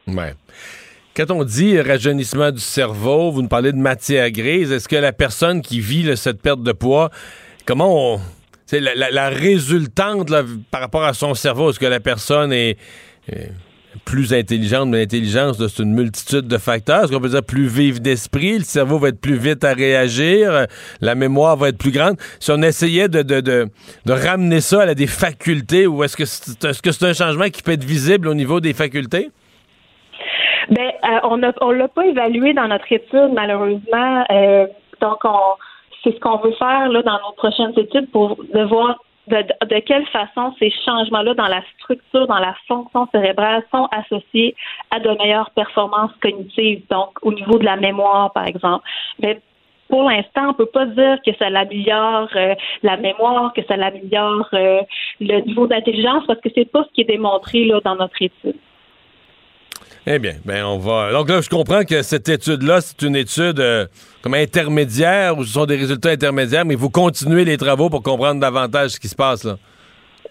Ouais. 0.07 0.33
Quand 1.15 1.31
on 1.31 1.45
dit 1.45 1.79
rajeunissement 1.79 2.51
du 2.51 2.61
cerveau, 2.61 3.31
vous 3.31 3.43
nous 3.43 3.49
parlez 3.49 3.73
de 3.73 3.77
matière 3.77 4.31
grise, 4.31 4.73
est-ce 4.73 4.89
que 4.89 4.97
la 4.97 5.13
personne 5.13 5.61
qui 5.61 5.81
vit 5.81 6.17
cette 6.17 6.41
perte 6.41 6.63
de 6.63 6.73
poids, 6.73 7.11
comment 7.67 8.15
on. 8.15 8.19
C'est 8.73 8.81
la, 8.81 9.29
résultante 9.29 10.31
là, 10.31 10.45
par 10.71 10.81
rapport 10.81 11.05
à 11.05 11.13
son 11.13 11.35
cerveau, 11.35 11.69
est-ce 11.69 11.79
que 11.79 11.85
la 11.85 12.01
personne 12.01 12.55
est. 12.55 12.79
plus 14.07 14.33
intelligente, 14.33 14.89
mais 14.89 15.01
l'intelligence, 15.01 15.59
c'est 15.59 15.83
une 15.83 15.93
multitude 15.93 16.49
de 16.49 16.57
facteurs. 16.57 17.05
Est-ce 17.05 17.13
qu'on 17.13 17.21
peut 17.21 17.29
dire 17.29 17.45
plus 17.45 17.67
vive 17.67 18.01
d'esprit? 18.01 18.57
Le 18.57 18.65
cerveau 18.65 18.97
va 18.97 19.09
être 19.09 19.21
plus 19.21 19.37
vite 19.37 19.63
à 19.63 19.75
réagir, 19.75 20.51
euh, 20.51 20.65
la 21.03 21.15
mémoire 21.15 21.59
va 21.59 21.69
être 21.69 21.77
plus 21.77 21.91
grande? 21.91 22.17
Si 22.41 22.51
on 22.51 22.63
essayait 22.63 23.09
de, 23.11 23.69
ramener 24.09 24.63
ça 24.63 24.81
à 24.81 24.95
des 24.95 25.07
facultés, 25.07 25.87
ou 25.87 26.03
est-ce 26.03 26.17
que 26.17 26.25
c'est 26.25 27.05
un 27.05 27.13
changement 27.13 27.51
qui 27.51 27.63
peut 27.63 27.73
être 27.73 27.85
visible 27.85 28.27
au 28.27 28.35
niveau 28.35 28.61
des 28.61 28.73
facultés? 28.73 29.29
Ben, 30.71 30.93
euh, 31.05 31.19
on 31.25 31.37
ne 31.37 31.49
on 31.61 31.73
l'a 31.73 31.89
pas 31.89 32.07
évalué 32.07 32.55
dans 32.55 32.69
notre 32.69 32.91
étude, 32.91 33.33
malheureusement. 33.35 34.25
Euh, 34.31 34.67
donc, 35.03 35.19
on, 35.25 35.57
c'est 36.03 36.15
ce 36.15 36.21
qu'on 36.21 36.39
veut 36.39 36.53
faire 36.53 36.89
là, 36.89 37.03
dans 37.03 37.19
nos 37.27 37.33
prochaines 37.37 37.73
études 37.79 38.11
pour 38.11 38.37
de 38.37 38.65
voir 38.65 38.99
de, 39.29 39.37
de 39.67 39.79
quelle 39.81 40.07
façon 40.07 40.53
ces 40.59 40.73
changements-là 40.85 41.35
dans 41.35 41.47
la 41.47 41.63
structure, 41.79 42.27
dans 42.27 42.39
la 42.39 42.55
fonction 42.67 43.07
cérébrale 43.13 43.63
sont 43.71 43.89
associés 43.93 44.55
à 44.91 44.99
de 44.99 45.11
meilleures 45.19 45.51
performances 45.51 46.11
cognitives, 46.21 46.83
donc 46.91 47.11
au 47.23 47.33
niveau 47.33 47.59
de 47.59 47.65
la 47.65 47.77
mémoire, 47.77 48.33
par 48.33 48.47
exemple. 48.47 48.85
Mais 49.21 49.41
pour 49.89 50.09
l'instant, 50.09 50.49
on 50.49 50.55
peut 50.55 50.67
pas 50.67 50.87
dire 50.87 51.19
que 51.25 51.33
ça 51.39 51.51
l'améliore 51.51 52.29
euh, 52.35 52.55
la 52.83 52.97
mémoire, 52.97 53.53
que 53.53 53.63
ça 53.65 53.77
l'améliore 53.77 54.49
euh, 54.55 54.81
le 55.21 55.41
niveau 55.41 55.67
d'intelligence, 55.67 56.25
parce 56.27 56.41
que 56.41 56.49
c'est 56.55 56.71
pas 56.71 56.85
ce 56.85 56.93
qui 56.93 57.03
est 57.03 57.13
démontré 57.13 57.65
là, 57.67 57.81
dans 57.85 57.97
notre 57.97 58.21
étude. 58.21 58.57
Eh 60.07 60.19
bien, 60.19 60.35
ben 60.45 60.65
on 60.65 60.79
va. 60.79 61.13
Donc 61.13 61.29
là, 61.29 61.41
je 61.41 61.49
comprends 61.49 61.85
que 61.85 62.03
cette 62.03 62.29
étude-là, 62.29 62.81
c'est 62.81 63.03
une 63.03 63.15
étude 63.15 63.61
euh, 63.61 63.87
comme 64.21 64.35
intermédiaire, 64.35 65.39
ou 65.39 65.45
ce 65.45 65.53
sont 65.53 65.67
des 65.67 65.77
résultats 65.77 66.11
intermédiaires, 66.11 66.65
mais 66.65 66.75
vous 66.75 66.91
continuez 66.91 67.45
les 67.45 67.57
travaux 67.57 67.89
pour 67.89 68.03
comprendre 68.03 68.41
davantage 68.41 68.91
ce 68.91 69.01
qui 69.01 69.09
se 69.09 69.15
passe 69.15 69.45
là. 69.45 69.59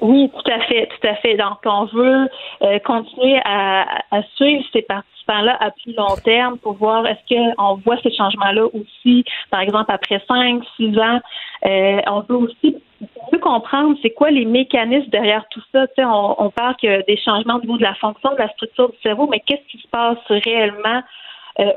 Oui, 0.02 0.32
tout 0.32 0.52
à 0.52 0.60
fait, 0.62 0.88
tout 0.88 1.08
à 1.08 1.16
fait. 1.16 1.38
Donc, 1.38 1.60
on 1.64 1.86
veut 1.86 2.28
euh, 2.64 2.80
continuer 2.80 3.40
à, 3.46 3.86
à 4.10 4.24
suivre 4.36 4.64
ces 4.74 4.82
participants-là 4.82 5.58
à 5.60 5.70
plus 5.70 5.94
long 5.94 6.16
terme 6.24 6.58
pour 6.58 6.74
voir 6.74 7.06
est-ce 7.06 7.36
qu'on 7.36 7.76
voit 7.76 7.98
ces 8.02 8.12
changements-là 8.12 8.66
aussi, 8.74 9.24
par 9.52 9.62
exemple, 9.62 9.92
après 9.92 10.20
cinq, 10.28 10.64
six 10.76 10.98
ans. 10.98 11.20
Euh, 11.66 12.02
on 12.08 12.22
veut 12.22 12.36
aussi 12.36 12.78
on 13.16 13.32
veut 13.32 13.40
comprendre 13.40 13.96
c'est 14.02 14.12
quoi 14.12 14.30
les 14.30 14.46
mécanismes 14.46 15.10
derrière 15.10 15.46
tout 15.50 15.62
ça. 15.72 15.88
Tu 15.88 15.94
sais, 15.98 16.06
on, 16.06 16.44
on 16.44 16.50
parle 16.50 16.76
que 16.82 17.06
des 17.06 17.18
changements 17.18 17.56
au 17.56 17.62
niveau 17.62 17.78
de 17.78 17.84
la 17.84 17.96
fonction 17.96 18.32
de 18.34 18.38
la 18.38 18.50
structure 18.50 18.90
du 18.92 18.98
cerveau, 19.02 19.28
mais 19.28 19.40
qu'est-ce 19.40 19.68
qui 19.72 19.82
se 19.82 19.88
passe 19.88 20.20
réellement 20.30 21.02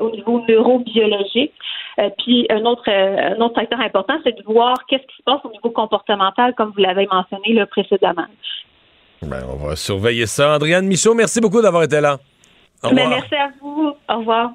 au 0.01 0.11
niveau 0.11 0.43
neurobiologique. 0.49 1.53
Euh, 1.99 2.11
puis 2.18 2.47
un 2.51 2.64
autre 2.64 2.82
euh, 2.89 3.35
un 3.37 3.41
autre 3.41 3.55
facteur 3.55 3.80
important, 3.80 4.14
c'est 4.24 4.37
de 4.37 4.43
voir 4.45 4.74
qu'est-ce 4.89 5.03
qui 5.03 5.16
se 5.16 5.22
passe 5.24 5.41
au 5.45 5.51
niveau 5.51 5.70
comportemental, 5.70 6.55
comme 6.55 6.72
vous 6.74 6.80
l'avez 6.82 7.07
mentionné 7.07 7.55
là, 7.55 7.66
précédemment. 7.66 8.26
Ben, 9.22 9.43
on 9.49 9.57
va 9.57 9.76
surveiller 9.76 10.26
ça. 10.26 10.55
Andréane 10.57 10.87
Michaud, 10.87 11.14
merci 11.14 11.41
beaucoup 11.41 11.62
d'avoir 11.62 11.85
été 11.85 12.01
là. 12.01 12.18
Au 12.82 12.91
Mais 12.93 13.05
revoir. 13.05 13.20
merci 13.20 13.35
à 13.37 13.51
vous. 13.61 13.93
Au 14.09 14.18
revoir. 14.18 14.51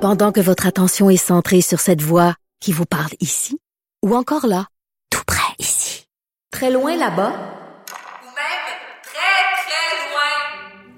Pendant 0.00 0.32
que 0.32 0.40
votre 0.40 0.66
attention 0.66 1.10
est 1.10 1.16
centrée 1.16 1.60
sur 1.60 1.78
cette 1.78 2.02
voix 2.02 2.34
qui 2.60 2.72
vous 2.72 2.86
parle 2.86 3.12
ici, 3.20 3.58
ou 4.04 4.16
encore 4.16 4.46
là, 4.46 4.64
tout 5.10 5.22
près 5.26 5.54
ici, 5.60 6.06
très 6.50 6.72
loin 6.72 6.96
là-bas, 6.96 7.32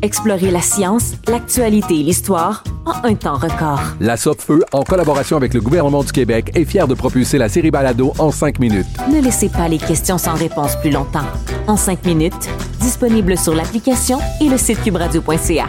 Explorez 0.00 0.52
la 0.52 0.60
science, 0.60 1.14
l'actualité 1.26 1.94
et 1.98 2.02
l'histoire 2.04 2.62
en 2.86 3.04
un 3.04 3.14
temps 3.14 3.34
record. 3.34 3.80
La 4.00 4.16
Feu, 4.16 4.64
en 4.72 4.84
collaboration 4.84 5.36
avec 5.36 5.54
le 5.54 5.60
gouvernement 5.60 6.04
du 6.04 6.12
Québec, 6.12 6.52
est 6.54 6.64
fière 6.64 6.86
de 6.86 6.94
propulser 6.94 7.36
la 7.36 7.48
série 7.48 7.72
Balado 7.72 8.12
en 8.18 8.30
cinq 8.30 8.60
minutes. 8.60 8.86
Ne 9.12 9.20
laissez 9.20 9.48
pas 9.48 9.66
les 9.66 9.78
questions 9.78 10.16
sans 10.16 10.34
réponse 10.34 10.76
plus 10.76 10.90
longtemps. 10.90 11.26
En 11.66 11.76
cinq 11.76 12.04
minutes, 12.04 12.48
disponible 12.80 13.36
sur 13.36 13.54
l'application 13.54 14.20
et 14.40 14.48
le 14.48 14.56
site 14.56 14.82
cubradio.ca. 14.84 15.66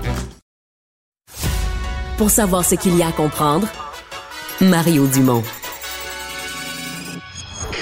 Pour 2.17 2.29
savoir 2.29 2.63
ce 2.63 2.75
qu'il 2.75 2.95
y 2.97 3.01
a 3.01 3.07
à 3.07 3.11
comprendre, 3.11 3.67
Mario 4.61 5.07
Dumont. 5.07 5.43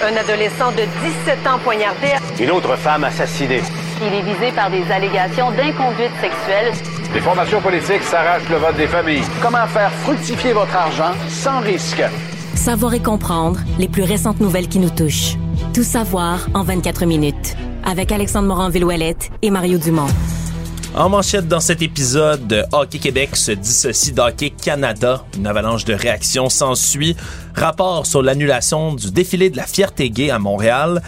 Un 0.01 0.15
adolescent 0.15 0.71
de 0.71 0.83
17 1.25 1.47
ans 1.47 1.59
poignardé. 1.63 2.13
Une 2.39 2.51
autre 2.51 2.77
femme 2.77 3.03
assassinée. 3.03 3.63
Il 3.99 4.13
est 4.13 4.21
visé 4.21 4.51
par 4.51 4.69
des 4.69 4.83
allégations 4.91 5.49
d'inconduite 5.51 6.11
sexuelle. 6.21 6.71
Les 7.15 7.19
formations 7.19 7.59
politiques 7.59 8.03
s'arrachent 8.03 8.47
le 8.47 8.57
vote 8.57 8.77
des 8.77 8.85
familles. 8.85 9.23
Comment 9.41 9.65
faire 9.65 9.91
fructifier 9.91 10.53
votre 10.53 10.75
argent 10.75 11.13
sans 11.29 11.61
risque? 11.61 12.03
Savoir 12.53 12.93
et 12.93 12.99
comprendre 12.99 13.59
les 13.79 13.87
plus 13.87 14.03
récentes 14.03 14.39
nouvelles 14.39 14.67
qui 14.67 14.77
nous 14.77 14.91
touchent. 14.91 15.35
Tout 15.73 15.83
savoir 15.83 16.47
en 16.53 16.61
24 16.61 17.05
minutes. 17.05 17.55
Avec 17.85 18.11
Alexandre 18.11 18.47
Morin-Villouellette 18.49 19.31
et 19.41 19.49
Mario 19.49 19.79
Dumont. 19.79 20.07
En 20.95 21.09
manchette 21.09 21.47
dans 21.47 21.59
cet 21.59 21.81
épisode, 21.81 22.45
de 22.45 22.63
Hockey 22.73 22.99
Québec 22.99 23.35
se 23.35 23.51
dissocie 23.51 24.13
d'Hockey 24.13 24.51
Canada. 24.51 25.23
Une 25.37 25.47
avalanche 25.47 25.85
de 25.85 25.93
réactions 25.93 26.49
s'ensuit. 26.49 27.15
Rapport 27.55 28.05
sur 28.05 28.21
l'annulation 28.21 28.93
du 28.93 29.11
défilé 29.11 29.49
de 29.49 29.57
la 29.57 29.65
fierté 29.65 30.11
gay 30.11 30.29
à 30.29 30.37
Montréal. 30.37 31.01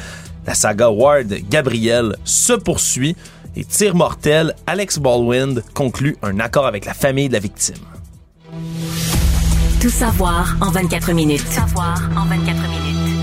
La 0.49 0.55
saga 0.55 0.89
Ward 0.89 1.31
Gabriel 1.47 2.15
se 2.23 2.53
poursuit. 2.53 3.15
Et 3.55 3.63
tir 3.63 3.93
mortel, 3.93 4.55
Alex 4.65 4.97
Baldwin 4.97 5.61
conclut 5.75 6.17
un 6.23 6.39
accord 6.39 6.65
avec 6.65 6.85
la 6.85 6.95
famille 6.95 7.27
de 7.27 7.33
la 7.33 7.39
victime. 7.39 7.75
Tout 9.79 9.91
savoir 9.91 10.57
en 10.59 10.71
24 10.71 11.13
minutes. 11.13 11.45
Tout 11.45 11.51
savoir 11.51 12.01
en 12.17 12.25
24 12.25 12.61
minutes. 12.67 13.15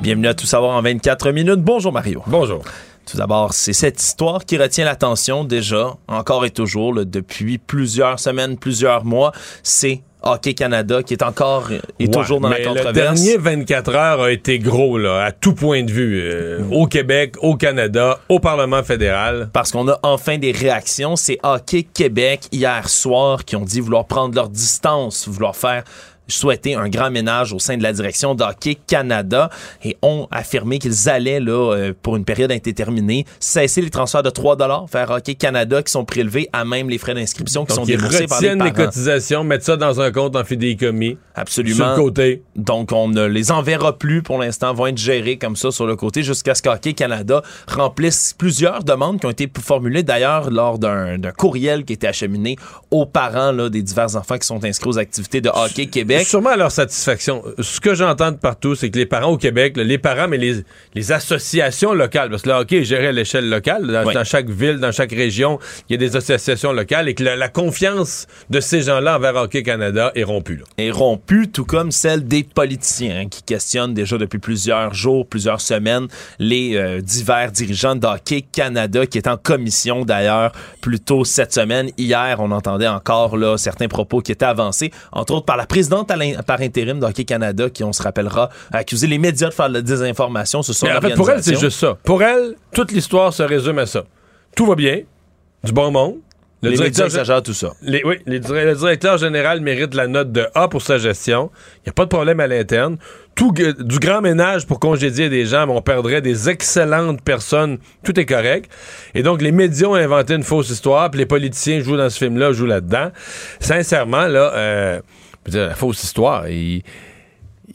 Bienvenue 0.00 0.28
à 0.28 0.34
Tout 0.34 0.46
savoir 0.46 0.76
en 0.76 0.82
24 0.82 1.32
minutes. 1.32 1.60
Bonjour 1.60 1.92
Mario. 1.92 2.22
Bonjour. 2.28 2.62
Tout 3.04 3.16
d'abord, 3.16 3.52
c'est 3.52 3.72
cette 3.72 4.00
histoire 4.00 4.44
qui 4.44 4.56
retient 4.56 4.84
l'attention 4.84 5.42
déjà, 5.42 5.96
encore 6.06 6.44
et 6.44 6.50
toujours, 6.50 6.94
là, 6.94 7.04
depuis 7.04 7.58
plusieurs 7.58 8.20
semaines, 8.20 8.58
plusieurs 8.58 9.04
mois. 9.04 9.32
C'est 9.64 10.02
Hockey 10.24 10.54
Canada 10.54 11.02
qui 11.02 11.14
est 11.14 11.22
encore 11.22 11.70
et 11.70 11.80
Ouais, 12.00 12.08
toujours 12.08 12.40
dans 12.40 12.48
la 12.48 12.60
controverse. 12.60 12.86
Le 12.86 12.92
dernier 12.92 13.36
24 13.36 13.94
heures 13.94 14.20
a 14.22 14.30
été 14.32 14.58
gros, 14.58 14.98
là, 14.98 15.24
à 15.24 15.32
tout 15.32 15.54
point 15.54 15.82
de 15.82 15.90
vue. 15.92 16.20
euh, 16.22 16.60
Au 16.70 16.86
Québec, 16.86 17.34
au 17.40 17.56
Canada, 17.56 18.18
au 18.28 18.40
Parlement 18.40 18.82
fédéral. 18.82 19.50
Parce 19.52 19.70
qu'on 19.70 19.88
a 19.88 19.98
enfin 20.02 20.38
des 20.38 20.52
réactions. 20.52 21.16
C'est 21.16 21.38
Hockey 21.42 21.82
Québec 21.84 22.42
hier 22.52 22.88
soir 22.88 23.44
qui 23.44 23.56
ont 23.56 23.64
dit 23.64 23.80
vouloir 23.80 24.06
prendre 24.06 24.34
leur 24.34 24.48
distance, 24.48 25.28
vouloir 25.28 25.54
faire 25.56 25.84
souhaiter 26.28 26.74
un 26.74 26.88
grand 26.88 27.10
ménage 27.10 27.52
au 27.52 27.58
sein 27.58 27.76
de 27.76 27.82
la 27.82 27.92
direction 27.92 28.34
d'Hockey 28.34 28.76
Canada 28.86 29.50
et 29.84 29.96
ont 30.02 30.26
affirmé 30.30 30.78
qu'ils 30.78 31.08
allaient, 31.08 31.40
là, 31.40 31.74
euh, 31.74 31.92
pour 32.02 32.16
une 32.16 32.24
période 32.24 32.50
indéterminée, 32.50 33.24
cesser 33.40 33.80
les 33.80 33.90
transferts 33.90 34.22
de 34.22 34.30
3 34.30 34.56
vers 34.90 35.10
Hockey 35.10 35.34
Canada 35.34 35.82
qui 35.82 35.92
sont 35.92 36.04
prélevés 36.04 36.48
à 36.52 36.64
même 36.64 36.88
les 36.88 36.98
frais 36.98 37.14
d'inscription 37.14 37.64
qui 37.64 37.70
Donc, 37.70 37.76
sont 37.76 37.84
déboursés 37.84 38.26
par 38.26 38.40
les 38.40 38.48
retiennent 38.48 38.64
les, 38.64 38.72
parents. 38.72 38.86
cotisations, 38.86 39.44
mettent 39.44 39.64
ça 39.64 39.76
dans 39.76 40.00
un 40.00 40.10
compte 40.12 40.36
en 40.36 40.44
fidéicommis. 40.44 41.18
Absolument. 41.34 41.76
Sur 41.76 41.88
le 41.88 41.94
côté. 41.96 42.42
Donc, 42.56 42.92
on 42.92 43.08
ne 43.08 43.26
les 43.26 43.50
enverra 43.50 43.98
plus 43.98 44.22
pour 44.22 44.38
l'instant, 44.38 44.72
vont 44.72 44.86
être 44.86 44.98
gérés 44.98 45.36
comme 45.36 45.56
ça 45.56 45.70
sur 45.70 45.86
le 45.86 45.96
côté 45.96 46.22
jusqu'à 46.22 46.54
ce 46.54 46.62
qu'Hockey 46.62 46.94
Canada 46.94 47.42
remplisse 47.66 48.34
plusieurs 48.36 48.84
demandes 48.84 49.20
qui 49.20 49.26
ont 49.26 49.30
été 49.30 49.50
formulées 49.60 50.02
d'ailleurs 50.02 50.50
lors 50.50 50.78
d'un 50.78 51.18
d'un 51.18 51.32
courriel 51.32 51.84
qui 51.84 51.92
a 51.92 51.94
été 51.94 52.06
acheminé 52.06 52.56
aux 52.90 53.06
parents 53.06 53.52
là, 53.52 53.68
des 53.68 53.82
divers 53.82 54.16
enfants 54.16 54.38
qui 54.38 54.46
sont 54.46 54.64
inscrits 54.64 54.90
aux 54.90 54.98
activités 54.98 55.40
de 55.40 55.48
Hockey 55.48 55.86
Québec. 55.86 56.13
Sûrement 56.22 56.50
à 56.50 56.56
leur 56.56 56.70
satisfaction. 56.70 57.42
Ce 57.58 57.80
que 57.80 57.94
j'entends 57.94 58.30
de 58.32 58.36
partout, 58.36 58.74
c'est 58.74 58.90
que 58.90 58.98
les 58.98 59.06
parents 59.06 59.32
au 59.32 59.38
Québec, 59.38 59.76
là, 59.76 59.84
les 59.84 59.98
parents, 59.98 60.28
mais 60.28 60.36
les, 60.38 60.62
les 60.94 61.12
associations 61.12 61.92
locales, 61.94 62.30
parce 62.30 62.42
que 62.42 62.48
le 62.50 62.54
hockey 62.54 62.78
est 62.78 62.84
géré 62.84 63.08
à 63.08 63.12
l'échelle 63.12 63.48
locale, 63.48 63.86
dans, 63.86 64.04
Oui. 64.06 64.14
dans 64.14 64.24
chaque 64.24 64.48
ville, 64.48 64.78
dans 64.78 64.92
chaque 64.92 65.12
région, 65.12 65.58
il 65.88 65.92
y 65.92 65.96
a 65.96 65.98
des 65.98 66.16
associations 66.16 66.72
locales, 66.72 67.08
et 67.08 67.14
que 67.14 67.24
la, 67.24 67.36
la 67.36 67.48
confiance 67.48 68.26
de 68.50 68.60
ces 68.60 68.82
gens-là 68.82 69.16
envers 69.16 69.34
Hockey 69.36 69.62
Canada 69.62 70.12
est 70.14 70.22
rompue. 70.24 70.56
là. 70.56 70.64
est 70.78 70.90
rompue, 70.90 71.48
tout 71.50 71.64
comme 71.64 71.90
celle 71.90 72.26
des 72.28 72.44
politiciens 72.44 73.22
hein, 73.22 73.28
qui 73.28 73.42
questionnent 73.42 73.94
déjà 73.94 74.18
depuis 74.18 74.38
plusieurs 74.38 74.94
jours, 74.94 75.26
plusieurs 75.26 75.60
semaines, 75.60 76.06
les 76.38 76.76
euh, 76.76 77.00
divers 77.00 77.50
dirigeants 77.52 77.96
d'Hockey 77.96 78.42
Canada 78.52 79.06
qui 79.06 79.18
est 79.18 79.26
en 79.28 79.36
commission 79.36 80.04
d'ailleurs 80.04 80.52
plus 80.80 81.00
tôt 81.00 81.24
cette 81.24 81.52
semaine. 81.52 81.90
Hier, 81.98 82.36
on 82.40 82.50
entendait 82.50 82.88
encore 82.88 83.36
là 83.36 83.56
certains 83.56 83.88
propos 83.88 84.20
qui 84.20 84.32
étaient 84.32 84.44
avancés, 84.44 84.90
entre 85.12 85.34
autres 85.34 85.46
par 85.46 85.56
la 85.56 85.66
présidente 85.66 86.03
par 86.04 86.60
intérim 86.60 87.00
d'Hockey 87.00 87.24
Canada 87.24 87.68
qui, 87.70 87.84
on 87.84 87.92
se 87.92 88.02
rappellera, 88.02 88.50
a 88.72 88.78
accusé 88.78 89.06
les 89.06 89.18
médias 89.18 89.48
de 89.48 89.54
faire 89.54 89.68
de 89.68 89.74
la 89.74 89.82
désinformation 89.82 90.62
sur 90.62 90.74
son 90.74 90.86
Mais 90.86 90.96
en 90.96 91.00
fait, 91.00 91.14
pour 91.14 91.30
elle, 91.30 91.42
c'est 91.42 91.58
juste 91.58 91.78
ça. 91.80 91.98
Pour 92.04 92.22
elle, 92.22 92.54
toute 92.72 92.92
l'histoire 92.92 93.32
se 93.32 93.42
résume 93.42 93.78
à 93.78 93.86
ça. 93.86 94.04
Tout 94.56 94.66
va 94.66 94.74
bien, 94.74 95.00
du 95.64 95.72
bon 95.72 95.90
monde. 95.90 96.16
Le 96.62 96.70
Les 96.70 96.76
directeur 96.76 97.06
exagèrent 97.06 97.42
tout 97.42 97.52
ça. 97.52 97.72
Les- 97.82 98.02
oui, 98.06 98.20
les 98.24 98.38
le 98.38 98.74
directeur 98.74 99.18
général 99.18 99.60
mérite 99.60 99.94
la 99.94 100.06
note 100.06 100.32
de 100.32 100.46
A 100.54 100.66
pour 100.68 100.80
sa 100.80 100.96
gestion. 100.96 101.50
Il 101.78 101.88
n'y 101.88 101.90
a 101.90 101.92
pas 101.92 102.04
de 102.04 102.08
problème 102.08 102.40
à 102.40 102.46
l'interne. 102.46 102.96
Tout, 103.34 103.52
du 103.52 103.98
grand 103.98 104.22
ménage 104.22 104.66
pour 104.66 104.80
congédier 104.80 105.28
des 105.28 105.44
gens, 105.44 105.66
mais 105.66 105.74
on 105.74 105.82
perdrait 105.82 106.22
des 106.22 106.48
excellentes 106.48 107.20
personnes. 107.20 107.76
Tout 108.02 108.18
est 108.18 108.24
correct. 108.24 108.70
Et 109.14 109.22
donc, 109.22 109.42
les 109.42 109.52
médias 109.52 109.88
ont 109.88 109.94
inventé 109.94 110.34
une 110.36 110.42
fausse 110.42 110.70
histoire, 110.70 111.10
puis 111.10 111.18
les 111.18 111.26
politiciens 111.26 111.80
jouent 111.80 111.98
dans 111.98 112.08
ce 112.08 112.16
film-là, 112.16 112.52
jouent 112.52 112.64
là-dedans. 112.64 113.10
Sincèrement, 113.60 114.26
là, 114.26 114.52
euh, 114.54 115.00
dire, 115.50 115.66
la 115.68 115.74
fausse 115.74 116.02
histoire, 116.02 116.48
il 116.48 116.82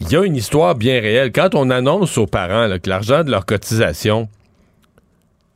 y 0.09 0.15
a 0.15 0.23
une 0.23 0.35
histoire 0.35 0.75
bien 0.75 0.99
réelle. 1.01 1.31
Quand 1.31 1.55
on 1.55 1.69
annonce 1.69 2.17
aux 2.17 2.27
parents 2.27 2.69
que 2.81 2.89
l'argent 2.89 3.23
de 3.23 3.31
leur 3.31 3.45
cotisation 3.45 4.29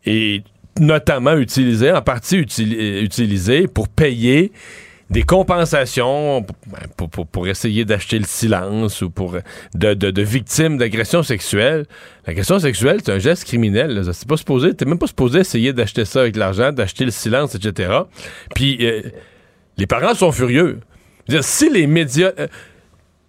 est 0.06 0.44
notamment 0.80 1.35
utilisé, 1.38 1.91
en 1.91 2.02
partie 2.02 2.38
euh, 2.38 3.02
utilisé 3.03 3.68
pour 3.68 3.88
payer 3.90 4.52
des 5.10 5.22
compensations 5.22 6.41
pour, 6.41 6.56
ben, 6.68 6.80
pour- 6.98 7.10
pour- 7.10 7.27
pour 7.27 7.48
essayer 7.48 7.85
d'acheter 7.85 8.18
le 8.18 8.26
silence 8.26 9.03
ou 9.03 9.11
pour 9.11 9.38
de, 9.76 9.94
de- 9.94 10.22
victimes 10.23 10.77
d'agressions 10.77 11.22
sexuelles. 11.22 11.85
L'agression 12.26 12.57
sexuelle, 12.57 12.99
c'est 13.06 13.11
un 13.11 13.19
geste 13.19 13.44
criminel. 13.44 14.02
C'est 14.14 14.27
pas 14.27 14.38
supposé, 14.38 14.73
t'es 14.73 14.85
même 14.85 14.98
pas 14.98 15.06
supposé 15.07 15.40
essayer 15.40 15.72
d'acheter 15.73 16.06
ça 16.06 16.22
avec 16.22 16.35
l'argent, 16.35 16.72
d'acheter 16.72 17.06
le 17.06 17.11
silence, 17.11 17.53
etc. 17.53 17.94
Puis 18.56 18.77
euh, 18.81 19.02
les 19.77 19.85
parents 19.85 20.15
sont 20.15 20.31
furieux. 20.31 20.80
Dire, 21.27 21.43
si 21.43 21.69
les 21.69 21.87
médias. 21.87 22.31
euh, 22.39 22.47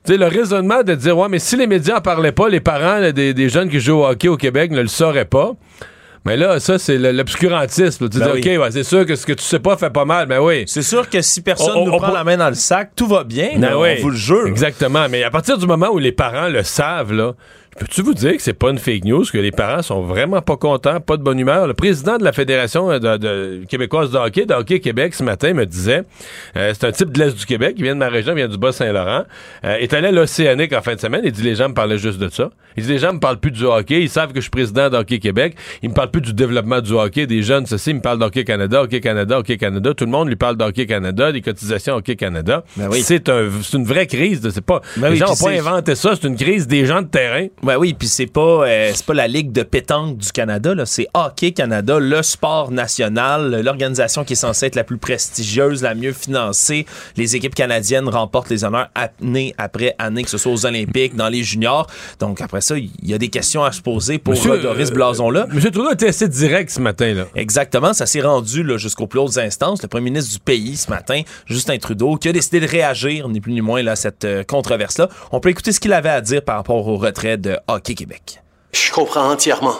tu 0.05 0.13
sais, 0.13 0.19
le 0.19 0.27
raisonnement 0.27 0.83
de 0.83 0.95
dire, 0.95 1.17
ouais, 1.17 1.29
mais 1.31 1.39
si 1.39 1.57
les 1.57 1.67
médias 1.67 1.97
en 1.99 2.01
parlaient 2.03 2.33
pas, 2.33 2.49
les 2.51 2.61
parents 2.61 2.99
là, 2.99 3.13
des, 3.13 3.33
des 3.33 3.49
jeunes 3.49 3.71
qui 3.71 3.81
jouent 3.81 4.01
au 4.01 4.07
hockey 4.07 4.29
au 4.29 4.37
Québec 4.37 4.71
ne 4.71 4.83
le 4.83 4.89
sauraient 4.89 5.25
pas. 5.25 5.53
Mais 6.27 6.37
là, 6.39 6.59
ça, 6.59 6.79
c'est 6.79 6.97
l'obscurantisme. 6.97 8.09
Tu 8.09 8.19
Ben 8.19 8.27
dis, 8.27 8.33
oui. 8.49 8.57
OK, 8.57 8.63
ouais, 8.63 8.71
c'est 8.71 8.83
sûr 8.83 9.05
que 9.05 9.15
ce 9.15 9.27
que 9.27 9.33
tu 9.35 9.45
sais 9.45 9.59
pas 9.59 9.77
fait 9.77 9.91
pas 9.91 10.05
mal. 10.07 10.27
Ben 10.27 10.41
oui. 10.41 10.65
C'est 10.67 10.83
sûr 10.83 11.09
que 11.11 11.21
si 11.21 11.43
personne 11.43 11.73
On- 11.77 11.85
nous 11.87 11.93
on- 11.93 11.99
prend 11.99 12.13
la 12.13 12.25
main 12.25 12.37
dans 12.39 12.49
le 12.49 12.55
sac, 12.55 12.93
tout 12.97 13.07
va 13.07 13.25
bien. 13.25 13.51
Ben 13.59 13.77
oui. 13.77 13.97
On 13.99 14.03
vous 14.03 14.11
le 14.11 14.17
jure. 14.17 14.47
Exactement. 14.47 15.07
Mais 15.11 15.23
à 15.23 15.31
partir 15.31 15.59
du 15.59 15.67
moment 15.67 15.89
où 15.91 15.99
les 15.99 16.13
parents 16.13 16.49
le 16.49 16.63
savent, 16.63 17.13
là, 17.13 17.33
peux-tu 17.79 18.03
vous 18.03 18.15
dire 18.15 18.33
que 18.37 18.43
c'est 18.43 18.53
pas 18.55 18.71
une 18.71 18.79
fake 18.79 19.05
news, 19.05 19.25
que 19.25 19.39
les 19.39 19.51
parents 19.51 19.83
sont 19.83 20.03
vraiment 20.03 20.41
pas 20.43 20.57
contents, 20.57 21.01
pas 21.01 21.17
de 21.17 21.23
bonne 21.23 21.39
humeur? 21.39 21.67
Le 21.67 21.75
président 21.75 22.17
de 22.19 22.25
la 22.25 22.33
Fédération 22.33 22.91
euh, 22.91 22.99
de, 22.99 23.17
de- 23.17 23.65
québécoise 23.69 24.11
de 24.11 24.17
hockey, 24.19 24.47
de 24.47 24.55
Hockey 24.55 24.81
Québec, 24.81 25.15
ce 25.15 25.23
matin, 25.23 25.53
me 25.55 25.65
disait, 25.67 26.03
euh, 26.57 26.73
c'est 26.75 26.87
un 26.87 26.93
type 26.93 27.11
de 27.13 27.19
l'Est 27.19 27.37
du 27.37 27.47
Québec, 27.47 27.75
il 27.79 27.85
vient 27.85 27.95
de 27.95 27.99
ma 28.01 28.09
région, 28.09 28.33
il 28.33 28.37
vient 28.37 28.49
du 28.49 28.59
Bas-Saint-Laurent, 28.59 29.25
euh, 29.65 29.77
est 29.77 29.93
allé 29.93 30.09
à 30.09 30.13
l'Océanique 30.13 30.73
en 30.73 30.83
fin 30.83 30.95
de 30.95 31.01
semaine, 31.01 31.23
il 31.25 31.33
dit, 31.33 31.43
les 31.43 31.55
gens 31.57 31.69
me 31.69 31.75
parlaient 31.75 31.99
juste 31.99 32.19
de 32.19 32.29
ça. 32.29 32.51
Il 32.77 32.83
dit, 32.85 32.91
les 32.91 32.99
gens 32.99 33.13
me 33.13 33.21
parlent 33.21 33.39
plus 33.39 33.51
du 33.53 33.65
hockey, 33.65 34.03
ils 34.03 34.09
savent 34.09 34.31
que 34.31 34.37
je 34.37 34.43
suis 34.43 34.51
président 34.51 34.91
de 34.91 34.97
Hockey 34.97 35.19
Québec, 35.19 35.57
ils 35.83 35.89
me 35.91 35.95
parlent 35.95 36.11
plus 36.11 36.21
du 36.23 36.33
développement 36.33 36.81
du 36.81 36.93
hockey, 36.93 37.27
des 37.27 37.43
jeunes, 37.43 37.67
ceci, 37.67 37.91
ils 37.91 37.97
me 37.97 38.01
parlent 38.01 38.19
d'Hockey 38.19 38.45
Canada, 38.45 38.83
Hockey 38.83 39.01
Canada, 39.01 39.39
Hockey 39.39 39.57
Canada, 39.57 39.95
tout 39.95 40.05
le 40.05 40.11
monde 40.11 40.29
lui 40.29 40.37
parle 40.37 40.57
d'Hockey 40.57 40.87
Canada, 40.87 41.33
des 41.33 41.41
cotisations 41.41 41.95
Hockey 41.97 42.17
Canada. 42.17 42.65
Ben 42.77 42.89
oui. 42.91 43.01
C'est 43.03 43.29
un, 43.29 43.49
c'est 43.63 43.77
une 43.77 43.85
vraie 43.85 44.07
crise, 44.07 44.41
c'est 44.51 44.65
pas, 44.65 44.81
Ben 44.97 45.07
les 45.09 45.13
oui, 45.13 45.19
gens 45.19 45.27
n'ont 45.27 45.37
pas 45.37 45.51
inventé 45.51 45.95
ça, 45.95 46.15
c'est 46.21 46.27
une 46.27 46.37
crise 46.37 46.67
des 46.67 46.87
gens 46.87 47.03
de 47.03 47.07
terrain. 47.09 47.47
Ben 47.65 47.79
oui, 47.79 47.95
puis 47.99 48.09
c'est 48.09 48.27
pas 48.27 48.67
euh, 48.67 48.91
c'est 48.95 49.07
pas 49.07 49.15
la 49.15 49.27
ligue 49.27 49.51
de 49.51 49.63
pétanque 49.63 50.19
du 50.19 50.33
Canada 50.33 50.75
là, 50.75 50.85
c'est 50.85 51.07
Hockey 51.15 51.53
Canada, 51.53 51.99
le 51.99 52.23
sport 52.23 52.71
national, 52.71 53.63
l'organisation 53.63 54.23
qui 54.23 54.35
est 54.35 54.37
censée 54.37 54.67
être 54.67 54.75
la 54.75 54.85
plus 54.85 54.99
prestigieuse, 54.99 55.83
la 55.83 55.95
mieux 55.95 56.13
financée. 56.13 56.85
Les 57.17 57.37
équipes 57.37 57.55
canadiennes 57.55 58.07
remportent 58.07 58.51
les 58.51 58.65
honneurs 58.65 58.89
année 58.95 59.55
après 59.57 59.95
année, 59.99 60.25
que 60.25 60.29
ce 60.29 60.37
soit 60.37 60.53
aux 60.53 60.67
Olympiques, 60.67 61.17
dans 61.17 61.31
les 61.31 61.43
juniors. 61.43 61.87
Donc 62.21 62.43
après 62.43 62.61
ça, 62.61 62.77
il 62.77 62.91
y 63.03 63.15
a 63.15 63.19
des 63.19 63.29
questions 63.29 63.65
à 63.65 63.73
se 63.73 63.81
poser 63.81 64.19
pour 64.19 64.35
Monsieur, 64.35 64.61
ce 64.61 64.67
euh, 64.67 64.95
blason-là. 64.95 65.47
Monsieur 65.51 65.71
Trudeau 65.71 65.93
était 65.93 66.09
assez 66.09 66.29
direct 66.29 66.69
ce 66.69 66.81
matin, 66.81 67.15
là. 67.15 67.25
Exactement, 67.35 67.95
ça 67.95 68.05
s'est 68.05 68.21
rendu 68.21 68.63
là, 68.63 68.77
jusqu'aux 68.77 69.07
plus 69.07 69.21
hautes 69.21 69.39
instances. 69.39 69.81
Le 69.81 69.89
premier 69.89 70.11
ministre 70.11 70.33
du 70.35 70.39
pays 70.39 70.77
ce 70.77 70.91
matin, 70.91 71.23
Justin 71.47 71.79
Trudeau, 71.79 72.17
qui 72.17 72.29
a 72.29 72.33
décidé 72.33 72.61
de 72.61 72.69
réagir, 72.69 73.27
ni 73.31 73.41
plus 73.41 73.53
ni 73.53 73.63
moins, 73.63 73.83
là, 73.83 73.93
à 73.93 73.97
cette 73.97 74.27
euh, 74.27 74.45
controverse-là. 74.45 75.09
On 75.33 75.41
peut 75.41 75.49
écouter 75.49 75.73
ce 75.73 75.81
qu'il 75.81 75.95
avait 75.95 76.11
à 76.11 76.21
dire 76.21 76.43
par 76.43 76.57
rapport 76.57 76.87
au 76.87 76.97
retrait 76.97 77.39
de 77.39 77.54
Québec. 77.95 78.43
Je 78.73 78.93
comprends 78.93 79.31
entièrement 79.31 79.77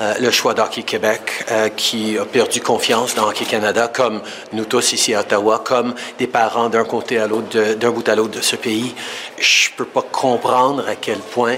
euh, 0.00 0.14
le 0.20 0.30
choix 0.30 0.54
d'Hockey 0.54 0.82
Québec 0.82 1.44
euh, 1.50 1.68
qui 1.68 2.18
a 2.18 2.24
perdu 2.24 2.60
confiance 2.60 3.14
dans 3.14 3.28
Hockey 3.28 3.44
Canada, 3.44 3.88
comme 3.88 4.20
nous 4.52 4.64
tous 4.64 4.92
ici 4.92 5.14
à 5.14 5.20
Ottawa, 5.20 5.62
comme 5.64 5.94
des 6.18 6.26
parents 6.26 6.68
d'un 6.68 6.84
côté 6.84 7.18
à 7.18 7.26
l'autre, 7.26 7.74
d'un 7.74 7.90
bout 7.90 8.08
à 8.08 8.16
l'autre 8.16 8.38
de 8.38 8.40
ce 8.40 8.56
pays. 8.56 8.94
Je 9.38 9.68
peux 9.76 9.84
pas 9.84 10.02
comprendre 10.02 10.88
à 10.88 10.96
quel 10.96 11.18
point 11.18 11.56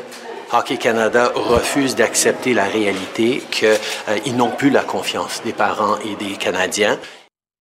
Hockey 0.53 0.77
Canada 0.77 1.33
refuse 1.35 1.95
d'accepter 1.95 2.55
la 2.55 2.65
réalité 2.65 3.43
qu'ils 3.51 4.37
n'ont 4.37 4.51
plus 4.51 4.71
la 4.71 4.83
confiance 4.83 5.41
des 5.45 5.53
parents 5.53 5.97
et 6.05 6.17
des 6.17 6.37
Canadiens. 6.37 6.99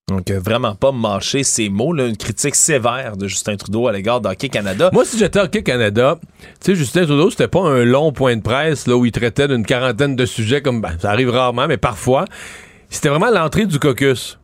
Donc, 0.10 0.30
euh, 0.32 0.40
vraiment 0.40 0.76
pas 0.76 0.92
mâcher 0.92 1.44
ces 1.44 1.70
mots, 1.70 1.94
là, 1.94 2.08
une 2.08 2.18
critique 2.18 2.56
sévère 2.56 3.16
de 3.16 3.30
Justin 3.30 3.56
Trudeau 3.56 3.88
à 3.88 3.94
l'égard 3.94 4.20
d'Hockey 4.20 4.50
Canada. 4.50 4.90
Moi, 4.92 5.06
si 5.06 5.18
j'étais 5.18 5.40
Hockey 5.40 5.64
Canada, 5.64 6.20
tu 6.20 6.48
sais, 6.60 6.76
Justin 6.76 7.06
Trudeau, 7.06 7.30
c'était 7.30 7.48
pas 7.48 7.62
un 7.62 7.86
long 7.86 8.12
point 8.12 8.36
de 8.36 8.42
presse 8.42 8.86
là, 8.86 8.98
où 8.98 9.06
il 9.06 9.14
traitait 9.14 9.48
d'une 9.48 9.66
quarantaine 9.66 10.18
de 10.18 10.26
sujets, 10.26 10.62
comme 10.62 10.82
ben, 10.82 10.98
ça 11.00 11.10
arrive 11.12 11.30
rarement, 11.30 11.68
mais 11.68 11.78
parfois. 11.78 12.26
C'était 12.90 13.08
vraiment 13.08 13.32
l'entrée 13.32 13.66
du 13.66 13.80
caucus. 13.80 14.40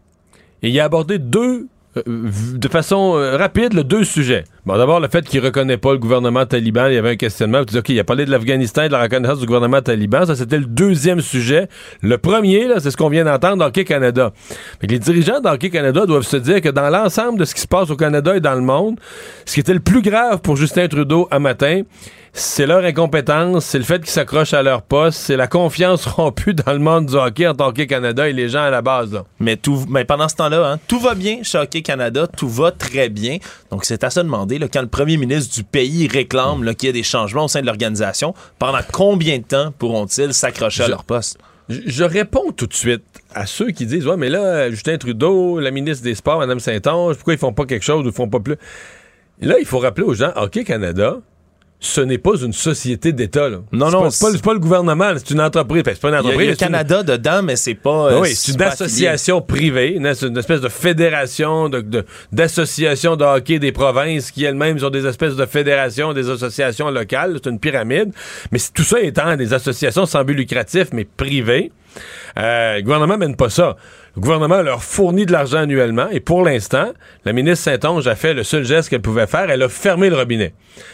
Et 0.63 0.69
il 0.69 0.79
a 0.79 0.85
abordé 0.85 1.19
deux, 1.19 1.67
euh, 1.97 2.03
de 2.05 2.67
façon 2.69 3.17
euh, 3.17 3.35
rapide, 3.35 3.73
deux 3.73 4.05
sujets. 4.05 4.45
Bon, 4.65 4.77
d'abord, 4.77 4.99
le 4.99 5.07
fait 5.07 5.25
qu'il 5.25 5.43
reconnaît 5.43 5.77
pas 5.77 5.93
le 5.93 5.97
gouvernement 5.97 6.45
taliban. 6.45 6.87
Il 6.87 6.95
y 6.95 6.97
avait 6.97 7.11
un 7.11 7.15
questionnement. 7.15 7.61
OK, 7.61 7.89
il 7.89 7.99
a 7.99 8.03
parlé 8.03 8.25
de 8.25 8.31
l'Afghanistan 8.31 8.83
et 8.83 8.87
de 8.87 8.93
la 8.93 9.01
reconnaissance 9.03 9.39
du 9.39 9.45
gouvernement 9.45 9.81
taliban. 9.81 10.25
Ça, 10.25 10.35
c'était 10.35 10.57
le 10.57 10.65
deuxième 10.65 11.21
sujet. 11.21 11.67
Le 12.01 12.17
premier, 12.17 12.67
là, 12.67 12.75
c'est 12.79 12.91
ce 12.91 12.97
qu'on 12.97 13.09
vient 13.09 13.25
d'entendre 13.25 13.57
d'Hockey 13.57 13.85
Canada. 13.85 14.31
Les 14.81 14.99
dirigeants 14.99 15.39
d'Hockey 15.39 15.69
Canada 15.69 16.05
doivent 16.05 16.23
se 16.23 16.37
dire 16.37 16.61
que 16.61 16.69
dans 16.69 16.89
l'ensemble 16.89 17.39
de 17.39 17.45
ce 17.45 17.55
qui 17.55 17.61
se 17.61 17.67
passe 17.67 17.89
au 17.89 17.95
Canada 17.95 18.35
et 18.35 18.41
dans 18.41 18.55
le 18.55 18.61
monde, 18.61 18.99
ce 19.45 19.53
qui 19.53 19.59
était 19.59 19.73
le 19.73 19.79
plus 19.79 20.01
grave 20.01 20.39
pour 20.41 20.55
Justin 20.55 20.87
Trudeau 20.87 21.27
à 21.31 21.39
matin, 21.39 21.83
c'est 22.33 22.67
leur 22.67 22.83
incompétence, 22.83 23.65
c'est 23.65 23.77
le 23.77 23.83
fait 23.83 23.99
qu'ils 23.99 24.09
s'accrochent 24.09 24.53
à 24.53 24.61
leur 24.61 24.81
poste, 24.81 25.19
c'est 25.19 25.35
la 25.35 25.47
confiance 25.47 26.05
rompue 26.05 26.53
dans 26.53 26.73
le 26.73 26.79
monde 26.79 27.07
du 27.07 27.15
hockey 27.15 27.47
en 27.47 27.53
tant 27.53 27.71
Canada 27.71 28.27
et 28.27 28.33
les 28.33 28.49
gens 28.49 28.63
à 28.63 28.69
la 28.69 28.81
base. 28.81 29.23
Mais, 29.39 29.57
tout, 29.57 29.85
mais 29.89 30.05
pendant 30.05 30.27
ce 30.27 30.35
temps-là, 30.35 30.71
hein, 30.71 30.79
tout 30.87 30.99
va 30.99 31.15
bien 31.15 31.39
chez 31.43 31.57
Hockey 31.57 31.81
Canada, 31.81 32.27
tout 32.27 32.49
va 32.49 32.71
très 32.71 33.09
bien. 33.09 33.37
Donc, 33.71 33.85
c'est 33.85 34.03
à 34.03 34.09
se 34.09 34.19
demander, 34.19 34.48
là, 34.57 34.67
quand 34.67 34.81
le 34.81 34.87
premier 34.87 35.17
ministre 35.17 35.53
du 35.53 35.63
pays 35.63 36.07
réclame 36.07 36.73
qu'il 36.75 36.87
y 36.87 36.89
a 36.89 36.93
des 36.93 37.03
changements 37.03 37.45
au 37.45 37.47
sein 37.47 37.61
de 37.61 37.65
l'organisation, 37.65 38.33
pendant 38.57 38.79
combien 38.91 39.37
de 39.37 39.43
temps 39.43 39.71
pourront-ils 39.77 40.33
s'accrocher 40.33 40.83
à 40.83 40.87
leur 40.87 41.03
poste? 41.03 41.37
je, 41.69 41.81
je 41.85 42.03
réponds 42.03 42.51
tout 42.51 42.67
de 42.67 42.73
suite 42.73 43.03
à 43.33 43.45
ceux 43.45 43.71
qui 43.71 43.85
disent 43.85 44.07
Ouais, 44.07 44.17
mais 44.17 44.29
là, 44.29 44.69
Justin 44.71 44.97
Trudeau, 44.97 45.59
la 45.59 45.71
ministre 45.71 46.03
des 46.03 46.15
Sports, 46.15 46.39
Mme 46.39 46.59
Saint-Onge, 46.59 47.15
pourquoi 47.15 47.33
ils 47.33 47.39
font 47.39 47.53
pas 47.53 47.65
quelque 47.65 47.85
chose 47.85 48.03
ou 48.05 48.09
ils 48.09 48.13
font 48.13 48.27
pas 48.29 48.39
plus? 48.39 48.55
Là, 49.41 49.55
il 49.59 49.65
faut 49.65 49.79
rappeler 49.79 50.05
aux 50.05 50.13
gens, 50.13 50.31
Hockey 50.35 50.63
Canada, 50.63 51.17
ce 51.81 52.01
n'est 52.01 52.17
pas 52.17 52.35
une 52.41 52.51
société 52.51 53.13
d'État. 53.13 53.47
là. 53.47 53.59
Non, 53.71 53.89
non, 53.89 54.09
C'est 54.09 54.33
pas, 54.33 54.37
pas 54.39 54.53
le 54.53 54.59
gouvernement, 54.59 55.13
c'est 55.15 55.29
une 55.31 55.39
entreprise. 55.39 55.83
Que 55.83 55.93
c'est 55.93 56.01
pas 56.01 56.09
une 56.09 56.15
entreprise. 56.15 56.37
il 56.39 56.43
y 56.43 56.43
a 56.43 56.47
le 56.47 56.51
une- 56.51 56.57
Canada 56.57 57.03
dedans, 57.03 57.41
mais 57.41 57.55
c'est 57.55 57.73
pas. 57.75 58.11
euh, 58.11 58.19
oui, 58.19 58.35
c'est 58.35 58.51
une 58.51 58.61
affilié. 58.61 58.85
association 58.85 59.41
privée, 59.41 59.93
une, 59.95 60.05
une 60.05 60.37
espèce 60.37 60.59
de 60.61 60.67
fédération 60.69 61.69
de- 61.69 61.79
de- 61.81 62.05
d'associations 62.33 63.15
de, 63.15 63.23
hockey 63.23 63.59
des 63.59 63.71
provinces 63.71 64.31
qui 64.31 64.43
elles-mêmes 64.43 64.77
ont 64.83 64.89
des 64.89 65.05
espèces 65.05 65.35
de 65.37 65.45
fédérations, 65.45 66.11
des 66.13 66.29
associations 66.29 66.89
locales. 66.91 67.39
C'est 67.43 67.49
une 67.49 67.59
pyramide. 67.59 68.11
Mais 68.51 68.59
tout 68.73 68.83
ça 68.83 68.99
étant 68.99 69.35
des 69.37 69.53
associations 69.53 70.05
sans 70.05 70.23
but 70.25 70.33
lucratif, 70.35 70.87
mais 70.91 71.05
privées. 71.05 71.71
Euh, 72.37 72.75
le 72.77 72.81
gouvernement 72.83 73.17
mène 73.17 73.35
pas 73.35 73.49
ça. 73.49 73.75
Le 74.15 74.21
gouvernement 74.21 74.61
leur 74.61 74.83
fournit 74.83 75.25
de 75.25 75.31
l'argent 75.31 75.59
annuellement 75.59 76.07
et 76.11 76.19
pour 76.19 76.43
l'instant, 76.43 76.91
la 77.25 77.33
ministre 77.33 77.63
Saint-Onge 77.65 78.07
a 78.07 78.15
fait 78.15 78.33
le 78.33 78.43
seul 78.43 78.65
geste 78.65 78.89
qu'elle 78.89 79.01
pouvait 79.01 79.27
faire. 79.27 79.49
Elle 79.49 79.61
a 79.61 79.69
fermé 79.69 80.09
le 80.09 80.15
robinet. 80.15 80.53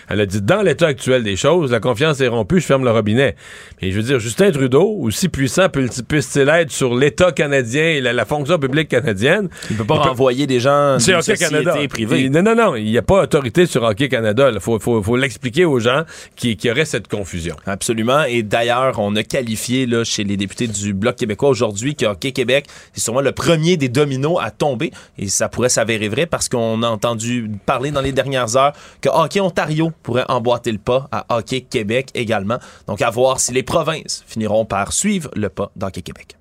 Elle 0.09 0.21
a 0.21 0.25
dit, 0.25 0.41
dans 0.41 0.61
l'état 0.61 0.87
actuel 0.87 1.23
des 1.23 1.35
choses, 1.35 1.71
la 1.71 1.79
confiance 1.79 2.19
est 2.21 2.27
rompue, 2.27 2.59
je 2.59 2.65
ferme 2.65 2.83
le 2.83 2.91
robinet. 2.91 3.35
Mais 3.81 3.91
je 3.91 3.97
veux 3.97 4.03
dire, 4.03 4.19
Justin 4.19 4.51
Trudeau, 4.51 4.97
aussi 5.01 5.29
puissant 5.29 5.67
puisse-t-il 5.69 6.49
être 6.49 6.71
sur 6.71 6.95
l'État 6.95 7.31
canadien 7.31 7.83
et 7.83 8.01
la, 8.01 8.13
la 8.13 8.25
fonction 8.25 8.57
publique 8.59 8.89
canadienne, 8.89 9.49
Il 9.69 9.77
peut 9.77 9.83
pas 9.85 9.95
renvoyer 9.95 10.47
des 10.47 10.59
gens 10.59 10.97
d'une 10.97 11.15
Hockey 11.15 11.35
Canada. 11.37 11.75
privée. 11.89 12.21
Il- 12.23 12.31
non, 12.31 12.41
non, 12.41 12.55
non. 12.55 12.75
Il 12.75 12.85
n'y 12.85 12.97
a 12.97 13.01
pas 13.01 13.23
autorité 13.23 13.65
sur 13.65 13.83
Hockey 13.83 14.09
Canada. 14.09 14.49
Il 14.53 14.59
faut, 14.59 14.79
faut, 14.79 15.01
faut 15.01 15.17
l'expliquer 15.17 15.65
aux 15.65 15.79
gens 15.79 16.03
qui, 16.35 16.57
qui 16.57 16.69
auraient 16.69 16.85
cette 16.85 17.07
confusion. 17.07 17.55
Absolument. 17.65 18.23
Et 18.23 18.43
d'ailleurs, 18.43 18.99
on 18.99 19.15
a 19.15 19.23
qualifié 19.23 19.85
là, 19.85 20.03
chez 20.03 20.23
les 20.23 20.37
députés 20.37 20.67
du 20.67 20.93
Bloc 20.93 21.15
québécois 21.15 21.49
aujourd'hui 21.49 21.95
que 21.95 22.05
Hockey 22.05 22.31
Québec, 22.31 22.65
sûrement 23.05 23.21
le 23.21 23.31
premier 23.31 23.77
des 23.77 23.89
dominos 23.89 24.37
à 24.41 24.51
tomber. 24.51 24.91
Et 25.17 25.29
ça 25.29 25.47
pourrait 25.47 25.69
s'avérer 25.69 26.09
vrai 26.09 26.25
parce 26.25 26.49
qu'on 26.49 26.83
a 26.83 26.89
entendu 26.89 27.49
parler 27.65 27.91
dans 27.91 28.01
les 28.01 28.11
dernières 28.11 28.57
heures 28.57 28.73
que 29.01 29.09
Hockey 29.09 29.39
Ontario 29.39 29.91
pourrait 30.03 30.25
emboîter 30.27 30.71
le 30.71 30.77
pas 30.77 31.07
à 31.11 31.25
Hockey 31.37 31.61
Québec 31.61 32.09
également. 32.13 32.57
Donc, 32.87 33.01
à 33.01 33.09
voir 33.09 33.39
si 33.39 33.53
les 33.53 33.63
provinces 33.63 34.23
finiront 34.27 34.65
par 34.65 34.91
suivre 34.91 35.29
le 35.35 35.49
pas 35.49 35.71
d'Hockey 35.75 36.01
Québec. 36.01 36.35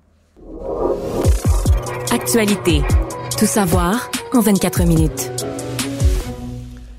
Actualité. 2.11 2.81
Tout 3.37 3.45
savoir 3.45 4.09
en 4.33 4.41
24 4.41 4.83
minutes. 4.83 5.54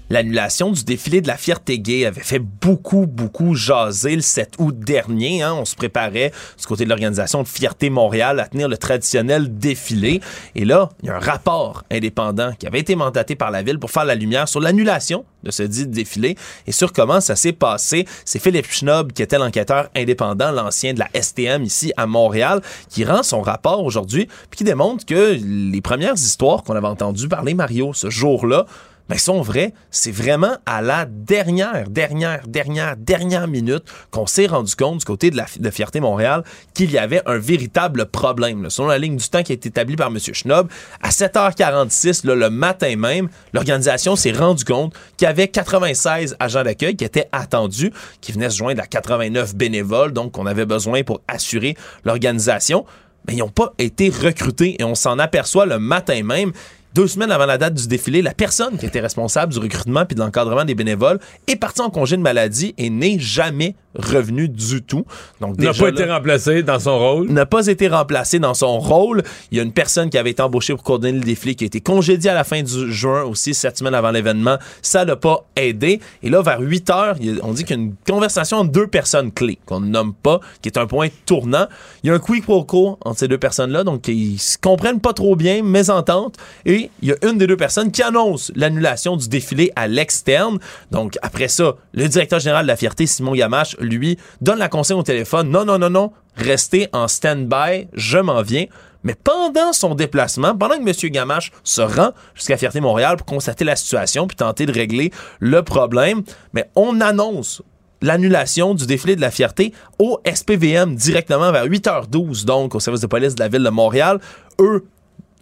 L'annulation 0.08 0.70
du 0.70 0.84
défilé 0.84 1.20
de 1.20 1.26
la 1.26 1.36
fierté 1.36 1.80
gay 1.80 2.06
avait 2.06 2.22
fait 2.22 2.38
beaucoup, 2.38 3.06
beaucoup 3.06 3.54
jaser 3.54 4.14
le 4.14 4.22
7 4.22 4.54
août 4.58 4.78
dernier. 4.78 5.42
hein. 5.42 5.54
On 5.54 5.64
se 5.64 5.74
préparait 5.74 6.30
du 6.58 6.66
côté 6.66 6.84
de 6.84 6.88
l'organisation 6.88 7.42
de 7.42 7.48
Fierté 7.48 7.90
Montréal 7.90 8.38
à 8.38 8.46
tenir 8.46 8.68
le 8.68 8.76
traditionnel 8.76 9.58
défilé. 9.58 10.20
Et 10.54 10.64
là, 10.64 10.90
il 11.02 11.08
y 11.08 11.10
a 11.10 11.16
un 11.16 11.20
rapport 11.20 11.82
indépendant 11.90 12.52
qui 12.56 12.68
avait 12.68 12.78
été 12.78 12.94
mandaté 12.94 13.34
par 13.34 13.50
la 13.50 13.62
ville 13.62 13.80
pour 13.80 13.90
faire 13.90 14.04
la 14.04 14.14
lumière 14.14 14.48
sur 14.48 14.60
l'annulation 14.60 15.24
de 15.42 15.50
ce 15.50 15.64
dit 15.64 15.88
défilé 15.88 16.36
et 16.68 16.72
sur 16.72 16.92
comment 16.92 17.20
ça 17.20 17.34
s'est 17.34 17.52
passé. 17.52 18.06
C'est 18.24 18.38
Philippe 18.38 18.70
Schnob, 18.70 19.12
qui 19.12 19.22
était 19.22 19.38
l'enquêteur 19.38 19.88
indépendant, 19.96 20.52
l'ancien 20.52 20.94
de 20.94 21.00
la 21.00 21.08
STM 21.20 21.64
ici 21.64 21.92
à 21.96 22.06
Montréal, 22.06 22.60
qui 22.88 23.04
rend 23.04 23.24
son 23.24 23.42
rapport 23.42 23.82
aujourd'hui 23.82 24.28
puis 24.50 24.58
qui 24.58 24.64
démontre 24.64 25.04
que 25.04 25.36
les 25.42 25.80
premières 25.80 26.14
histoires 26.14 26.62
qu'on 26.62 26.76
avait 26.76 26.86
entendues 26.86 27.28
parler 27.28 27.54
Mario 27.54 27.92
ce 27.92 28.08
jour-là 28.08 28.66
ben, 29.08 29.18
sont 29.18 29.40
vrais. 29.40 29.72
C'est 29.90 30.10
vraiment 30.10 30.56
à 30.66 30.82
la 30.82 31.06
dernière, 31.06 31.88
dernière, 31.88 32.46
dernière, 32.46 32.96
dernière 32.96 33.48
minute 33.48 33.84
qu'on 34.10 34.26
s'est 34.26 34.46
rendu 34.46 34.74
compte 34.74 34.98
du 34.98 35.04
côté 35.04 35.30
de 35.30 35.36
la 35.36 35.70
Fierté 35.70 36.00
Montréal 36.00 36.42
qu'il 36.74 36.90
y 36.90 36.98
avait 36.98 37.22
un 37.26 37.38
véritable 37.38 38.06
problème. 38.06 38.68
Selon 38.70 38.88
la 38.88 38.98
ligne 38.98 39.16
du 39.16 39.28
temps 39.28 39.42
qui 39.42 39.52
a 39.52 39.54
été 39.54 39.68
établie 39.68 39.96
par 39.96 40.08
M. 40.08 40.18
Schnob, 40.18 40.68
à 41.00 41.10
7h46, 41.10 42.26
là, 42.26 42.34
le 42.34 42.50
matin 42.50 42.96
même, 42.96 43.28
l'organisation 43.52 44.16
s'est 44.16 44.32
rendu 44.32 44.64
compte 44.64 44.94
qu'il 45.16 45.26
y 45.26 45.28
avait 45.28 45.48
96 45.48 46.36
agents 46.38 46.64
d'accueil 46.64 46.96
qui 46.96 47.04
étaient 47.04 47.28
attendus, 47.32 47.92
qui 48.20 48.32
venaient 48.32 48.50
se 48.50 48.56
joindre 48.56 48.82
à 48.82 48.86
89 48.86 49.54
bénévoles, 49.54 50.12
donc 50.12 50.32
qu'on 50.32 50.46
avait 50.46 50.66
besoin 50.66 51.02
pour 51.02 51.20
assurer 51.28 51.76
l'organisation. 52.04 52.84
Mais 53.26 53.34
ils 53.34 53.38
n'ont 53.38 53.48
pas 53.48 53.72
été 53.78 54.08
recrutés 54.08 54.76
et 54.80 54.84
on 54.84 54.94
s'en 54.94 55.18
aperçoit 55.18 55.66
le 55.66 55.78
matin 55.78 56.22
même. 56.22 56.52
Deux 56.96 57.08
semaines 57.08 57.30
avant 57.30 57.44
la 57.44 57.58
date 57.58 57.74
du 57.74 57.88
défilé, 57.88 58.22
la 58.22 58.32
personne 58.32 58.78
qui 58.78 58.86
était 58.86 59.00
responsable 59.00 59.52
du 59.52 59.58
recrutement 59.58 60.06
puis 60.06 60.14
de 60.14 60.20
l'encadrement 60.20 60.64
des 60.64 60.74
bénévoles 60.74 61.18
est 61.46 61.56
partie 61.56 61.82
en 61.82 61.90
congé 61.90 62.16
de 62.16 62.22
maladie 62.22 62.74
et 62.78 62.88
n'est 62.88 63.18
jamais 63.18 63.74
revenue 63.98 64.48
du 64.48 64.82
tout. 64.82 65.04
Donc 65.40 65.58
N'a 65.58 65.74
pas 65.74 65.88
été 65.88 66.04
remplacé 66.04 66.62
dans 66.62 66.78
son 66.78 66.98
rôle? 66.98 67.28
n'a 67.28 67.46
pas 67.46 67.66
été 67.66 67.88
remplacé 67.88 68.38
dans 68.38 68.54
son 68.54 68.78
rôle. 68.78 69.22
Il 69.50 69.58
y 69.58 69.60
a 69.60 69.62
une 69.62 69.72
personne 69.72 70.10
qui 70.10 70.16
avait 70.16 70.30
été 70.30 70.42
embauchée 70.42 70.74
pour 70.74 70.82
coordonner 70.82 71.18
le 71.18 71.24
défilé 71.24 71.54
qui 71.54 71.64
a 71.64 71.66
été 71.66 71.80
congédiée 71.80 72.30
à 72.30 72.34
la 72.34 72.44
fin 72.44 72.62
du 72.62 72.92
juin 72.92 73.24
aussi, 73.24 73.54
sept 73.54 73.76
semaines 73.78 73.94
avant 73.94 74.10
l'événement. 74.10 74.56
Ça 74.80 75.04
l'a 75.04 75.16
pas 75.16 75.44
aidé. 75.54 76.00
Et 76.22 76.30
là, 76.30 76.40
vers 76.42 76.60
8 76.60 76.90
heures, 76.90 77.16
on 77.42 77.52
dit 77.52 77.64
qu'il 77.64 77.76
y 77.76 77.78
a 77.78 77.82
une 77.82 77.94
conversation 78.06 78.58
entre 78.58 78.72
deux 78.72 78.86
personnes 78.86 79.32
clés 79.32 79.58
qu'on 79.66 79.80
ne 79.80 79.88
nomme 79.88 80.14
pas, 80.14 80.40
qui 80.62 80.68
est 80.68 80.78
un 80.78 80.86
point 80.86 81.08
tournant. 81.26 81.66
Il 82.02 82.08
y 82.08 82.10
a 82.10 82.14
un 82.14 82.18
quick 82.18 82.44
quo 82.46 82.98
entre 83.04 83.18
ces 83.18 83.28
deux 83.28 83.38
personnes-là, 83.38 83.84
donc 83.84 84.08
ils 84.08 84.38
se 84.38 84.56
comprennent 84.58 85.00
pas 85.00 85.12
trop 85.12 85.36
bien, 85.36 85.62
mésentente. 85.62 86.36
Et 86.64 86.85
il 87.02 87.08
y 87.08 87.12
a 87.12 87.16
une 87.28 87.38
des 87.38 87.46
deux 87.46 87.56
personnes 87.56 87.90
qui 87.90 88.02
annonce 88.02 88.52
l'annulation 88.54 89.16
du 89.16 89.28
défilé 89.28 89.72
à 89.76 89.88
l'externe. 89.88 90.58
Donc 90.90 91.16
après 91.22 91.48
ça, 91.48 91.76
le 91.92 92.08
directeur 92.08 92.40
général 92.40 92.64
de 92.64 92.68
la 92.68 92.76
Fierté, 92.76 93.06
Simon 93.06 93.32
Gamache, 93.32 93.76
lui, 93.78 94.18
donne 94.40 94.58
la 94.58 94.68
consigne 94.68 94.96
au 94.96 95.02
téléphone. 95.02 95.50
Non, 95.50 95.64
non, 95.64 95.78
non, 95.78 95.90
non, 95.90 96.12
restez 96.36 96.88
en 96.92 97.08
stand-by, 97.08 97.88
je 97.94 98.18
m'en 98.18 98.42
viens. 98.42 98.66
Mais 99.02 99.14
pendant 99.14 99.72
son 99.72 99.94
déplacement, 99.94 100.56
pendant 100.56 100.76
que 100.76 100.88
M. 100.88 101.10
Gamache 101.12 101.52
se 101.62 101.80
rend 101.80 102.10
jusqu'à 102.34 102.56
Fierté 102.56 102.80
Montréal 102.80 103.16
pour 103.16 103.26
constater 103.26 103.64
la 103.64 103.76
situation 103.76 104.26
puis 104.26 104.36
tenter 104.36 104.66
de 104.66 104.72
régler 104.72 105.12
le 105.38 105.62
problème, 105.62 106.22
mais 106.52 106.68
on 106.74 107.00
annonce 107.00 107.62
l'annulation 108.02 108.74
du 108.74 108.86
défilé 108.86 109.16
de 109.16 109.20
la 109.20 109.30
fierté 109.30 109.72
au 109.98 110.20
SPVM 110.26 110.96
directement 110.96 111.52
vers 111.52 111.66
8h12, 111.66 112.44
donc 112.44 112.74
au 112.74 112.80
service 112.80 113.00
de 113.00 113.06
police 113.06 113.34
de 113.34 113.40
la 113.40 113.48
ville 113.48 113.62
de 113.62 113.70
Montréal. 113.70 114.20
Eux, 114.60 114.84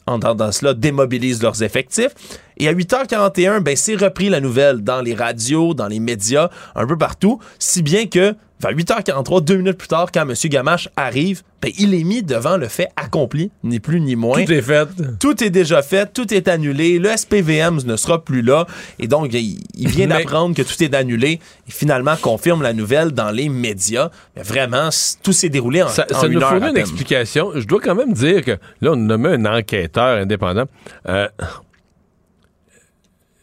entendant 0.06 0.52
cela, 0.52 0.74
démobilisent 0.74 1.43
leurs 1.43 1.62
effectifs. 1.62 2.14
Et 2.59 2.68
à 2.68 2.72
8h41, 2.72 3.60
ben, 3.60 3.76
c'est 3.76 3.97
repris 3.97 4.28
la 4.28 4.40
nouvelle 4.40 4.82
dans 4.82 5.01
les 5.01 5.14
radios, 5.14 5.74
dans 5.74 5.89
les 5.89 6.01
médias, 6.01 6.51
un 6.74 6.86
peu 6.86 6.97
partout, 6.97 7.40
si 7.59 7.82
bien 7.82 8.06
que 8.06 8.35
vers 8.65 8.77
8h43, 8.77 9.45
deux 9.45 9.57
minutes 9.57 9.78
plus 9.78 9.89
tard, 9.89 10.11
quand 10.12 10.23
M. 10.23 10.35
Gamache 10.47 10.89
arrive, 10.97 11.43
ben, 11.61 11.70
il 11.78 11.95
est 11.95 12.05
mis 12.05 12.23
devant 12.23 12.57
le 12.57 12.69
fait 12.69 12.89
accompli, 12.97 13.51
ni 13.62 13.81
plus 13.81 14.01
ni 14.01 14.16
moins. 14.16 14.45
Tout 14.45 14.53
est 14.53 14.62
fait. 14.62 14.89
Tout 15.20 15.45
est 15.45 15.51
déjà 15.51 15.82
fait, 15.82 16.12
tout 16.12 16.32
est 16.32 16.49
annulé, 16.49 16.99
le 16.99 17.15
SPVM 17.15 17.81
ne 17.85 17.97
sera 17.97 18.24
plus 18.24 18.43
là, 18.43 18.66
et 18.99 19.07
donc 19.07 19.32
il, 19.32 19.59
il 19.74 19.89
vient 19.89 20.07
d'apprendre 20.07 20.55
que 20.55 20.62
tout 20.62 20.82
est 20.82 20.95
annulé, 20.95 21.41
et 21.69 21.70
finalement 21.70 22.16
confirme 22.16 22.62
la 22.62 22.73
nouvelle 22.73 23.12
dans 23.12 23.31
les 23.31 23.49
médias. 23.49 24.11
Mais 24.36 24.43
vraiment, 24.43 24.89
tout 25.23 25.32
s'est 25.32 25.49
déroulé 25.49 25.82
en, 25.82 25.89
Ça, 25.89 26.07
en 26.12 26.20
ça 26.20 26.27
une 26.27 26.35
nous 26.35 26.41
heure 26.41 26.51
fournit 26.51 26.70
une 26.70 26.77
explication. 26.77 27.53
Je 27.55 27.66
dois 27.66 27.81
quand 27.81 27.95
même 27.95 28.12
dire 28.12 28.43
que 28.45 28.53
là, 28.81 28.93
on 28.93 28.97
nommé 28.97 29.31
un 29.31 29.45
enquêteur 29.45 30.19
indépendant. 30.20 30.65
Euh, 31.09 31.28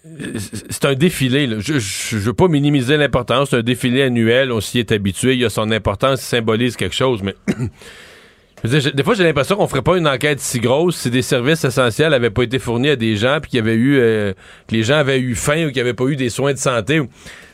c'est 0.04 0.86
un 0.86 0.96
défilé. 0.96 1.46
là. 1.48 1.58
Je 1.60 1.74
ne 1.74 2.20
veux 2.22 2.34
pas 2.34 2.48
minimiser 2.48 2.98
l'importance. 2.98 3.52
C'est 3.52 3.58
un 3.58 3.62
défilé 3.62 4.02
annuel. 4.04 4.52
On 4.52 4.60
s'y 4.60 4.80
est 4.80 4.92
habitué. 4.92 5.34
Il 5.34 5.40
y 5.40 5.46
a 5.46 5.50
son 5.50 5.72
importance. 5.72 6.22
Il 6.24 6.26
symbolise 6.26 6.76
quelque 6.76 6.96
chose. 6.96 7.22
Mais 7.22 7.36
des 8.64 9.04
fois, 9.04 9.14
j'ai 9.14 9.24
l'impression 9.24 9.56
qu'on 9.58 9.68
ferait 9.68 9.84
pas 9.84 9.98
une 9.98 10.08
enquête 10.08 10.40
si 10.40 10.60
grosse 10.60 10.98
si 10.98 11.12
des 11.12 11.22
services 11.22 11.64
essentiels 11.64 12.12
n'avaient 12.12 12.32
pas 12.32 12.44
été 12.44 12.58
fournis 12.58 12.90
à 12.90 12.96
des 12.96 13.16
gens 13.16 13.40
puis 13.42 13.52
qu'il 13.52 13.58
y 13.58 13.62
avait 13.62 13.76
eu 13.76 13.98
euh, 14.00 14.34
que 14.68 14.76
les 14.76 14.84
gens 14.84 14.96
avaient 14.98 15.20
eu 15.20 15.36
faim 15.36 15.66
ou 15.66 15.68
qu'il 15.68 15.76
n'y 15.76 15.82
avait 15.82 15.94
pas 15.94 16.06
eu 16.06 16.16
des 16.16 16.30
soins 16.30 16.54
de 16.54 16.58
santé. 16.60 17.02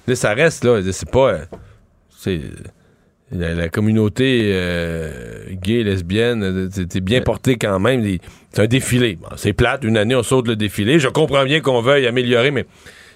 Là, 0.07 0.15
ça 0.15 0.33
reste 0.33 0.63
là. 0.63 0.81
C'est 0.91 1.09
pas. 1.11 1.31
euh, 1.33 1.45
c'est 2.17 2.39
la, 3.31 3.53
la 3.53 3.69
communauté 3.69 4.51
euh, 4.53 5.43
gay, 5.51 5.83
lesbienne, 5.83 6.43
euh, 6.43 6.69
c'était 6.71 7.01
bien 7.01 7.21
porté 7.21 7.57
quand 7.57 7.79
même. 7.79 8.05
C'est 8.53 8.61
un 8.61 8.67
défilé. 8.67 9.17
Bon, 9.21 9.27
c'est 9.35 9.53
plate, 9.53 9.83
une 9.83 9.97
année 9.97 10.15
on 10.15 10.23
saute 10.23 10.47
le 10.47 10.55
défilé. 10.55 10.99
Je 10.99 11.09
comprends 11.09 11.43
bien 11.43 11.59
qu'on 11.59 11.81
veuille 11.81 12.07
améliorer, 12.07 12.51
mais 12.51 12.65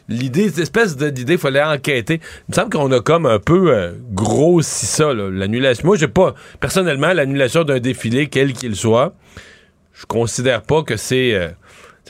l'idée, 0.10 0.50
cette 0.50 0.60
espèce 0.60 0.98
d'idée, 0.98 1.34
il 1.34 1.40
fallait 1.40 1.64
enquêter. 1.64 2.16
Il 2.48 2.52
me 2.52 2.56
semble 2.56 2.70
qu'on 2.72 2.92
a 2.92 3.00
comme 3.00 3.26
un 3.26 3.40
peu 3.40 3.74
euh, 3.74 3.92
grossi 4.12 4.86
ça, 4.86 5.14
l'annulation. 5.14 5.88
Moi, 5.88 5.98
j'ai 5.98 6.08
pas, 6.08 6.36
personnellement, 6.60 7.14
l'annulation 7.14 7.64
d'un 7.64 7.80
défilé, 7.80 8.28
quel 8.28 8.54
qu'il 8.54 8.76
soit, 8.76 9.14
je 9.94 10.06
considère 10.06 10.62
pas 10.62 10.84
que 10.84 10.98
c'est... 10.98 11.34
euh, 11.34 11.50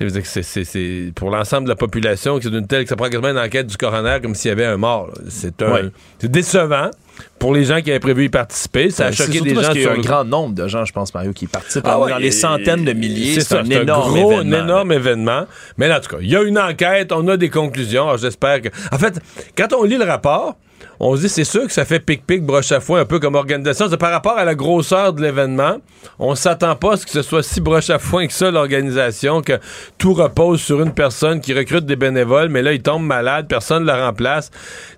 dire 0.09 0.21
que 0.23 0.27
c'est- 0.27 1.11
pour 1.15 1.29
l'ensemble 1.29 1.65
de 1.65 1.69
la 1.69 1.75
population 1.75 2.37
que 2.37 2.43
c'est 2.43 2.49
d'une 2.49 2.67
telle 2.67 2.83
que 2.83 2.89
ça 2.89 2.95
prend 2.95 3.09
quasiment 3.09 3.29
une 3.29 3.37
enquête 3.37 3.67
du 3.67 3.77
coroner 3.77 4.17
comme 4.21 4.33
s'il 4.35 4.49
y 4.49 4.51
avait 4.51 4.65
un 4.65 4.77
mort. 4.77 5.09
C'est 5.29 5.61
un- 5.61 5.71
Ouais. 5.71 5.81
c'est 6.19 6.31
décevant 6.31 6.89
pour 7.37 7.53
les 7.53 7.65
gens 7.65 7.81
qui 7.81 7.91
avaient 7.91 7.99
prévu 7.99 8.25
y 8.25 8.29
participer. 8.29 8.89
Ça 8.89 9.07
a 9.07 9.11
c'est 9.11 9.25
choqué 9.25 9.41
des 9.41 9.53
parce 9.53 9.67
gens 9.67 9.73
qu'il 9.73 9.81
y 9.83 9.85
a 9.85 9.91
un 9.91 9.95
le- 9.95 10.01
grand 10.01 10.23
nombre 10.23 10.55
de 10.55 10.67
gens, 10.67 10.85
je 10.85 10.93
pense, 10.93 11.13
Mario, 11.13 11.33
qui 11.33 11.47
participent. 11.47 11.83
Ah 11.85 11.99
ouais, 11.99 12.09
dans 12.11 12.17
les 12.17 12.31
centaines 12.31 12.83
de 12.85 12.93
milliers. 12.93 13.39
C'est 13.39 13.55
un 13.55 13.63
c'est 13.65 13.75
un 13.77 13.81
énorme 13.81 14.11
gros, 14.13 14.31
événement. 14.33 14.57
un 14.57 14.63
énorme 14.63 14.91
événement. 14.93 15.45
Mais 15.77 15.87
là, 15.87 15.97
en 15.97 16.01
tout 16.01 16.09
cas, 16.15 16.21
il 16.21 16.29
y 16.29 16.35
a 16.35 16.41
une 16.41 16.57
enquête, 16.57 17.11
on 17.11 17.27
a 17.27 17.37
des 17.37 17.49
conclusions. 17.49 18.03
Alors, 18.03 18.17
j'espère 18.17 18.61
que. 18.61 18.69
En 18.91 18.97
fait, 18.97 19.19
quand 19.57 19.73
on 19.73 19.83
lit 19.83 19.97
le 19.97 20.05
rapport, 20.05 20.55
on 21.03 21.15
se 21.15 21.21
dit, 21.21 21.29
c'est 21.29 21.43
sûr 21.43 21.65
que 21.65 21.73
ça 21.73 21.83
fait 21.83 21.99
pic-pic, 21.99 22.45
broche 22.45 22.71
à 22.71 22.79
foin, 22.79 23.01
un 23.01 23.05
peu 23.05 23.17
comme 23.17 23.33
organisation. 23.33 23.87
C'est 23.89 23.97
par 23.97 24.11
rapport 24.11 24.37
à 24.37 24.45
la 24.45 24.53
grosseur 24.53 25.13
de 25.13 25.21
l'événement, 25.23 25.77
on 26.19 26.35
s'attend 26.35 26.75
pas 26.75 26.93
à 26.93 26.97
ce 26.97 27.05
que 27.07 27.11
ce 27.11 27.23
soit 27.23 27.41
si 27.41 27.59
broche 27.59 27.89
à 27.89 27.97
foin 27.97 28.27
que 28.27 28.33
ça, 28.33 28.51
l'organisation, 28.51 29.41
que 29.41 29.59
tout 29.97 30.13
repose 30.13 30.61
sur 30.61 30.79
une 30.79 30.93
personne 30.93 31.41
qui 31.41 31.55
recrute 31.55 31.87
des 31.87 31.95
bénévoles, 31.95 32.49
mais 32.49 32.61
là, 32.61 32.73
il 32.73 32.83
tombe 32.83 33.03
malade, 33.03 33.47
personne 33.49 33.83
ne 33.83 33.91
le 33.91 33.99
remplace. 33.99 34.51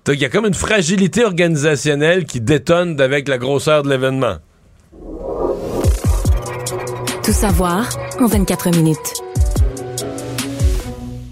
Donc, 0.04 0.16
il 0.16 0.20
y 0.20 0.26
a 0.26 0.28
comme 0.28 0.44
une 0.44 0.52
fragilité 0.52 1.24
organisationnelle 1.24 2.26
qui 2.26 2.42
détonne 2.42 3.00
avec 3.00 3.26
la 3.26 3.38
grosseur 3.38 3.82
de 3.82 3.88
l'événement. 3.88 4.36
Tout 7.24 7.32
savoir 7.32 7.88
en 8.20 8.26
24 8.26 8.76
minutes. 8.76 9.14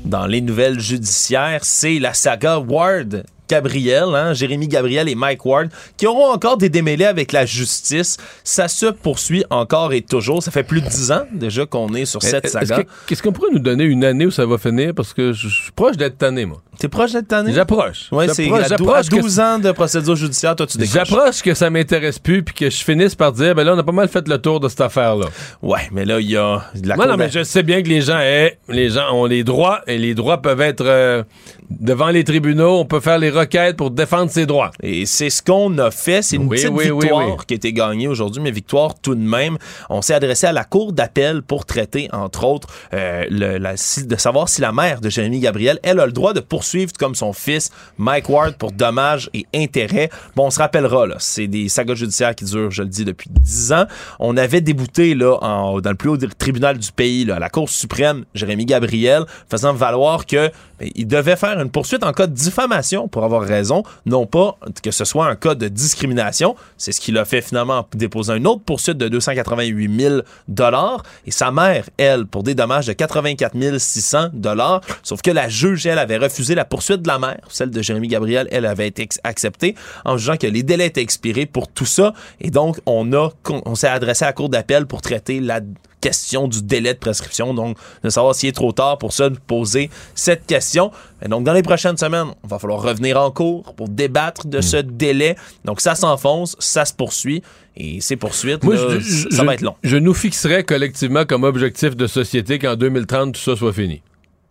Dans 0.07 0.25
les 0.25 0.41
nouvelles 0.41 0.81
judiciaires, 0.81 1.61
c'est 1.63 1.99
la 1.99 2.15
saga 2.15 2.59
Ward. 2.59 3.25
Gabriel, 3.57 4.05
hein, 4.15 4.33
Jérémy 4.33 4.67
Gabriel 4.67 5.09
et 5.11 5.15
Mike 5.15 5.45
Ward, 5.45 5.69
qui 5.99 6.07
auront 6.07 6.31
encore 6.33 6.57
des 6.57 6.71
démêlés 6.71 7.05
avec 7.05 7.33
la 7.33 7.45
justice. 7.45 8.17
Ça 8.45 8.67
se 8.67 8.87
poursuit 8.87 9.45
encore 9.51 9.93
et 9.93 10.01
toujours. 10.01 10.43
Ça 10.43 10.51
fait 10.51 10.63
plus 10.63 10.81
de 10.81 10.89
dix 10.89 11.13
ans 11.13 11.25
déjà 11.33 11.67
qu'on 11.67 11.93
est 11.95 12.07
sur 12.07 12.23
cette 12.23 12.47
Est-ce 12.47 12.53
saga. 12.55 12.83
que- 12.85 12.89
Qu'est-ce 13.07 13.23
qu'on 13.23 13.33
pourrait 13.33 13.51
nous 13.53 13.59
donner 13.59 13.85
une 13.85 14.05
année 14.05 14.25
où 14.25 14.31
ça 14.31 14.47
va 14.47 14.57
finir? 14.57 14.95
Parce 14.95 15.13
que 15.13 15.33
je 15.35 15.49
suis 15.49 15.71
proche 15.73 15.97
d'être 15.99 16.17
tanné, 16.17 16.47
moi. 16.47 16.63
T'es 16.79 16.89
proche 16.89 17.13
d'être 17.13 17.29
tanné? 17.29 17.53
J'approche. 17.53 18.09
Ouais, 18.11 18.27
c'est 18.29 18.45
J'approche- 18.45 18.61
à, 18.65 18.77
dou- 18.77 18.85
j'approche 18.85 19.07
à 19.07 19.11
que 19.17 19.21
12 19.21 19.41
ans 19.41 19.59
de 19.59 19.73
procédure 19.73 20.17
judiciaire, 20.17 20.57
toi 20.57 20.67
tu 20.67 20.79
décroches. 20.79 21.09
J'approche 21.11 21.43
que 21.43 21.53
ça 21.55 21.69
m'intéresse 21.69 22.19
plus 22.19 22.43
puis 22.43 22.55
que 22.55 22.71
je 22.71 22.83
finisse 22.83 23.15
par 23.15 23.33
dire 23.33 23.55
ben 23.55 23.65
là 23.65 23.75
on 23.75 23.79
a 23.79 23.83
pas 23.83 23.93
mal 23.93 24.09
fait 24.09 24.27
le 24.27 24.39
tour 24.39 24.59
de 24.61 24.69
cette 24.69 24.81
affaire 24.81 25.15
là. 25.17 25.27
Ouais, 25.61 25.89
mais 25.93 26.05
là 26.07 26.19
il 26.19 26.31
y 26.31 26.37
a 26.39 26.63
de 26.75 26.89
la 26.89 26.97
Moi, 26.97 27.07
non 27.07 27.17
mais 27.19 27.31
je 27.31 27.45
sais 27.45 27.63
bien 27.63 27.83
que 27.83 27.89
les 27.89 28.01
gens 28.01 28.19
eh, 28.21 28.57
les 28.69 28.89
gens 28.89 29.13
ont 29.13 29.27
les 29.27 29.45
droits 29.45 29.83
et 29.87 29.99
les 29.99 30.15
droits 30.15 30.41
peuvent 30.41 30.63
être 30.63 30.85
euh, 30.87 31.23
devant 31.71 32.09
les 32.09 32.25
tribunaux, 32.25 32.79
on 32.81 32.85
peut 32.87 33.01
faire 33.01 33.19
les 33.19 33.31
pour 33.77 33.91
défendre 33.91 34.31
ses 34.31 34.47
droits. 34.47 34.71
Et 34.83 35.07
c'est 35.07 35.31
ce 35.31 35.43
qu'on 35.43 35.77
a 35.79 35.91
fait. 35.91 36.23
C'est 36.23 36.37
une 36.37 36.43
Oui, 36.49 36.57
petite 36.57 36.71
oui, 36.73 36.85
victoire 37.01 37.27
oui. 37.29 37.45
qui 37.47 37.55
a 37.55 37.57
été 37.57 37.73
gagnée 37.73 38.09
aujourd'hui, 38.09 38.43
mais 38.43 38.51
victoire 38.51 38.95
tout 39.01 39.15
de 39.15 39.21
même. 39.21 39.59
On 39.91 40.03
s'est 40.03 40.15
adressé 40.15 40.47
à 40.47 40.53
la 40.53 40.65
Cour 40.65 40.93
d'appel 40.93 41.43
pour 41.43 41.65
traiter, 41.67 42.09
entre 42.13 42.45
autres, 42.45 42.69
euh, 42.95 43.25
le- 43.31 43.59
la- 43.59 43.73
de 43.75 44.17
savoir 44.17 44.49
si 44.49 44.61
la 44.61 44.73
mère 44.73 45.01
de 45.01 45.09
Jérémy 45.09 45.41
Gabriel, 45.41 45.79
elle 45.83 46.01
a 46.01 46.07
le 46.07 46.13
droit 46.13 46.33
de 46.33 46.41
poursuivre 46.41 46.93
comme 46.99 47.15
son 47.15 47.33
fils, 47.33 47.71
Mike 47.99 48.29
Ward, 48.29 48.55
pour 48.57 48.73
dommages 48.73 49.31
et 49.35 49.47
intérêts. 49.55 50.11
Bon, 50.37 50.47
on 50.47 50.51
se 50.51 50.59
rappellera, 50.59 51.07
là, 51.07 51.17
c'est 51.19 51.47
des 51.47 51.69
sagas 51.69 51.95
judiciaires 51.95 52.35
qui 52.35 52.45
durent, 52.45 52.71
je 52.71 52.83
le 52.83 52.89
dis, 52.89 53.05
depuis 53.05 53.31
10 53.31 53.73
ans. 53.73 53.87
On 54.19 54.37
avait 54.37 54.61
débouté 54.61 55.15
là, 55.15 55.37
en- 55.43 55.81
dans 55.81 55.91
le 55.91 55.97
plus 55.97 56.09
haut 56.11 56.17
tribunal 56.39 56.79
du 56.79 56.93
pays, 56.93 57.25
là, 57.25 57.37
à 57.37 57.39
la 57.39 57.49
Cour 57.51 57.69
suprême, 57.69 58.25
Jérémy 58.35 58.67
Gabriel, 58.67 59.25
faisant 59.51 59.73
valoir 59.73 60.27
que 60.27 60.51
ben, 60.79 60.91
il 60.95 61.07
devait 61.07 61.37
faire 61.37 61.59
une 61.61 61.71
poursuite 61.71 62.03
en 62.05 62.13
cas 62.13 62.27
de 62.27 62.35
diffamation 62.35 63.09
pour 63.09 63.25
avoir 63.25 63.32
raison, 63.39 63.83
non 64.07 64.27
pas 64.27 64.57
que 64.83 64.91
ce 64.91 65.05
soit 65.05 65.27
un 65.27 65.37
cas 65.37 65.55
de 65.55 65.69
discrimination. 65.69 66.57
C'est 66.77 66.93
ce 66.93 67.01
qu'il 67.01 67.19
a 67.19 67.25
fait 67.25 67.41
finalement 67.41 67.79
en 67.81 67.87
déposant 67.95 68.35
une 68.35 68.47
autre 68.47 68.63
poursuite 68.65 68.99
de 68.99 69.09
288 69.09 70.01
000 70.01 70.21
dollars 70.49 71.03
et 71.27 71.31
sa 71.31 71.51
mère, 71.51 71.85
elle, 71.97 72.27
pour 72.27 72.43
des 72.43 72.55
dommages 72.55 72.87
de 72.87 72.93
84 72.93 73.53
600 73.79 74.29
dollars. 74.33 74.81
Sauf 75.03 75.23
que 75.23 75.31
la 75.31 75.49
juge, 75.49 75.87
elle, 75.87 75.99
avait 75.99 76.17
refusé 76.17 76.55
la 76.55 76.65
poursuite 76.65 77.03
de 77.03 77.09
la 77.09 77.19
mère, 77.19 77.41
celle 77.49 77.71
de 77.71 77.83
Jérémy 77.83 78.09
Gabriel, 78.09 78.49
elle 78.51 78.67
avait 78.67 78.89
été 78.89 79.09
acceptée 79.25 79.75
en 80.05 80.17
jugeant 80.17 80.37
que 80.37 80.47
les 80.47 80.63
délais 80.63 80.87
étaient 80.87 81.03
expirés 81.03 81.47
pour 81.47 81.69
tout 81.69 81.87
ça 81.87 82.13
et 82.41 82.51
donc 82.51 82.79
on 82.87 83.13
a 83.13 83.31
on 83.65 83.75
s'est 83.75 83.89
adressé 83.89 84.25
à 84.25 84.29
la 84.29 84.33
cour 84.33 84.49
d'appel 84.49 84.87
pour 84.87 85.03
traiter 85.03 85.41
la 85.41 85.61
question 86.03 86.49
du 86.49 86.63
délai 86.63 86.93
de 86.93 86.99
prescription, 86.99 87.55
donc 87.55 87.79
de 88.05 88.11
savoir 88.11 88.35
s'il 88.35 88.51
est 88.51 88.53
trop 88.53 88.73
tard 88.73 88.99
pour 88.99 89.15
ça 89.15 89.31
de 89.31 89.39
poser 89.39 89.89
cette 90.15 90.45
question. 90.47 90.91
Et 91.25 91.29
donc, 91.29 91.45
dans 91.45 91.55
les 91.55 91.63
prochaines 91.63 91.97
semaines, 91.97 92.27
on 92.43 92.47
va 92.49 92.59
falloir 92.59 92.83
revenir 92.83 93.19
en 93.19 93.31
cours 93.31 93.73
pour 93.75 93.89
débattre 93.89 94.47
de 94.47 94.61
ce 94.61 94.77
délai. 94.77 95.37
Donc, 95.65 95.81
ça 95.81 95.95
s'enfonce, 95.95 96.57
ça 96.59 96.85
se 96.85 96.93
poursuit, 96.93 97.43
et 97.77 98.01
ces 98.03 98.17
poursuites, 98.17 98.63
Moi, 98.65 98.75
là, 98.75 98.99
je, 98.99 99.23
ça 99.23 99.29
je- 99.31 99.43
va 99.43 99.55
être 99.55 99.61
long. 99.63 99.77
Je 99.83 99.97
nous 99.97 100.13
fixerais 100.13 100.65
collectivement 100.65 101.25
comme 101.25 101.45
objectif 101.45 101.97
de 101.97 102.07
société 102.07 102.59
qu'en 102.59 102.77
2030 102.77 103.33
tout 103.35 103.41
ça 103.41 103.57
soit 103.57 103.73
fini. 103.73 104.03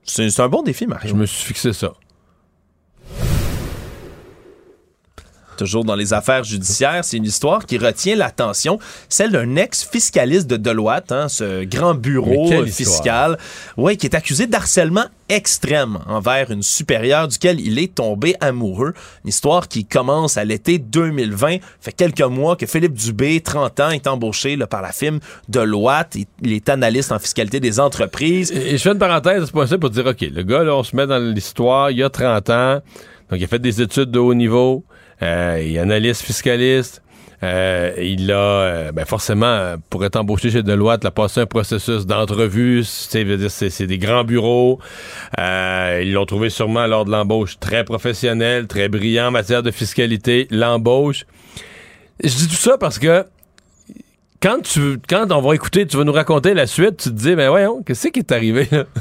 C'est 0.03 0.29
c'est 0.31 0.41
un 0.41 0.49
bon 0.49 0.63
défi, 0.63 0.87
Mario. 0.87 1.09
Je 1.09 1.13
me 1.13 1.25
suis 1.27 1.45
fixé 1.45 1.73
ça. 1.73 1.93
Toujours 5.61 5.85
dans 5.85 5.93
les 5.93 6.11
affaires 6.11 6.43
judiciaires, 6.43 7.05
c'est 7.05 7.17
une 7.17 7.25
histoire 7.25 7.67
qui 7.67 7.77
retient 7.77 8.15
l'attention, 8.15 8.79
celle 9.09 9.29
d'un 9.29 9.57
ex-fiscaliste 9.57 10.47
de 10.47 10.57
Deloitte, 10.57 11.11
hein, 11.11 11.29
ce 11.29 11.65
grand 11.65 11.93
bureau 11.93 12.65
fiscal, 12.65 13.37
ouais, 13.77 13.95
qui 13.95 14.07
est 14.07 14.15
accusé 14.15 14.47
d'harcèlement 14.47 15.05
extrême 15.29 15.99
envers 16.07 16.49
une 16.49 16.63
supérieure 16.63 17.27
duquel 17.27 17.59
il 17.59 17.77
est 17.77 17.93
tombé 17.93 18.33
amoureux. 18.41 18.95
Une 19.23 19.29
histoire 19.29 19.67
qui 19.67 19.85
commence 19.85 20.35
à 20.35 20.45
l'été 20.45 20.79
2020. 20.79 21.57
Fait 21.79 21.91
quelques 21.91 22.21
mois 22.21 22.55
que 22.55 22.65
Philippe 22.65 22.95
Dubé, 22.95 23.39
30 23.39 23.79
ans, 23.81 23.89
est 23.91 24.07
embauché 24.07 24.55
là, 24.55 24.65
par 24.65 24.81
la 24.81 24.91
firme 24.91 25.19
Deloitte. 25.47 26.17
Il, 26.41 26.53
est 26.53 26.69
analyste 26.69 27.11
en 27.11 27.19
fiscalité 27.19 27.59
des 27.59 27.79
entreprises. 27.79 28.51
Et, 28.51 28.73
et 28.73 28.77
je 28.79 28.81
fais 28.81 28.93
une 28.93 28.97
parenthèse 28.97 29.43
à 29.43 29.67
ce 29.67 29.75
pour 29.75 29.91
dire, 29.91 30.07
OK, 30.07 30.21
le 30.21 30.41
gars, 30.41 30.63
là, 30.63 30.75
on 30.75 30.81
se 30.81 30.95
met 30.95 31.05
dans 31.05 31.19
l'histoire, 31.19 31.91
il 31.91 31.99
y 31.99 32.03
a 32.03 32.09
30 32.09 32.49
ans, 32.49 32.81
donc 33.29 33.39
il 33.39 33.43
a 33.43 33.47
fait 33.47 33.59
des 33.59 33.79
études 33.79 34.09
de 34.09 34.17
haut 34.17 34.33
niveau, 34.33 34.83
il 35.21 35.75
est 35.75 35.79
analyste 35.79 36.21
fiscaliste, 36.23 37.01
euh, 37.43 37.93
il 37.97 38.31
a, 38.31 38.35
euh, 38.35 38.91
ben 38.91 39.05
forcément, 39.05 39.45
euh, 39.47 39.77
pour 39.89 40.05
être 40.05 40.15
embauché 40.15 40.51
chez 40.51 40.61
Deloitte, 40.61 41.01
il 41.03 41.07
a 41.07 41.11
passé 41.11 41.41
un 41.41 41.45
processus 41.47 42.05
d'entrevue, 42.05 42.83
c'est 42.83 43.23
des 43.23 43.97
grands 43.97 44.23
bureaux, 44.23 44.79
euh, 45.39 46.01
ils 46.03 46.13
l'ont 46.13 46.25
trouvé 46.25 46.49
sûrement 46.51 46.85
lors 46.85 47.05
de 47.05 47.11
l'embauche 47.11 47.59
très 47.59 47.83
professionnel, 47.83 48.67
très 48.67 48.89
brillant 48.89 49.27
en 49.27 49.31
matière 49.31 49.63
de 49.63 49.71
fiscalité, 49.71 50.47
l'embauche. 50.51 51.25
Je 52.23 52.29
dis 52.29 52.47
tout 52.47 52.53
ça 52.53 52.77
parce 52.77 52.99
que 52.99 53.25
quand 54.41 54.61
tu 54.63 54.97
quand 55.07 55.31
on 55.31 55.41
va 55.41 55.53
écouter, 55.53 55.85
tu 55.85 55.97
vas 55.97 56.03
nous 56.03 56.11
raconter 56.11 56.53
la 56.53 56.65
suite, 56.65 56.97
tu 56.97 57.09
te 57.09 57.15
dis 57.15 57.35
ben 57.35 57.49
voyons, 57.49 57.83
qu'est-ce 57.83 58.07
qui 58.07 58.19
est 58.19 58.31
arrivé 58.31 58.67
là? 58.71 58.85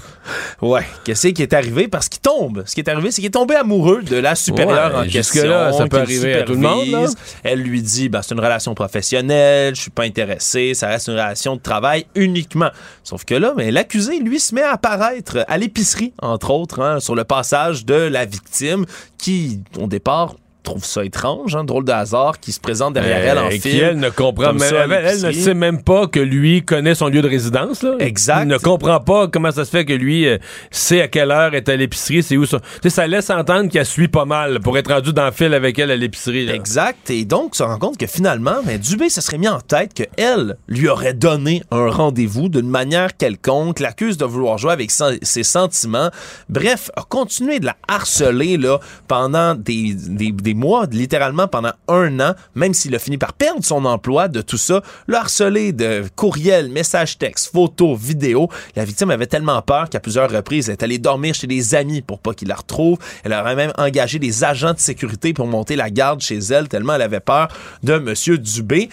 Ouais, 0.60 0.84
qu'est-ce 1.04 1.28
qui 1.28 1.42
est 1.42 1.54
arrivé? 1.54 1.88
Parce 1.88 2.08
qu'il 2.08 2.20
tombe. 2.20 2.62
Ce 2.66 2.74
qui 2.74 2.80
est 2.80 2.88
arrivé, 2.88 3.10
c'est 3.10 3.16
qu'il 3.22 3.28
est 3.28 3.30
tombé 3.30 3.54
amoureux 3.54 4.02
de 4.02 4.16
la 4.16 4.34
supérieure 4.34 4.92
Ouais, 4.92 5.00
en 5.00 5.02
question. 5.04 5.42
jusque-là, 5.42 5.72
ça 5.72 5.86
peut 5.86 5.98
arriver 5.98 6.34
à 6.34 6.42
tout 6.42 6.52
le 6.52 6.58
monde, 6.58 6.86
là. 6.88 7.06
Elle 7.42 7.62
lui 7.62 7.80
dit, 7.82 8.10
ben, 8.10 8.20
c'est 8.20 8.34
une 8.34 8.40
relation 8.40 8.74
professionnelle, 8.74 9.74
je 9.74 9.80
suis 9.80 9.90
pas 9.90 10.04
intéressé, 10.04 10.74
ça 10.74 10.88
reste 10.88 11.08
une 11.08 11.14
relation 11.14 11.56
de 11.56 11.60
travail 11.62 12.04
uniquement. 12.14 12.70
Sauf 13.02 13.24
que 13.24 13.34
là, 13.34 13.54
mais 13.56 13.70
l'accusé, 13.70 14.20
lui, 14.20 14.38
se 14.38 14.54
met 14.54 14.62
à 14.62 14.72
apparaître 14.72 15.44
à 15.48 15.56
l'épicerie, 15.56 16.12
entre 16.20 16.50
autres, 16.50 16.80
hein, 16.80 17.00
sur 17.00 17.14
le 17.14 17.24
passage 17.24 17.86
de 17.86 17.94
la 17.94 18.26
victime, 18.26 18.84
qui, 19.16 19.60
au 19.78 19.86
départ, 19.86 20.34
trouve 20.62 20.84
ça 20.84 21.04
étrange, 21.04 21.54
hein, 21.56 21.64
drôle 21.64 21.84
de 21.84 21.92
hasard, 21.92 22.40
qui 22.40 22.52
se 22.52 22.60
présente 22.60 22.94
derrière 22.94 23.18
elle 23.18 23.38
en 23.38 23.46
Euh, 23.46 23.50
qui, 23.50 23.60
film. 23.60 23.84
elle 23.90 23.98
ne 23.98 24.10
comprend 24.10 24.52
même, 24.52 24.62
elle, 24.72 24.92
elle 24.92 25.22
ne 25.22 25.32
sait 25.32 25.54
même 25.54 25.82
pas 25.82 26.06
que 26.06 26.20
lui 26.20 26.62
connaît 26.62 26.94
son 26.94 27.08
lieu 27.08 27.22
de 27.22 27.28
résidence. 27.28 27.82
Là. 27.82 27.96
Exact. 27.98 28.42
Il 28.42 28.48
ne 28.48 28.58
comprend 28.58 29.00
pas 29.00 29.28
comment 29.28 29.50
ça 29.50 29.64
se 29.64 29.70
fait 29.70 29.84
que 29.84 29.92
lui 29.92 30.26
euh, 30.26 30.38
sait 30.70 31.00
à 31.02 31.08
quelle 31.08 31.30
heure 31.30 31.54
est 31.54 31.68
à 31.68 31.76
l'épicerie, 31.76 32.22
c'est 32.22 32.36
où 32.36 32.46
ça. 32.46 32.58
Ça 32.88 33.06
laisse 33.06 33.30
entendre 33.30 33.70
qu'elle 33.70 33.86
suit 33.86 34.08
pas 34.08 34.24
mal 34.24 34.60
pour 34.60 34.76
être 34.76 34.92
rendu 34.92 35.12
dans 35.12 35.26
le 35.26 35.32
fil 35.32 35.54
avec 35.54 35.78
elle 35.78 35.90
à 35.90 35.96
l'épicerie. 35.96 36.48
Exact. 36.50 37.10
Et 37.10 37.24
donc, 37.24 37.54
se 37.56 37.62
rend 37.62 37.78
compte 37.78 37.96
que 37.96 38.06
finalement, 38.06 38.56
ben, 38.64 38.78
Dubé 38.78 39.08
se 39.08 39.20
serait 39.20 39.38
mis 39.38 39.48
en 39.48 39.60
tête 39.60 39.94
qu'elle 39.94 40.56
lui 40.68 40.88
aurait 40.88 41.14
donné 41.14 41.62
un 41.70 41.88
rendez-vous 41.88 42.48
d'une 42.48 42.68
manière 42.68 43.16
quelconque, 43.16 43.80
l'accuse 43.80 44.16
de 44.16 44.24
vouloir 44.24 44.58
jouer 44.58 44.72
avec 44.72 44.90
ses 44.90 45.42
sentiments. 45.42 46.10
Bref, 46.48 46.90
a 46.96 47.02
continué 47.02 47.60
de 47.60 47.66
la 47.66 47.76
harceler 47.88 48.56
là, 48.56 48.78
pendant 49.08 49.54
des, 49.54 49.94
des, 49.94 50.32
des 50.32 50.49
mois, 50.54 50.86
littéralement 50.90 51.48
pendant 51.48 51.72
un 51.88 52.20
an, 52.20 52.34
même 52.54 52.74
s'il 52.74 52.94
a 52.94 52.98
fini 52.98 53.18
par 53.18 53.32
perdre 53.32 53.64
son 53.64 53.84
emploi 53.84 54.28
de 54.28 54.40
tout 54.40 54.56
ça, 54.56 54.82
le 55.06 55.16
harceler 55.16 55.72
de 55.72 56.04
courriels, 56.16 56.68
messages 56.68 57.18
textes, 57.18 57.52
photos, 57.52 57.98
vidéos. 57.98 58.48
La 58.76 58.84
victime 58.84 59.10
avait 59.10 59.26
tellement 59.26 59.60
peur 59.62 59.88
qu'à 59.88 60.00
plusieurs 60.00 60.30
reprises, 60.30 60.68
elle 60.68 60.74
est 60.74 60.82
allée 60.82 60.98
dormir 60.98 61.34
chez 61.34 61.46
des 61.46 61.74
amis 61.74 62.02
pour 62.02 62.18
pas 62.18 62.34
qu'il 62.34 62.48
la 62.48 62.56
retrouve. 62.56 62.98
Elle 63.24 63.32
aurait 63.32 63.56
même 63.56 63.72
engagé 63.78 64.18
des 64.18 64.44
agents 64.44 64.74
de 64.74 64.78
sécurité 64.78 65.32
pour 65.32 65.46
monter 65.46 65.76
la 65.76 65.90
garde 65.90 66.20
chez 66.20 66.38
elle, 66.38 66.68
tellement 66.68 66.94
elle 66.94 67.02
avait 67.02 67.20
peur 67.20 67.48
de 67.82 67.98
Monsieur 67.98 68.38
Dubé. 68.38 68.88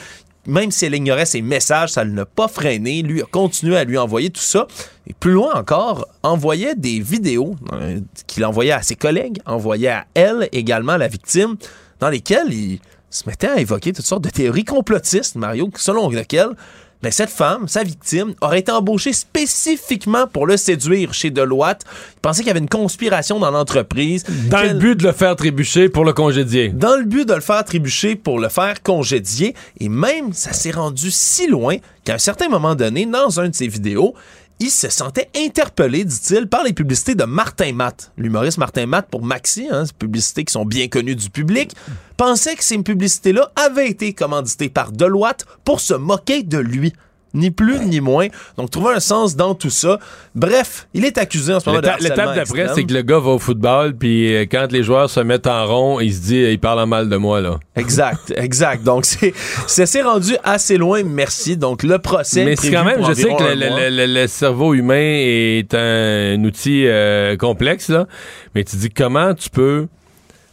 Même 0.48 0.72
si 0.72 0.86
elle 0.86 0.96
ignorait 0.96 1.26
ses 1.26 1.42
messages, 1.42 1.92
ça 1.92 2.06
ne 2.06 2.16
l'a 2.16 2.26
pas 2.26 2.48
freiné. 2.48 3.02
Lui 3.02 3.22
a 3.22 3.26
continué 3.26 3.78
à 3.78 3.84
lui 3.84 3.98
envoyer 3.98 4.30
tout 4.30 4.42
ça. 4.42 4.66
Et 5.06 5.14
plus 5.14 5.34
loin 5.34 5.54
encore, 5.54 6.08
envoyait 6.24 6.76
des 6.76 7.00
vidéos 7.00 7.56
euh, 7.74 8.00
qu'il 8.26 8.46
envoyait 8.46 8.72
à 8.72 8.82
ses 8.82 8.96
collègues, 8.96 9.40
envoyait 9.46 9.90
à 9.90 10.06
elle 10.14 10.48
également, 10.54 10.98
la 10.98 11.08
victime, 11.08 11.58
dans 12.00 12.10
lesquelles 12.10 12.54
il 12.54 12.80
se 13.10 13.28
mettait 13.28 13.48
à 13.48 13.60
évoquer 13.60 13.94
toutes 13.94 14.06
sortes 14.06 14.24
de 14.24 14.30
théories 14.30 14.66
complotistes, 14.66 15.36
Mario, 15.36 15.70
selon 15.76 16.10
lesquelles 16.10 16.56
ben, 17.04 17.12
cette 17.12 17.30
femme, 17.30 17.68
sa 17.68 17.84
victime, 17.84 18.34
aurait 18.42 18.60
été 18.60 18.72
embauchée 18.72 19.14
spécifiquement 19.14 20.26
pour 20.28 20.48
le 20.48 20.58
séduire 20.58 21.14
chez 21.14 21.30
Deloitte. 21.30 21.84
Il 22.16 22.20
pensait 22.22 22.42
qu'il 22.42 22.48
y 22.48 22.52
avait 22.52 22.60
une 22.60 22.70
conspiration 22.70 23.40
dans 23.40 23.52
l'entreprise. 23.52 24.24
Dans 24.50 24.64
le 24.64 24.74
but 24.74 24.96
de 24.96 25.04
le 25.04 25.12
faire 25.12 25.36
trébucher 25.36 25.90
pour 25.90 26.06
le 26.06 26.14
congédier. 26.14 26.70
dans 26.70 26.98
le 26.98 27.04
but 27.04 27.28
de 27.28 27.36
le 27.36 27.42
faire 27.42 27.64
trébucher 27.64 28.16
pour 28.16 28.40
le 28.40 28.50
faire 28.50 28.82
congédier. 28.82 29.54
Et 29.80 29.90
même, 29.90 30.34
ça 30.34 30.54
s'est 30.54 30.72
rendu 30.72 31.12
si 31.12 31.48
loin 31.48 31.78
qu'à 32.04 32.16
un 32.16 32.20
certain 32.20 32.50
moment 32.50 32.74
donné, 32.74 33.06
dans 33.06 33.40
un 33.40 33.50
de 33.50 33.56
ses 33.56 33.68
vidéos, 33.68 34.16
il 34.60 34.72
se 34.72 34.90
sentait 34.90 35.30
interpellé, 35.36 36.04
dit-il, 36.04 36.48
par 36.48 36.64
les 36.64 36.74
publicités 36.74 37.16
de 37.16 37.26
Martin 37.26 37.74
Matt. 37.74 38.12
L'humoriste 38.18 38.58
Martin 38.58 38.88
Matt 38.88 39.08
pour 39.10 39.24
Maxi, 39.24 39.68
hein, 39.72 39.86
ces 39.86 39.94
publicités 39.94 40.44
qui 40.44 40.52
sont 40.52 40.66
bien 40.66 40.88
connues 40.88 41.16
du 41.16 41.30
public, 41.30 41.76
pensait 42.18 42.56
que 42.56 42.64
ces 42.64 42.78
publicités-là 42.80 43.52
avaient 43.56 43.90
été 43.90 44.14
commanditées 44.14 44.70
par 44.70 44.92
Deloitte 44.92 45.46
pour 45.64 45.80
se 45.80 45.94
moquer 45.94 46.44
de 46.44 46.58
lui. 46.58 46.94
Ni 47.34 47.52
plus 47.52 47.80
ni 47.86 48.00
moins. 48.00 48.28
Donc, 48.58 48.72
trouver 48.72 48.96
un 48.96 49.00
sens 49.00 49.36
dans 49.36 49.54
tout 49.54 49.70
ça. 49.70 50.00
Bref, 50.34 50.88
il 50.94 51.06
est 51.06 51.18
accusé 51.18 51.54
en 51.54 51.60
ce 51.60 51.70
moment 51.70 51.82
de 51.82 51.88
L'étape 52.02 52.36
d'après, 52.36 52.68
c'est 52.74 52.84
que 52.84 52.94
le 52.94 53.02
gars 53.02 53.20
va 53.20 53.32
au 53.32 53.40
football, 53.40 53.96
puis 53.96 54.34
euh, 54.36 54.46
quand 54.50 54.72
les 54.72 54.82
joueurs 54.84 55.10
se 55.10 55.20
mettent 55.20 55.48
en 55.48 55.66
rond, 55.68 56.00
il 56.00 56.14
se 56.14 56.22
dit, 56.22 56.40
il 56.42 56.60
parle 56.60 56.80
en 56.80 56.88
mal 56.88 57.10
de 57.10 57.18
moi, 57.18 57.42
là. 57.42 57.60
Exact, 57.76 58.34
exact. 58.38 58.84
Donc, 58.84 59.06
c'est, 59.06 59.34
c'est 59.68 59.86
c'est 59.86 60.02
rendu 60.02 60.36
assez 60.44 60.78
loin, 60.78 61.04
merci. 61.04 61.58
Donc, 61.58 61.84
le 61.84 62.00
procès. 62.00 62.46
Mais 62.46 62.54
est 62.54 62.62
c'est 62.62 62.72
quand 62.72 62.84
même, 62.86 63.04
je 63.06 63.14
sais 63.14 63.24
que 63.30 63.44
un 63.44 63.56
le, 63.56 63.90
le- 63.90 64.06
le- 64.06 64.22
le 64.22 64.28
cerveau 64.28 64.74
humain 64.74 64.96
est 65.20 65.74
un, 65.74 66.44
outil 66.44 66.86
euh, 66.88 67.36
complexe, 67.38 67.90
là. 67.90 68.08
Mais 68.56 68.64
tu 68.64 68.76
dis 68.78 68.90
comment 68.90 69.34
tu 69.34 69.50
peux. 69.50 69.88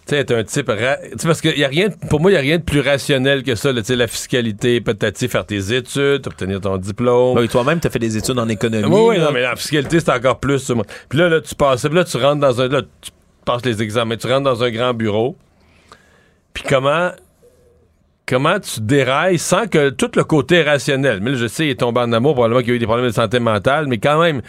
Tu 0.07 0.11
sais, 0.15 0.21
être 0.21 0.33
un 0.33 0.45
type. 0.45 0.69
ra- 0.69 0.99
parce 1.23 1.41
que 1.41 1.49
y 1.57 1.65
a 1.65 1.69
rien, 1.69 1.89
pour 2.11 2.21
moi, 2.21 2.31
il 2.31 2.35
n'y 2.35 2.39
a 2.39 2.43
rien 2.43 2.59
de 2.59 2.63
plus 2.63 2.81
rationnel 2.81 3.43
que 3.43 3.55
ça. 3.55 3.71
sais, 3.83 3.97
la 3.97 4.07
fiscalité, 4.07 4.83
peut-être 4.83 5.27
faire 5.29 5.47
tes 5.47 5.75
études, 5.75 6.27
obtenir 6.27 6.61
ton 6.61 6.77
diplôme. 6.77 7.39
Oui, 7.39 7.49
toi-même, 7.49 7.81
tu 7.81 7.87
as 7.87 7.91
fait 7.91 7.99
des 7.99 8.17
études 8.19 8.39
en 8.39 8.49
économie. 8.49 8.95
Oui, 8.95 9.19
non, 9.19 9.31
mais 9.33 9.41
la 9.41 9.57
fiscalité, 9.57 10.01
c'est 10.01 10.11
encore 10.11 10.41
plus. 10.41 10.71
Puis 11.09 11.19
là, 11.19 11.31
là, 11.31 11.41
tu 11.41 11.55
passes, 11.55 11.83
puis 11.87 11.95
là, 11.95 12.05
tu 12.05 12.19
rentres 12.19 12.41
dans 12.41 12.61
un. 12.61 12.69
Là, 12.69 12.83
tu 13.01 13.11
passes 13.47 13.65
les 13.65 13.83
examens, 13.83 14.17
tu 14.17 14.27
rentres 14.27 14.43
dans 14.45 14.63
un 14.63 14.71
grand 14.71 14.93
bureau. 14.93 15.37
Puis 16.53 16.65
comment. 16.69 17.11
Comment 18.27 18.59
tu 18.59 18.81
dérailles 18.81 19.39
sans 19.39 19.67
que 19.67 19.91
tout 19.91 20.11
le 20.17 20.25
côté 20.25 20.63
rationnel. 20.63 21.21
Mais 21.21 21.33
là, 21.33 21.37
je 21.37 21.47
sais, 21.47 21.67
il 21.67 21.71
est 21.71 21.81
tombé 21.81 22.01
en 22.01 22.11
amour, 22.13 22.33
probablement 22.33 22.61
qu'il 22.61 22.71
y 22.71 22.73
a 22.73 22.77
eu 22.77 22.79
des 22.79 22.87
problèmes 22.87 23.07
de 23.09 23.13
santé 23.13 23.39
mentale, 23.39 23.87
mais 23.87 23.99
quand 23.99 24.19
même, 24.19 24.41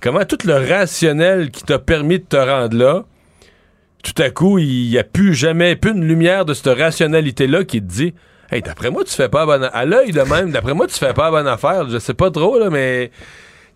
comment 0.00 0.24
tout 0.24 0.38
le 0.44 0.54
rationnel 0.54 1.50
qui 1.50 1.64
t'a 1.64 1.80
permis 1.80 2.20
de 2.20 2.24
te 2.24 2.36
rendre 2.36 2.76
là, 2.76 3.04
tout 4.04 4.22
à 4.22 4.30
coup, 4.30 4.58
il 4.58 4.90
n'y 4.90 4.98
a 4.98 5.04
plus 5.04 5.34
jamais, 5.34 5.74
plus 5.76 5.90
une 5.92 6.04
lumière 6.06 6.44
de 6.44 6.54
cette 6.54 6.78
rationalité-là 6.78 7.64
qui 7.64 7.80
te 7.80 7.86
dit 7.86 8.14
Hey, 8.52 8.62
d'après 8.62 8.90
moi, 8.90 9.02
tu 9.04 9.12
fais 9.12 9.28
pas 9.28 9.46
bonne 9.46 9.68
À 9.72 9.84
l'œil 9.84 10.12
de 10.12 10.20
même, 10.20 10.52
d'après 10.52 10.74
moi, 10.74 10.86
tu 10.86 10.94
fais 10.94 11.14
pas 11.14 11.30
bonne 11.30 11.48
affaire. 11.48 11.88
Je 11.88 11.98
sais 11.98 12.14
pas 12.14 12.30
trop, 12.30 12.58
là, 12.58 12.70
mais. 12.70 13.10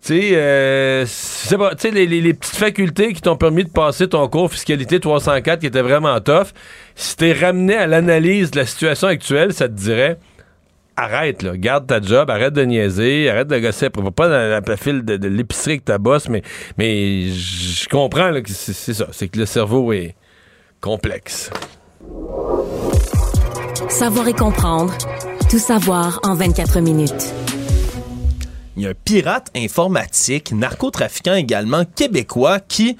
Tu 0.01 0.13
sais, 0.13 0.29
euh, 0.35 1.05
les, 1.91 2.05
les- 2.05 2.21
les 2.21 2.33
petites 2.33 2.55
facultés 2.55 3.11
qui 3.11 3.21
t'ont 3.21 3.35
permis 3.35 3.65
de 3.65 3.69
passer 3.69 4.07
ton 4.07 4.25
cours 4.29 4.49
fiscalité 4.49 5.01
304 5.01 5.59
qui 5.59 5.65
était 5.65 5.81
vraiment 5.81 6.17
tough, 6.21 6.53
si 6.95 7.17
t'es 7.17 7.33
ramené 7.33 7.75
à 7.75 7.85
l'analyse 7.85 8.49
de 8.51 8.59
la 8.59 8.65
situation 8.65 9.09
actuelle, 9.09 9.51
ça 9.53 9.67
te 9.67 9.73
dirait 9.73 10.17
arrête, 10.99 11.43
là, 11.43 11.55
garde 11.55 11.87
ta 11.87 12.01
job, 12.01 12.29
arrête 12.29 12.53
de 12.53 12.63
niaiser, 12.63 13.29
arrête 13.29 13.47
de 13.47 13.59
gosser, 13.59 13.89
va 13.95 14.11
pas 14.11 14.27
dans 14.27 14.63
la, 14.67 14.77
file 14.77 15.03
de, 15.03 15.17
de 15.17 15.27
l'épicerie 15.27 15.73
avec 15.73 15.85
ta 15.85 15.97
bosse, 15.97 16.29
mais, 16.29 16.41
mais 16.77 17.29
je 17.29 17.87
comprends 17.89 18.29
là, 18.29 18.41
que 18.41 18.49
c'est 18.49 18.93
ça, 18.93 19.07
c'est 19.11 19.27
que 19.27 19.39
le 19.39 19.45
cerveau 19.45 19.93
est 19.93 20.15
complexe. 20.81 21.49
Savoir 23.89 24.27
et 24.27 24.33
comprendre. 24.33 24.93
Tout 25.49 25.59
savoir 25.59 26.19
en 26.23 26.35
24 26.35 26.79
minutes. 26.79 27.33
Il 28.77 28.83
y 28.83 28.87
a 28.87 28.91
un 28.91 28.93
pirate 28.93 29.49
informatique, 29.55 30.51
narcotrafiquant 30.51 31.33
également, 31.33 31.83
québécois, 31.83 32.59
qui 32.59 32.97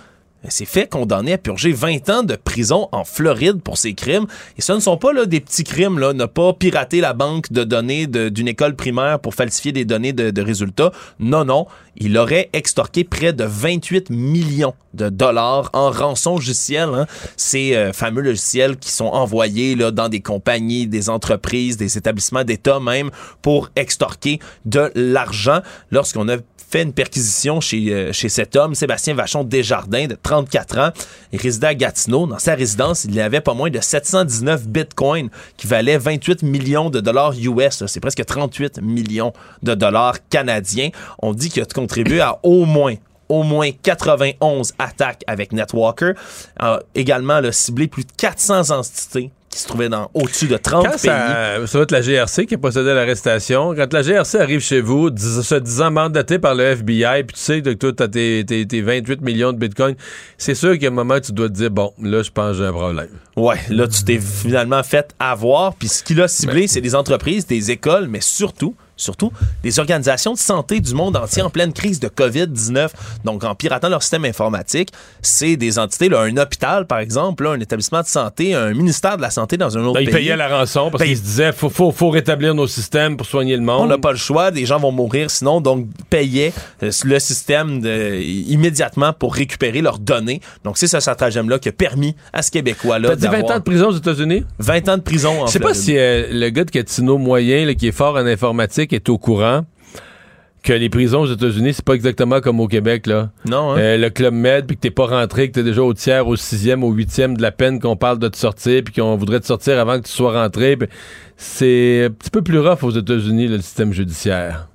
s'est 0.48 0.66
fait 0.66 0.88
condamner 0.88 1.34
à 1.34 1.38
purger 1.38 1.72
20 1.72 2.10
ans 2.10 2.24
de 2.24 2.36
prison 2.36 2.88
en 2.92 3.04
Floride 3.04 3.62
pour 3.62 3.78
ses 3.78 3.94
crimes. 3.94 4.26
Et 4.58 4.62
ce 4.62 4.72
ne 4.74 4.80
sont 4.80 4.98
pas 4.98 5.12
là, 5.12 5.26
des 5.26 5.40
petits 5.42 5.64
crimes, 5.64 6.00
là, 6.00 6.14
ne 6.14 6.26
pas 6.26 6.54
pirater 6.54 7.02
la 7.02 7.14
banque 7.14 7.52
de 7.52 7.64
données 7.64 8.08
d'une 8.08 8.48
école 8.48 8.76
primaire 8.76 9.20
pour 9.20 9.36
falsifier 9.36 9.72
des 9.72 9.86
données 9.86 10.14
de, 10.14 10.32
de 10.32 10.42
résultats. 10.42 10.92
Non, 11.20 11.44
non. 11.44 11.68
Il 11.98 12.18
aurait 12.18 12.50
extorqué 12.54 13.04
près 13.04 13.34
de 13.34 13.44
28 13.44 14.10
millions 14.10 14.74
de 14.94 15.10
dollars 15.10 15.70
en 15.74 15.92
rançon 15.92 16.36
logiciel. 16.36 16.90
Hein. 16.94 17.06
Ces 17.36 17.76
euh, 17.76 17.94
fameux 17.94 18.22
logiciels 18.22 18.78
qui 18.78 18.92
sont 18.92 19.06
envoyés 19.06 19.76
là, 19.76 19.92
dans 19.92 20.10
des 20.10 20.22
compagnies, 20.22 20.88
des 20.88 21.10
entreprises, 21.10 21.78
des 21.78 21.98
établissements 21.98 22.44
d'État 22.44 22.80
même 22.80 23.12
pour 23.42 23.70
extorquer 23.76 24.40
de 24.66 24.92
l'argent. 24.96 25.60
Lorsqu'on 25.92 26.30
a 26.30 26.38
fait 26.70 26.84
une 26.84 26.94
perquisition 26.94 27.60
chez, 27.62 27.92
euh, 27.92 28.14
chez 28.14 28.30
cet 28.30 28.56
homme, 28.56 28.76
Sébastien 28.76 29.14
Vachon 29.16 29.44
Desjardins, 29.44 30.08
de 30.08 30.16
34 30.22 30.78
ans. 30.80 30.90
Il 31.32 31.40
résidait 31.40 31.68
à 31.68 31.76
Gatineau. 31.76 32.28
Dans 32.28 32.40
sa 32.40 32.56
résidence, 32.56 33.06
il 33.06 33.20
avait 33.20 33.42
pas 33.42 33.54
moins 33.54 33.70
de 33.70 33.80
719 33.80 34.68
bitcoins 34.68 35.30
qui 35.58 35.68
valaient 35.68 35.98
28 35.98 36.44
millions 36.44 36.90
de 36.90 37.00
dollars 37.00 37.34
US. 37.34 37.86
C'est 37.88 38.00
presque 38.00 38.24
38 38.24 38.82
millions 38.82 39.34
de 39.64 39.74
dollars 39.74 40.16
canadiens. 40.30 40.90
On 41.20 41.34
dit 41.34 41.50
qu'il 41.50 41.64
a 41.64 41.66
contribué 41.66 42.22
à 42.22 42.40
au 42.44 42.66
moins 42.66 42.96
au 43.30 43.44
moins 43.44 43.70
91 43.84 44.74
attaques 44.80 45.24
avec 45.28 45.54
Netwalker. 45.54 46.14
Également 46.96 47.40
là, 47.40 47.52
ciblé 47.52 47.88
plus 47.88 48.04
de 48.04 48.12
400 48.18 48.72
entités 48.72 49.30
qui 49.50 49.60
se 49.60 49.68
trouvaient 49.68 49.90
dans 49.90 50.10
au-dessus 50.14 50.48
de 50.48 50.58
30 50.58 50.84
Quand 50.86 50.92
pays. 50.92 51.00
ça, 51.02 51.66
ça 51.68 51.78
va 51.80 51.84
être 51.84 51.92
la 51.92 52.02
GRC 52.02 52.46
qui 52.46 52.56
a 52.56 52.58
procédé 52.58 52.90
à 52.92 52.94
l'arrestation. 52.94 53.74
Quand 53.76 53.92
la 53.94 54.02
GRC 54.02 54.36
arrive 54.40 54.60
chez 54.60 54.80
vous, 54.82 55.10
se 55.18 55.56
disant 55.56 55.92
mandaté 55.92 56.38
par 56.40 56.56
le 56.56 56.64
FBI, 56.64 57.24
puis 57.24 57.36
tu 57.36 57.42
sais 57.42 57.62
que 57.62 57.72
toi, 57.72 57.92
tu 57.94 58.04
as 58.04 58.08
tes, 58.08 58.46
tes- 58.46 58.66
tes 58.68 58.82
28 58.82 59.22
millions 59.22 59.52
de 59.52 59.58
bitcoins, 59.58 59.96
c'est 60.38 60.56
sûr 60.56 60.78
qu'à 60.78 60.88
un 60.88 60.92
moment, 60.92 61.20
tu 61.20 61.32
dois 61.32 61.48
te 61.50 61.54
dire, 61.54 61.72
bon, 61.72 61.92
là, 62.02 62.22
je 62.24 62.30
pense 62.32 62.52
que 62.52 62.58
j'ai 62.64 62.66
un 62.68 62.72
problème. 62.74 63.10
Ouais, 63.36 63.58
là, 63.70 63.88
tu 63.88 64.04
t'es 64.04 64.20
finalement 64.20 64.84
fait 64.84 65.14
avoir. 65.20 65.74
Puis 65.76 65.88
ce 65.88 66.04
qu'il 66.04 66.22
a 66.22 66.28
ciblé, 66.28 66.68
c'est 66.68 66.82
des 66.82 66.96
entreprises, 66.96 67.48
des 67.48 67.72
écoles, 67.72 68.08
mais 68.08 68.22
surtout, 68.22 68.76
surtout, 69.00 69.32
des 69.64 69.80
organisations 69.80 70.34
de 70.34 70.38
santé 70.38 70.80
du 70.80 70.94
monde 70.94 71.16
entier 71.16 71.42
en 71.42 71.50
pleine 71.50 71.74
crise 71.74 72.00
de 72.00 72.08
COVID-19. 72.08 72.90
Donc, 73.26 73.44
en 73.44 73.56
piratant 73.56 73.90
leur 73.90 74.02
système 74.04 74.26
informatique, 74.26 74.90
c'est 75.22 75.58
des 75.58 75.80
entités, 75.80 76.10
là, 76.10 76.22
un 76.22 76.38
hôpital, 76.38 76.86
par 76.86 77.00
exemple, 77.00 77.44
là, 77.44 77.52
un 77.52 77.60
établissement 77.60 78.02
de 78.02 78.08
santé, 78.08 78.54
un 78.54 78.74
ministère 78.74 79.18
de 79.18 79.22
la 79.22 79.30
santé 79.30 79.58
dans 79.58 79.78
un 79.78 79.84
autre 79.86 80.00
ils 80.02 80.06
pays. 80.06 80.14
payaient 80.16 80.36
la 80.36 80.48
rançon 80.60 80.90
parce 80.92 81.02
Paye- 81.04 81.10
qu'ils 81.10 81.18
se 81.18 81.24
disaient, 81.24 81.52
faut, 81.52 81.70
faut, 81.70 81.92
faut 81.92 82.10
rétablir 82.10 82.54
nos 82.54 82.68
systèmes 82.68 83.18
pour 83.18 83.26
soigner 83.26 83.56
le 83.56 83.64
monde. 83.64 83.82
On 83.84 83.88
n'a 83.88 83.98
pas 83.98 84.12
le 84.12 84.18
choix, 84.18 84.52
des 84.52 84.66
gens 84.66 84.80
vont 84.80 84.92
mourir 84.92 85.32
sinon, 85.32 85.62
donc 85.62 85.88
payaient 86.10 86.54
euh, 86.84 86.92
le 87.06 87.20
système 87.20 87.82
de- 87.82 88.16
immédiatement 88.22 89.14
pour 89.14 89.34
récupérer 89.36 89.82
leurs 89.82 90.00
données. 90.00 90.42
Donc 90.64 90.78
c'est 90.78 90.88
ce 90.88 91.00
stratagème-là 91.00 91.60
qui 91.60 91.70
a 91.70 91.72
permis 91.72 92.16
à 92.34 92.42
ce 92.42 92.52
Québécois-là 92.52 93.10
T'as 93.10 93.16
dit 93.16 93.28
20 93.28 93.32
d'avoir 93.32 93.56
ans 93.56 93.60
de 93.60 93.64
prison 93.64 93.88
aux 93.88 93.98
États-Unis? 93.98 94.44
20 94.60 94.90
ans 94.90 94.98
de 94.98 95.02
prison 95.04 95.44
en 95.44 95.48
Je 95.48 95.52
sais 95.54 95.60
pas 95.60 95.74
si 95.74 95.98
euh, 95.98 96.28
le 96.32 96.50
gars 96.50 96.64
de 96.66 96.72
Gatineau 96.72 97.18
moyen, 97.18 97.66
là, 97.66 97.76
qui 97.76 97.88
est 97.88 97.92
fort 97.92 98.16
en 98.16 98.26
informatique, 98.26 98.89
est 98.96 99.10
au 99.10 99.18
courant 99.18 99.66
que 100.64 100.74
les 100.74 100.90
prisons 100.90 101.22
aux 101.22 101.32
États-Unis, 101.32 101.74
c'est 101.74 101.86
pas 101.86 101.94
exactement 101.94 102.42
comme 102.42 102.60
au 102.60 102.68
Québec, 102.68 103.08
là. 103.08 103.30
Non, 103.46 103.72
hein? 103.72 103.78
Euh, 103.78 103.98
le 103.98 104.10
Club 104.10 104.34
Med, 104.34 104.68
puis 104.68 104.76
que 104.76 104.82
t'es 104.82 104.92
pas 104.92 105.06
rentré, 105.06 105.48
que 105.48 105.54
t'es 105.54 105.64
déjà 105.64 105.82
au 105.82 105.94
tiers, 105.94 106.28
au 106.28 106.36
sixième, 106.36 106.84
au 106.84 106.92
huitième 106.92 107.38
de 107.38 107.42
la 107.42 107.52
peine 107.52 107.80
qu'on 107.80 107.96
parle 107.96 108.20
de 108.20 108.28
te 108.28 108.38
sortir, 108.38 108.84
puis 108.84 108.94
qu'on 108.94 109.16
voudrait 109.16 109.40
te 109.40 109.46
sortir 109.46 109.80
avant 109.80 110.00
que 110.00 110.06
tu 110.06 110.12
sois 110.12 110.42
rentré. 110.42 110.78
C'est 111.38 112.06
un 112.06 112.10
petit 112.10 112.30
peu 112.30 112.42
plus 112.42 112.60
rough 112.60 112.84
aux 112.84 112.92
États-Unis, 112.92 113.48
le 113.48 113.62
système 113.62 113.94
judiciaire. 113.94 114.69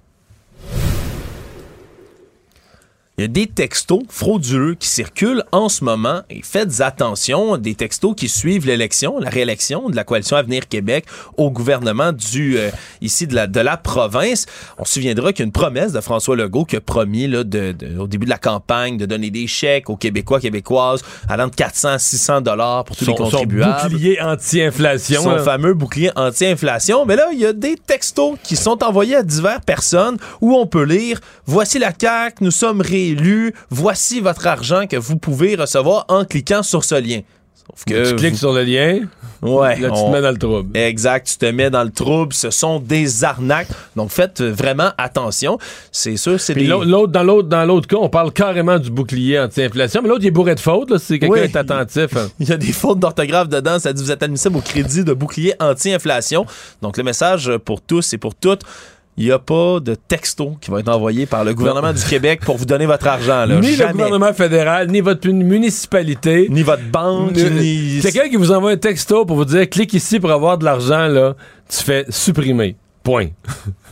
Il 3.16 3.20
y 3.20 3.24
a 3.26 3.28
des 3.28 3.46
textos 3.46 4.02
frauduleux 4.08 4.74
qui 4.74 4.88
circulent 4.88 5.44
en 5.52 5.68
ce 5.68 5.84
moment 5.84 6.22
et 6.30 6.40
faites 6.42 6.80
attention, 6.80 7.56
des 7.58 7.76
textos 7.76 8.12
qui 8.16 8.28
suivent 8.28 8.66
l'élection, 8.66 9.20
la 9.20 9.30
réélection 9.30 9.88
de 9.88 9.94
la 9.94 10.02
coalition 10.02 10.36
Avenir 10.36 10.66
Québec 10.68 11.04
au 11.36 11.52
gouvernement 11.52 12.10
du 12.10 12.58
euh, 12.58 12.70
ici 13.00 13.28
de 13.28 13.36
la 13.36 13.46
de 13.46 13.60
la 13.60 13.76
province. 13.76 14.46
On 14.78 14.84
se 14.84 14.94
souviendra 14.94 15.32
qu'il 15.32 15.40
y 15.40 15.42
a 15.44 15.46
une 15.46 15.52
promesse 15.52 15.92
de 15.92 16.00
François 16.00 16.34
Legault 16.34 16.64
qui 16.64 16.74
a 16.74 16.80
promis 16.80 17.28
là, 17.28 17.44
de, 17.44 17.70
de- 17.70 17.96
au 18.00 18.08
début 18.08 18.24
de 18.24 18.30
la 18.30 18.38
campagne 18.38 18.96
de 18.96 19.06
donner 19.06 19.30
des 19.30 19.46
chèques 19.46 19.90
aux 19.90 19.96
Québécois 19.96 20.40
québécoises 20.40 21.02
allant 21.28 21.46
de 21.46 21.54
400 21.54 21.88
à 21.90 21.98
600 22.00 22.40
dollars 22.40 22.82
pour 22.84 22.96
tous 22.96 23.04
les 23.06 23.12
Son, 23.12 23.16
son 23.16 23.30
contribuables. 23.30 23.90
bouclier 23.92 24.20
anti-inflation. 24.20 25.22
Son 25.22 25.30
là. 25.36 25.42
fameux 25.44 25.74
bouclier 25.74 26.10
anti-inflation. 26.16 27.06
Mais 27.06 27.14
là, 27.14 27.28
il 27.32 27.38
y 27.38 27.46
a 27.46 27.52
des 27.52 27.76
textos 27.76 28.36
qui 28.42 28.56
sont 28.56 28.82
envoyés 28.82 29.14
à 29.14 29.22
diverses 29.22 29.64
personnes 29.64 30.16
où 30.40 30.54
on 30.56 30.66
peut 30.66 30.82
lire 30.84 31.20
Voici 31.46 31.78
la 31.78 31.92
CAQ, 31.96 32.36
nous 32.42 32.50
sommes 32.50 32.80
réélus, 33.08 33.54
voici 33.70 34.20
votre 34.20 34.46
argent 34.46 34.86
que 34.86 34.96
vous 34.96 35.16
pouvez 35.16 35.54
recevoir 35.56 36.04
en 36.08 36.24
cliquant 36.24 36.62
sur 36.62 36.84
ce 36.84 36.94
lien. 36.96 37.20
Sauf 37.66 37.84
que 37.86 38.10
Tu 38.10 38.16
cliques 38.16 38.32
vous- 38.32 38.38
sur 38.38 38.52
le 38.52 38.62
lien, 38.62 39.00
Ouais, 39.40 39.78
là, 39.80 39.88
tu 39.88 39.94
on- 39.96 40.08
te 40.10 40.12
mets 40.16 40.20
dans 40.22 40.30
le 40.32 40.36
trouble. 40.38 40.76
Exact, 40.76 41.26
tu 41.26 41.36
te 41.38 41.46
mets 41.46 41.70
dans 41.70 41.82
le 41.84 41.90
trouble. 41.90 42.32
Ce 42.34 42.50
sont 42.50 42.78
des 42.78 43.24
arnaques. 43.24 43.68
Donc 43.96 44.10
faites 44.10 44.42
vraiment 44.42 44.90
attention. 44.98 45.58
C'est 45.90 46.16
sûr, 46.18 46.38
c'est 46.40 46.54
des. 46.54 46.64
l'autre- 46.64 46.84
l'autre- 46.86 47.12
dans 47.12 47.22
l'autre 47.22 47.48
dans 47.48 47.64
l'autre 47.64 47.86
cas, 47.88 47.96
on 47.96 48.08
parle 48.10 48.32
carrément 48.32 48.78
du 48.78 48.90
bouclier 48.90 49.38
anti-inflation, 49.40 50.00
mais 50.02 50.08
l'autre, 50.08 50.22
il 50.24 50.28
est 50.28 50.30
bourré 50.30 50.54
de 50.54 50.60
fautes, 50.60 50.90
là, 50.90 50.98
si 50.98 51.18
quelqu'un 51.18 51.28
Oui. 51.34 51.40
est 51.40 51.56
attentif. 51.56 52.14
hein. 52.16 52.28
Il 52.40 52.48
y 52.48 52.52
a 52.52 52.56
des 52.58 52.72
fautes 52.72 52.98
d'orthographe 52.98 53.48
dedans. 53.48 53.78
Ça 53.78 53.92
dit 53.94 54.02
vous 54.02 54.10
êtes 54.12 54.22
admissible 54.22 54.56
au 54.56 54.60
crédit 54.60 55.02
de 55.04 55.12
bouclier 55.14 55.54
anti-inflation. 55.60 56.44
Donc, 56.82 56.96
le 56.98 57.02
message 57.02 57.50
pour 57.64 57.80
tous 57.80 58.12
et 58.12 58.18
pour 58.18 58.34
toutes. 58.34 58.62
Il 59.16 59.26
n'y 59.26 59.32
a 59.32 59.38
pas 59.38 59.78
de 59.78 59.94
texto 59.94 60.56
qui 60.60 60.70
va 60.70 60.80
être 60.80 60.88
envoyé 60.88 61.26
par 61.26 61.44
le 61.44 61.54
gouvernement 61.54 61.92
du 61.92 62.02
Québec 62.02 62.40
pour 62.44 62.56
vous 62.56 62.64
donner 62.64 62.86
votre 62.86 63.06
argent. 63.06 63.46
Là. 63.46 63.60
Ni 63.60 63.76
le 63.76 63.92
gouvernement 63.92 64.32
fédéral, 64.32 64.90
ni 64.90 65.00
votre 65.00 65.28
municipalité. 65.28 66.48
Ni 66.50 66.62
votre 66.64 66.82
banque, 66.90 67.36
ni... 67.36 68.00
Quelqu'un 68.02 68.28
qui 68.28 68.36
vous 68.36 68.50
envoie 68.50 68.72
un 68.72 68.76
texto 68.76 69.24
pour 69.24 69.36
vous 69.36 69.44
dire 69.44 69.70
clique 69.70 69.94
ici 69.94 70.18
pour 70.18 70.32
avoir 70.32 70.58
de 70.58 70.64
l'argent, 70.64 71.06
là, 71.06 71.34
tu 71.68 71.84
fais 71.84 72.04
supprimer. 72.08 72.76
Point. 73.04 73.28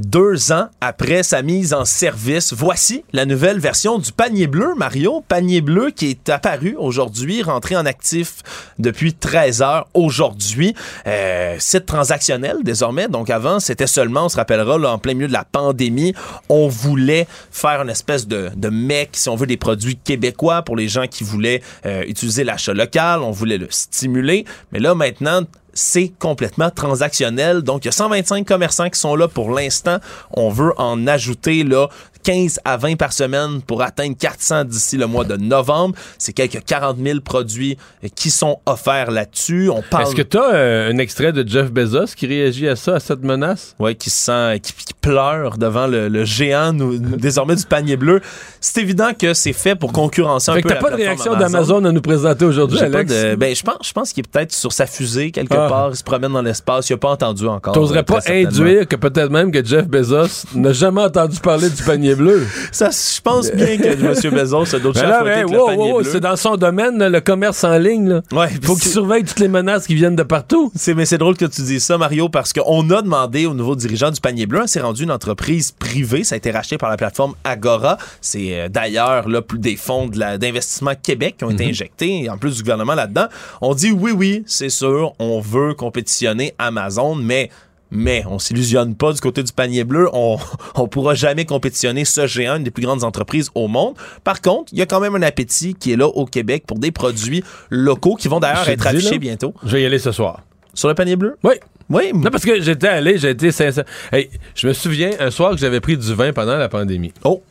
Deux 0.00 0.50
ans 0.50 0.68
après 0.80 1.22
sa 1.22 1.42
mise 1.42 1.74
en 1.74 1.84
service, 1.84 2.54
voici 2.54 3.04
la 3.12 3.26
nouvelle 3.26 3.58
version 3.58 3.98
du 3.98 4.12
panier 4.12 4.46
bleu, 4.46 4.72
Mario. 4.74 5.22
Panier 5.28 5.60
bleu 5.60 5.90
qui 5.90 6.08
est 6.08 6.30
apparu 6.30 6.74
aujourd'hui, 6.78 7.42
rentré 7.42 7.76
en 7.76 7.84
actif 7.84 8.36
depuis 8.78 9.12
13 9.12 9.60
heures 9.60 9.88
aujourd'hui. 9.92 10.74
Euh, 11.06 11.56
site 11.58 11.84
transactionnel 11.84 12.62
désormais. 12.62 13.08
Donc 13.08 13.28
avant, 13.28 13.60
c'était 13.60 13.86
seulement, 13.86 14.24
on 14.24 14.28
se 14.30 14.38
rappellera, 14.38 14.78
en 14.90 14.96
plein 14.96 15.12
milieu 15.12 15.28
de 15.28 15.34
la 15.34 15.44
pandémie, 15.44 16.14
on 16.48 16.66
voulait 16.66 17.26
faire 17.50 17.82
une 17.82 17.90
espèce 17.90 18.26
de, 18.26 18.48
de 18.56 18.68
mec, 18.70 19.10
si 19.12 19.28
on 19.28 19.36
veut, 19.36 19.46
des 19.46 19.58
produits 19.58 19.96
québécois 19.96 20.62
pour 20.62 20.76
les 20.76 20.88
gens 20.88 21.08
qui 21.08 21.24
voulaient 21.24 21.60
euh, 21.84 22.04
utiliser 22.08 22.42
l'achat 22.44 22.72
local. 22.72 23.20
On 23.20 23.32
voulait 23.32 23.58
le 23.58 23.66
stimuler. 23.68 24.46
Mais 24.72 24.78
là, 24.78 24.94
maintenant, 24.94 25.42
c'est 25.74 26.12
complètement 26.18 26.70
transactionnel. 26.70 27.62
Donc, 27.62 27.84
il 27.84 27.88
y 27.88 27.90
a 27.90 27.92
125 27.92 28.46
commerçants 28.46 28.90
qui 28.90 28.98
sont 28.98 29.16
là 29.16 29.28
pour 29.28 29.50
l'instant. 29.50 29.98
On 30.32 30.50
veut 30.50 30.72
en 30.78 31.06
ajouter 31.06 31.64
là 31.64 31.88
15 32.22 32.60
à 32.64 32.76
20 32.76 32.96
par 32.96 33.12
semaine 33.12 33.62
pour 33.66 33.82
atteindre 33.82 34.16
400 34.18 34.64
d'ici 34.64 34.96
le 34.96 35.06
mois 35.06 35.24
de 35.24 35.36
novembre. 35.36 35.94
C'est 36.18 36.32
quelques 36.32 36.62
40 36.64 36.96
000 37.02 37.20
produits 37.20 37.76
qui 38.14 38.30
sont 38.30 38.58
offerts 38.66 39.10
là-dessus. 39.10 39.70
On 39.70 39.82
parle. 39.82 40.04
Est-ce 40.04 40.14
que 40.14 40.22
tu 40.22 40.36
as 40.38 40.52
euh, 40.54 40.90
un 40.92 40.98
extrait 40.98 41.32
de 41.32 41.46
Jeff 41.46 41.70
Bezos 41.70 42.14
qui 42.16 42.26
réagit 42.26 42.68
à 42.68 42.76
ça, 42.76 42.96
à 42.96 43.00
cette 43.00 43.22
menace? 43.22 43.74
Oui, 43.78 43.94
qui 43.96 44.10
se 44.10 44.18
sent, 44.26 44.60
qui, 44.62 44.72
qui 44.72 44.94
pleure 45.00 45.56
devant 45.58 45.86
le, 45.86 46.08
le 46.08 46.24
géant 46.24 46.72
nous, 46.72 46.98
désormais 46.98 47.56
du 47.56 47.64
panier 47.64 47.96
bleu. 47.96 48.20
C'est 48.60 48.80
évident 48.82 49.10
que 49.18 49.34
c'est 49.34 49.52
fait 49.52 49.74
pour 49.74 49.92
concurrencer 49.92 50.50
un 50.50 50.54
Fait 50.54 50.62
peu 50.62 50.68
que 50.68 50.74
t'as 50.74 50.80
pas 50.80 50.90
de 50.90 50.96
réaction 50.96 51.34
d'Amazon 51.36 51.84
à 51.84 51.92
nous 51.92 52.00
présenter 52.02 52.44
aujourd'hui, 52.44 52.78
Alex? 52.80 53.10
de- 53.12 53.34
ben, 53.34 53.54
je 53.54 53.62
pense, 53.62 53.86
je 53.86 53.92
pense 53.92 54.12
qu'il 54.12 54.24
est 54.24 54.28
peut-être 54.30 54.52
sur 54.52 54.72
sa 54.72 54.86
fusée 54.86 55.30
quelque 55.30 55.54
Ah. 55.54 55.68
part. 55.68 55.90
Il 55.90 55.96
se 55.96 56.04
promène 56.04 56.32
dans 56.32 56.42
l'espace. 56.42 56.88
Il 56.90 56.94
a 56.94 56.96
pas 56.98 57.10
entendu 57.10 57.46
encore. 57.46 57.72
T'oserais 57.74 58.00
euh, 58.00 58.02
pas 58.02 58.20
certainement. 58.20 58.48
induire 58.48 58.88
que 58.88 58.96
peut-être 58.96 59.30
même 59.30 59.50
que 59.50 59.64
Jeff 59.64 59.86
Bezos 59.88 60.44
n'a 60.54 60.72
jamais 60.72 61.02
entendu 61.02 61.38
parler 61.40 61.70
du 61.70 61.82
panier 61.82 62.09
bleu? 62.14 62.46
Ça, 62.72 62.90
je 62.90 63.20
pense 63.20 63.50
bien 63.52 63.76
que 63.78 63.86
M. 63.88 64.34
Bezos 64.34 64.74
a 64.74 64.78
d'autres 64.78 65.00
Ben 65.00 65.10
à 65.10 65.20
fouetter 65.20 65.44
ben, 65.44 65.76
wow, 65.76 66.00
bleu. 66.00 66.10
c'est 66.10 66.20
dans 66.20 66.36
son 66.36 66.56
domaine, 66.56 66.98
là, 66.98 67.08
le 67.08 67.20
commerce 67.20 67.64
en 67.64 67.76
ligne. 67.78 68.08
Là. 68.08 68.22
Faut 68.62 68.74
qu'il 68.76 68.90
surveille 68.90 69.24
toutes 69.24 69.40
les 69.40 69.48
menaces 69.48 69.86
qui 69.86 69.94
viennent 69.94 70.16
de 70.16 70.22
partout. 70.22 70.70
C'est, 70.74 70.94
mais 70.94 71.04
c'est 71.06 71.18
drôle 71.18 71.36
que 71.36 71.44
tu 71.46 71.62
dises 71.62 71.84
ça, 71.84 71.98
Mario, 71.98 72.28
parce 72.28 72.52
qu'on 72.52 72.88
a 72.90 73.02
demandé 73.02 73.46
au 73.46 73.54
nouveau 73.54 73.76
dirigeant 73.76 74.10
du 74.10 74.20
panier 74.20 74.46
bleu, 74.46 74.62
c'est 74.66 74.80
rendu 74.80 75.02
une 75.04 75.10
entreprise 75.12 75.72
privée, 75.72 76.24
ça 76.24 76.34
a 76.34 76.38
été 76.38 76.50
racheté 76.50 76.78
par 76.78 76.90
la 76.90 76.96
plateforme 76.96 77.34
Agora. 77.44 77.98
C'est 78.20 78.54
euh, 78.60 78.68
d'ailleurs 78.68 79.28
là 79.28 79.42
plus 79.42 79.58
des 79.58 79.76
fonds 79.76 80.06
de 80.06 80.36
d'investissement 80.36 80.92
Québec 81.00 81.36
qui 81.38 81.44
ont 81.44 81.50
été 81.50 81.64
Mhm. 81.64 81.70
injectés, 81.70 82.24
et 82.24 82.30
en 82.30 82.36
plus 82.38 82.56
du 82.56 82.62
gouvernement 82.62 82.94
là-dedans. 82.94 83.26
On 83.60 83.74
dit 83.74 83.90
oui, 83.90 84.12
oui, 84.12 84.42
c'est 84.46 84.68
sûr, 84.68 85.12
on 85.18 85.40
veut 85.40 85.74
compétitionner 85.74 86.54
Amazon, 86.58 87.14
mais 87.14 87.50
mais 87.90 88.24
on 88.28 88.38
s'illusionne 88.38 88.94
pas 88.94 89.12
du 89.12 89.20
côté 89.20 89.42
du 89.42 89.52
panier 89.52 89.84
bleu. 89.84 90.08
On, 90.12 90.38
on 90.74 90.88
pourra 90.88 91.14
jamais 91.14 91.44
compétitionner 91.44 92.04
ce 92.04 92.26
géant, 92.26 92.56
une 92.56 92.64
des 92.64 92.70
plus 92.70 92.84
grandes 92.84 93.04
entreprises 93.04 93.50
au 93.54 93.68
monde. 93.68 93.94
Par 94.24 94.40
contre, 94.40 94.72
il 94.72 94.78
y 94.78 94.82
a 94.82 94.86
quand 94.86 95.00
même 95.00 95.14
un 95.14 95.22
appétit 95.22 95.74
qui 95.74 95.92
est 95.92 95.96
là 95.96 96.06
au 96.06 96.26
Québec 96.26 96.64
pour 96.66 96.78
des 96.78 96.90
produits 96.92 97.42
locaux 97.70 98.14
qui 98.14 98.28
vont 98.28 98.40
d'ailleurs 98.40 98.68
être 98.68 98.86
affichés 98.86 99.12
là, 99.12 99.18
bientôt. 99.18 99.54
Je 99.64 99.70
vais 99.70 99.82
y 99.82 99.86
aller 99.86 99.98
ce 99.98 100.12
soir. 100.12 100.42
Sur 100.74 100.88
le 100.88 100.94
panier 100.94 101.16
bleu? 101.16 101.36
Oui. 101.42 101.54
Oui. 101.88 102.12
Non, 102.14 102.30
parce 102.30 102.44
que 102.44 102.60
j'étais 102.60 102.86
allé, 102.86 103.18
j'ai 103.18 103.30
été 103.30 103.50
sincère. 103.50 103.84
Hey, 104.12 104.30
je 104.54 104.68
me 104.68 104.72
souviens 104.72 105.10
un 105.18 105.32
soir 105.32 105.50
que 105.50 105.56
j'avais 105.58 105.80
pris 105.80 105.96
du 105.96 106.14
vin 106.14 106.32
pendant 106.32 106.56
la 106.56 106.68
pandémie. 106.68 107.12
Oh. 107.24 107.42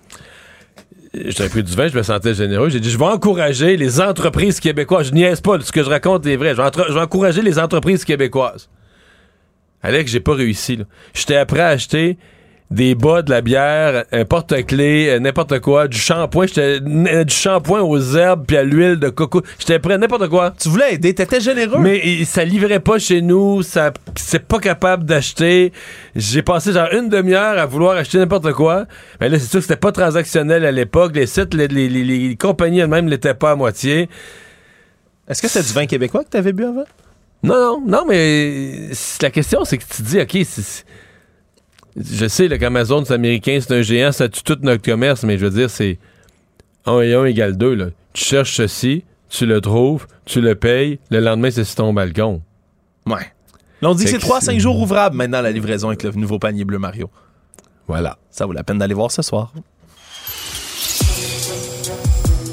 J'avais 1.13 1.49
pris 1.49 1.63
du 1.63 1.73
vin, 1.75 1.87
je 1.87 1.97
me 1.97 2.03
sentais 2.03 2.33
généreux. 2.35 2.69
J'ai 2.69 2.79
dit, 2.79 2.89
je 2.89 2.97
vais 2.97 3.05
encourager 3.05 3.75
les 3.77 3.99
entreprises 3.99 4.59
québécoises. 4.59 5.07
Je 5.07 5.13
niaise 5.13 5.41
pas, 5.41 5.59
ce 5.59 5.71
que 5.71 5.83
je 5.83 5.89
raconte 5.89 6.25
est 6.27 6.35
vrai. 6.37 6.51
Je 6.51 6.57
vais, 6.57 6.63
entre- 6.67 6.85
je 6.87 6.93
vais 6.93 7.01
encourager 7.01 7.41
les 7.41 7.57
entreprises 7.59 8.05
québécoises. 8.05 8.69
Alex, 9.83 10.11
j'ai 10.11 10.19
pas 10.19 10.33
réussi. 10.33 10.79
J'étais 11.13 11.43
prêt 11.45 11.61
à 11.61 11.67
acheter 11.67 12.17
des 12.71 12.93
bas, 12.93 13.23
de 13.23 13.31
la 13.31 13.41
bière, 13.41 14.03
un 14.11 14.25
porte-clés, 14.25 15.07
euh, 15.09 15.19
n'importe 15.19 15.59
quoi, 15.59 15.87
du 15.87 15.97
shampoing. 15.97 16.45
J'étais 16.45 16.77
n- 16.77 17.23
du 17.23 17.33
shampoing 17.33 17.81
aux 17.81 17.99
herbes 18.15 18.45
puis 18.45 18.57
à 18.57 18.63
l'huile 18.63 18.97
de 18.97 19.09
coco. 19.09 19.41
J'étais 19.57 19.79
prêt 19.79 19.97
n'importe 19.97 20.27
quoi. 20.27 20.53
Tu 20.59 20.69
voulais 20.69 20.93
aider, 20.93 21.15
t'étais 21.15 21.39
généreux. 21.41 21.79
Mais 21.79 22.23
ça 22.25 22.43
livrait 22.45 22.79
pas 22.79 22.99
chez 22.99 23.23
nous, 23.23 23.63
ça 23.63 23.91
c'est 24.15 24.45
pas 24.47 24.59
capable 24.59 25.03
d'acheter. 25.05 25.73
J'ai 26.15 26.43
passé 26.43 26.71
genre 26.71 26.89
une 26.93 27.09
demi-heure 27.09 27.57
à 27.57 27.65
vouloir 27.65 27.97
acheter 27.97 28.19
n'importe 28.19 28.51
quoi. 28.53 28.85
Mais 29.19 29.29
là, 29.29 29.39
c'est 29.39 29.47
sûr 29.49 29.59
que 29.61 29.63
c'était 29.63 29.75
pas 29.75 29.91
transactionnel 29.91 30.63
à 30.63 30.71
l'époque. 30.71 31.13
Les 31.15 31.25
sites, 31.25 31.55
les, 31.55 31.67
les- 31.67 31.89
les- 31.89 32.03
les 32.03 32.35
compagnies 32.35 32.79
elles-mêmes 32.81 33.07
l'étaient 33.07 33.33
pas 33.33 33.49
à 33.51 33.55
moitié. 33.55 34.09
Est-ce 35.27 35.41
que 35.41 35.47
c'était 35.47 35.65
du 35.65 35.73
vin 35.73 35.87
québécois 35.87 36.23
que 36.23 36.29
t'avais 36.29 36.53
bu 36.53 36.65
avant? 36.65 36.85
Non, 37.41 37.55
non, 37.55 37.81
non, 37.87 38.05
mais 38.07 38.89
c'est- 38.93 39.21
la 39.23 39.31
question, 39.31 39.63
c'est 39.63 39.77
que 39.77 39.83
tu 39.83 40.03
te 40.03 40.07
dis, 40.07 40.19
OK, 40.19 40.31
c'est- 40.45 40.61
c'est- 40.61 40.83
je 41.95 42.27
sais 42.27 42.49
qu'Amazon, 42.59 43.05
c'est 43.05 43.13
américain, 43.13 43.59
c'est 43.61 43.73
un 43.73 43.81
géant, 43.81 44.11
ça 44.11 44.27
tue 44.27 44.43
tout 44.43 44.57
notre 44.61 44.83
commerce, 44.83 45.23
mais 45.23 45.37
je 45.37 45.45
veux 45.45 45.51
dire, 45.51 45.69
c'est 45.69 45.99
1 46.85 46.99
et 47.01 47.13
1 47.13 47.25
égale 47.25 47.57
2. 47.57 47.73
Là. 47.75 47.85
Tu 48.13 48.23
cherches 48.25 48.55
ceci, 48.57 49.03
tu 49.29 49.45
le 49.45 49.61
trouves, 49.61 50.05
tu 50.25 50.41
le 50.41 50.55
payes, 50.55 50.99
le 51.11 51.19
lendemain, 51.21 51.49
c'est 51.51 51.63
sur 51.63 51.75
ton 51.75 51.93
balcon. 51.93 52.41
Ouais. 53.05 53.31
Là, 53.81 53.89
on 53.89 53.95
dit 53.95 54.03
que 54.03 54.09
c'est 54.09 54.17
que 54.17 54.21
3 54.21 54.37
à 54.37 54.39
c'est- 54.41 54.47
5 54.47 54.59
jours 54.59 54.77
ouvrables 54.79 55.15
maintenant 55.15 55.41
la 55.41 55.51
livraison 55.51 55.87
avec 55.87 56.03
le 56.03 56.11
nouveau 56.11 56.39
panier 56.39 56.65
bleu 56.65 56.77
Mario. 56.79 57.09
Voilà. 57.87 58.17
Ça 58.29 58.45
vaut 58.45 58.51
la 58.53 58.63
peine 58.63 58.77
d'aller 58.79 58.93
voir 58.93 59.11
ce 59.11 59.21
soir. 59.21 59.53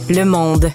Le 0.09 0.25
monde. 0.25 0.71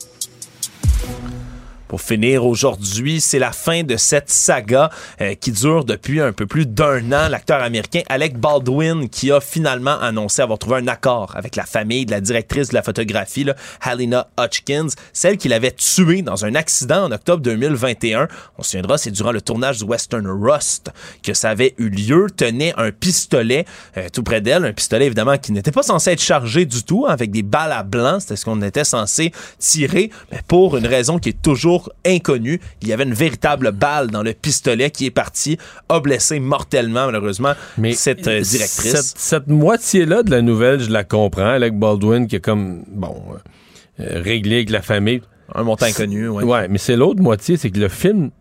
Pour 1.92 2.00
finir 2.00 2.46
aujourd'hui, 2.46 3.20
c'est 3.20 3.38
la 3.38 3.52
fin 3.52 3.84
de 3.84 3.98
cette 3.98 4.30
saga 4.30 4.90
euh, 5.20 5.36
qui 5.36 5.52
dure 5.52 5.84
depuis 5.84 6.22
un 6.22 6.32
peu 6.32 6.48
plus 6.48 6.66
d'un 6.66 7.12
an. 7.12 7.28
L'acteur 7.28 7.62
américain 7.62 8.00
Alec 8.08 8.38
Baldwin 8.38 9.10
qui 9.10 9.30
a 9.30 9.42
finalement 9.42 10.00
annoncé 10.00 10.42
avoir 10.42 10.58
trouvé 10.58 10.78
un 10.78 10.88
accord 10.88 11.34
avec 11.36 11.58
la 11.58 11.66
famille 11.66 12.06
de 12.06 12.12
la 12.12 12.22
directrice 12.22 12.70
de 12.70 12.76
la 12.76 12.82
photographie, 12.82 13.44
là, 13.44 13.58
Halina 13.82 14.30
Hutchkins, 14.40 14.88
celle 15.12 15.36
qu'il 15.36 15.52
avait 15.52 15.72
tuée 15.72 16.22
dans 16.22 16.46
un 16.46 16.56
accident 16.56 17.08
en 17.08 17.12
octobre 17.12 17.44
2021. 17.44 18.30
On 18.58 18.64
se 18.64 18.70
souviendra, 18.70 18.98
c'est 18.98 19.12
durant 19.12 19.34
le 19.34 19.42
tournage 19.42 19.80
du 19.80 19.84
Western 19.84 20.26
Rust 20.28 20.92
que 21.24 21.34
ça 21.34 21.50
avait 21.50 21.76
eu 21.78 21.90
lieu. 21.90 22.28
Tenait 22.34 22.74
un 22.78 22.94
pistolet 22.94 23.66
euh, 23.98 24.08
tout 24.14 24.24
près 24.24 24.40
d'elle, 24.40 24.64
un 24.64 24.72
pistolet 24.72 25.08
évidemment 25.08 25.38
qui 25.38 25.52
n'était 25.52 25.74
pas 25.74 25.84
censé 25.84 26.12
être 26.12 26.22
chargé 26.22 26.66
du 26.66 26.86
tout, 26.86 27.06
avec 27.06 27.32
des 27.32 27.44
balles 27.44 27.74
à 27.74 27.84
blanc. 27.84 28.22
C'était 28.22 28.38
ce 28.38 28.46
qu'on 28.46 28.62
était 28.62 28.86
censé 28.86 29.34
tirer, 29.60 30.10
mais 30.32 30.40
pour 30.48 30.78
une 30.78 30.88
raison 30.88 31.20
qui 31.20 31.28
est 31.28 31.42
toujours 31.42 31.81
inconnue, 32.06 32.60
il 32.82 32.88
y 32.88 32.94
avait 32.94 33.03
une 33.03 33.14
véritable 33.14 33.72
balle 33.72 34.08
dans 34.12 34.24
le 34.24 34.34
pistolet 34.34 34.90
qui 34.91 35.06
est 35.06 35.12
partie, 35.12 35.58
a 35.90 35.99
blessé 35.99 36.40
mortellement 36.40 37.06
malheureusement 37.08 37.53
cette 37.94 38.28
euh, 38.28 38.41
directrice. 38.41 38.91
Cette, 38.91 39.18
cette 39.18 39.48
moitié-là 39.48 40.24
de 40.24 40.32
la 40.32 40.41
nouvelle, 40.41 40.80
je 40.80 40.90
la 40.90 41.03
comprends. 41.03 41.45
Alec 41.52 41.78
Baldwin 41.78 42.28
qui 42.28 42.36
est 42.38 42.40
comme, 42.41 42.84
bon, 42.88 43.16
euh, 43.99 44.03
euh, 44.03 44.22
réglé 44.22 44.56
avec 44.58 44.70
la 44.70 44.82
famille. 44.82 45.22
Un 45.53 45.64
montant 45.64 45.86
inconnu, 45.86 46.28
oui. 46.30 46.44
Ouais, 46.44 46.68
mais 46.70 46.78
c'est 46.78 46.95
l'autre 46.95 47.22
moitié, 47.22 47.58
c'est 47.58 47.70
que 47.72 47.80
le 47.80 47.90
film, 47.90 48.32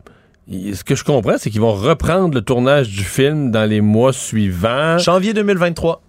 il- 0.47 0.77
ce 0.77 0.85
que 0.85 0.95
je 0.95 1.03
comprends, 1.05 1.37
c'est 1.39 1.51
qu'ils 1.51 1.61
vont 1.61 1.73
reprendre 1.75 2.35
le 2.35 2.41
tournage 2.43 2.89
du 2.89 3.03
film 3.05 3.51
dans 3.51 3.69
les 3.69 3.81
mois 3.81 4.13
suivants. 4.13 4.99
Janvier 4.99 5.33
2023. 5.35 6.03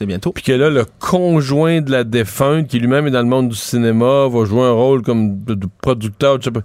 C'est 0.00 0.06
bientôt. 0.06 0.32
Puis 0.32 0.42
que 0.42 0.52
là, 0.52 0.70
le 0.70 0.86
conjoint 0.98 1.82
de 1.82 1.90
la 1.90 2.04
défunte, 2.04 2.68
qui 2.68 2.78
lui-même 2.78 3.06
est 3.06 3.10
dans 3.10 3.20
le 3.20 3.26
monde 3.28 3.50
du 3.50 3.54
cinéma, 3.54 4.28
va 4.28 4.44
jouer 4.46 4.62
un 4.62 4.72
rôle 4.72 5.02
comme 5.02 5.44
de, 5.44 5.52
de 5.52 5.66
producteur, 5.82 6.38
je 6.40 6.44
sais 6.46 6.50
pas. 6.50 6.60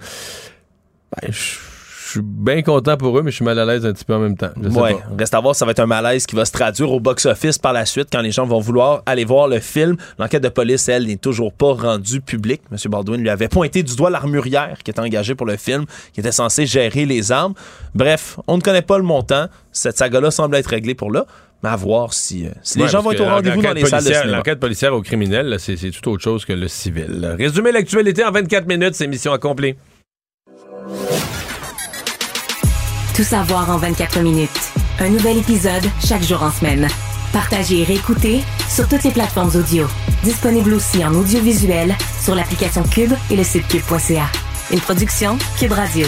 Ben, 1.21 1.31
je 1.33 2.11
suis 2.11 2.21
bien 2.23 2.61
content 2.61 2.95
pour 2.95 3.19
eux, 3.19 3.23
mais 3.23 3.31
je 3.31 3.35
suis 3.35 3.43
mal 3.43 3.59
à 3.59 3.65
l'aise 3.65 3.85
un 3.85 3.91
petit 3.91 4.05
peu 4.05 4.15
en 4.15 4.19
même 4.19 4.37
temps. 4.37 4.51
Je 4.63 4.69
sais 4.69 4.79
Ouais, 4.79 4.93
pas. 4.93 4.99
reste 5.19 5.33
à 5.33 5.41
voir, 5.41 5.53
ça 5.53 5.65
va 5.65 5.71
être 5.71 5.81
un 5.81 5.85
malaise 5.85 6.25
qui 6.25 6.37
va 6.37 6.45
se 6.45 6.53
traduire 6.53 6.89
au 6.93 7.01
box-office 7.01 7.57
par 7.57 7.73
la 7.73 7.85
suite 7.85 8.07
quand 8.09 8.21
les 8.21 8.31
gens 8.31 8.45
vont 8.45 8.61
vouloir 8.61 9.03
aller 9.05 9.25
voir 9.25 9.49
le 9.49 9.59
film. 9.59 9.97
L'enquête 10.17 10.41
de 10.41 10.47
police, 10.47 10.87
elle, 10.87 11.07
n'est 11.07 11.17
toujours 11.17 11.51
pas 11.51 11.73
rendue 11.73 12.21
publique. 12.21 12.61
M. 12.71 12.77
Baldwin 12.89 13.19
lui 13.19 13.29
avait 13.29 13.49
pointé 13.49 13.83
du 13.83 13.97
doigt 13.97 14.09
l'armurière 14.09 14.77
qui 14.81 14.91
était 14.91 15.01
engagée 15.01 15.35
pour 15.35 15.45
le 15.45 15.57
film, 15.57 15.83
qui 16.13 16.21
était 16.21 16.31
censé 16.31 16.65
gérer 16.65 17.05
les 17.05 17.33
armes. 17.33 17.53
Bref, 17.95 18.39
on 18.47 18.55
ne 18.55 18.61
connaît 18.61 18.81
pas 18.81 18.97
le 18.97 19.03
montant. 19.03 19.47
Cette 19.73 19.97
saga-là 19.97 20.31
semble 20.31 20.55
être 20.55 20.67
réglée 20.67 20.95
pour 20.95 21.11
là. 21.11 21.25
Mais 21.63 21.69
à 21.69 21.75
voir 21.75 22.13
si, 22.13 22.45
euh, 22.45 22.49
si 22.61 22.77
les 22.77 22.87
gens 22.87 23.01
vont 23.01 23.11
être 23.11 23.21
au 23.21 23.25
rendez-vous 23.25 23.61
dans 23.61 23.73
les 23.73 23.85
salles 23.85 24.03
de 24.03 24.13
cinéma. 24.13 24.37
L'enquête 24.37 24.59
policière 24.59 24.93
au 24.93 25.01
criminel, 25.01 25.55
c'est 25.59 25.77
c'est 25.77 25.91
tout 25.91 26.09
autre 26.09 26.23
chose 26.23 26.45
que 26.45 26.53
le 26.53 26.67
civil. 26.67 27.35
Résumé 27.37 27.71
l'actualité 27.71 28.23
en 28.23 28.31
24 28.31 28.67
minutes, 28.67 28.95
c'est 28.95 29.07
mission 29.07 29.33
accomplie. 29.33 29.75
Tout 33.15 33.23
savoir 33.23 33.69
en 33.69 33.77
24 33.77 34.19
minutes. 34.19 34.49
Un 34.99 35.09
nouvel 35.09 35.37
épisode 35.37 35.83
chaque 36.05 36.23
jour 36.23 36.43
en 36.43 36.51
semaine. 36.51 36.87
Partagez 37.31 37.81
et 37.81 37.83
réécoutez 37.83 38.41
sur 38.69 38.87
toutes 38.87 39.03
les 39.03 39.11
plateformes 39.11 39.51
audio. 39.55 39.87
Disponible 40.23 40.73
aussi 40.73 41.03
en 41.03 41.13
audiovisuel 41.13 41.95
sur 42.21 42.35
l'application 42.35 42.83
Cube 42.83 43.13
et 43.31 43.35
le 43.35 43.43
site 43.43 43.67
cube.ca. 43.67 44.25
Une 44.71 44.79
production 44.79 45.37
Cube 45.59 45.73
Radio. 45.73 46.07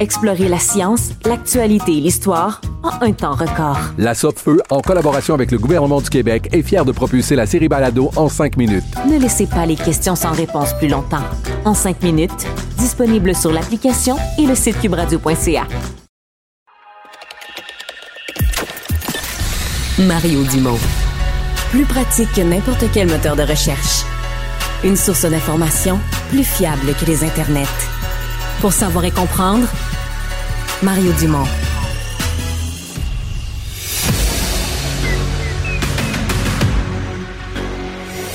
Explorez 0.00 0.48
la 0.48 0.60
science, 0.60 1.10
l'actualité 1.24 1.96
et 1.96 2.00
l'histoire 2.00 2.60
en 2.84 3.04
un 3.04 3.12
temps 3.12 3.34
record. 3.34 3.78
La 3.98 4.14
Feu, 4.14 4.62
en 4.70 4.80
collaboration 4.80 5.34
avec 5.34 5.50
le 5.50 5.58
gouvernement 5.58 6.00
du 6.00 6.08
Québec, 6.08 6.48
est 6.52 6.62
fière 6.62 6.84
de 6.84 6.92
propulser 6.92 7.34
la 7.34 7.46
série 7.46 7.68
Balado 7.68 8.10
en 8.14 8.28
cinq 8.28 8.56
minutes. 8.56 8.84
Ne 9.10 9.18
laissez 9.18 9.46
pas 9.46 9.66
les 9.66 9.74
questions 9.74 10.14
sans 10.14 10.30
réponse 10.30 10.72
plus 10.74 10.86
longtemps. 10.86 11.24
En 11.64 11.74
cinq 11.74 12.00
minutes, 12.04 12.46
disponible 12.76 13.34
sur 13.34 13.52
l'application 13.52 14.16
et 14.38 14.46
le 14.46 14.54
site 14.54 14.80
cubradio.ca. 14.80 15.66
Mario 19.98 20.44
Dumont. 20.44 20.78
Plus 21.70 21.84
pratique 21.84 22.32
que 22.34 22.42
n'importe 22.42 22.84
quel 22.94 23.08
moteur 23.08 23.34
de 23.34 23.42
recherche. 23.42 24.04
Une 24.84 24.96
source 24.96 25.24
d'information 25.24 25.98
plus 26.30 26.44
fiable 26.44 26.94
que 27.00 27.04
les 27.04 27.24
internets. 27.24 27.66
Pour 28.60 28.72
savoir 28.72 29.04
et 29.04 29.12
comprendre, 29.12 29.68
Mario 30.82 31.12
Dumont. 31.12 31.44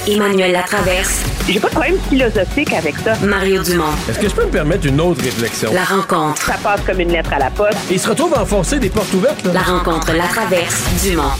Emmanuel 0.08 0.54
Latraverse. 0.54 1.24
J'ai 1.50 1.60
pas 1.60 1.68
de 1.68 1.74
problème 1.74 1.98
philosophique 2.10 2.72
avec 2.72 2.96
ça. 3.00 3.16
Mario 3.22 3.64
Dumont. 3.64 3.84
Est-ce 4.10 4.20
que 4.20 4.30
je 4.30 4.34
peux 4.34 4.46
me 4.46 4.52
permettre 4.52 4.88
une 4.88 5.02
autre 5.02 5.22
réflexion? 5.22 5.74
La 5.74 5.84
rencontre. 5.84 6.42
Ça 6.42 6.56
passe 6.64 6.80
comme 6.86 7.02
une 7.02 7.12
lettre 7.12 7.34
à 7.34 7.40
la 7.40 7.52
poste. 7.52 7.78
Il 7.92 8.00
se 8.00 8.08
retrouve 8.08 8.34
à 8.34 8.44
enfoncer 8.44 8.80
des 8.80 8.90
portes 8.90 9.14
ouvertes, 9.14 9.44
là. 9.44 9.52
La 9.52 9.62
rencontre, 9.62 10.14
la 10.14 10.28
traverse, 10.28 10.84
Dumont. 11.04 11.32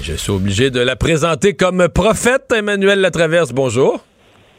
Je 0.00 0.14
suis 0.14 0.32
obligé 0.32 0.70
de 0.70 0.80
la 0.80 0.96
présenter 0.96 1.54
comme 1.54 1.88
prophète, 1.88 2.52
Emmanuel 2.54 3.00
Latraverse. 3.00 3.52
Bonjour. 3.52 4.00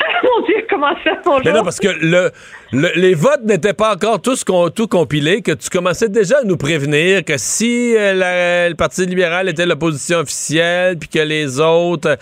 Mon 0.23 0.45
Dieu, 0.45 0.55
comment 0.69 0.93
ça, 1.03 1.11
bonjour? 1.25 1.41
Mais 1.45 1.51
non, 1.53 1.63
parce 1.63 1.79
que 1.79 1.87
le, 1.87 2.31
le- 2.71 2.91
les 2.95 3.13
votes 3.13 3.43
n'étaient 3.43 3.73
pas 3.73 3.93
encore 3.93 4.21
tous 4.21 4.43
tout 4.75 4.87
compilés, 4.87 5.41
que 5.41 5.51
tu 5.51 5.69
commençais 5.69 6.09
déjà 6.09 6.39
à 6.39 6.43
nous 6.43 6.57
prévenir 6.57 7.23
que 7.25 7.33
si 7.37 7.95
euh, 7.95 8.13
la- 8.13 8.69
le 8.69 8.75
Parti 8.75 9.05
libéral 9.05 9.49
était 9.49 9.65
l'opposition 9.65 10.19
officielle, 10.19 10.97
puis 10.97 11.09
que 11.09 11.19
les 11.19 11.59
autres, 11.59 12.17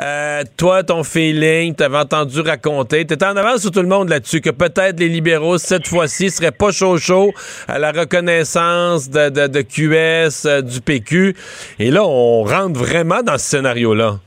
euh, 0.00 0.42
toi, 0.56 0.82
ton 0.82 1.02
feeling, 1.02 1.74
t'avais 1.74 1.98
entendu 1.98 2.40
raconter, 2.40 3.04
t'étais 3.04 3.24
en 3.26 3.36
avance 3.36 3.60
sur 3.62 3.70
tout 3.70 3.82
le 3.82 3.88
monde 3.88 4.08
là-dessus, 4.08 4.40
que 4.40 4.50
peut-être 4.50 4.98
les 5.00 5.08
libéraux, 5.08 5.58
cette 5.58 5.86
fois-ci, 5.86 6.30
seraient 6.30 6.52
pas 6.52 6.70
chaud-chaud 6.72 7.32
à 7.68 7.78
la 7.78 7.92
reconnaissance 7.92 9.08
de, 9.10 9.28
de- 9.30 9.46
de 9.46 9.60
QS, 9.62 10.46
euh, 10.46 10.62
du 10.62 10.80
PQ. 10.80 11.34
Et 11.78 11.90
là, 11.90 12.04
on 12.04 12.42
rentre 12.44 12.78
vraiment 12.78 13.22
dans 13.22 13.38
ce 13.38 13.44
scénario-là. 13.46 14.18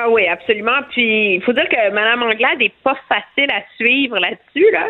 Ah 0.00 0.08
oui, 0.08 0.26
absolument. 0.28 0.80
Puis 0.92 1.34
il 1.34 1.42
faut 1.42 1.52
dire 1.52 1.68
que 1.68 1.90
Mme 1.90 2.22
Anglade 2.22 2.58
n'est 2.58 2.72
pas 2.84 2.96
facile 3.08 3.50
à 3.50 3.62
suivre 3.76 4.18
là-dessus, 4.18 4.70
là. 4.72 4.86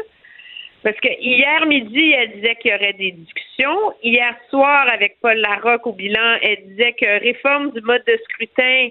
Parce 0.82 0.96
que 1.00 1.08
hier 1.20 1.66
midi, 1.66 2.12
elle 2.12 2.32
disait 2.32 2.56
qu'il 2.56 2.70
y 2.70 2.74
aurait 2.74 2.92
des 2.92 3.12
discussions. 3.12 3.92
Hier 4.02 4.34
soir, 4.50 4.86
avec 4.92 5.16
Paul 5.20 5.36
Larocque 5.38 5.86
au 5.86 5.92
bilan, 5.92 6.36
elle 6.42 6.58
disait 6.68 6.92
que 6.92 7.20
réforme 7.20 7.72
du 7.72 7.80
mode 7.80 8.02
de 8.06 8.18
scrutin 8.24 8.88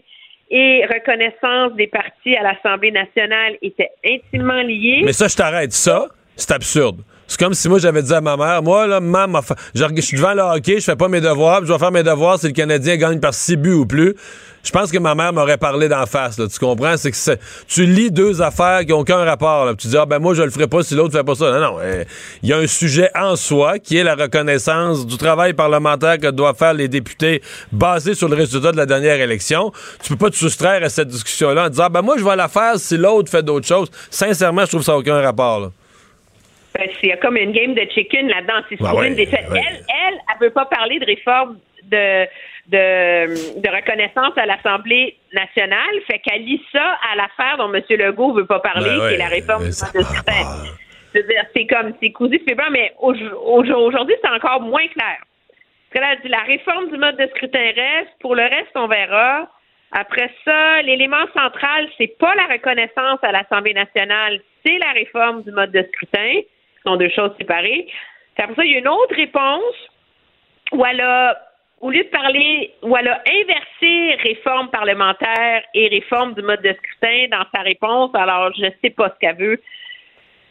et 0.50 0.86
reconnaissance 0.86 1.74
des 1.76 1.88
partis 1.88 2.36
à 2.36 2.42
l'Assemblée 2.42 2.92
nationale 2.92 3.58
étaient 3.62 3.92
intimement 4.04 4.62
liés. 4.62 5.02
Mais 5.06 5.14
ça, 5.14 5.28
je 5.28 5.36
t'arrête. 5.36 5.72
Ça, 5.72 6.08
c'est 6.36 6.52
absurde. 6.52 7.02
C'est 7.28 7.40
comme 7.40 7.54
si 7.54 7.68
moi, 7.68 7.78
j'avais 7.80 8.02
dit 8.02 8.14
à 8.14 8.22
ma 8.22 8.38
mère, 8.38 8.64
moi, 8.64 8.88
là, 8.88 9.00
maman, 9.00 9.42
je 9.76 10.02
suis 10.02 10.18
devant 10.18 10.34
le 10.34 10.42
hockey, 10.42 10.80
je 10.80 10.86
fais 10.86 10.96
pas 10.96 11.10
mes 11.10 11.22
devoirs, 11.22 11.60
puis 11.60 11.68
je 11.68 11.74
vais 11.74 11.80
faire 11.80 11.92
mes 11.92 12.04
devoirs 12.04 12.40
si 12.40 12.48
le 12.48 12.54
Canadien 12.54 12.96
gagne 12.96 13.20
par 13.20 13.34
six 13.34 13.58
buts 13.58 13.74
ou 13.74 13.86
plus. 13.86 14.16
Je 14.64 14.72
pense 14.72 14.92
que 14.92 14.98
ma 14.98 15.16
mère 15.16 15.32
m'aurait 15.32 15.58
parlé 15.58 15.88
d'en 15.88 16.06
face, 16.06 16.38
là, 16.38 16.46
tu 16.48 16.60
comprends? 16.60 16.98
C'est 16.98 17.12
que 17.12 17.38
tu 17.68 17.86
lis 17.86 18.12
deux 18.12 18.42
affaires 18.42 18.82
qui 18.82 18.88
n'ont 18.88 19.00
aucun 19.00 19.24
rapport. 19.24 19.66
Là, 19.66 19.76
tu 19.76 19.88
dis, 19.88 19.98
ah 19.98 20.06
ben 20.06 20.20
moi, 20.20 20.34
je 20.34 20.42
le 20.42 20.50
ferai 20.50 20.68
pas 20.68 20.84
si 20.84 20.94
l'autre 20.94 21.14
fait 21.18 21.24
pas 21.24 21.36
ça. 21.36 21.52
Non, 21.52 21.60
non. 21.60 21.78
euh, 21.80 22.04
Il 22.44 22.50
y 22.50 22.54
a 22.54 22.58
un 22.58 22.68
sujet 22.68 23.10
en 23.16 23.38
soi 23.38 23.80
qui 23.80 23.96
est 23.98 24.04
la 24.04 24.16
reconnaissance 24.16 25.06
du 25.06 25.18
travail 25.18 25.54
parlementaire 25.54 26.18
que 26.18 26.28
doivent 26.32 26.58
faire 26.58 26.74
les 26.74 26.90
députés 26.90 27.42
basé 27.72 28.14
sur 28.14 28.28
le 28.28 28.36
résultat 28.36 28.74
de 28.74 28.78
la 28.78 28.86
dernière 28.86 29.22
élection. 29.22 29.72
Tu 30.04 30.10
peux 30.10 30.26
pas 30.26 30.32
te 30.32 30.36
soustraire 30.36 30.84
à 30.84 30.90
cette 30.90 31.08
discussion-là 31.08 31.68
en 31.68 31.70
disant, 31.70 31.84
ah 31.86 31.90
ben 31.90 32.02
moi, 32.02 32.16
je 32.18 32.26
vais 32.26 32.36
la 32.36 32.50
faire 32.50 32.74
si 32.78 32.98
l'autre 32.98 33.30
fait 33.32 33.44
d'autres 33.44 33.68
choses. 33.68 33.90
Sincèrement, 34.10 34.64
je 34.66 34.72
trouve 34.72 34.84
ça 34.84 34.98
aucun 34.98 35.22
rapport. 35.22 35.60
Là. 35.62 35.72
Ben, 36.78 36.90
c'est 37.02 37.18
comme 37.20 37.38
une 37.38 37.52
game 37.52 37.74
de 37.74 37.82
chicken 37.92 38.28
là-dedans. 38.30 38.62
C'est 38.70 38.78
Ah 38.82 38.90
sur 38.90 38.96
ouais, 38.98 39.08
une 39.08 39.16
défaite. 39.16 39.50
ouais. 39.50 39.62
Elle, 39.68 39.78
elle, 39.90 40.14
elle 40.30 40.40
veut 40.48 40.52
pas 40.54 40.66
parler 40.66 41.00
de 41.00 41.06
réforme 41.06 41.58
de, 41.84 42.26
de, 42.68 43.62
de 43.62 43.70
reconnaissance 43.76 44.38
à 44.38 44.46
l'Assemblée 44.46 45.16
nationale. 45.34 45.96
Fait 46.10 46.20
qu'elle 46.20 46.44
lit 46.44 46.62
ça 46.72 46.98
à 47.12 47.16
l'affaire 47.16 47.58
dont 47.58 47.74
M. 47.74 47.82
Legault 47.90 48.34
veut 48.34 48.46
pas 48.46 48.60
parler, 48.60 48.90
Ben 48.90 49.00
ouais, 49.00 49.08
qui 49.10 49.14
est 49.16 49.18
la 49.18 49.28
réforme 49.28 49.64
du 49.64 49.72
dire, 51.24 51.46
c'est 51.56 51.66
comme, 51.66 51.94
c'est 52.02 52.12
cousu, 52.12 52.40
c'est 52.48 52.54
blanc, 52.54 52.70
mais 52.70 52.94
au- 53.00 53.14
au- 53.14 53.64
aujourd'hui, 53.64 54.16
c'est 54.24 54.30
encore 54.30 54.62
moins 54.62 54.86
clair. 54.90 55.18
Parce 55.90 55.94
que 55.94 56.00
là, 56.00 56.08
elle 56.14 56.22
dit, 56.22 56.28
la 56.28 56.42
réforme 56.44 56.92
du 56.92 56.98
mode 56.98 57.18
de 57.18 57.28
scrutin 57.28 57.72
reste. 57.76 58.12
Pour 58.20 58.36
le 58.36 58.44
reste, 58.44 58.72
on 58.76 58.88
verra. 58.88 59.50
Après 59.94 60.30
ça, 60.44 60.82
l'élément 60.82 61.26
central, 61.34 61.88
c'est 61.98 62.18
pas 62.20 62.36
la 62.36 62.54
reconnaissance 62.54 63.20
à 63.24 63.32
l'Assemblée 63.32 63.74
nationale, 63.74 64.42
c'est 64.66 64.78
la 64.80 64.92
réforme 64.92 65.44
du 65.44 65.52
mode 65.52 65.72
de 65.72 65.82
scrutin. 65.94 66.42
Sont 66.88 66.96
deux 66.96 67.10
choses 67.10 67.32
séparées. 67.38 67.86
Puis 68.36 68.44
après 68.44 68.56
ça, 68.56 68.64
il 68.64 68.72
y 68.72 68.76
a 68.76 68.80
une 68.80 68.88
autre 68.88 69.14
réponse 69.16 69.76
où 70.72 70.86
elle 70.86 71.02
a, 71.02 71.38
au 71.82 71.90
lieu 71.92 72.04
de 72.04 72.10
parler, 72.10 72.72
où 72.82 72.96
elle 72.96 73.08
a 73.10 73.22
inversé 73.28 74.16
réforme 74.24 74.70
parlementaire 74.70 75.64
et 75.74 75.88
réforme 75.90 76.34
du 76.34 76.42
mode 76.44 76.62
de 76.62 76.74
scrutin 76.74 77.28
dans 77.32 77.46
sa 77.54 77.62
réponse. 77.64 78.12
Alors, 78.14 78.52
je 78.58 78.68
sais 78.82 78.90
pas 78.92 79.10
ce 79.10 79.20
qu'elle 79.20 79.36
veut. 79.38 79.62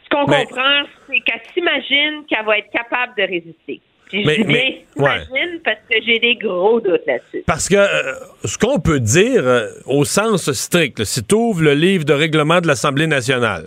Ce 0.04 0.08
qu'on 0.10 0.26
Mais- 0.26 0.44
comprend, 0.44 0.82
c'est 1.08 1.20
qu'elle 1.20 1.40
s'imagine 1.54 2.24
qu'elle 2.28 2.44
va 2.44 2.58
être 2.58 2.70
capable 2.70 3.14
de 3.16 3.22
résister. 3.22 3.80
Puis 4.08 4.22
je 4.22 4.26
Mais- 4.26 4.36
dis 4.36 4.44
bien 4.44 4.62
mais- 4.96 5.02
ouais. 5.02 5.24
s'imagine 5.24 5.60
parce 5.64 5.78
que 5.90 5.96
j'ai 6.04 6.18
des 6.20 6.36
gros 6.36 6.80
doutes 6.80 7.06
là-dessus. 7.06 7.42
Parce 7.46 7.68
que 7.68 7.74
euh, 7.76 8.12
ce 8.44 8.56
qu'on 8.58 8.78
peut 8.78 9.00
dire 9.00 9.42
euh, 9.46 9.68
au 9.86 10.04
sens 10.04 10.52
strict, 10.52 10.98
là, 11.00 11.04
si 11.04 11.26
tu 11.26 11.34
ouvres 11.34 11.62
le 11.62 11.72
livre 11.74 12.04
de 12.04 12.12
règlement 12.12 12.60
de 12.60 12.66
l'Assemblée 12.68 13.06
nationale, 13.08 13.66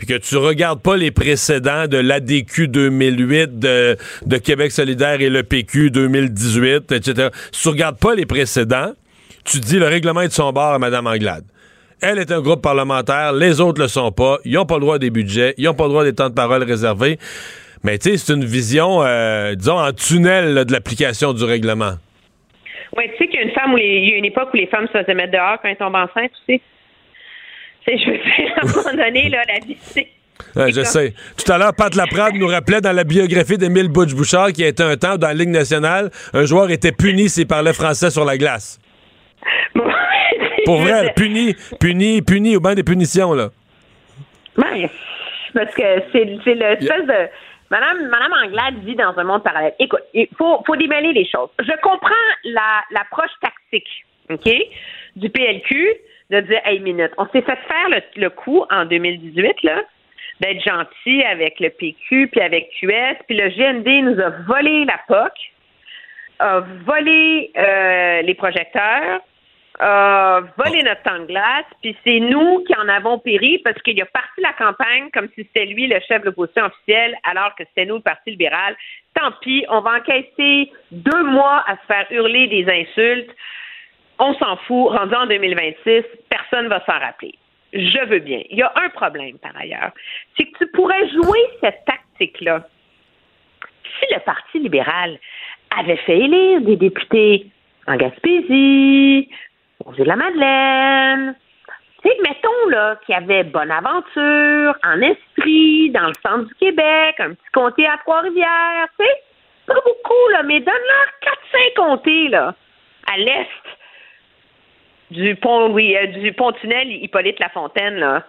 puis 0.00 0.06
que 0.06 0.16
tu 0.16 0.38
regardes 0.38 0.80
pas 0.80 0.96
les 0.96 1.10
précédents 1.10 1.86
de 1.86 1.98
l'ADQ 1.98 2.68
2008, 2.68 3.58
de, 3.58 3.96
Québec 4.42 4.72
solidaire 4.72 5.20
et 5.20 5.28
le 5.28 5.42
PQ 5.42 5.90
2018, 5.90 6.90
etc., 6.90 7.28
si 7.52 7.64
tu 7.64 7.68
regardes 7.68 7.98
pas 7.98 8.14
les 8.14 8.24
précédents, 8.24 8.92
tu 9.44 9.60
dis 9.60 9.78
le 9.78 9.84
règlement 9.84 10.22
est 10.22 10.28
de 10.28 10.32
son 10.32 10.54
bord 10.54 10.72
à 10.72 10.78
Mme 10.78 11.06
Anglade. 11.06 11.44
Elle 12.00 12.18
est 12.18 12.32
un 12.32 12.40
groupe 12.40 12.62
parlementaire, 12.62 13.34
les 13.34 13.60
autres 13.60 13.82
le 13.82 13.88
sont 13.88 14.10
pas, 14.10 14.38
ils 14.46 14.54
n'ont 14.54 14.64
pas 14.64 14.76
le 14.76 14.80
droit 14.80 14.98
des 14.98 15.10
budgets, 15.10 15.52
ils 15.58 15.66
n'ont 15.66 15.74
pas 15.74 15.84
le 15.84 15.90
droit 15.90 16.04
des 16.04 16.14
temps 16.14 16.30
de 16.30 16.34
parole 16.34 16.62
réservés. 16.62 17.18
Mais 17.84 17.98
tu 17.98 18.08
sais, 18.08 18.16
c'est 18.16 18.32
une 18.32 18.46
vision, 18.46 19.02
euh, 19.02 19.54
disons, 19.54 19.78
en 19.78 19.92
tunnel 19.92 20.64
de 20.64 20.72
l'application 20.72 21.34
du 21.34 21.44
règlement. 21.44 21.96
Oui, 22.96 23.04
tu 23.10 23.18
sais 23.18 23.26
qu'il 23.28 23.38
y 23.38 23.42
a 23.42 23.46
une 23.46 23.52
femme 23.52 23.74
où 23.74 23.76
il 23.76 24.08
y 24.08 24.14
a 24.14 24.16
une 24.16 24.24
époque 24.24 24.48
où 24.54 24.56
les 24.56 24.66
femmes 24.68 24.86
se 24.86 24.96
faisaient 24.98 25.12
mettre 25.12 25.32
dehors 25.32 25.58
quand 25.60 25.68
elles 25.68 25.76
tombent 25.76 25.94
enceintes, 25.94 26.32
tu 26.46 26.54
sais. 26.54 26.60
Je 27.86 27.92
veux 28.10 28.18
dire, 28.18 28.52
à 28.56 28.66
un 28.66 28.70
moment 28.70 29.04
donné, 29.04 29.28
là, 29.28 29.42
la 29.48 29.58
vie, 29.64 29.76
c'est. 29.80 30.08
Ouais, 30.56 30.72
je 30.72 30.82
sais. 30.82 31.14
Tout 31.36 31.52
à 31.52 31.58
l'heure, 31.58 31.74
Pat 31.74 31.94
Laprade 31.94 32.34
nous 32.34 32.46
rappelait 32.46 32.80
dans 32.80 32.92
la 32.92 33.04
biographie 33.04 33.58
d'Émile 33.58 33.88
Butch-Bouchard 33.88 34.48
qu'il 34.48 34.60
y 34.60 34.64
a 34.64 34.68
été 34.68 34.82
un 34.82 34.96
temps 34.96 35.14
où, 35.14 35.18
dans 35.18 35.28
la 35.28 35.34
Ligue 35.34 35.50
nationale, 35.50 36.10
un 36.32 36.44
joueur 36.46 36.70
était 36.70 36.92
puni 36.92 37.28
s'il 37.28 37.46
parlait 37.46 37.72
français 37.74 38.10
sur 38.10 38.24
la 38.24 38.38
glace. 38.38 38.78
Pour 40.64 40.80
vrai, 40.80 41.12
puni, 41.14 41.54
puni, 41.78 42.22
puni, 42.22 42.56
au 42.56 42.60
banc 42.60 42.74
des 42.74 42.82
punitions, 42.84 43.32
là. 43.34 43.50
Ben, 44.56 44.88
parce 45.54 45.74
que 45.74 45.82
c'est 46.12 46.38
c'est 46.44 46.54
l'espèce 46.54 47.06
de. 47.06 47.28
Madame, 47.70 48.08
Madame 48.08 48.32
Anglade 48.44 48.74
vit 48.84 48.96
dans 48.96 49.16
un 49.16 49.24
monde 49.24 49.44
parallèle. 49.44 49.74
Écoute, 49.78 50.02
il 50.12 50.26
faut, 50.36 50.60
faut 50.66 50.74
démêler 50.76 51.12
les 51.12 51.24
choses. 51.24 51.50
Je 51.60 51.72
comprends 51.82 52.10
la- 52.44 52.82
l'approche 52.90 53.30
tactique, 53.40 53.88
OK, 54.28 54.52
du 55.16 55.30
PLQ 55.30 55.94
de 56.30 56.40
dire, 56.40 56.60
hey, 56.64 56.80
minute, 56.80 57.12
on 57.18 57.26
s'est 57.26 57.42
fait 57.42 57.58
faire 57.68 57.88
le, 57.88 58.00
le 58.20 58.30
coup 58.30 58.64
en 58.70 58.84
2018, 58.84 59.62
là, 59.64 59.82
d'être 60.40 60.62
gentil 60.64 61.22
avec 61.24 61.60
le 61.60 61.70
PQ 61.70 62.28
puis 62.28 62.40
avec 62.40 62.70
QS, 62.80 63.16
puis 63.26 63.36
le 63.36 63.48
GND 63.50 64.04
nous 64.04 64.20
a 64.20 64.30
volé 64.46 64.84
la 64.84 64.98
POC. 65.06 65.32
a 66.38 66.60
volé 66.86 67.50
euh, 67.56 68.22
les 68.22 68.34
projecteurs, 68.34 69.20
a 69.80 70.40
volé 70.56 70.82
notre 70.82 71.02
temps 71.02 71.18
de 71.18 71.26
glace, 71.26 71.64
puis 71.82 71.96
c'est 72.04 72.20
nous 72.20 72.64
qui 72.64 72.74
en 72.76 72.88
avons 72.88 73.18
péri 73.18 73.58
parce 73.64 73.80
qu'il 73.82 74.00
a 74.00 74.06
parti 74.06 74.40
la 74.40 74.52
campagne 74.52 75.10
comme 75.12 75.28
si 75.34 75.42
c'était 75.44 75.66
lui 75.66 75.86
le 75.86 75.98
chef 76.06 76.20
de 76.20 76.26
l'opposition 76.26 76.64
officielle, 76.66 77.16
alors 77.24 77.54
que 77.56 77.64
c'était 77.64 77.86
nous 77.86 77.96
le 77.96 78.02
Parti 78.02 78.30
libéral. 78.30 78.76
Tant 79.14 79.32
pis, 79.42 79.64
on 79.68 79.80
va 79.80 79.96
encaisser 79.96 80.70
deux 80.92 81.24
mois 81.24 81.64
à 81.66 81.76
se 81.76 81.86
faire 81.86 82.06
hurler 82.10 82.46
des 82.46 82.66
insultes. 82.70 83.30
On 84.20 84.34
s'en 84.34 84.56
fout. 84.58 84.92
Rendu 84.92 85.14
en 85.14 85.26
2026, 85.26 86.04
personne 86.28 86.64
ne 86.64 86.68
va 86.68 86.84
s'en 86.84 86.98
rappeler. 86.98 87.34
Je 87.72 88.04
veux 88.06 88.18
bien. 88.18 88.42
Il 88.50 88.58
y 88.58 88.62
a 88.62 88.72
un 88.76 88.90
problème, 88.90 89.38
par 89.38 89.56
ailleurs. 89.56 89.92
C'est 90.36 90.44
que 90.44 90.58
tu 90.58 90.66
pourrais 90.72 91.08
jouer 91.08 91.40
cette 91.60 91.84
tactique-là. 91.86 92.66
Si 93.98 94.12
le 94.12 94.20
Parti 94.20 94.58
libéral 94.58 95.18
avait 95.76 95.96
fait 95.96 96.18
élire 96.18 96.60
des 96.60 96.76
députés 96.76 97.46
en 97.86 97.96
Gaspésie, 97.96 99.28
au 99.84 99.92
de 99.92 100.04
la 100.04 100.16
Madeleine, 100.16 101.34
tu 102.02 102.10
mettons 102.22 102.68
là 102.68 102.96
qu'il 103.04 103.14
y 103.14 103.18
avait 103.18 103.44
Bonaventure, 103.44 104.74
en 104.84 105.00
esprit, 105.00 105.90
dans 105.90 106.08
le 106.08 106.14
centre 106.22 106.46
du 106.48 106.54
Québec, 106.54 107.16
un 107.18 107.34
petit 107.34 107.50
comté 107.52 107.86
à 107.86 107.98
Trois-Rivières, 107.98 108.88
tu 108.98 109.06
pas 109.66 109.74
beaucoup, 109.74 110.46
mais 110.46 110.60
donne-leur 110.60 111.32
4-5 111.52 111.74
comtés, 111.76 112.34
à 112.34 113.16
l'est 113.16 113.69
du 115.10 115.34
pont, 115.36 115.70
oui, 115.70 115.96
euh, 115.96 116.06
du 116.06 116.32
pont-tunnel 116.32 116.90
Hippolyte 116.90 117.38
Lafontaine, 117.40 117.96
là. 117.96 118.24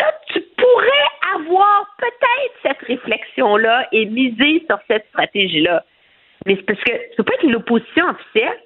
Là, 0.00 0.12
tu 0.28 0.40
pourrais 0.56 1.36
avoir 1.36 1.86
peut-être 1.98 2.54
cette 2.62 2.86
réflexion-là 2.86 3.88
et 3.92 4.06
miser 4.06 4.64
sur 4.68 4.78
cette 4.88 5.06
stratégie-là. 5.08 5.84
Mais 6.46 6.56
c'est 6.56 6.62
parce 6.62 6.80
que 6.80 6.92
tu 6.92 7.16
peux 7.16 7.24
pas 7.24 7.34
être 7.34 7.50
l'opposition 7.50 8.08
officielle. 8.08 8.58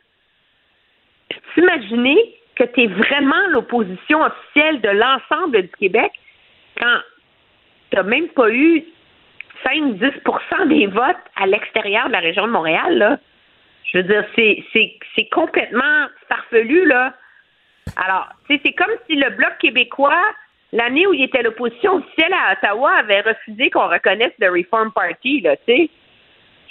Puis 1.29 1.41
t'imaginer 1.55 2.17
que 2.55 2.65
tu 2.65 2.85
es 2.85 2.87
vraiment 2.87 3.47
l'opposition 3.51 4.23
officielle 4.23 4.81
de 4.81 4.89
l'ensemble 4.89 5.63
du 5.63 5.73
Québec 5.79 6.13
quand 6.79 6.99
tu 7.91 7.97
n'as 7.97 8.03
même 8.03 8.29
pas 8.29 8.51
eu 8.51 8.85
5-10% 9.65 10.69
des 10.69 10.87
votes 10.87 11.17
à 11.37 11.47
l'extérieur 11.47 12.07
de 12.07 12.13
la 12.13 12.21
région 12.21 12.47
de 12.47 12.53
Montréal, 12.53 12.99
là. 12.99 13.19
Je 13.85 13.99
veux 13.99 14.05
dire, 14.05 14.25
c'est, 14.35 14.65
c'est, 14.73 14.95
c'est 15.15 15.29
complètement 15.29 16.07
farfelu, 16.29 16.87
là. 16.87 17.15
Alors, 17.95 18.29
c'est 18.49 18.73
comme 18.73 18.91
si 19.09 19.17
le 19.17 19.31
Bloc 19.31 19.53
québécois, 19.61 20.23
l'année 20.73 21.07
où 21.07 21.15
il 21.15 21.23
était 21.23 21.43
l'opposition 21.43 21.97
officielle 21.97 22.33
à 22.33 22.53
Ottawa, 22.53 22.93
avait 22.99 23.21
refusé 23.21 23.71
qu'on 23.71 23.89
reconnaisse 23.89 24.33
le 24.39 24.51
Reform 24.51 24.91
Party, 24.93 25.41
là, 25.43 25.57
tu 25.57 25.63
sais. 25.67 25.91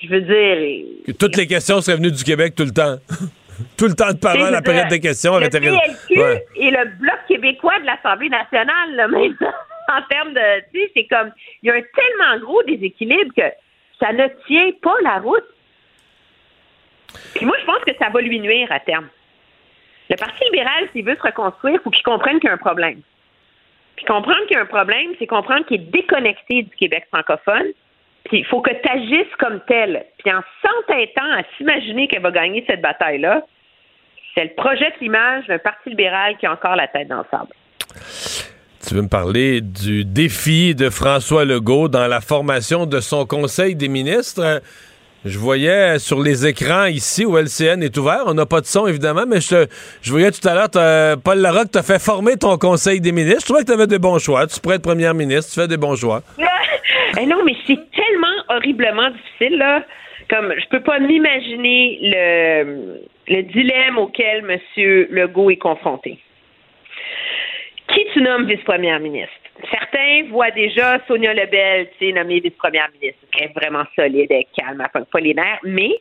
Je 0.04 0.10
veux 0.10 0.22
dire... 0.22 0.86
Que 1.08 1.12
toutes 1.14 1.38
les 1.38 1.48
questions 1.48 1.80
seraient 1.80 1.98
venues 1.98 2.12
du 2.12 2.24
Québec 2.24 2.54
tout 2.56 2.66
le 2.66 2.72
temps. 2.72 2.98
tout 3.78 3.88
le 3.88 3.94
temps 3.94 4.12
de 4.12 4.20
parole, 4.20 4.52
la 4.52 4.62
période 4.62 4.90
des 4.90 5.00
questions. 5.00 5.38
Le 5.40 5.50
PLQ 5.50 6.20
Ouais. 6.20 6.46
et 6.58 6.70
le 6.70 6.86
Bloc 7.00 7.18
québécois 7.28 7.80
de 7.80 7.86
l'Assemblée 7.86 8.30
nationale, 8.30 8.96
là, 8.96 9.08
même 9.08 9.36
en 9.88 10.02
termes 10.10 10.34
de... 10.34 10.60
Tu 10.74 10.82
sais, 10.82 10.92
c'est 10.96 11.08
comme... 11.08 11.32
Il 11.64 11.68
y 11.68 11.72
a 11.72 11.76
un 11.76 11.82
tellement 11.82 12.46
gros 12.46 12.62
déséquilibre 12.64 13.34
que 13.36 13.44
ça 14.00 14.12
ne 14.12 14.28
tient 14.48 14.72
pas 14.82 14.96
la 15.02 15.20
route. 15.20 15.46
Puis 17.36 17.46
moi, 17.46 17.56
je 17.62 17.66
pense 17.66 17.84
que 17.86 17.96
ça 17.98 18.10
va 18.10 18.20
lui 18.22 18.40
nuire 18.42 18.68
à 18.72 18.82
terme. 18.82 19.08
Le 20.10 20.16
Parti 20.18 20.44
libéral, 20.46 20.88
s'il 20.92 21.06
veut 21.06 21.16
se 21.16 21.22
reconstruire, 21.22 21.80
faut 21.84 21.90
qu'il 21.90 22.04
comprenne 22.04 22.40
qu'il 22.40 22.48
y 22.48 22.52
a 22.52 22.54
un 22.54 22.58
problème. 22.58 23.02
Puis 23.96 24.06
comprendre 24.06 24.46
qu'il 24.48 24.56
y 24.56 24.60
a 24.60 24.64
un 24.64 24.68
problème, 24.68 25.12
c'est 25.18 25.28
comprendre 25.28 25.66
qu'il 25.66 25.82
est 25.82 25.92
déconnecté 25.92 26.64
du 26.64 26.76
Québec 26.76 27.08
francophone. 27.12 27.68
Puis 28.26 28.40
il 28.40 28.46
faut 28.46 28.62
que 28.62 28.72
tu 28.72 28.90
agisses 28.90 29.36
comme 29.40 29.62
tel. 29.68 30.06
Puis 30.18 30.34
en 30.34 30.42
s'entêtant 30.62 31.32
à 31.32 31.44
s'imaginer 31.58 32.08
qu'elle 32.08 32.22
va 32.22 32.32
gagner 32.32 32.64
cette 32.68 32.82
bataille-là, 32.82 33.44
c'est 34.36 34.44
le 34.44 34.54
projet 34.56 34.92
l'image 35.00 35.48
d'un 35.48 35.60
Parti 35.60 35.90
libéral 35.90 36.38
qui 36.38 36.46
a 36.46 36.52
encore 36.52 36.76
la 36.76 36.88
tête 36.88 37.08
dans 37.08 37.20
le 37.20 37.26
sable. 37.32 37.54
Tu 38.88 38.94
veux 38.94 39.02
me 39.02 39.10
parler 39.10 39.62
du 39.62 40.06
défi 40.06 40.76
de 40.76 40.90
François 40.90 41.46
Legault 41.46 41.88
dans 41.88 42.08
la 42.08 42.22
formation 42.22 42.86
de 42.86 43.00
son 43.00 43.26
Conseil 43.26 43.76
des 43.76 43.88
ministres? 43.88 44.62
Je 45.26 45.40
voyais 45.40 45.98
sur 45.98 46.22
les 46.22 46.46
écrans 46.46 46.86
ici 46.86 47.26
où 47.26 47.36
LCN 47.36 47.82
est 47.82 47.98
ouvert, 47.98 48.26
on 48.28 48.36
n'a 48.36 48.46
pas 48.46 48.62
de 48.62 48.68
son 48.68 48.86
évidemment, 48.86 49.26
mais 49.28 49.42
je, 49.42 49.66
je 50.04 50.12
voyais 50.12 50.30
tout 50.30 50.48
à 50.48 50.54
l'heure, 50.54 51.18
Paul 51.24 51.40
Larocque 51.40 51.72
t'a 51.72 51.82
fait 51.82 51.98
former 52.00 52.38
ton 52.38 52.60
Conseil 52.60 53.02
des 53.02 53.12
ministres. 53.12 53.42
Je 53.42 53.46
trouvais 53.46 53.62
que 53.62 53.66
tu 53.66 53.74
avais 53.74 53.88
des 53.88 53.98
bons 53.98 54.20
choix. 54.20 54.46
Tu 54.46 54.60
pourrais 54.60 54.76
être 54.76 54.84
première 54.84 55.16
ministre, 55.16 55.52
tu 55.52 55.60
fais 55.60 55.68
des 55.68 55.78
bons 55.78 55.96
choix. 55.96 56.22
Eh 57.18 57.26
non, 57.26 57.38
mais 57.46 57.56
c'est 57.66 57.80
tellement 57.92 58.36
horriblement 58.50 59.10
difficile, 59.10 59.58
là. 59.58 59.84
Comme, 60.30 60.54
je 60.58 60.68
peux 60.70 60.82
pas 60.82 61.00
m'imaginer 61.00 62.00
le, 62.02 63.00
le 63.30 63.42
dilemme 63.44 63.98
auquel 63.98 64.44
M. 64.50 64.60
Legault 65.12 65.50
est 65.50 65.58
confronté. 65.58 66.20
Qui 67.88 68.02
tu 68.14 68.22
nommes 68.22 68.48
vice-première 68.48 69.00
ministre? 69.00 69.45
Certains 69.72 70.24
voient 70.30 70.52
déjà 70.52 71.00
Sonia 71.08 71.34
Lebel, 71.34 71.90
tu 71.98 72.08
sais, 72.08 72.12
nommée 72.12 72.42
vice-première 72.42 72.90
ministre. 73.00 73.22
Elle 73.40 73.46
est 73.46 73.54
vraiment 73.54 73.86
solide, 73.96 74.28
elle 74.30 74.42
est 74.42 74.48
calme, 74.56 74.82
elle 74.82 74.90
pogne 74.92 75.06
pas 75.06 75.20
les 75.20 75.34
nerfs. 75.34 75.60
Mais, 75.64 75.92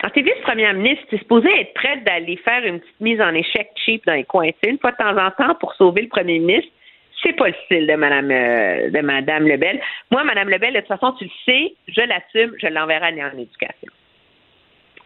quand 0.00 0.10
tu 0.10 0.20
es 0.20 0.22
vice-première 0.22 0.74
ministre, 0.74 1.04
tu 1.08 1.16
es 1.16 1.18
supposé 1.18 1.48
être 1.60 1.74
prête 1.74 2.04
d'aller 2.04 2.36
faire 2.36 2.64
une 2.64 2.78
petite 2.78 3.00
mise 3.00 3.20
en 3.20 3.34
échec 3.34 3.70
cheap 3.84 4.06
dans 4.06 4.14
les 4.14 4.24
coins. 4.24 4.48
Tu 4.48 4.54
sais, 4.62 4.70
une 4.70 4.78
fois 4.78 4.92
de 4.92 4.96
temps 4.96 5.16
en 5.16 5.30
temps 5.32 5.54
pour 5.56 5.74
sauver 5.74 6.02
le 6.02 6.08
premier 6.08 6.38
ministre. 6.38 6.70
C'est 7.22 7.34
pas 7.34 7.48
le 7.48 7.54
style 7.66 7.86
de 7.86 7.94
Madame 7.96 8.30
euh, 8.30 8.88
de 8.88 9.00
Madame 9.00 9.46
Lebel. 9.46 9.78
Moi, 10.10 10.24
Madame 10.24 10.48
Lebel, 10.48 10.72
de 10.72 10.78
toute 10.78 10.88
façon, 10.88 11.12
tu 11.18 11.24
le 11.24 11.30
sais, 11.44 11.74
je 11.88 12.00
l'assume, 12.00 12.54
je 12.58 12.66
l'enverrai 12.68 13.08
en 13.08 13.38
éducation. 13.38 13.92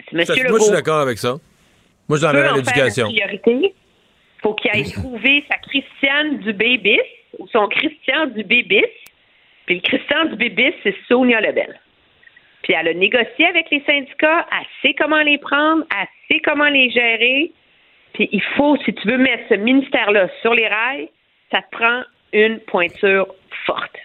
Si 0.08 0.14
Monsieur 0.14 0.34
Ça, 0.34 0.34
Moi, 0.34 0.36
je 0.36 0.44
Legault 0.44 0.60
suis 0.60 0.72
d'accord 0.72 1.00
avec 1.00 1.18
ça. 1.18 1.38
Moi, 2.08 2.18
je 2.18 2.24
l'enverrai 2.24 2.48
à 2.50 2.52
l'éducation. 2.52 3.08
priorité, 3.08 3.74
faut 4.42 4.54
qu'il 4.54 4.70
aille 4.70 4.84
trouver 4.92 5.44
sa 5.50 5.56
Christiane 5.56 6.38
du 6.38 6.52
Bébis 7.34 7.42
ou 7.42 7.48
son 7.48 7.68
Christian 7.68 8.26
du 8.26 8.44
Bébis. 8.44 8.84
Puis 9.66 9.76
le 9.76 9.80
Christian 9.80 10.26
du 10.26 10.36
Bébis, 10.36 10.74
c'est 10.82 10.94
Sonia 11.08 11.40
Lebel. 11.40 11.78
Puis 12.62 12.72
elle 12.72 12.88
a 12.88 12.94
négocié 12.94 13.46
avec 13.46 13.70
les 13.70 13.82
syndicats, 13.84 14.46
elle 14.50 14.66
sait 14.82 14.94
comment 14.94 15.20
les 15.20 15.38
prendre, 15.38 15.84
elle 16.00 16.08
sait 16.28 16.40
comment 16.40 16.68
les 16.68 16.90
gérer. 16.90 17.52
Puis 18.14 18.28
il 18.32 18.42
faut, 18.56 18.76
si 18.84 18.94
tu 18.94 19.08
veux 19.08 19.18
mettre 19.18 19.44
ce 19.48 19.54
ministère-là 19.54 20.28
sur 20.40 20.54
les 20.54 20.66
rails, 20.68 21.08
ça 21.52 21.60
te 21.62 21.76
prend 21.76 22.02
une 22.32 22.58
pointure 22.60 23.26
forte. 23.66 23.96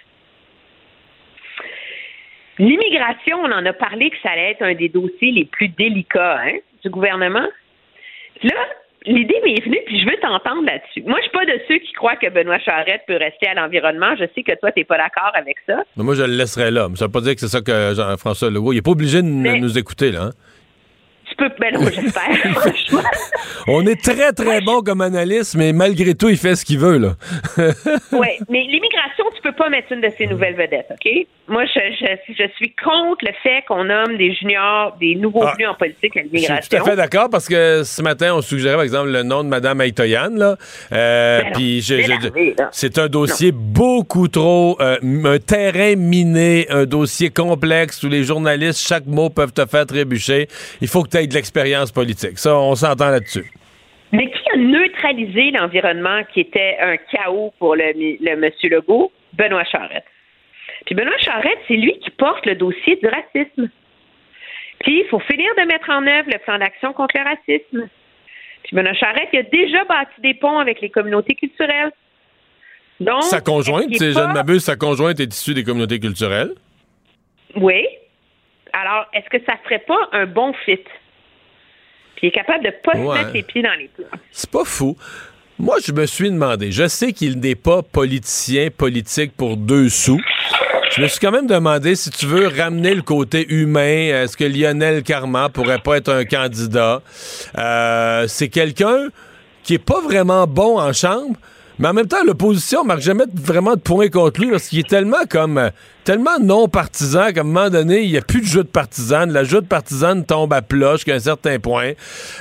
L'immigration, 2.58 3.40
on 3.42 3.52
en 3.52 3.66
a 3.66 3.72
parlé 3.72 4.10
que 4.10 4.18
ça 4.22 4.32
allait 4.32 4.52
être 4.52 4.62
un 4.62 4.74
des 4.74 4.90
dossiers 4.90 5.32
les 5.32 5.46
plus 5.46 5.70
délicats 5.70 6.42
hein, 6.42 6.58
du 6.84 6.90
gouvernement. 6.90 7.48
Là, 8.44 8.68
l'idée 9.06 9.36
m'est 9.46 9.64
venue, 9.64 9.80
puis 9.86 10.00
je 10.02 10.06
veux 10.06 10.16
t'entendre 10.22 10.64
là-dessus. 10.66 11.04
Moi, 11.06 11.18
je 11.20 11.24
suis 11.24 11.32
pas 11.32 11.46
de 11.46 11.60
ceux 11.68 11.78
qui 11.80 11.94
croient 11.94 12.16
que 12.18 12.30
Benoît 12.30 12.60
Charette 12.60 13.02
peut 13.08 13.18
rester 13.18 13.48
à 13.48 13.54
l'environnement. 13.54 14.16
Je 14.20 14.26
sais 14.36 14.44
que 14.44 14.58
toi, 14.60 14.72
tu 14.72 14.80
n'es 14.80 14.86
pas 14.86 14.98
d'accord 14.98 15.32
avec 15.34 15.58
ça. 15.66 15.84
Mais 15.98 16.04
moi, 16.04 16.16
je 16.16 16.24
le 16.24 16.34
laisserai 16.34 16.72
là. 16.72 16.88
Mais 16.90 16.96
ça 16.96 17.06
veut 17.06 17.12
pas 17.12 17.22
dire 17.22 17.34
que 17.36 17.40
c'est 17.42 17.48
ça 17.48 17.62
que 17.62 17.94
Jean-François 17.96 18.50
Legault. 18.50 18.74
Il 18.74 18.78
n'est 18.78 18.82
pas 18.82 18.92
obligé 18.92 19.22
de 19.22 19.28
Mais- 19.28 19.60
nous 19.60 19.78
écouter, 19.78 20.12
là. 20.12 20.24
hein. 20.24 20.30
Ben 21.60 21.74
non, 21.74 21.82
j'espère. 21.94 22.54
franchement. 22.56 23.02
On 23.68 23.86
est 23.86 24.02
très, 24.02 24.32
très 24.34 24.62
bon 24.62 24.82
comme 24.82 25.02
analyste, 25.02 25.56
mais 25.56 25.74
malgré 25.74 26.16
tout, 26.16 26.30
il 26.30 26.38
fait 26.38 26.56
ce 26.56 26.66
qu'il 26.66 26.80
veut, 26.80 26.98
là. 26.98 27.16
Oui, 28.12 28.28
mais 28.50 28.62
l'immigration, 28.62 29.26
tu 29.36 29.42
peux 29.44 29.52
pas 29.52 29.70
mettre 29.70 29.92
une 29.92 30.02
de 30.02 30.10
ces 30.18 30.28
nouvelles 30.28 30.56
vedettes, 30.56 30.88
OK? 30.92 31.10
Moi, 31.48 31.64
je, 31.66 31.80
je, 32.00 32.34
je 32.34 32.44
suis 32.58 32.74
contre 32.76 33.26
le 33.26 33.32
fait 33.42 33.64
qu'on 33.68 33.84
nomme 33.86 34.18
des 34.18 34.34
juniors, 34.36 34.96
des 35.00 35.16
nouveaux 35.16 35.44
Ah. 35.44 35.54
venus 35.58 35.70
en 35.70 35.74
politique 35.76 36.16
à 36.18 36.22
Je 36.22 36.28
suis 36.28 36.36
l'immigration. 36.36 36.78
tout 36.78 36.84
à 36.84 36.90
fait 36.90 36.96
d'accord 36.96 37.30
parce 37.30 37.48
que 37.48 37.84
ce 37.84 38.02
matin, 38.02 38.36
on 38.36 38.42
suggérait 38.42 38.76
par 38.76 38.84
exemple 38.84 39.10
le 39.10 39.24
nom 39.24 39.44
de 39.44 39.50
Mme 39.50 39.82
Aitoyan. 39.82 40.30
Là. 40.36 40.58
Euh, 40.92 41.42
Ben 41.44 41.52
puis 41.54 41.82
c'est 41.86 42.06
là. 42.06 42.70
c'est 42.72 42.98
un 43.00 43.08
dossier 43.08 43.52
beaucoup 43.52 44.28
trop. 44.28 44.78
euh, 44.80 44.98
un 45.26 45.40
terrain 45.40 45.96
miné, 45.96 46.68
un 46.70 46.86
dossier 46.86 47.30
complexe 47.32 48.04
où 48.04 48.10
les 48.10 48.24
journalistes, 48.24 48.86
chaque 48.88 49.06
mot 49.08 49.30
peuvent 49.30 49.54
te 49.54 49.66
faire 49.66 49.86
trébucher. 49.88 50.48
Il 50.82 50.88
faut 50.88 51.04
que 51.04 51.10
tu 51.10 51.18
aies 51.18 51.28
de 51.30 51.36
l'expérience 51.36 51.92
politique. 51.92 52.38
Ça, 52.38 52.58
on 52.58 52.76
s'entend 52.76 53.10
là-dessus. 53.10 53.50
Mais 54.12 54.30
qui 54.30 54.50
a 54.54 54.58
neutralisé 54.58 55.52
l'environnement 55.52 56.24
qui 56.34 56.42
était 56.42 56.78
un 56.82 56.98
chaos 56.98 57.54
pour 57.60 57.76
le, 57.76 57.94
le 57.96 58.36
monsieur 58.36 58.70
Legault? 58.70 59.12
Benoît 59.34 59.64
Charette. 59.66 60.06
Puis 60.86 60.96
Benoît 60.96 61.18
Charette, 61.20 61.60
c'est 61.68 61.76
lui 61.76 61.98
qui 62.00 62.10
porte 62.12 62.46
le 62.46 62.56
dossier 62.56 62.96
du 62.98 63.08
racisme. 63.08 63.70
Puis 64.80 65.02
il 65.02 65.08
faut 65.10 65.20
finir 65.20 65.50
de 65.58 65.64
mettre 65.64 65.90
en 65.90 66.06
œuvre 66.08 66.30
le 66.32 66.40
plan 66.40 66.58
d'action 66.58 66.94
contre 66.94 67.16
le 67.18 67.24
racisme. 67.24 67.90
Puis 68.64 68.76
Benoît 68.76 68.94
Charette, 68.94 69.30
il 69.34 69.40
a 69.40 69.44
déjà 69.44 69.84
bâti 69.86 70.20
des 70.22 70.34
ponts 70.34 70.60
avec 70.60 70.82
les 70.82 70.90
communautés 70.90 71.36
culturelles. 71.36 71.92
Donc, 73.00 73.24
sa 73.24 73.40
conjointe, 73.40 73.94
si 73.96 74.12
je 74.12 74.20
ne 74.20 74.34
m'abuse, 74.34 74.64
sa 74.64 74.76
conjointe 74.76 75.20
est 75.20 75.34
issue 75.34 75.54
des 75.54 75.64
communautés 75.64 76.00
culturelles? 76.00 76.54
Oui. 77.56 77.88
Alors, 78.74 79.06
est-ce 79.14 79.30
que 79.30 79.44
ça 79.46 79.58
serait 79.64 79.80
pas 79.80 80.10
un 80.12 80.26
bon 80.26 80.54
fit? 80.66 80.84
Puis 82.20 82.28
il 82.28 82.28
est 82.28 82.32
capable 82.32 82.64
de 82.66 82.72
pas 82.84 82.98
Ouais. 82.98 83.18
se 83.18 83.22
mettre 83.24 83.34
les 83.34 83.44
pieds 83.44 83.62
dans 83.62 83.74
les 83.80 83.88
plats. 83.96 84.18
C'est 84.32 84.50
pas 84.50 84.66
fou. 84.66 84.96
Moi, 85.58 85.78
je 85.86 85.92
me 85.92 86.06
suis 86.06 86.30
demandé, 86.30 86.72
je 86.72 86.88
sais 86.88 87.12
qu'il 87.12 87.40
n'est 87.40 87.56
pas 87.56 87.82
politicien 87.82 88.70
politique 88.70 89.34
pour 89.36 89.58
deux 89.58 89.90
sous, 89.90 90.22
Je 90.96 91.02
me 91.02 91.08
suis 91.08 91.20
quand 91.20 91.32
même 91.32 91.48
demandé 91.48 91.96
si 91.96 92.10
tu 92.10 92.26
veux 92.26 92.48
ramener 92.48 92.96
le 92.96 93.02
côté 93.04 93.46
humain, 93.54 94.24
est-ce 94.24 94.36
que 94.38 94.44
Lionel 94.46 95.04
Carman 95.04 95.50
pourrait 95.52 95.80
pas 95.80 95.98
être 95.98 96.12
un 96.12 96.26
candidat? 96.26 97.02
Euh, 97.58 98.26
c'est 98.28 98.48
quelqu'un 98.50 99.08
qui 99.64 99.76
est 99.76 99.84
pas 99.86 100.02
vraiment 100.02 100.48
bon 100.48 100.80
en 100.80 100.92
chambre, 100.94 101.36
mais 101.78 101.90
en 101.90 101.94
même 101.94 102.08
temps, 102.08 102.24
l'opposition 102.26 102.84
marque 102.84 103.02
jamais 103.02 103.26
vraiment 103.34 103.76
de 103.76 103.82
points 103.82 104.10
contre 104.10 104.42
lui 104.42 104.50
parce 104.50 104.68
qu'il 104.68 104.80
est 104.80 104.90
tellement 104.90 105.26
comme 105.30 105.58
euh, 105.58 105.70
tellement 106.10 106.40
non 106.42 106.68
partisan 106.68 107.32
qu'à 107.32 107.42
un 107.42 107.44
moment 107.44 107.70
donné, 107.70 108.02
il 108.02 108.10
n'y 108.10 108.18
a 108.18 108.24
plus 108.24 108.42
de 108.42 108.46
jeu 108.48 108.64
de 108.64 108.68
partisane. 108.68 109.32
La 109.32 109.44
jeu 109.44 109.62
de 109.62 109.68
partisane 109.68 110.26
tombe 110.26 110.52
à 110.54 110.64
plat 110.64 110.94
jusqu'à 110.94 111.14
un 111.14 111.20
certain 111.20 111.60
point. 111.60 111.92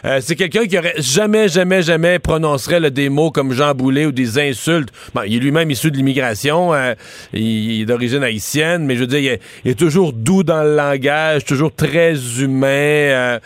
Euh, 0.07 0.21
c'est 0.23 0.37
quelqu'un 0.37 0.65
qui 0.65 0.79
aurait 0.79 0.95
jamais, 0.97 1.49
jamais, 1.49 1.83
jamais 1.83 2.19
prononcerait 2.19 2.81
là, 2.81 2.89
des 2.89 3.11
mots 3.11 3.31
comme 3.31 3.53
Jean 3.53 3.75
Boulet 3.75 4.07
ou 4.07 4.13
des 4.13 4.39
insultes. 4.39 4.89
Bon, 5.15 5.21
il 5.27 5.37
est 5.37 5.41
lui-même 5.41 5.71
issu 5.71 5.91
de 5.91 5.99
l'immigration, 5.99 6.73
euh, 6.73 6.95
il, 7.35 7.83
est 7.83 7.85
d'origine 7.85 8.23
haïtienne, 8.23 8.87
mais 8.87 8.95
je 8.95 9.01
veux 9.01 9.07
dire, 9.07 9.19
il 9.19 9.27
est, 9.27 9.43
il 9.67 9.73
est 9.73 9.79
toujours 9.79 10.15
doux 10.15 10.45
dans 10.45 10.63
le 10.63 10.75
langage, 10.75 11.45
toujours 11.45 11.75
très 11.75 12.15
humain. 12.41 12.69
euh, 12.69 13.39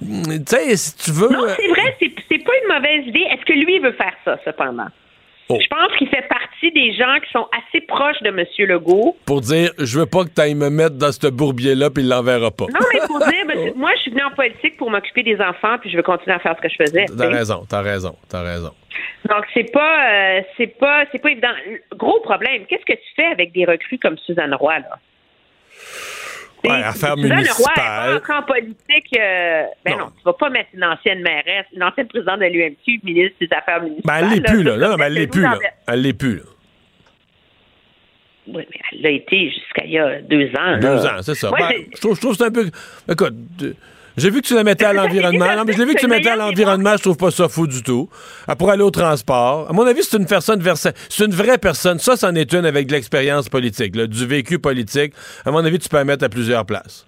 tu 0.00 0.42
sais, 0.44 0.76
si 0.76 0.96
tu 0.96 1.12
veux. 1.12 1.28
Non, 1.28 1.46
c'est 1.56 1.68
vrai, 1.68 1.96
c'est 2.00 2.12
c'est 2.28 2.42
pas 2.42 2.52
une 2.64 2.74
mauvaise 2.74 3.06
idée. 3.06 3.28
Est-ce 3.30 3.44
que 3.44 3.52
lui 3.52 3.78
veut 3.78 3.92
faire 3.92 4.14
ça, 4.24 4.40
cependant? 4.44 4.88
Oh. 5.52 5.58
Je 5.60 5.68
pense 5.68 5.96
qu'il 5.98 6.08
fait 6.08 6.26
partie 6.28 6.72
des 6.72 6.94
gens 6.94 7.18
qui 7.24 7.30
sont 7.30 7.46
assez 7.52 7.84
proches 7.86 8.20
de 8.22 8.28
M. 8.28 8.44
Legault. 8.68 9.16
pour 9.26 9.40
dire 9.40 9.70
je 9.78 9.98
veux 9.98 10.06
pas 10.06 10.24
que 10.24 10.30
tu 10.30 10.40
ailles 10.40 10.54
me 10.54 10.70
mettre 10.70 10.96
dans 10.96 11.12
ce 11.12 11.26
bourbier-là 11.28 11.90
puis 11.90 12.02
il 12.02 12.08
l'enverra 12.08 12.50
pas. 12.50 12.66
Non, 12.66 12.80
mais 12.92 13.00
pour 13.06 13.18
dire, 13.18 13.46
ben, 13.48 13.72
moi, 13.76 13.90
je 13.96 14.02
suis 14.02 14.10
venue 14.10 14.22
en 14.22 14.30
politique 14.30 14.76
pour 14.76 14.90
m'occuper 14.90 15.22
des 15.22 15.40
enfants, 15.40 15.76
puis 15.80 15.90
je 15.90 15.96
veux 15.96 16.02
continuer 16.02 16.36
à 16.36 16.38
faire 16.38 16.56
ce 16.56 16.62
que 16.62 16.68
je 16.68 16.76
faisais. 16.76 17.04
T'as 17.16 17.28
raison, 17.28 17.64
t'as 17.68 17.82
raison, 17.82 18.16
t'as 18.28 18.42
raison. 18.42 18.72
Donc, 19.28 19.44
c'est 19.54 19.70
pas, 19.72 20.10
euh, 20.10 20.42
c'est 20.56 20.78
pas, 20.78 21.04
c'est 21.12 21.20
pas 21.20 21.30
évident. 21.30 21.52
Gros 21.96 22.20
problème. 22.20 22.64
Qu'est-ce 22.68 22.84
que 22.84 22.98
tu 22.98 23.14
fais 23.14 23.26
avec 23.26 23.52
des 23.52 23.64
recrues 23.64 23.98
comme 23.98 24.16
Suzanne 24.18 24.54
Roy, 24.54 24.78
là? 24.78 24.98
Ouais, 26.64 26.82
affaires 26.82 27.12
en 27.12 28.42
politique. 28.42 29.18
euh, 29.18 29.64
ben 29.84 29.98
non. 29.98 30.06
tu 30.16 30.22
vas 30.24 30.32
pas 30.34 30.50
mettre 30.50 30.70
une 30.74 30.84
ancienne 30.84 31.20
mairesse, 31.22 31.66
une 31.74 31.82
ancienne 31.82 32.06
présidente 32.08 32.40
de 32.40 32.44
l'UMQ, 32.46 33.00
ministre 33.04 33.36
des 33.40 33.48
Affaires 33.50 33.80
Ben, 33.80 33.86
municipales. 33.86 34.24
elle 34.24 34.30
l'est 34.34 34.40
plus, 34.46 34.62
là. 34.62 34.76
Non, 34.76 34.96
elle 35.04 35.12
l'est 35.14 35.26
plus, 35.26 35.42
là. 35.42 35.58
Elle 35.88 36.02
l'est 36.02 36.12
plus, 36.12 36.36
là. 36.36 36.42
Oui, 38.48 38.66
mais 38.70 38.80
elle 38.92 39.02
l'a 39.02 39.10
été 39.10 39.50
jusqu'à 39.50 39.84
il 39.84 39.92
y 39.92 39.98
a 39.98 40.20
deux 40.22 40.48
ans. 40.58 40.76
Deux 40.80 40.88
là. 41.04 41.18
ans, 41.18 41.22
c'est 41.22 41.34
ça. 41.36 41.48
Moi, 41.50 41.58
Ben, 41.60 41.84
je, 41.94 42.00
trouve, 42.00 42.16
je 42.16 42.20
trouve 42.20 42.32
que 42.32 42.38
c'est 42.38 42.44
un 42.46 42.50
peu. 42.50 42.70
Écoute, 43.10 43.34
j'ai 44.16 44.30
vu 44.30 44.42
que 44.42 44.46
tu 44.46 44.54
la 44.54 44.64
mettais 44.64 44.84
à 44.84 44.92
l'environnement. 44.92 45.56
Non, 45.56 45.64
mais 45.66 45.72
je 45.72 45.78
l'ai 45.78 45.84
vu 45.86 45.94
que 45.94 46.00
tu 46.00 46.06
la 46.06 46.16
mettais 46.16 46.30
à 46.30 46.36
l'environnement, 46.36 46.92
je 46.96 47.02
trouve 47.02 47.16
pas 47.16 47.30
ça 47.30 47.48
fou 47.48 47.66
du 47.66 47.82
tout. 47.82 48.08
Ah, 48.46 48.56
Pour 48.56 48.70
aller 48.70 48.82
au 48.82 48.90
transport. 48.90 49.68
À 49.68 49.72
mon 49.72 49.86
avis, 49.86 50.02
c'est 50.02 50.16
une 50.18 50.26
personne 50.26 50.60
versa- 50.60 50.92
C'est 51.08 51.24
une 51.24 51.32
vraie 51.32 51.58
personne. 51.58 51.98
Ça, 51.98 52.16
c'en 52.16 52.34
est 52.34 52.52
une 52.52 52.64
avec 52.66 52.86
de 52.86 52.92
l'expérience 52.92 53.48
politique, 53.48 53.96
là, 53.96 54.06
du 54.06 54.26
vécu 54.26 54.58
politique. 54.58 55.14
À 55.44 55.50
mon 55.50 55.64
avis, 55.64 55.78
tu 55.78 55.88
peux 55.88 55.96
la 55.96 56.04
mettre 56.04 56.24
à 56.24 56.28
plusieurs 56.28 56.64
places. 56.66 57.06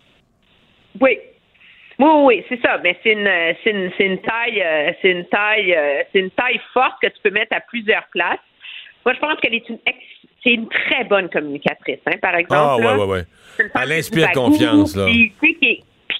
Oui. 1.00 1.18
Oui, 1.98 2.06
oui, 2.08 2.22
oui, 2.24 2.44
c'est 2.48 2.60
ça. 2.60 2.80
Mais 2.82 2.96
c'est 3.02 3.12
une, 3.12 3.26
euh, 3.26 3.52
c'est 3.62 3.70
une, 3.70 3.90
c'est 3.96 4.04
une 4.06 4.18
taille, 4.22 4.60
euh, 4.62 4.92
c'est 5.00 5.10
une 5.10 5.24
taille, 5.26 5.74
euh, 5.74 6.02
c'est 6.12 6.18
une 6.18 6.30
taille 6.30 6.60
forte 6.72 6.94
que 7.00 7.06
tu 7.06 7.14
peux 7.22 7.30
mettre 7.30 7.54
à 7.56 7.60
plusieurs 7.60 8.04
places. 8.12 8.40
Moi, 9.04 9.14
je 9.14 9.20
pense 9.20 9.38
qu'elle 9.40 9.54
est 9.54 9.68
une, 9.68 9.78
ex- 9.86 9.98
c'est 10.42 10.50
une 10.54 10.68
très 10.68 11.04
bonne 11.04 11.28
communicatrice, 11.28 11.98
hein, 12.06 12.16
par 12.20 12.34
exemple. 12.34 12.60
Ah, 12.64 12.76
ouais, 12.76 12.82
là. 12.82 12.98
ouais, 12.98 13.06
ouais. 13.06 13.24
Elle 13.80 13.92
inspire 13.92 14.32
confiance, 14.32 14.96
là. 14.96 15.06
Qui 15.06 15.32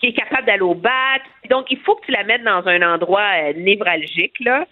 est 0.08 0.12
capable 0.12 0.46
d'aller 0.46 0.62
au 0.62 0.74
bat. 0.74 1.18
Donc, 1.50 1.66
il 1.70 1.78
faut 1.78 1.96
que 1.96 2.06
tu 2.06 2.12
la 2.12 2.24
mettes 2.24 2.44
dans 2.44 2.66
un 2.66 2.82
endroit 2.82 3.28
euh, 3.42 3.52
névralgique, 3.56 4.38
là. 4.40 4.66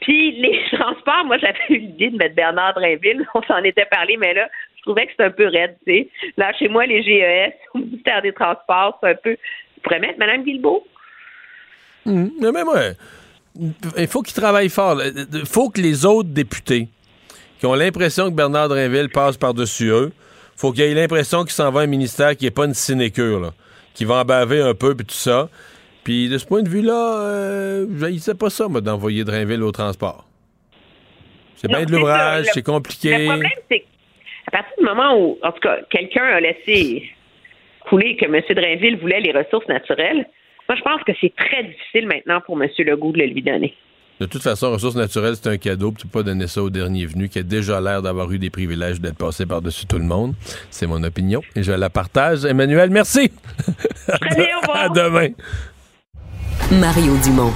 Puis, 0.00 0.32
les 0.32 0.60
transports, 0.72 1.24
moi, 1.24 1.38
j'avais 1.38 1.58
eu 1.68 1.78
l'idée 1.78 2.10
de 2.10 2.16
mettre 2.16 2.34
Bernard 2.34 2.74
Drinville. 2.74 3.26
On 3.34 3.42
s'en 3.42 3.62
était 3.64 3.86
parlé, 3.86 4.16
mais 4.16 4.34
là, 4.34 4.48
je 4.76 4.82
trouvais 4.82 5.06
que 5.06 5.12
c'était 5.12 5.24
un 5.24 5.30
peu 5.30 5.46
raide. 5.46 5.76
Là, 6.36 6.52
chez 6.58 6.68
moi, 6.68 6.86
les 6.86 7.02
GES, 7.02 7.54
au 7.74 7.78
ministère 7.78 8.22
des 8.22 8.32
Transports, 8.32 8.98
c'est 9.02 9.10
un 9.10 9.14
peu. 9.14 9.36
Tu 9.74 9.80
pourrais 9.82 10.00
mettre 10.00 10.18
Mme 10.18 10.44
Guilbeault? 10.44 10.86
Hum, 12.06 12.30
mais 12.40 12.62
ouais. 12.62 12.92
Il 13.98 14.06
faut 14.06 14.22
qu'il 14.22 14.34
travaille 14.34 14.68
fort. 14.68 15.00
Il 15.02 15.46
faut 15.46 15.70
que 15.70 15.80
les 15.80 16.06
autres 16.06 16.28
députés 16.28 16.88
qui 17.58 17.66
ont 17.66 17.74
l'impression 17.74 18.30
que 18.30 18.34
Bernard 18.34 18.70
Drinville 18.70 19.10
passe 19.10 19.36
par-dessus 19.36 19.90
eux, 19.90 20.12
faut 20.56 20.72
qu'ils 20.72 20.84
aient 20.84 20.94
l'impression 20.94 21.42
qu'il 21.42 21.52
s'en 21.52 21.70
va 21.70 21.80
à 21.80 21.82
un 21.84 21.86
ministère 21.86 22.34
qui 22.36 22.46
n'est 22.46 22.50
pas 22.50 22.64
une 22.64 22.74
sinécure, 22.74 23.38
là, 23.38 23.50
qui 23.94 24.04
va 24.04 24.16
en 24.16 24.24
baver 24.24 24.60
un 24.60 24.74
peu, 24.74 24.94
puis 24.94 25.06
tout 25.06 25.14
ça. 25.14 25.48
Puis 26.04 26.28
de 26.28 26.38
ce 26.38 26.46
point 26.46 26.62
de 26.62 26.68
vue-là, 26.68 27.20
euh, 27.20 27.86
je 27.90 28.32
pas 28.32 28.50
ça, 28.50 28.68
moi, 28.68 28.80
d'envoyer 28.80 29.24
Drinville 29.24 29.62
au 29.62 29.72
transport. 29.72 30.26
C'est 31.56 31.68
bien 31.68 31.84
de 31.84 31.92
l'ouvrage, 31.92 32.46
c'est 32.54 32.64
compliqué. 32.64 33.18
Le 33.18 33.26
problème, 33.26 33.50
c'est 33.70 33.80
qu'à 33.80 34.50
partir 34.50 34.72
du 34.78 34.84
moment 34.84 35.14
où, 35.18 35.38
en 35.42 35.52
tout 35.52 35.60
cas, 35.60 35.78
quelqu'un 35.90 36.24
a 36.24 36.40
laissé 36.40 37.10
couler 37.88 38.16
que 38.16 38.24
M. 38.24 38.40
Drainville 38.48 38.98
voulait 38.98 39.20
les 39.20 39.32
ressources 39.32 39.68
naturelles, 39.68 40.26
moi, 40.68 40.76
je 40.76 40.82
pense 40.82 41.02
que 41.02 41.12
c'est 41.20 41.34
très 41.34 41.64
difficile 41.64 42.06
maintenant 42.06 42.40
pour 42.40 42.62
M. 42.62 42.68
Legault 42.78 43.12
de 43.12 43.18
le 43.18 43.26
lui 43.26 43.42
donner. 43.42 43.74
De 44.20 44.26
toute 44.26 44.42
façon, 44.42 44.70
ressources 44.70 44.96
naturelles, 44.96 45.34
c'est 45.42 45.48
un 45.48 45.56
cadeau, 45.56 45.94
tu 45.96 46.06
peux 46.06 46.18
pas 46.18 46.22
donner 46.22 46.46
ça 46.46 46.62
au 46.62 46.68
dernier 46.68 47.06
venu 47.06 47.30
qui 47.30 47.38
a 47.38 47.42
déjà 47.42 47.80
l'air 47.80 48.02
d'avoir 48.02 48.30
eu 48.30 48.38
des 48.38 48.50
privilèges 48.50 49.00
d'être 49.00 49.16
passé 49.16 49.46
par-dessus 49.46 49.86
tout 49.86 49.96
le 49.96 50.04
monde. 50.04 50.34
C'est 50.70 50.86
mon 50.86 51.02
opinion 51.02 51.40
et 51.56 51.62
je 51.62 51.72
la 51.72 51.88
partage. 51.88 52.44
Emmanuel, 52.44 52.90
merci. 52.90 53.30
Bien, 54.36 54.44
au 54.58 54.60
revoir. 54.68 54.76
À 54.76 54.88
demain. 54.90 55.28
Mario 56.70 57.16
Dumont. 57.24 57.52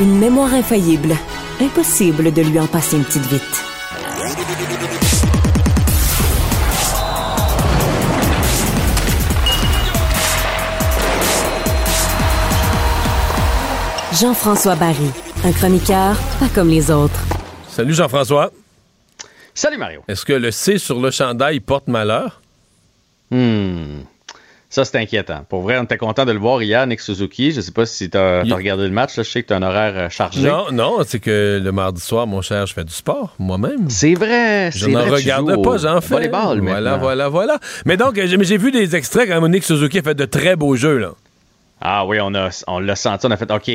Une 0.00 0.18
mémoire 0.18 0.54
infaillible. 0.54 1.14
Impossible 1.60 2.32
de 2.32 2.42
lui 2.42 2.58
en 2.58 2.66
passer 2.66 2.96
une 2.96 3.04
petite 3.04 3.26
vite. 3.26 3.64
Jean-François 14.12 14.74
Barry, 14.74 15.10
un 15.44 15.52
chroniqueur 15.52 16.16
pas 16.38 16.48
comme 16.54 16.68
les 16.68 16.90
autres. 16.90 17.20
Salut 17.68 17.94
Jean-François. 17.94 18.52
Salut 19.54 19.78
Mario. 19.78 20.02
Est-ce 20.08 20.24
que 20.24 20.32
le 20.32 20.50
C 20.50 20.78
sur 20.78 21.00
le 21.00 21.10
chandail 21.10 21.60
porte 21.60 21.88
malheur? 21.88 22.40
Hmm. 23.30 24.00
Ça, 24.68 24.84
c'est 24.84 24.98
inquiétant. 24.98 25.44
Pour 25.48 25.62
vrai, 25.62 25.78
on 25.78 25.82
était 25.82 25.96
content 25.96 26.24
de 26.24 26.30
le 26.30 26.38
voir 26.38 26.62
hier, 26.62 26.86
Nick 26.86 27.00
Suzuki. 27.00 27.50
Je 27.50 27.60
sais 27.60 27.72
pas 27.72 27.86
si 27.86 28.08
tu 28.08 28.16
as, 28.16 28.42
regardé 28.42 28.84
le 28.84 28.90
match. 28.90 29.16
là. 29.16 29.24
Je 29.24 29.30
sais 29.30 29.42
que 29.42 29.48
tu 29.48 29.52
as 29.52 29.56
un 29.56 29.62
horaire 29.62 29.94
euh, 29.96 30.08
chargé. 30.08 30.42
Non, 30.42 30.70
non, 30.70 30.98
c'est 31.04 31.18
que 31.18 31.60
le 31.62 31.72
mardi 31.72 32.00
soir, 32.00 32.28
mon 32.28 32.40
cher, 32.40 32.66
je 32.66 32.74
fais 32.74 32.84
du 32.84 32.92
sport, 32.92 33.34
moi-même. 33.40 33.90
C'est 33.90 34.14
vrai. 34.14 34.70
Je 34.70 34.86
n'en 34.86 35.04
regarde 35.04 35.60
pas, 35.62 35.78
j'en 35.78 36.00
fais. 36.00 36.28
Voilà, 36.28 36.54
maintenant. 36.54 36.98
voilà, 36.98 37.28
voilà. 37.28 37.58
Mais 37.84 37.96
donc, 37.96 38.16
euh, 38.16 38.26
j'ai 38.28 38.58
vu 38.58 38.70
des 38.70 38.94
extraits 38.94 39.28
quand 39.28 39.40
Monique 39.40 39.64
Suzuki 39.64 39.98
a 39.98 40.02
fait 40.02 40.14
de 40.14 40.24
très 40.24 40.54
beaux 40.54 40.76
jeux, 40.76 40.98
là. 40.98 41.14
Ah 41.82 42.04
oui, 42.04 42.18
on 42.20 42.34
a, 42.34 42.50
on 42.66 42.78
l'a 42.78 42.94
senti, 42.94 43.26
on 43.26 43.30
a 43.30 43.36
fait, 43.38 43.50
OK, 43.50 43.70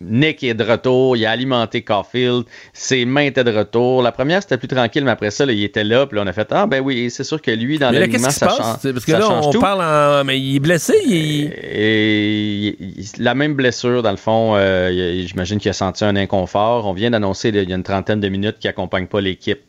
Nick 0.00 0.42
est 0.42 0.54
de 0.54 0.64
retour, 0.64 1.16
il 1.16 1.24
a 1.26 1.30
alimenté 1.30 1.82
Caulfield, 1.82 2.44
ses 2.72 3.04
mains 3.04 3.22
étaient 3.22 3.44
de 3.44 3.56
retour. 3.56 4.02
La 4.02 4.10
première, 4.10 4.42
c'était 4.42 4.58
plus 4.58 4.66
tranquille, 4.66 5.04
mais 5.04 5.12
après 5.12 5.30
ça, 5.30 5.46
là, 5.46 5.52
il 5.52 5.62
était 5.62 5.84
là, 5.84 6.06
puis 6.06 6.16
là, 6.16 6.22
on 6.24 6.26
a 6.26 6.32
fait, 6.32 6.48
ah 6.50 6.66
ben 6.66 6.80
oui, 6.80 7.10
c'est 7.10 7.22
sûr 7.22 7.40
que 7.40 7.52
lui, 7.52 7.78
dans 7.78 7.90
l'alignement, 7.90 8.30
ça, 8.30 8.46
passe? 8.46 8.56
change, 8.56 8.92
Parce 8.92 9.04
que 9.04 9.12
ça 9.12 9.18
là, 9.20 9.28
on 9.30 9.50
tout. 9.52 9.60
parle 9.60 9.82
en. 9.82 10.24
Mais 10.24 10.40
il 10.40 10.56
est 10.56 10.60
blessé, 10.60 10.94
il. 11.06 11.52
Et 11.62 12.76
la 13.18 13.34
même 13.34 13.54
blessure, 13.54 14.02
dans 14.02 14.10
le 14.10 14.16
fond, 14.16 14.54
euh, 14.56 14.90
j'imagine 15.26 15.58
qu'il 15.58 15.70
a 15.70 15.74
senti 15.74 16.04
un 16.04 16.16
inconfort. 16.16 16.86
On 16.86 16.92
vient 16.94 17.10
d'annoncer 17.10 17.50
il 17.50 17.68
y 17.68 17.72
a 17.72 17.76
une 17.76 17.82
trentaine 17.82 18.20
de 18.20 18.28
minutes 18.28 18.58
qu'il 18.58 18.68
n'accompagne 18.68 19.06
pas 19.06 19.20
l'équipe 19.20 19.60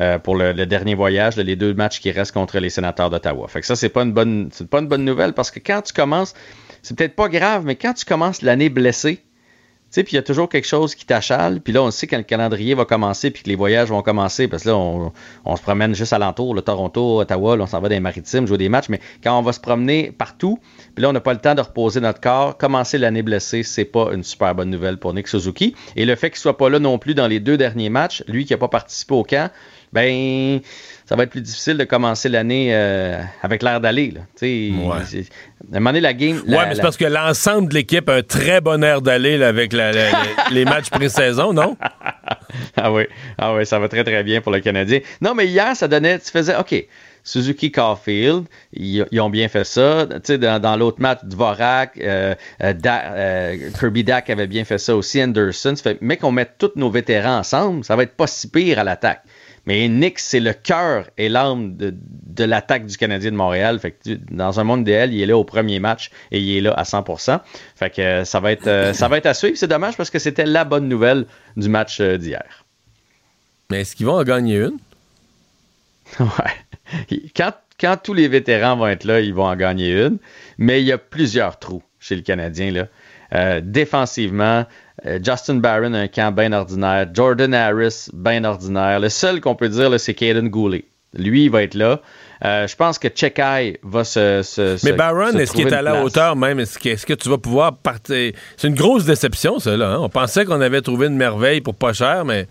euh, 0.00 0.18
pour 0.18 0.36
le, 0.36 0.52
le 0.52 0.64
dernier 0.64 0.94
voyage, 0.94 1.36
les 1.36 1.56
deux 1.56 1.74
matchs 1.74 2.00
qui 2.00 2.10
restent 2.10 2.32
contre 2.32 2.58
les 2.58 2.70
sénateurs 2.70 3.10
d'Ottawa. 3.10 3.48
Fait 3.48 3.60
que 3.60 3.66
ça, 3.66 3.76
c'est 3.76 3.88
pas 3.90 4.02
une 4.02 4.12
bonne, 4.12 4.48
c'est 4.52 4.68
pas 4.70 4.78
une 4.78 4.88
bonne 4.88 5.04
nouvelle 5.04 5.32
parce 5.34 5.50
que 5.50 5.58
quand 5.58 5.82
tu 5.82 5.92
commences, 5.92 6.34
c'est 6.86 6.96
peut-être 6.96 7.16
pas 7.16 7.28
grave, 7.28 7.64
mais 7.66 7.74
quand 7.74 7.94
tu 7.94 8.04
commences 8.04 8.42
l'année 8.42 8.68
blessée, 8.68 9.16
tu 9.16 9.22
sais, 9.90 10.04
puis 10.04 10.12
il 10.12 10.16
y 10.16 10.18
a 10.18 10.22
toujours 10.22 10.48
quelque 10.48 10.68
chose 10.68 10.94
qui 10.94 11.04
t'achale. 11.04 11.60
Puis 11.60 11.72
là, 11.72 11.82
on 11.82 11.90
sait 11.90 12.06
quand 12.06 12.16
le 12.16 12.22
calendrier 12.22 12.74
va 12.74 12.84
commencer, 12.84 13.32
puis 13.32 13.42
que 13.42 13.48
les 13.48 13.56
voyages 13.56 13.88
vont 13.88 14.02
commencer, 14.02 14.46
parce 14.46 14.62
que 14.62 14.68
là, 14.68 14.76
on, 14.76 15.56
se 15.56 15.62
promène 15.62 15.96
juste 15.96 16.12
alentour, 16.12 16.54
le 16.54 16.62
Toronto, 16.62 17.20
Ottawa, 17.20 17.56
là, 17.56 17.64
on 17.64 17.66
s'en 17.66 17.80
va 17.80 17.88
dans 17.88 17.94
les 17.94 18.00
maritimes, 18.00 18.46
jouer 18.46 18.58
des 18.58 18.68
matchs. 18.68 18.88
Mais 18.88 19.00
quand 19.20 19.36
on 19.36 19.42
va 19.42 19.52
se 19.52 19.58
promener 19.58 20.12
partout, 20.12 20.60
puis 20.94 21.02
là, 21.02 21.08
on 21.08 21.12
n'a 21.12 21.20
pas 21.20 21.32
le 21.32 21.40
temps 21.40 21.56
de 21.56 21.60
reposer 21.60 22.00
notre 22.00 22.20
corps, 22.20 22.56
commencer 22.56 22.98
l'année 22.98 23.22
blessée, 23.22 23.64
c'est 23.64 23.84
pas 23.84 24.12
une 24.12 24.22
super 24.22 24.54
bonne 24.54 24.70
nouvelle 24.70 24.98
pour 24.98 25.12
Nick 25.12 25.26
Suzuki. 25.26 25.74
Et 25.96 26.04
le 26.04 26.14
fait 26.14 26.30
qu'il 26.30 26.38
soit 26.38 26.56
pas 26.56 26.68
là 26.68 26.78
non 26.78 26.98
plus 27.00 27.14
dans 27.14 27.26
les 27.26 27.40
deux 27.40 27.56
derniers 27.56 27.90
matchs, 27.90 28.22
lui 28.28 28.44
qui 28.44 28.52
n'a 28.52 28.58
pas 28.58 28.68
participé 28.68 29.14
au 29.14 29.24
camp, 29.24 29.50
ben, 29.92 30.60
ça 31.06 31.16
va 31.16 31.22
être 31.22 31.30
plus 31.30 31.40
difficile 31.40 31.78
de 31.78 31.84
commencer 31.84 32.28
l'année 32.28 32.68
euh, 32.72 33.20
avec 33.42 33.62
l'air 33.62 33.80
d'aller. 33.80 34.12
c'est- 34.34 34.70
À 35.72 35.76
un 35.76 35.80
moment 35.80 35.90
donné, 35.90 36.00
la 36.00 36.12
game. 36.12 36.42
la- 36.46 36.58
ouais, 36.58 36.64
mais 36.64 36.70
c'est 36.72 36.76
la- 36.78 36.82
parce 36.82 36.96
que 36.98 37.04
l'ensemble 37.06 37.68
de 37.70 37.74
l'équipe 37.74 38.08
a 38.10 38.14
un 38.16 38.22
très 38.22 38.60
bon 38.60 38.82
air 38.84 39.00
d'aller 39.02 39.38
là, 39.38 39.48
avec 39.48 39.72
la- 39.72 39.92
les 40.52 40.64
matchs 40.64 40.90
pré-saison, 40.90 41.52
non? 41.54 41.76
Ah 42.76 42.92
oui, 42.92 43.04
ah 43.38 43.54
oui, 43.54 43.66
ça 43.66 43.78
va 43.78 43.88
très 43.88 44.04
très 44.04 44.22
bien 44.22 44.40
pour 44.40 44.52
le 44.52 44.60
Canadien. 44.60 45.00
Non, 45.20 45.34
mais 45.34 45.46
hier, 45.46 45.74
ça 45.76 45.88
donnait, 45.88 46.18
tu 46.18 46.30
faisais, 46.30 46.54
OK, 46.56 46.86
Suzuki 47.24 47.72
Caulfield, 47.72 48.44
ils, 48.72 49.04
ils 49.10 49.20
ont 49.20 49.30
bien 49.30 49.48
fait 49.48 49.64
ça. 49.64 50.06
Tu 50.06 50.16
sais, 50.24 50.38
dans, 50.38 50.60
dans 50.60 50.76
l'autre 50.76 51.00
match, 51.00 51.20
Dvorak, 51.24 51.98
euh, 52.00 52.34
euh, 52.62 52.72
Da- 52.72 53.12
euh, 53.14 53.56
Kirby 53.78 54.04
Dak 54.04 54.30
avait 54.30 54.46
bien 54.46 54.64
fait 54.64 54.78
ça 54.78 54.94
aussi, 54.94 55.22
Anderson. 55.22 55.74
Fait, 55.82 55.98
mais 56.00 56.16
qu'on 56.16 56.32
mette 56.32 56.52
tous 56.58 56.72
nos 56.76 56.90
vétérans 56.90 57.38
ensemble, 57.38 57.84
ça 57.84 57.96
va 57.96 58.04
être 58.04 58.14
pas 58.14 58.26
si 58.26 58.48
pire 58.48 58.78
à 58.78 58.84
l'attaque. 58.84 59.22
Mais 59.66 59.88
Nick, 59.88 60.18
c'est 60.20 60.38
le 60.40 60.52
cœur 60.52 61.08
et 61.18 61.28
l'âme 61.28 61.76
de, 61.76 61.92
de 61.98 62.44
l'attaque 62.44 62.86
du 62.86 62.96
Canadien 62.96 63.32
de 63.32 63.36
Montréal. 63.36 63.78
Fait 63.80 63.90
que 63.90 64.02
tu- 64.04 64.20
dans 64.30 64.60
un 64.60 64.64
monde 64.64 64.82
idéal, 64.82 65.12
il 65.12 65.20
est 65.20 65.26
là 65.26 65.36
au 65.36 65.42
premier 65.44 65.80
match 65.80 66.10
et 66.30 66.38
il 66.38 66.56
est 66.56 66.60
là 66.60 66.72
à 66.72 66.84
100%. 66.84 67.40
Fait 67.74 67.90
que 67.90 68.00
euh, 68.00 68.24
ça 68.24 68.38
va 68.40 68.52
être, 68.52 68.66
euh, 68.68 68.92
ça 68.92 69.08
va 69.08 69.18
être 69.18 69.26
à 69.26 69.34
suivre. 69.34 69.56
C'est 69.56 69.66
dommage 69.68 69.96
parce 69.96 70.10
que 70.10 70.18
c'était 70.20 70.46
la 70.46 70.64
bonne 70.64 70.88
nouvelle 70.88 71.26
du 71.56 71.68
match 71.68 72.00
euh, 72.00 72.16
d'hier. 72.16 72.64
Mais 73.70 73.80
est-ce 73.80 73.96
qu'ils 73.96 74.06
vont 74.06 74.14
en 74.18 74.24
gagner 74.24 74.56
une? 74.58 74.78
Ouais. 76.20 77.18
Quand, 77.36 77.52
quand 77.80 77.96
tous 78.00 78.14
les 78.14 78.28
vétérans 78.28 78.76
vont 78.76 78.86
être 78.86 79.02
là, 79.04 79.20
ils 79.20 79.34
vont 79.34 79.46
en 79.46 79.56
gagner 79.56 79.90
une. 80.04 80.18
Mais 80.58 80.80
il 80.80 80.86
y 80.86 80.92
a 80.92 80.98
plusieurs 80.98 81.58
trous 81.58 81.82
chez 81.98 82.14
le 82.14 82.22
Canadien. 82.22 82.70
Là. 82.70 82.86
Euh, 83.34 83.60
défensivement, 83.60 84.64
Justin 85.22 85.56
Barron 85.56 85.92
a 85.94 85.98
un 86.00 86.08
camp 86.08 86.34
bien 86.34 86.52
ordinaire. 86.52 87.06
Jordan 87.12 87.52
Harris, 87.54 88.08
bien 88.12 88.44
ordinaire. 88.44 88.98
Le 89.00 89.08
seul 89.08 89.40
qu'on 89.40 89.54
peut 89.54 89.68
dire, 89.68 89.98
c'est 90.00 90.14
Caden 90.14 90.48
Goulet. 90.48 90.84
Lui, 91.14 91.44
il 91.44 91.50
va 91.50 91.62
être 91.62 91.74
là. 91.74 92.00
Euh, 92.44 92.66
je 92.66 92.76
pense 92.76 92.98
que 92.98 93.08
Chekai 93.14 93.78
va 93.82 94.04
se. 94.04 94.42
se- 94.42 94.84
Mais 94.84 94.92
Barron, 94.92 95.30
est-ce 95.38 95.52
qu'il 95.52 95.66
est 95.68 95.72
à 95.72 95.80
la 95.82 96.02
hauteur 96.02 96.36
même? 96.36 96.60
Est-ce 96.60 96.78
que, 97.06 97.14
tu 97.14 97.28
vas 97.30 97.38
pouvoir 97.38 97.74
partir? 97.76 98.32
C'est 98.56 98.68
une 98.68 98.74
grosse 98.74 99.04
déception, 99.06 99.58
ça, 99.58 99.76
là. 99.76 99.92
hein? 99.92 99.98
On 100.00 100.08
pensait 100.10 100.44
qu'on 100.44 100.60
avait 100.60 100.82
trouvé 100.82 101.06
une 101.06 101.16
merveille 101.16 101.60
pour 101.62 101.74
pas 101.74 101.92
cher, 101.94 102.24
mais. 102.26 102.46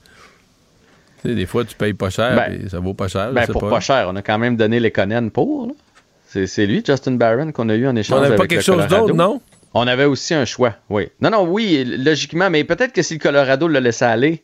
Tu 1.22 1.30
sais, 1.30 1.36
des 1.36 1.46
fois, 1.46 1.64
tu 1.66 1.76
payes 1.76 1.94
pas 1.94 2.10
cher 2.10 2.36
Ben, 2.36 2.66
et 2.66 2.70
ça 2.70 2.80
vaut 2.80 2.94
pas 2.96 3.08
cher. 3.08 3.32
Ben, 3.32 3.46
pour 3.48 3.70
pas. 3.70 3.80
cher, 3.80 4.08
on 4.10 4.16
a 4.16 4.22
quand 4.24 4.38
même 4.40 4.56
donné 4.56 4.80
les 4.80 4.92
Conan 4.92 5.30
pour. 5.30 5.76
C'est 6.28 6.66
lui, 6.66 6.84
Justin 6.86 7.14
Barron, 7.14 7.52
qu'on 7.52 7.70
a 7.70 7.76
eu 7.76 7.88
en 7.88 7.96
échange. 7.96 8.18
On 8.18 8.22
n'avait 8.22 8.36
pas 8.36 8.48
quelque 8.48 8.64
chose 8.64 8.88
d'autre, 8.88 9.14
non? 9.14 9.42
On 9.78 9.86
avait 9.88 10.06
aussi 10.06 10.34
un 10.34 10.46
choix, 10.46 10.76
oui. 10.90 11.10
Non, 11.22 11.30
non, 11.30 11.44
oui, 11.44 11.84
logiquement, 11.86 12.50
mais 12.50 12.64
peut-être 12.64 12.94
que 12.94 13.02
si 13.02 13.14
le 13.16 13.20
Colorado 13.20 13.68
l'a 13.68 13.80
laissé 13.82 14.06
aller, 14.06 14.42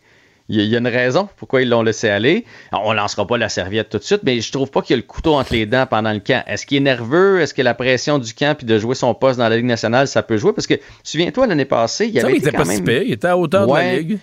il 0.49 0.57
y, 0.57 0.59
a- 0.59 0.63
il 0.65 0.75
une 0.75 0.87
raison 0.87 1.29
pourquoi 1.37 1.61
ils 1.61 1.69
l'ont 1.69 1.83
laissé 1.83 2.09
aller. 2.09 2.43
On 2.73 2.91
lancera 2.91 3.25
pas 3.25 3.37
la 3.37 3.47
serviette 3.47 3.89
tout 3.89 3.97
de 3.97 4.03
suite, 4.03 4.21
mais 4.23 4.41
je 4.41 4.51
trouve 4.51 4.69
pas 4.69 4.81
qu'il 4.81 4.93
y 4.93 4.95
a 4.95 4.97
le 4.97 5.03
couteau 5.07 5.35
entre 5.35 5.53
les 5.53 5.65
dents 5.65 5.85
pendant 5.89 6.11
le 6.11 6.19
camp. 6.19 6.43
Est-ce 6.47 6.65
qu'il 6.65 6.77
est 6.77 6.81
nerveux? 6.81 7.39
Est-ce 7.39 7.53
que 7.53 7.61
la 7.61 7.73
pression 7.73 8.19
du 8.19 8.33
camp 8.33 8.57
puis 8.57 8.65
de 8.67 8.77
jouer 8.77 8.93
son 8.95 9.13
poste 9.13 9.39
dans 9.39 9.47
la 9.47 9.55
Ligue 9.55 9.65
nationale, 9.65 10.07
ça 10.09 10.21
peut 10.21 10.35
jouer? 10.35 10.51
Parce 10.51 10.67
que, 10.67 10.73
souviens-toi, 11.03 11.47
l'année 11.47 11.63
passée, 11.65 12.07
il 12.07 12.15
y 12.17 12.19
Ça, 12.19 12.25
avait 12.27 12.33
il 12.35 12.39
été 12.39 12.49
était 12.49 12.57
quand 12.57 12.63
pas 12.65 12.69
si 12.69 12.81
même... 12.81 12.85
pire. 12.85 13.03
Il 13.03 13.13
était 13.13 13.27
à 13.27 13.37
hauteur 13.37 13.65
de 13.67 13.73
la. 13.73 13.97
Ligue. 13.97 14.17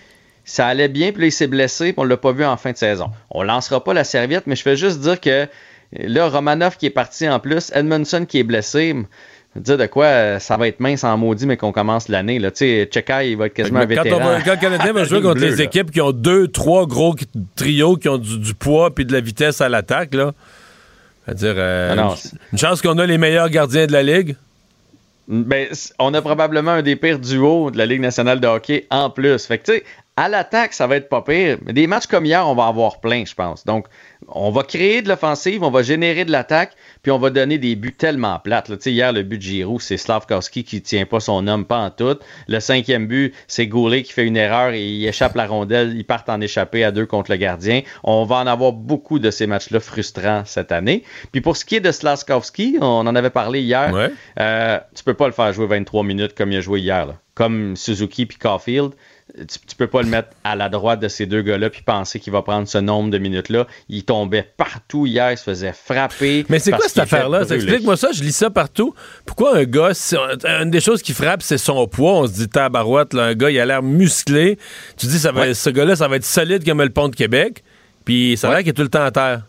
Ça 0.45 0.67
allait 0.67 0.87
bien, 0.89 1.11
puis 1.11 1.21
là, 1.21 1.27
il 1.27 1.31
s'est 1.31 1.47
blessé, 1.47 1.85
puis 1.93 1.95
on 1.99 2.03
l'a 2.03 2.17
pas 2.17 2.31
vu 2.31 2.45
en 2.45 2.57
fin 2.57 2.71
de 2.71 2.77
saison. 2.77 3.09
On 3.31 3.41
lancera 3.41 3.83
pas 3.83 3.93
la 3.95 4.03
serviette, 4.03 4.45
mais 4.45 4.55
je 4.55 4.61
fais 4.61 4.75
juste 4.75 4.99
dire 4.99 5.19
que 5.19 5.47
là, 5.93 6.27
Romanov 6.29 6.77
qui 6.77 6.85
est 6.85 6.91
parti 6.91 7.27
en 7.27 7.39
plus, 7.39 7.71
Edmondson 7.73 8.25
qui 8.27 8.39
est 8.39 8.43
blessé, 8.43 8.95
dire 9.59 9.77
de 9.77 9.85
quoi 9.85 10.05
euh, 10.05 10.39
ça 10.39 10.57
va 10.57 10.67
être 10.67 10.79
mince 10.79 11.03
en 11.03 11.17
maudit, 11.17 11.45
mais 11.45 11.57
qu'on 11.57 11.71
commence 11.71 12.07
l'année. 12.07 12.39
Tu 12.39 12.49
sais, 12.55 12.89
Chekai, 12.93 13.31
il 13.31 13.37
va 13.37 13.45
être 13.47 13.53
quasiment 13.53 13.79
un 13.79 13.87
quand, 13.87 14.03
on 14.05 14.17
va- 14.19 14.41
quand 14.41 14.51
le 14.51 14.57
Canadien 14.61 14.93
va 14.93 15.03
jouer 15.05 15.21
contre 15.21 15.41
les 15.41 15.55
là. 15.57 15.63
équipes 15.63 15.91
qui 15.91 16.01
ont 16.01 16.11
deux, 16.11 16.47
trois 16.47 16.85
gros 16.87 17.15
trios 17.55 17.95
qui 17.97 18.09
ont 18.09 18.17
du, 18.17 18.37
du 18.39 18.53
poids 18.53 18.93
puis 18.93 19.05
de 19.05 19.13
la 19.13 19.21
vitesse 19.21 19.61
à 19.61 19.69
l'attaque, 19.69 20.13
là. 20.15 20.31
C'est-à-dire, 21.25 21.53
euh, 21.57 21.89
Ah 21.91 21.95
non, 21.95 22.15
une- 22.53 22.57
chance 22.57 22.81
qu'on 22.81 22.97
a 22.97 23.05
les 23.05 23.17
meilleurs 23.17 23.49
gardiens 23.49 23.85
de 23.85 23.91
la 23.91 24.01
Ligue. 24.03 24.35
Ben, 25.27 25.67
on 25.99 26.11
a 26.15 26.21
probablement 26.23 26.71
un 26.71 26.81
des 26.81 26.95
pires 26.95 27.19
duos 27.19 27.69
de 27.69 27.77
la 27.77 27.85
Ligue 27.85 28.01
nationale 28.01 28.39
de 28.39 28.47
hockey 28.47 28.87
en 28.89 29.11
plus. 29.11 29.45
Fait 29.45 29.59
que, 29.59 29.65
tu 29.65 29.71
sais, 29.73 29.83
à 30.19 30.27
l'attaque, 30.27 30.73
ça 30.73 30.85
va 30.85 30.97
être 30.97 31.07
pas 31.07 31.21
pire. 31.21 31.57
Mais 31.65 31.71
des 31.71 31.87
matchs 31.87 32.07
comme 32.07 32.25
hier, 32.25 32.45
on 32.45 32.53
va 32.53 32.65
avoir 32.65 32.99
plein, 32.99 33.23
je 33.25 33.33
pense. 33.33 33.63
Donc, 33.65 33.87
on 34.27 34.51
va 34.51 34.63
créer 34.63 35.01
de 35.01 35.07
l'offensive, 35.07 35.63
on 35.63 35.71
va 35.71 35.81
générer 35.81 36.25
de 36.25 36.31
l'attaque, 36.31 36.73
puis 37.03 37.11
on 37.13 37.17
va 37.17 37.29
donner 37.29 37.57
des 37.57 37.77
buts 37.77 37.93
tellement 37.93 38.37
plates. 38.37 38.67
là. 38.67 38.75
Hier, 38.85 39.13
le 39.13 39.23
but 39.23 39.37
de 39.37 39.41
Giroud, 39.43 39.79
c'est 39.79 39.95
Slavkowski 39.95 40.65
qui 40.65 40.81
tient 40.81 41.05
pas 41.05 41.21
son 41.21 41.47
homme 41.47 41.63
pas 41.63 41.77
en 41.77 41.89
tout. 41.89 42.17
Le 42.49 42.59
cinquième 42.59 43.07
but, 43.07 43.33
c'est 43.47 43.67
Goulet 43.67 44.03
qui 44.03 44.11
fait 44.11 44.25
une 44.25 44.35
erreur 44.35 44.73
et 44.73 44.85
il 44.85 45.05
échappe 45.07 45.35
la 45.35 45.47
rondelle. 45.47 45.95
Ils 45.95 46.03
partent 46.03 46.29
en 46.29 46.41
échapper 46.41 46.83
à 46.83 46.91
deux 46.91 47.05
contre 47.05 47.31
le 47.31 47.37
gardien. 47.37 47.81
On 48.03 48.25
va 48.25 48.37
en 48.37 48.47
avoir 48.47 48.73
beaucoup 48.73 49.19
de 49.19 49.31
ces 49.31 49.47
matchs-là 49.47 49.79
frustrants 49.79 50.43
cette 50.45 50.73
année. 50.73 51.03
Puis 51.31 51.39
pour 51.39 51.55
ce 51.55 51.63
qui 51.63 51.77
est 51.77 51.79
de 51.79 51.93
Slavkowski, 51.93 52.77
on 52.81 53.07
en 53.07 53.15
avait 53.15 53.29
parlé 53.29 53.61
hier. 53.61 53.93
Euh, 54.37 54.79
tu 54.93 55.03
peux 55.05 55.13
pas 55.13 55.27
le 55.27 55.33
faire 55.33 55.53
jouer 55.53 55.67
23 55.67 56.03
minutes 56.03 56.35
comme 56.35 56.51
il 56.51 56.57
a 56.57 56.61
joué 56.61 56.81
hier. 56.81 57.05
là. 57.05 57.15
Comme 57.35 57.77
Suzuki 57.77 58.25
puis 58.25 58.37
Caulfield, 58.37 58.91
tu, 59.37 59.59
tu 59.67 59.75
peux 59.77 59.87
pas 59.87 60.01
le 60.01 60.07
mettre 60.07 60.29
à 60.43 60.55
la 60.55 60.69
droite 60.69 60.99
de 60.99 61.07
ces 61.07 61.25
deux 61.25 61.41
gars-là 61.41 61.69
puis 61.69 61.81
penser 61.81 62.19
qu'il 62.19 62.33
va 62.33 62.41
prendre 62.41 62.67
ce 62.67 62.77
nombre 62.77 63.09
de 63.09 63.17
minutes-là. 63.17 63.67
Il 63.87 64.03
tombait 64.03 64.47
partout 64.57 65.05
hier, 65.05 65.31
il 65.31 65.37
se 65.37 65.43
faisait 65.43 65.73
frapper. 65.73 66.45
Mais 66.49 66.59
c'est 66.59 66.71
quoi 66.71 66.87
cette 66.87 66.99
affaire-là? 66.99 67.43
Explique-moi 67.49 67.97
ça, 67.97 68.11
je 68.11 68.23
lis 68.23 68.35
ça 68.35 68.49
partout. 68.49 68.93
Pourquoi 69.25 69.57
un 69.57 69.63
gars, 69.63 69.91
une 70.61 70.71
des 70.71 70.81
choses 70.81 71.01
qui 71.01 71.13
frappe, 71.13 71.41
c'est 71.41 71.57
son 71.57 71.87
poids. 71.87 72.13
On 72.13 72.27
se 72.27 72.33
dit, 72.33 72.49
tabarouette, 72.49 73.13
là, 73.13 73.25
un 73.25 73.35
gars, 73.35 73.49
il 73.49 73.59
a 73.59 73.65
l'air 73.65 73.83
musclé. 73.83 74.57
Tu 74.97 75.07
dis, 75.07 75.19
ça 75.19 75.31
va, 75.31 75.53
ce 75.53 75.69
gars-là, 75.69 75.95
ça 75.95 76.07
va 76.07 76.15
être 76.17 76.25
solide 76.25 76.65
comme 76.65 76.81
le 76.81 76.89
pont 76.89 77.09
de 77.09 77.15
Québec. 77.15 77.63
Puis 78.05 78.37
ça 78.37 78.49
a 78.49 78.51
l'air 78.51 78.59
qu'il 78.59 78.69
est 78.69 78.73
tout 78.73 78.81
le 78.81 78.89
temps 78.89 79.03
à 79.03 79.11
terre. 79.11 79.43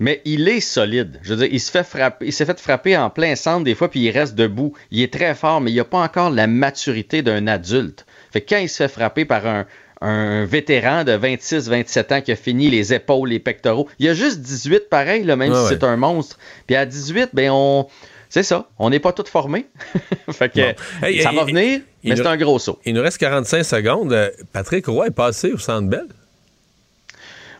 Mais 0.00 0.22
il 0.24 0.48
est 0.48 0.60
solide. 0.60 1.18
Je 1.22 1.30
veux 1.30 1.36
dire, 1.36 1.48
il 1.50 1.60
se 1.60 1.70
fait 1.70 1.82
frapper, 1.82 2.26
il 2.26 2.32
s'est 2.32 2.46
fait 2.46 2.60
frapper 2.60 2.96
en 2.96 3.10
plein 3.10 3.34
centre 3.34 3.64
des 3.64 3.74
fois, 3.74 3.90
puis 3.90 4.00
il 4.00 4.10
reste 4.10 4.36
debout. 4.36 4.72
Il 4.92 5.02
est 5.02 5.12
très 5.12 5.34
fort, 5.34 5.60
mais 5.60 5.72
il 5.72 5.76
n'a 5.76 5.84
pas 5.84 5.98
encore 5.98 6.30
la 6.30 6.46
maturité 6.46 7.22
d'un 7.22 7.46
adulte. 7.48 8.06
Fait 8.32 8.40
que 8.40 8.54
quand 8.54 8.60
il 8.60 8.68
se 8.68 8.76
fait 8.76 8.88
frapper 8.88 9.24
par 9.24 9.46
un, 9.46 9.66
un 10.00 10.44
vétéran 10.44 11.04
de 11.04 11.12
26-27 11.12 12.14
ans 12.14 12.20
qui 12.20 12.32
a 12.32 12.36
fini 12.36 12.70
les 12.70 12.94
épaules, 12.94 13.28
les 13.28 13.38
pectoraux, 13.38 13.88
il 13.98 14.08
a 14.08 14.14
juste 14.14 14.40
18 14.40 14.88
pareil, 14.88 15.24
là, 15.24 15.36
même 15.36 15.52
si 15.52 15.60
ouais. 15.60 15.68
c'est 15.68 15.84
un 15.84 15.96
monstre. 15.96 16.38
Puis 16.66 16.76
à 16.76 16.86
18, 16.86 17.30
ben 17.32 17.50
on. 17.52 17.86
C'est 18.30 18.42
ça, 18.42 18.68
on 18.78 18.90
n'est 18.90 18.98
pas 18.98 19.12
tous 19.12 19.28
formés. 19.28 19.66
fait 20.30 20.50
que. 20.50 20.60
Hey, 21.02 21.22
ça 21.22 21.30
hey, 21.30 21.36
va 21.36 21.42
hey, 21.42 21.52
venir, 21.52 21.80
mais 22.04 22.16
c'est 22.16 22.26
un 22.26 22.36
gros 22.36 22.58
saut. 22.58 22.78
Il 22.84 22.94
nous 22.94 23.02
reste 23.02 23.18
45 23.18 23.62
secondes. 23.64 24.12
Euh, 24.12 24.30
Patrick 24.52 24.86
Roy 24.86 25.06
est 25.06 25.10
passé 25.10 25.52
au 25.52 25.58
Centre 25.58 25.88
Bell. 25.88 26.06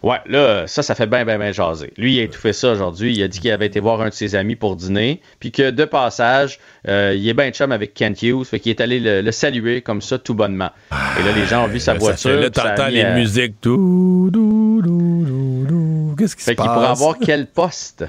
Ouais, 0.03 0.19
là, 0.27 0.67
ça, 0.67 0.83
ça 0.83 0.95
fait 0.95 1.07
bien, 1.07 1.25
bien, 1.25 1.39
bien 1.39 1.51
jaser. 1.53 1.93
Lui, 1.97 2.17
il 2.17 2.21
a 2.21 2.23
étouffé 2.23 2.53
ça 2.53 2.71
aujourd'hui. 2.73 3.13
Il 3.15 3.23
a 3.23 3.29
dit 3.29 3.41
qu'il 3.41 3.51
avait 3.51 3.67
été 3.67 3.81
voir 3.81 4.01
un 4.01 4.09
de 4.11 4.15
ses 4.15 4.35
amis 4.37 4.55
pour 4.57 4.77
dîner, 4.77 5.21
puis 5.41 5.51
que 5.51 5.71
de 5.71 5.85
passage, 5.85 6.61
euh, 6.87 7.15
il 7.17 7.29
est 7.29 7.35
bien 7.35 7.51
chum 7.51 7.73
avec 7.73 7.95
Kent 7.95 8.23
Hughes, 8.23 8.45
fait 8.45 8.61
qu'il 8.61 8.71
est 8.71 8.81
allé 8.81 9.01
le, 9.01 9.23
le 9.23 9.33
saluer 9.33 9.83
comme 9.83 10.01
ça, 10.01 10.19
tout 10.19 10.35
bonnement. 10.35 10.71
Et 11.19 11.23
là, 11.25 11.33
les 11.35 11.47
gens 11.47 11.65
ont 11.65 11.69
vu 11.69 11.81
sa 11.81 11.95
Là, 11.95 12.01
ça 12.01 12.05
voiture. 12.05 12.31
fait- 12.31 12.41
là, 12.41 12.51
t'entends 12.51 12.89
les 12.89 13.05
musiques. 13.15 13.61
Tout, 13.61 14.29
dou, 14.33 14.81
dou, 14.83 15.65
dou. 15.67 16.15
Qu'est-ce 16.17 16.37
qui 16.37 16.43
se 16.43 16.51
Fait 16.51 16.55
passe? 16.55 16.67
qu'il 16.67 16.75
pourra 16.75 16.91
avoir 16.91 17.19
quel 17.19 17.47
poste? 17.47 18.05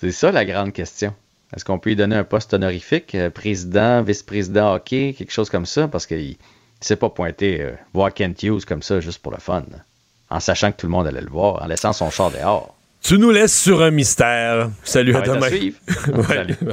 C'est 0.00 0.12
ça 0.12 0.30
la 0.30 0.44
grande 0.44 0.72
question. 0.72 1.12
Est-ce 1.56 1.64
qu'on 1.64 1.78
peut 1.78 1.90
lui 1.90 1.96
donner 1.96 2.14
un 2.16 2.24
poste 2.24 2.52
honorifique, 2.54 3.14
euh, 3.14 3.30
président, 3.30 4.02
vice-président 4.02 4.74
hockey, 4.74 5.14
quelque 5.16 5.32
chose 5.32 5.48
comme 5.50 5.66
ça? 5.66 5.88
Parce 5.88 6.06
qu'il 6.06 6.28
ne 6.28 6.34
s'est 6.80 6.96
pas 6.96 7.08
pointé 7.10 7.60
euh, 7.62 7.72
voir 7.94 8.12
Kent 8.12 8.42
Hughes 8.42 8.64
comme 8.66 8.82
ça 8.82 9.00
juste 9.00 9.20
pour 9.22 9.32
le 9.32 9.38
fun, 9.38 9.64
en 10.30 10.40
sachant 10.40 10.72
que 10.72 10.78
tout 10.78 10.86
le 10.86 10.92
monde 10.92 11.06
allait 11.06 11.20
le 11.20 11.30
voir, 11.30 11.62
en 11.62 11.66
laissant 11.66 11.92
son 11.92 12.10
char 12.10 12.30
dehors. 12.30 12.74
Tu 13.00 13.18
nous 13.18 13.30
laisses 13.30 13.58
sur 13.58 13.82
un 13.82 13.90
mystère. 13.90 14.70
Salut 14.84 15.14
à 15.16 15.22
demain. 15.22 15.48
Salut. 16.26 16.56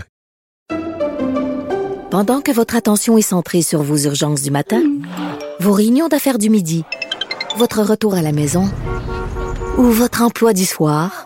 Pendant 2.11 2.41
que 2.41 2.51
votre 2.51 2.75
attention 2.75 3.17
est 3.17 3.21
centrée 3.21 3.61
sur 3.61 3.81
vos 3.81 3.97
urgences 3.97 4.41
du 4.41 4.51
matin, 4.51 4.81
vos 5.59 5.73
réunions 5.73 6.07
d'affaires 6.07 6.37
du 6.37 6.49
midi, 6.49 6.83
votre 7.57 7.81
retour 7.81 8.15
à 8.15 8.21
la 8.21 8.31
maison 8.31 8.69
ou 9.77 9.83
votre 9.83 10.21
emploi 10.21 10.53
du 10.53 10.65
soir, 10.65 11.25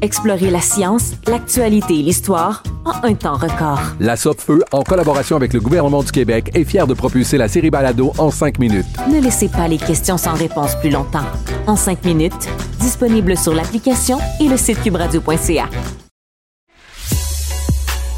Explorez 0.00 0.50
la 0.50 0.60
science, 0.60 1.12
l'actualité 1.26 1.98
et 1.98 2.02
l'histoire 2.02 2.62
en 2.84 3.06
un 3.06 3.14
temps 3.14 3.36
record. 3.36 3.80
La 3.98 4.16
Feu, 4.16 4.62
en 4.72 4.82
collaboration 4.82 5.36
avec 5.36 5.52
le 5.52 5.60
gouvernement 5.60 6.02
du 6.02 6.12
Québec, 6.12 6.50
est 6.54 6.64
fière 6.64 6.86
de 6.86 6.94
propulser 6.94 7.36
la 7.36 7.48
série 7.48 7.70
Balado 7.70 8.12
en 8.18 8.30
cinq 8.30 8.58
minutes. 8.58 8.86
Ne 9.10 9.20
laissez 9.20 9.48
pas 9.48 9.66
les 9.66 9.78
questions 9.78 10.16
sans 10.16 10.34
réponse 10.34 10.76
plus 10.76 10.90
longtemps. 10.90 11.24
En 11.66 11.76
5 11.76 12.04
minutes, 12.04 12.48
disponible 12.80 13.36
sur 13.36 13.52
l'application 13.54 14.18
et 14.40 14.48
le 14.48 14.56
site 14.56 14.82
cubradio.ca. 14.82 15.68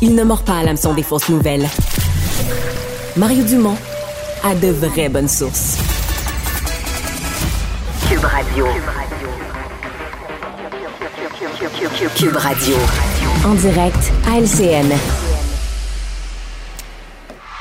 Il 0.02 0.14
ne 0.14 0.22
mord 0.22 0.44
pas 0.44 0.58
à 0.58 0.62
l'hameçon 0.62 0.94
des 0.94 1.02
fausses 1.02 1.28
nouvelles. 1.28 1.66
Mario 3.16 3.42
Dumont 3.44 3.76
a 4.44 4.54
de 4.54 4.68
vraies 4.68 5.08
bonnes 5.08 5.28
sources. 5.28 5.78
Cube 8.08 8.24
Radio. 8.24 8.66
Cube 11.80 12.36
Radio. 12.36 12.76
En 13.42 13.54
direct 13.54 14.12
à 14.28 14.38
LCN. 14.38 14.92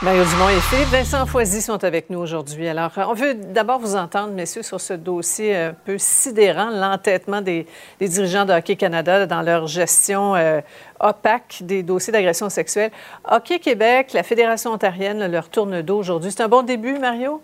Mario 0.02 0.24
Dumont 0.26 0.50
et 0.50 0.60
Philippe 0.60 0.90
Vincent 0.90 1.26
Foisy 1.26 1.62
sont 1.62 1.82
avec 1.86 2.10
nous 2.10 2.20
aujourd'hui. 2.20 2.68
Alors, 2.68 2.92
euh, 2.98 3.04
on 3.08 3.14
veut 3.14 3.34
d'abord 3.34 3.80
vous 3.80 3.96
entendre, 3.96 4.34
messieurs, 4.34 4.62
sur 4.62 4.82
ce 4.82 4.92
dossier 4.92 5.56
un 5.56 5.74
peu 5.74 5.98
sidérant, 5.98 6.70
l'entêtement 6.70 7.40
des, 7.42 7.66
des 8.02 8.10
dirigeants 8.10 8.44
de 8.44 8.52
Hockey 8.52 8.76
Canada 8.76 9.26
dans 9.26 9.42
leur 9.42 9.68
gestion 9.68 10.36
euh, 10.36 10.60
opaque 11.00 11.60
des 11.62 11.82
dossiers 11.82 12.12
d'agression 12.12 12.50
sexuelle. 12.50 12.92
Hockey 13.24 13.60
Québec, 13.60 14.12
la 14.12 14.24
Fédération 14.24 14.72
ontarienne 14.72 15.32
leur 15.32 15.48
tourne 15.48 15.82
dos 15.82 15.98
aujourd'hui. 15.98 16.32
C'est 16.32 16.44
un 16.44 16.50
bon 16.50 16.64
début, 16.64 17.00
Mario? 17.00 17.42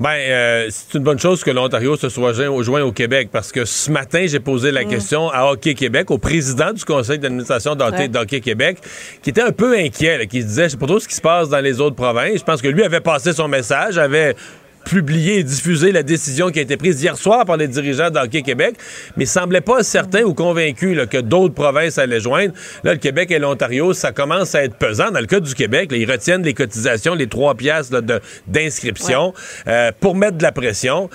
Ben, 0.00 0.08
euh, 0.16 0.66
c'est 0.70 0.96
une 0.96 1.04
bonne 1.04 1.18
chose 1.18 1.44
que 1.44 1.50
l'Ontario 1.50 1.94
se 1.94 2.08
soit 2.08 2.32
joint, 2.32 2.80
au 2.82 2.90
Québec 2.92 3.28
parce 3.30 3.52
que 3.52 3.66
ce 3.66 3.90
matin, 3.90 4.24
j'ai 4.26 4.40
posé 4.40 4.70
la 4.70 4.84
Mm. 4.84 4.88
question 4.88 5.28
à 5.28 5.44
Hockey 5.44 5.74
Québec, 5.74 6.10
au 6.10 6.16
président 6.16 6.72
du 6.72 6.82
conseil 6.86 7.18
d'administration 7.18 7.74
d'Hockey 7.74 8.08
d'Hockey 8.08 8.40
Québec, 8.40 8.78
qui 9.22 9.28
était 9.28 9.42
un 9.42 9.52
peu 9.52 9.76
inquiet, 9.76 10.16
là, 10.16 10.24
qui 10.24 10.40
se 10.40 10.46
disait, 10.46 10.64
je 10.64 10.68
sais 10.70 10.76
pas 10.78 10.86
trop 10.86 10.98
ce 10.98 11.06
qui 11.06 11.14
se 11.14 11.20
passe 11.20 11.50
dans 11.50 11.60
les 11.60 11.82
autres 11.82 11.96
provinces. 11.96 12.38
Je 12.38 12.44
pense 12.44 12.62
que 12.62 12.68
lui 12.68 12.82
avait 12.82 13.00
passé 13.00 13.34
son 13.34 13.46
message, 13.46 13.98
avait 13.98 14.34
publié 14.84 15.38
et 15.38 15.42
diffusé 15.44 15.92
la 15.92 16.02
décision 16.02 16.50
qui 16.50 16.58
a 16.58 16.62
été 16.62 16.76
prise 16.76 17.02
hier 17.02 17.16
soir 17.16 17.44
par 17.44 17.56
les 17.56 17.68
dirigeants 17.68 18.10
d'Hockey 18.10 18.42
Québec, 18.42 18.74
mais 19.16 19.24
il 19.24 19.28
semblait 19.28 19.60
pas 19.60 19.82
certain 19.82 20.22
ou 20.22 20.34
convaincu 20.34 20.94
là, 20.94 21.06
que 21.06 21.18
d'autres 21.18 21.54
provinces 21.54 21.98
allaient 21.98 22.20
joindre. 22.20 22.54
Là, 22.82 22.92
le 22.94 22.98
Québec 22.98 23.30
et 23.30 23.38
l'Ontario, 23.38 23.92
ça 23.92 24.12
commence 24.12 24.54
à 24.54 24.64
être 24.64 24.74
pesant. 24.76 25.10
Dans 25.10 25.20
le 25.20 25.26
cas 25.26 25.40
du 25.40 25.54
Québec, 25.54 25.92
là, 25.92 25.98
ils 25.98 26.10
retiennent 26.10 26.42
les 26.42 26.54
cotisations, 26.54 27.14
les 27.14 27.26
trois 27.28 27.54
piastres 27.54 28.00
d'inscription 28.46 29.32
euh, 29.66 29.92
pour 30.00 30.14
mettre 30.16 30.38
de 30.38 30.42
la 30.42 30.52
pression. 30.52 31.08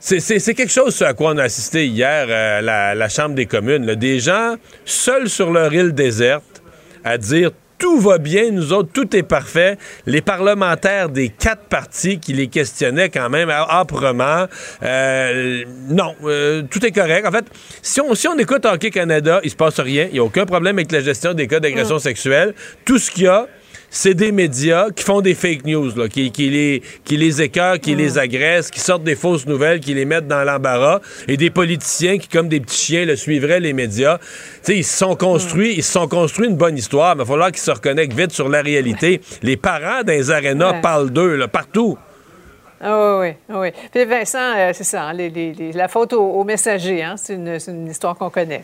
C'est- 0.00 0.54
quelque 0.54 0.72
chose 0.72 0.94
ce 0.96 1.04
à 1.04 1.14
quoi 1.14 1.32
on 1.32 1.38
a 1.38 1.44
assisté 1.44 1.86
hier 1.86 2.28
à 2.28 2.60
la, 2.60 2.94
la 2.94 3.08
Chambre 3.08 3.34
des 3.36 3.46
communes. 3.46 3.86
là. 3.86 3.94
Des 3.94 4.18
gens 4.18 4.56
seuls 4.84 5.28
sur 5.28 5.52
leur 5.52 5.72
île 5.72 5.92
déserte 5.92 6.62
à 7.04 7.18
dire 7.18 7.50
tout 7.82 7.98
va 7.98 8.18
bien, 8.18 8.52
nous 8.52 8.72
autres, 8.72 8.90
tout 8.92 9.16
est 9.16 9.24
parfait. 9.24 9.76
Les 10.06 10.20
parlementaires 10.20 11.08
des 11.08 11.30
quatre 11.30 11.64
partis 11.64 12.20
qui 12.20 12.32
les 12.32 12.46
questionnaient 12.46 13.08
quand 13.08 13.28
même 13.28 13.50
âprement, 13.50 14.46
euh, 14.84 15.64
non, 15.88 16.14
euh, 16.22 16.62
tout 16.70 16.86
est 16.86 16.92
correct. 16.92 17.26
En 17.26 17.32
fait, 17.32 17.44
si 17.82 18.00
on, 18.00 18.14
si 18.14 18.28
on 18.28 18.38
écoute 18.38 18.64
Hockey 18.66 18.90
Canada, 18.90 19.40
il 19.42 19.50
se 19.50 19.56
passe 19.56 19.80
rien. 19.80 20.06
Il 20.06 20.12
n'y 20.12 20.18
a 20.20 20.22
aucun 20.22 20.46
problème 20.46 20.76
avec 20.78 20.92
la 20.92 21.00
gestion 21.00 21.34
des 21.34 21.48
cas 21.48 21.58
d'agression 21.58 21.98
sexuelle. 21.98 22.54
Tout 22.84 22.98
ce 22.98 23.10
qu'il 23.10 23.24
y 23.24 23.26
a, 23.26 23.48
c'est 23.94 24.14
des 24.14 24.32
médias 24.32 24.88
qui 24.90 25.04
font 25.04 25.20
des 25.20 25.34
fake 25.34 25.66
news, 25.66 25.94
là, 25.94 26.08
qui, 26.08 26.32
qui 26.32 26.48
les, 26.48 26.82
qui 27.04 27.18
les 27.18 27.42
écœurent, 27.42 27.78
qui 27.78 27.94
les 27.94 28.16
agressent, 28.16 28.70
qui 28.70 28.80
sortent 28.80 29.04
des 29.04 29.14
fausses 29.14 29.44
nouvelles, 29.46 29.80
qui 29.80 29.92
les 29.92 30.06
mettent 30.06 30.26
dans 30.26 30.42
l'embarras, 30.44 31.00
et 31.28 31.36
des 31.36 31.50
politiciens 31.50 32.16
qui, 32.16 32.26
comme 32.26 32.48
des 32.48 32.60
petits 32.60 32.84
chiens, 32.86 33.04
le 33.04 33.16
suivraient 33.16 33.60
les 33.60 33.74
médias. 33.74 34.18
Ils 34.66 34.82
se 34.82 34.96
sont 34.96 35.14
construits, 35.14 35.74
ils 35.76 35.82
se 35.84 35.92
sont 35.92 36.08
construits 36.08 36.48
une 36.48 36.56
bonne 36.56 36.78
histoire, 36.78 37.14
mais 37.16 37.22
il 37.22 37.26
va 37.26 37.32
falloir 37.32 37.50
qu'ils 37.52 37.60
se 37.60 37.70
reconnectent 37.70 38.14
vite 38.18 38.32
sur 38.32 38.48
la 38.48 38.62
réalité. 38.62 39.20
Les 39.42 39.58
parents 39.58 40.00
les 40.06 40.30
arénas 40.30 40.72
Ouais. 40.72 40.80
parlent 40.80 41.10
d'eux, 41.10 41.46
partout. 41.52 41.98
Ah 42.80 43.18
oui, 43.20 43.28
oui, 43.48 43.54
oui. 43.58 43.68
Puis 43.92 44.04
Vincent, 44.06 44.38
euh, 44.56 44.70
c'est 44.74 44.82
ça, 44.84 45.04
hein, 45.04 45.12
les- 45.12 45.30
les- 45.30 45.52
les- 45.52 45.72
la 45.72 45.86
faute 45.86 46.14
au, 46.14 46.20
au 46.22 46.42
messager, 46.44 47.02
hein, 47.02 47.14
c'est 47.16 47.34
une, 47.34 47.60
c'est 47.60 47.70
une 47.70 47.86
histoire 47.88 48.16
qu'on 48.16 48.30
connaît. 48.30 48.62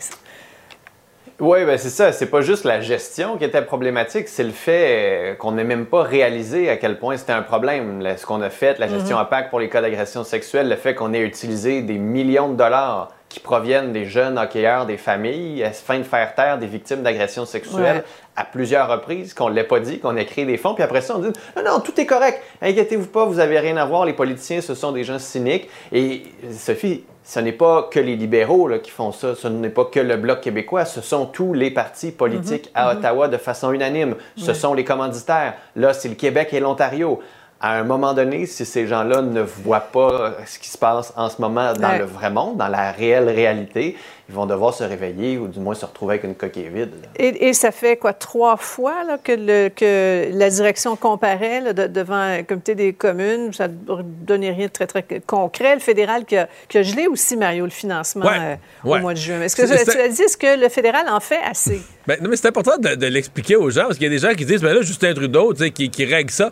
Oui, 1.39 1.63
ben 1.65 1.77
c'est 1.77 1.89
ça. 1.89 2.11
C'est 2.11 2.25
pas 2.25 2.41
juste 2.41 2.65
la 2.65 2.81
gestion 2.81 3.37
qui 3.37 3.45
était 3.45 3.61
problématique, 3.61 4.27
c'est 4.27 4.43
le 4.43 4.51
fait 4.51 5.31
euh, 5.31 5.35
qu'on 5.35 5.53
n'ait 5.53 5.63
même 5.63 5.85
pas 5.85 6.03
réalisé 6.03 6.69
à 6.69 6.75
quel 6.75 6.99
point 6.99 7.15
c'était 7.15 7.31
un 7.31 7.41
problème. 7.43 8.03
Ce 8.17 8.25
qu'on 8.25 8.41
a 8.41 8.49
fait, 8.49 8.77
la 8.77 8.87
gestion 8.89 9.15
Mhm. 9.15 9.21
opaque 9.23 9.49
pour 9.49 9.59
les 9.61 9.69
cas 9.69 9.79
d'agression 9.81 10.25
sexuelle, 10.25 10.67
le 10.67 10.75
fait 10.75 10.95
qu'on 10.95 11.13
ait 11.13 11.21
utilisé 11.21 11.81
des 11.81 11.97
millions 11.97 12.49
de 12.49 12.57
dollars 12.57 13.09
qui 13.29 13.39
proviennent 13.39 13.93
des 13.93 14.05
jeunes 14.05 14.37
hockeyeurs, 14.39 14.87
des 14.87 14.97
familles, 14.97 15.63
afin 15.63 15.99
de 15.99 16.03
faire 16.03 16.33
taire 16.33 16.57
des 16.57 16.65
victimes 16.65 17.03
d'agressions 17.03 17.45
sexuelles 17.45 17.97
Ouais. 17.97 18.03
à 18.35 18.43
plusieurs 18.43 18.89
reprises, 18.89 19.35
qu'on 19.35 19.49
ne 19.49 19.53
l'ait 19.53 19.63
pas 19.63 19.79
dit, 19.79 19.99
qu'on 19.99 20.17
ait 20.17 20.25
créé 20.25 20.45
des 20.45 20.57
fonds, 20.57 20.73
puis 20.73 20.83
après 20.83 21.01
ça, 21.01 21.15
on 21.15 21.19
dit 21.19 21.29
non, 21.55 21.63
non, 21.63 21.79
tout 21.79 21.99
est 22.01 22.07
correct, 22.07 22.41
inquiétez-vous 22.61 23.05
pas, 23.07 23.25
vous 23.25 23.39
avez 23.39 23.59
rien 23.59 23.77
à 23.77 23.85
voir, 23.85 24.05
les 24.05 24.13
politiciens, 24.13 24.61
ce 24.61 24.73
sont 24.73 24.91
des 24.91 25.03
gens 25.03 25.19
cyniques. 25.19 25.69
Et 25.91 26.23
Sophie, 26.51 27.03
ce 27.23 27.39
n'est 27.39 27.51
pas 27.51 27.87
que 27.91 27.99
les 27.99 28.15
libéraux 28.15 28.67
là, 28.67 28.79
qui 28.79 28.89
font 28.89 29.11
ça, 29.11 29.35
ce 29.35 29.47
n'est 29.47 29.69
pas 29.69 29.85
que 29.85 29.99
le 29.99 30.17
Bloc 30.17 30.41
québécois, 30.41 30.85
ce 30.85 31.01
sont 31.01 31.27
tous 31.27 31.53
les 31.53 31.69
partis 31.69 32.11
politiques 32.11 32.71
Mhm, 32.75 32.81
à 32.81 32.93
mhm. 32.93 32.99
Ottawa 32.99 33.27
de 33.27 33.37
façon 33.37 33.71
unanime. 33.71 34.15
Ce 34.37 34.53
sont 34.55 34.73
les 34.73 34.83
commanditaires. 34.83 35.53
Là, 35.75 35.93
c'est 35.93 36.09
le 36.09 36.15
Québec 36.15 36.49
et 36.53 36.59
l'Ontario. 36.59 37.19
À 37.61 37.77
un 37.77 37.83
moment 37.83 38.13
donné, 38.13 38.45
si 38.45 38.65
ces 38.65 38.87
gens-là 38.87 39.21
ne 39.21 39.41
voient 39.41 39.81
pas 39.81 40.35
ce 40.45 40.57
qui 40.59 40.69
se 40.69 40.77
passe 40.77 41.11
en 41.17 41.29
ce 41.29 41.41
moment 41.41 41.73
dans 41.73 41.89
Ouais. 41.89 41.99
le 41.99 42.05
vrai 42.05 42.29
monde, 42.29 42.55
dans 42.55 42.69
la 42.69 42.93
réelle 42.93 43.27
réalité, 43.27 43.97
ils 44.29 44.35
vont 44.35 44.45
devoir 44.45 44.73
se 44.73 44.85
réveiller 44.85 45.37
ou 45.37 45.49
du 45.49 45.59
moins 45.59 45.73
se 45.75 45.85
retrouver 45.85 46.13
avec 46.13 46.23
une 46.23 46.35
coquille 46.35 46.69
vide. 46.69 46.91
Et, 47.17 47.49
et 47.49 47.53
ça 47.53 47.71
fait 47.71 47.97
quoi, 47.97 48.13
trois 48.13 48.55
fois 48.55 49.03
là, 49.05 49.17
que, 49.21 49.33
le- 49.33 49.67
que 49.75 50.29
la 50.31 50.49
direction 50.49 50.95
comparait 50.95 51.59
là, 51.59 51.73
de- 51.73 51.87
devant 51.87 52.13
un 52.15 52.43
comité 52.43 52.75
des 52.75 52.93
communes? 52.93 53.51
Ça 53.51 53.67
ne 53.67 53.73
donnait 54.03 54.51
rien 54.51 54.67
de 54.67 54.71
très, 54.71 54.87
très 54.87 55.03
concret. 55.27 55.73
Le 55.75 55.81
fédéral 55.81 56.23
qui 56.23 56.37
a, 56.37 56.47
qui 56.69 56.77
a 56.77 56.83
gelé 56.83 57.07
aussi, 57.07 57.35
Mario, 57.35 57.65
le 57.65 57.71
financement 57.71 58.25
Ouais, 58.25 58.37
euh, 58.39 58.55
ouais. 58.89 58.99
au 58.99 59.01
mois 59.01 59.13
de 59.13 59.19
juin. 59.19 59.41
Est-ce 59.41 59.57
que 59.57 59.63
tu 59.63 59.99
as 59.99 60.07
dit, 60.07 60.21
est-ce 60.21 60.37
que 60.37 60.57
le 60.57 60.69
fédéral 60.69 61.07
en 61.09 61.19
fait 61.19 61.39
assez? 61.43 61.81
Ben, 62.07 62.17
non, 62.21 62.29
mais 62.29 62.37
c'est 62.37 62.47
important 62.47 62.77
de, 62.77 62.95
de 62.95 63.05
l'expliquer 63.07 63.57
aux 63.57 63.69
gens, 63.69 63.81
parce 63.87 63.95
qu'il 63.97 64.05
y 64.05 64.07
a 64.07 64.17
des 64.17 64.25
gens 64.25 64.33
qui 64.33 64.45
disent, 64.45 64.61
ben 64.61 64.73
là, 64.73 64.81
Justin 64.81 65.13
Trudeau, 65.13 65.53
qui 65.53 66.05
règle 66.05 66.31
ça. 66.31 66.51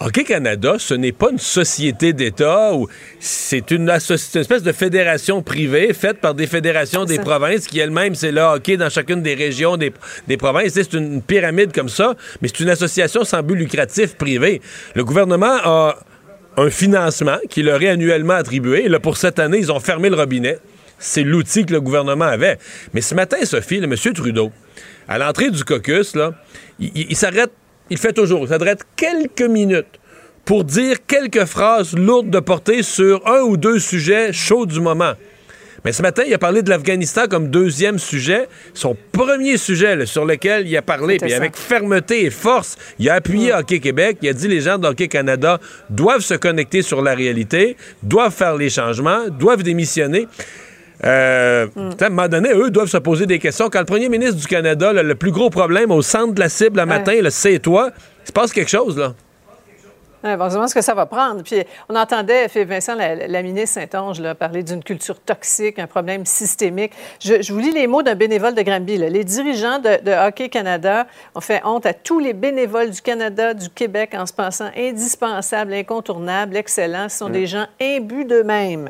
Hockey 0.00 0.22
Canada, 0.22 0.76
ce 0.78 0.94
n'est 0.94 1.10
pas 1.12 1.30
une 1.32 1.38
société 1.40 2.12
d'État 2.12 2.72
ou 2.72 2.86
c'est 3.18 3.72
une, 3.72 3.82
une 3.82 3.90
espèce 3.90 4.62
de 4.62 4.70
fédération 4.72 5.42
privée 5.42 5.92
faite 5.92 6.20
par 6.20 6.34
des 6.34 6.46
fédérations 6.46 7.04
des 7.04 7.16
ça. 7.16 7.22
provinces 7.22 7.66
qui 7.66 7.80
elles-mêmes, 7.80 8.14
c'est 8.14 8.30
le 8.30 8.40
hockey 8.40 8.76
dans 8.76 8.90
chacune 8.90 9.22
des 9.22 9.34
régions 9.34 9.76
des, 9.76 9.92
des 10.28 10.36
provinces. 10.36 10.74
C'est 10.74 10.92
une 10.92 11.20
pyramide 11.20 11.72
comme 11.72 11.88
ça, 11.88 12.14
mais 12.40 12.46
c'est 12.46 12.60
une 12.60 12.68
association 12.70 13.24
sans 13.24 13.42
but 13.42 13.56
lucratif 13.56 14.14
privé. 14.14 14.62
Le 14.94 15.04
gouvernement 15.04 15.56
a 15.64 15.98
un 16.56 16.70
financement 16.70 17.38
qui 17.50 17.64
leur 17.64 17.82
est 17.82 17.88
annuellement 17.88 18.34
attribué. 18.34 18.84
Et 18.84 18.88
là, 18.88 19.00
pour 19.00 19.16
cette 19.16 19.40
année, 19.40 19.58
ils 19.58 19.72
ont 19.72 19.80
fermé 19.80 20.10
le 20.10 20.16
robinet. 20.16 20.58
C'est 21.00 21.24
l'outil 21.24 21.66
que 21.66 21.72
le 21.72 21.80
gouvernement 21.80 22.24
avait. 22.26 22.58
Mais 22.94 23.00
ce 23.00 23.16
matin, 23.16 23.38
Sophie, 23.44 23.78
le 23.80 23.84
M. 23.84 24.14
Trudeau, 24.14 24.52
à 25.08 25.18
l'entrée 25.18 25.50
du 25.50 25.64
caucus, 25.64 26.14
là, 26.14 26.34
il 26.78 27.16
s'arrête, 27.16 27.50
il 27.90 27.98
fait 27.98 28.12
toujours, 28.12 28.42
il 28.42 28.48
s'arrête 28.48 28.82
quelques 28.96 29.42
minutes 29.42 29.98
pour 30.44 30.64
dire 30.64 30.96
quelques 31.06 31.44
phrases 31.44 31.94
lourdes 31.94 32.30
de 32.30 32.40
portée 32.40 32.82
sur 32.82 33.26
un 33.26 33.40
ou 33.40 33.56
deux 33.56 33.78
sujets 33.78 34.32
chauds 34.32 34.66
du 34.66 34.80
moment. 34.80 35.12
Mais 35.84 35.92
ce 35.92 36.02
matin, 36.02 36.22
il 36.26 36.34
a 36.34 36.38
parlé 36.38 36.62
de 36.62 36.70
l'Afghanistan 36.70 37.26
comme 37.28 37.48
deuxième 37.48 37.98
sujet. 37.98 38.48
Son 38.74 38.96
premier 39.12 39.56
sujet 39.56 39.94
là, 39.94 40.06
sur 40.06 40.24
lequel 40.24 40.66
il 40.66 40.76
a 40.76 40.82
parlé, 40.82 41.18
puis 41.18 41.32
avec 41.32 41.56
fermeté 41.56 42.24
et 42.24 42.30
force, 42.30 42.76
il 42.98 43.08
a 43.08 43.14
appuyé 43.14 43.52
Hockey 43.52 43.78
Québec. 43.78 44.18
Il 44.22 44.28
a 44.28 44.32
dit 44.32 44.48
les 44.48 44.60
gens 44.60 44.78
de 44.78 44.88
Hockey 44.88 45.08
Canada 45.08 45.60
doivent 45.88 46.22
se 46.22 46.34
connecter 46.34 46.82
sur 46.82 47.00
la 47.00 47.14
réalité, 47.14 47.76
doivent 48.02 48.34
faire 48.34 48.56
les 48.56 48.70
changements, 48.70 49.28
doivent 49.28 49.62
démissionner. 49.62 50.26
Euh, 51.04 51.66
À 52.00 52.04
un 52.04 52.08
moment 52.08 52.28
donné, 52.28 52.50
eux 52.52 52.70
doivent 52.70 52.88
se 52.88 52.96
poser 52.98 53.26
des 53.26 53.38
questions. 53.38 53.68
Quand 53.70 53.80
le 53.80 53.84
premier 53.84 54.08
ministre 54.08 54.36
du 54.36 54.46
Canada, 54.46 54.92
là, 54.92 55.02
le 55.02 55.14
plus 55.14 55.30
gros 55.30 55.50
problème 55.50 55.90
au 55.90 56.02
centre 56.02 56.34
de 56.34 56.40
la 56.40 56.48
cible 56.48 56.80
le 56.80 56.86
matin, 56.86 57.14
le 57.20 57.30
c'est 57.30 57.58
toi, 57.60 57.90
il 58.24 58.26
se 58.26 58.32
passe 58.32 58.52
quelque 58.52 58.70
chose, 58.70 58.98
là. 58.98 59.14
Ouais, 60.24 60.36
bon, 60.36 60.50
ce 60.66 60.74
que 60.74 60.80
ça 60.80 60.94
va 60.94 61.06
prendre. 61.06 61.44
Puis 61.44 61.62
on 61.88 61.94
entendait 61.94 62.48
Philippe 62.48 62.70
Vincent, 62.70 62.96
la, 62.96 63.14
la 63.28 63.42
ministre 63.42 63.80
Saint-Onge, 63.80 64.20
parler 64.34 64.64
d'une 64.64 64.82
culture 64.82 65.20
toxique, 65.20 65.78
un 65.78 65.86
problème 65.86 66.26
systémique. 66.26 66.90
Je, 67.20 67.40
je 67.40 67.52
vous 67.52 67.60
lis 67.60 67.70
les 67.70 67.86
mots 67.86 68.02
d'un 68.02 68.16
bénévole 68.16 68.56
de 68.56 68.62
Granby. 68.62 68.96
là. 68.98 69.08
Les 69.10 69.22
dirigeants 69.22 69.78
de, 69.78 70.02
de 70.04 70.10
Hockey 70.26 70.48
Canada 70.48 71.06
ont 71.36 71.40
fait 71.40 71.60
honte 71.64 71.86
à 71.86 71.94
tous 71.94 72.18
les 72.18 72.32
bénévoles 72.32 72.90
du 72.90 73.00
Canada, 73.00 73.54
du 73.54 73.68
Québec, 73.70 74.10
en 74.18 74.26
se 74.26 74.32
pensant 74.32 74.70
indispensables, 74.76 75.72
incontournables, 75.72 76.56
excellents. 76.56 77.08
Ce 77.08 77.18
sont 77.18 77.28
Mm. 77.28 77.32
des 77.32 77.46
gens 77.46 77.66
imbus 77.80 78.24
d'eux-mêmes. 78.24 78.88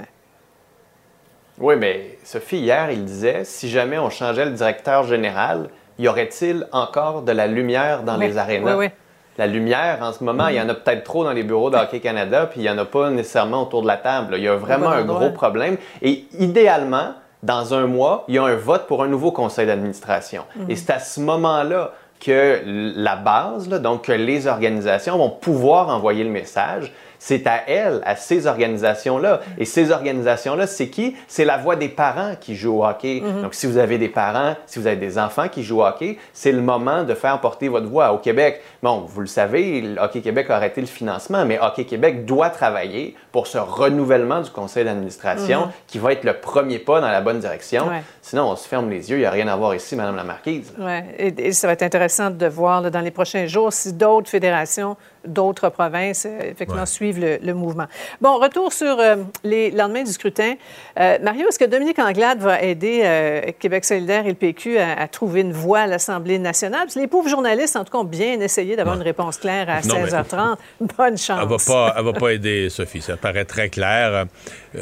Oui, 1.61 1.75
mais 1.77 2.19
Sophie, 2.25 2.59
hier, 2.59 2.91
il 2.91 3.05
disait 3.05 3.45
si 3.45 3.69
jamais 3.69 3.99
on 3.99 4.11
changeait 4.11 4.45
le 4.45 4.53
directeur 4.53 5.05
général, 5.05 5.69
y 5.99 6.07
aurait-il 6.09 6.67
encore 6.73 7.23
de 7.23 7.33
la 7.33 7.47
lumière 7.47 8.03
dans 8.05 8.19
Oui, 8.19 8.29
les 8.29 8.39
arénas? 8.39 8.77
oui, 8.77 8.87
oui. 8.87 8.93
La 9.39 9.47
lumière, 9.47 9.99
en 10.03 10.13
ce 10.13 10.25
moment, 10.25 10.49
il 10.49 10.57
y 10.57 10.61
en 10.61 10.69
a 10.69 10.75
peut-être 10.75 11.05
trop 11.05 11.23
dans 11.23 11.33
les 11.33 11.45
bureaux 11.45 11.71
de 11.71 11.77
Hockey 11.81 12.01
Canada, 12.01 12.47
puis 12.47 12.61
il 12.61 12.65
n'y 12.65 12.71
en 12.71 12.79
a 12.79 12.85
pas 12.85 13.11
nécessairement 13.11 13.63
autour 13.63 13.83
de 13.83 13.87
la 13.87 13.97
table. 13.97 14.35
Il 14.37 14.43
y 14.43 14.49
a 14.49 14.57
vraiment 14.57 14.91
un 14.91 15.05
gros 15.05 15.31
problème. 15.31 15.77
Et 16.03 16.25
idéalement, 16.39 17.13
dans 17.43 17.73
un 17.73 17.87
mois, 17.87 18.25
il 18.29 18.35
y 18.35 18.39
a 18.39 18.43
un 18.45 18.57
vote 18.57 18.87
pour 18.89 19.03
un 19.03 19.09
nouveau 19.09 19.31
conseil 19.31 19.67
d'administration. 19.67 20.43
Mhm. 20.57 20.71
Et 20.71 20.77
c'est 20.77 20.93
à 20.93 20.99
ce 20.99 21.21
moment-là 21.21 21.93
que 22.21 22.63
la 22.67 23.15
base, 23.15 23.69
là, 23.69 23.79
donc 23.79 24.03
que 24.07 24.13
les 24.13 24.49
organisations 24.49 25.17
vont 25.17 25.31
pouvoir 25.31 25.89
envoyer 25.89 26.25
le 26.25 26.31
message. 26.31 26.93
C'est 27.19 27.47
à 27.47 27.62
elles, 27.69 28.01
à 28.05 28.15
ces 28.16 28.47
organisations-là. 28.47 29.40
Et 29.59 29.65
ces 29.65 29.90
organisations-là, 29.90 30.66
c'est 30.66 30.89
qui? 30.89 31.16
C'est 31.27 31.45
la 31.45 31.57
voix 31.57 31.77
des 31.77 31.89
parents 31.89 32.35
qui 32.40 32.55
jouent 32.55 32.78
au 32.81 32.85
hockey. 32.86 33.20
Mhm. 33.24 33.43
Donc, 33.43 33.55
si 33.55 33.66
vous 33.66 33.78
avez 33.78 33.99
des 33.99 34.09
parents, 34.09 34.55
si 34.66 34.78
vous 34.78 34.86
avez 34.86 34.97
des 34.97 35.19
enfants 35.19 35.49
qui 35.49 35.62
jouent 35.65 35.81
au 35.81 35.85
hockey, 35.86 36.19
c'est 36.32 36.53
le 36.53 36.61
moment 36.61 37.03
de 37.03 37.15
faire 37.15 37.40
porter 37.40 37.69
votre 37.69 37.86
voix. 37.89 38.12
Au 38.12 38.19
Québec, 38.19 38.61
bon, 38.82 39.05
vous 39.07 39.20
le 39.20 39.27
savez, 39.27 39.81
le 39.81 40.01
Hockey 40.01 40.20
Québec 40.20 40.47
a 40.51 40.57
arrêté 40.57 40.81
le 40.81 40.86
financement, 40.86 41.45
mais 41.45 41.59
Hockey 41.61 41.85
Québec 41.85 42.24
doit 42.24 42.51
travailler 42.51 43.16
pour 43.32 43.47
ce 43.47 43.59
renouvellement 43.59 44.40
du 44.40 44.51
conseil 44.51 44.85
d'administration 44.85 45.61
Mhm. 45.66 45.70
qui 45.86 45.99
va 45.99 46.12
être 46.12 46.24
le 46.24 46.35
premier 46.35 46.78
pas 46.78 47.01
dans 47.01 47.09
la 47.11 47.20
bonne 47.20 47.39
direction. 47.40 47.89
Ouais. 47.89 48.03
Sinon, 48.23 48.51
on 48.51 48.57
se 48.57 48.69
ferme 48.69 48.90
les 48.90 49.11
yeux, 49.11 49.16
il 49.16 49.20
n'y 49.20 49.27
a 49.27 49.31
rien 49.31 49.49
à 49.49 49.57
voir 49.57 49.74
ici, 49.74 49.97
Madame 49.97 50.16
la 50.16 50.24
Marquise. 50.24 50.73
Ouais. 50.78 51.05
Et, 51.19 51.49
et 51.49 51.53
ça 51.53 51.66
va 51.66 51.73
être 51.73 51.82
intéressant 51.82 52.31
de 52.31 52.47
voir 52.47 52.81
là, 52.81 52.90
dans 52.90 53.01
les 53.01 53.11
prochains 53.11 53.47
jours 53.47 53.73
si 53.73 53.93
d'autres 53.93 54.28
fédérations, 54.28 54.97
d'autres 55.27 55.69
provinces, 55.70 56.27
euh, 56.27 56.39
effectivement, 56.51 56.82
Ouais. 56.82 56.86
suivent 56.86 57.20
le, 57.20 57.39
le 57.43 57.55
mouvement. 57.55 57.86
Bon, 58.20 58.39
retour 58.39 58.73
sur 58.73 58.99
euh, 59.01 59.16
les 59.45 59.70
lendemains 59.70 60.03
du 60.05 60.12
scrutin. 60.12 60.55
Euh, 61.01 61.19
Mario, 61.23 61.49
est-ce 61.49 61.59
que 61.59 61.65
Dominique 61.65 61.99
Anglade 61.99 62.39
va 62.40 62.62
aider 62.62 63.01
euh, 63.05 63.40
Québec 63.59 63.85
solidaire 63.85 64.24
et 64.27 64.31
le 64.31 64.35
PQ 64.35 64.78
à, 64.78 65.01
à 65.01 65.09
trouver 65.09 65.40
une 65.40 65.53
voie 65.53 65.81
à 65.81 65.86
l'Assemblée 65.86 66.39
nationale? 66.39 66.82
Parce 66.82 66.95
que 66.95 67.01
les 67.01 67.07
pauvres 67.09 67.28
journalistes, 67.28 67.77
en 67.77 67.85
tout 67.85 67.93
cas, 67.93 67.99
ont 67.99 68.05
bien 68.05 68.40
essayé 68.40 68.77
d'avoir 68.77 68.97
une 68.97 69.03
réponse 69.03 69.39
claire 69.39 69.69
à 69.69 69.81
Non, 69.86 69.95
mais- 69.97 70.05
16h30. 70.11 70.57
Bonne 70.97 71.19
chance. 71.19 71.40
Elle 71.43 71.49
va 71.49 71.57
pas, 71.66 71.95
elle 71.99 72.05
va 72.05 72.12
pas 72.12 72.28
aider 72.32 72.69
Sophie, 72.70 73.03
ça 73.03 73.16
paraît 73.16 73.45
très 73.45 73.69
clair. 73.69 74.27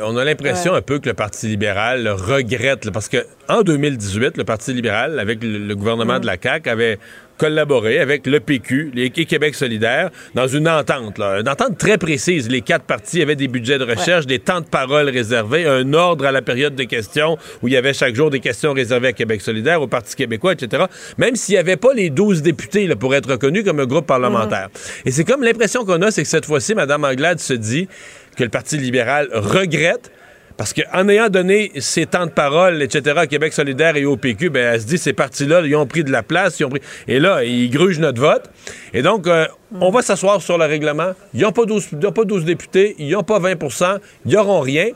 On 0.03 0.17
a 0.17 0.25
l'impression 0.25 0.73
Ouais. 0.73 0.79
un 0.79 0.83
peu 0.83 0.99
que 0.99 1.09
le 1.09 1.15
Parti 1.15 1.47
libéral 1.47 2.09
regrette, 2.09 2.91
parce 2.91 3.09
que 3.09 3.25
en 3.49 3.63
2018, 3.63 4.37
le 4.37 4.45
Parti 4.45 4.73
libéral, 4.73 5.19
avec 5.19 5.43
le, 5.43 5.59
le 5.59 5.75
gouvernement 5.77 6.17
Mm. 6.17 6.21
de 6.21 6.27
la 6.27 6.37
CAQ, 6.43 6.69
avait 6.71 6.99
collaboré 7.39 7.99
avec 7.99 8.27
le 8.27 8.41
PQ, 8.41 8.93
et 8.97 9.11
Québec 9.11 9.55
solidaire, 9.55 10.11
dans 10.35 10.47
une 10.47 10.69
entente, 10.69 11.19
là, 11.19 11.41
une 11.41 11.49
entente 11.49 11.79
très 11.79 11.99
précise. 11.99 12.49
Les 12.49 12.63
quatre 12.63 12.85
partis 12.85 13.23
avaient 13.23 13.37
des 13.37 13.49
budgets 13.49 13.79
de 13.79 13.85
recherche, 13.85 14.27
des 14.27 14.39
temps 14.39 14.61
de 14.61 14.67
parole 14.67 15.09
réservés, 15.09 15.67
un 15.67 15.93
ordre 15.93 16.27
à 16.27 16.33
la 16.33 16.43
période 16.43 16.75
de 16.75 16.85
questions 16.85 17.39
où 17.63 17.69
il 17.69 17.75
y 17.75 17.77
avait 17.77 17.93
chaque 17.93 18.15
jour 18.15 18.31
des 18.31 18.41
questions 18.41 18.73
réservées 18.73 19.09
à 19.09 19.13
Québec 19.13 19.41
solidaire, 19.41 19.83
au 19.83 19.87
Parti 19.87 20.15
québécois, 20.15 20.53
etc. 20.53 20.85
Même 21.19 21.37
s'il 21.37 21.55
n'y 21.55 21.59
avait 21.59 21.77
pas 21.77 21.93
les 21.95 22.11
12 22.11 22.43
députés 22.43 22.87
là, 22.87 22.97
pour 22.97 23.15
être 23.15 23.31
reconnus 23.31 23.65
comme 23.65 23.81
un 23.81 23.87
groupe 23.87 24.07
parlementaire. 24.07 24.69
Et 25.05 25.11
c'est 25.11 25.25
comme 25.25 25.43
l'impression 25.43 25.85
qu'on 25.85 26.01
a, 26.03 26.11
c'est 26.11 26.23
que 26.23 26.29
cette 26.29 26.47
fois-ci, 26.47 26.75
Mme 26.75 27.05
Anglade 27.05 27.39
se 27.39 27.55
dit 27.55 27.89
que 28.37 28.45
le 28.45 28.51
Parti 28.51 28.77
libéral 28.77 29.29
regrette 29.33 30.11
parce 30.57 30.73
qu'en 30.73 31.09
ayant 31.09 31.29
donné 31.29 31.71
ses 31.77 32.07
temps 32.07 32.27
de 32.27 32.31
parole, 32.31 32.83
etc., 32.83 33.15
à 33.19 33.27
Québec 33.27 33.53
solidaire 33.53 33.97
et 33.97 34.05
au 34.05 34.17
PQ, 34.17 34.51
ben, 34.51 34.75
elle 34.75 34.81
se 34.81 34.87
dit, 34.87 34.99
ces 34.99 35.13
partis-là, 35.13 35.61
ils 35.65 35.77
ont 35.77 35.87
pris 35.87 36.03
de 36.03 36.11
la 36.11 36.23
place, 36.23 36.59
ils 36.61 36.65
ont 36.65 36.71
pris... 36.71 36.81
Et 37.09 37.21
là, 37.21 37.45
ils 37.45 37.71
grugent 37.71 37.99
notre 37.99 38.21
vote. 38.21 38.45
Et 38.95 39.03
donc, 39.03 39.27
euh, 39.27 39.47
on 39.81 39.91
va 39.91 40.01
s'asseoir 40.01 40.41
sur 40.41 40.57
le 40.57 40.65
règlement. 40.65 41.13
Ils 41.35 41.43
n'ont 41.43 41.53
pas, 41.53 41.67
12 41.67 41.89
ils 41.93 42.13
pas 42.13 42.25
12 42.25 42.45
députés, 42.45 42.95
ils 42.99 43.11
n'ont 43.11 43.23
pas 43.23 43.39
20% 43.39 43.99
ils 44.25 44.33
n'auront 44.33 44.61
rien. 44.61 44.89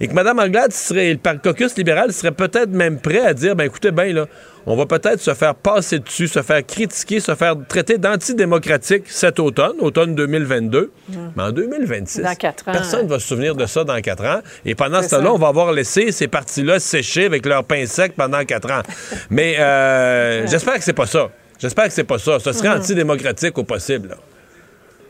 Et 0.00 0.08
que 0.08 0.12
Mme 0.12 0.38
Anglade, 0.38 0.72
serait, 0.72 1.12
le 1.12 1.38
caucus 1.38 1.76
libéral 1.76 2.12
serait 2.12 2.32
peut-être 2.32 2.70
même 2.70 3.00
prêt 3.00 3.20
à 3.20 3.34
dire, 3.34 3.56
ben 3.56 3.64
écoutez, 3.64 3.90
ben 3.90 4.14
là, 4.14 4.26
on 4.70 4.76
va 4.76 4.86
peut-être 4.86 5.20
se 5.20 5.32
faire 5.34 5.54
passer 5.54 5.98
dessus, 5.98 6.28
se 6.28 6.42
faire 6.42 6.64
critiquer, 6.64 7.20
se 7.20 7.34
faire 7.34 7.54
traiter 7.68 7.96
d'antidémocratique 7.98 9.04
cet 9.06 9.40
automne, 9.40 9.72
automne 9.80 10.14
2022. 10.14 10.92
Mais 11.36 11.42
en 11.42 11.50
2026, 11.52 12.22
Dans 12.22 12.34
quatre 12.34 12.68
ans, 12.68 12.72
personne 12.72 13.04
ne 13.06 13.08
va 13.10 13.18
se 13.18 13.26
souvenir 13.28 13.54
de 13.56 13.66
ça 13.66 13.82
dans 13.84 14.00
quatre 14.00 14.24
ans. 14.24 14.40
Et 14.64 14.74
pendant 14.74 15.02
ce 15.02 15.08
temps-là, 15.10 15.32
on 15.32 15.38
va 15.38 15.48
avoir 15.48 15.72
laissé 15.72 16.12
ces 16.12 16.28
partis-là 16.28 16.78
sécher 16.80 17.24
avec 17.26 17.46
leur 17.46 17.64
pain 17.64 17.86
sec 17.86 18.12
pendant 18.16 18.44
quatre 18.44 18.70
ans. 18.70 18.82
Mais 19.30 19.56
euh, 19.58 20.46
j'espère 20.50 20.74
que 20.74 20.84
c'est 20.84 20.92
pas 20.92 21.06
ça. 21.06 21.30
J'espère 21.58 21.86
que 21.86 21.92
c'est 21.92 22.04
pas 22.04 22.18
ça. 22.18 22.38
Ce 22.38 22.52
serait 22.52 22.68
Mhm. 22.68 22.78
antidémocratique 22.80 23.56
au 23.58 23.64
possible. 23.64 24.08
là. 24.10 24.16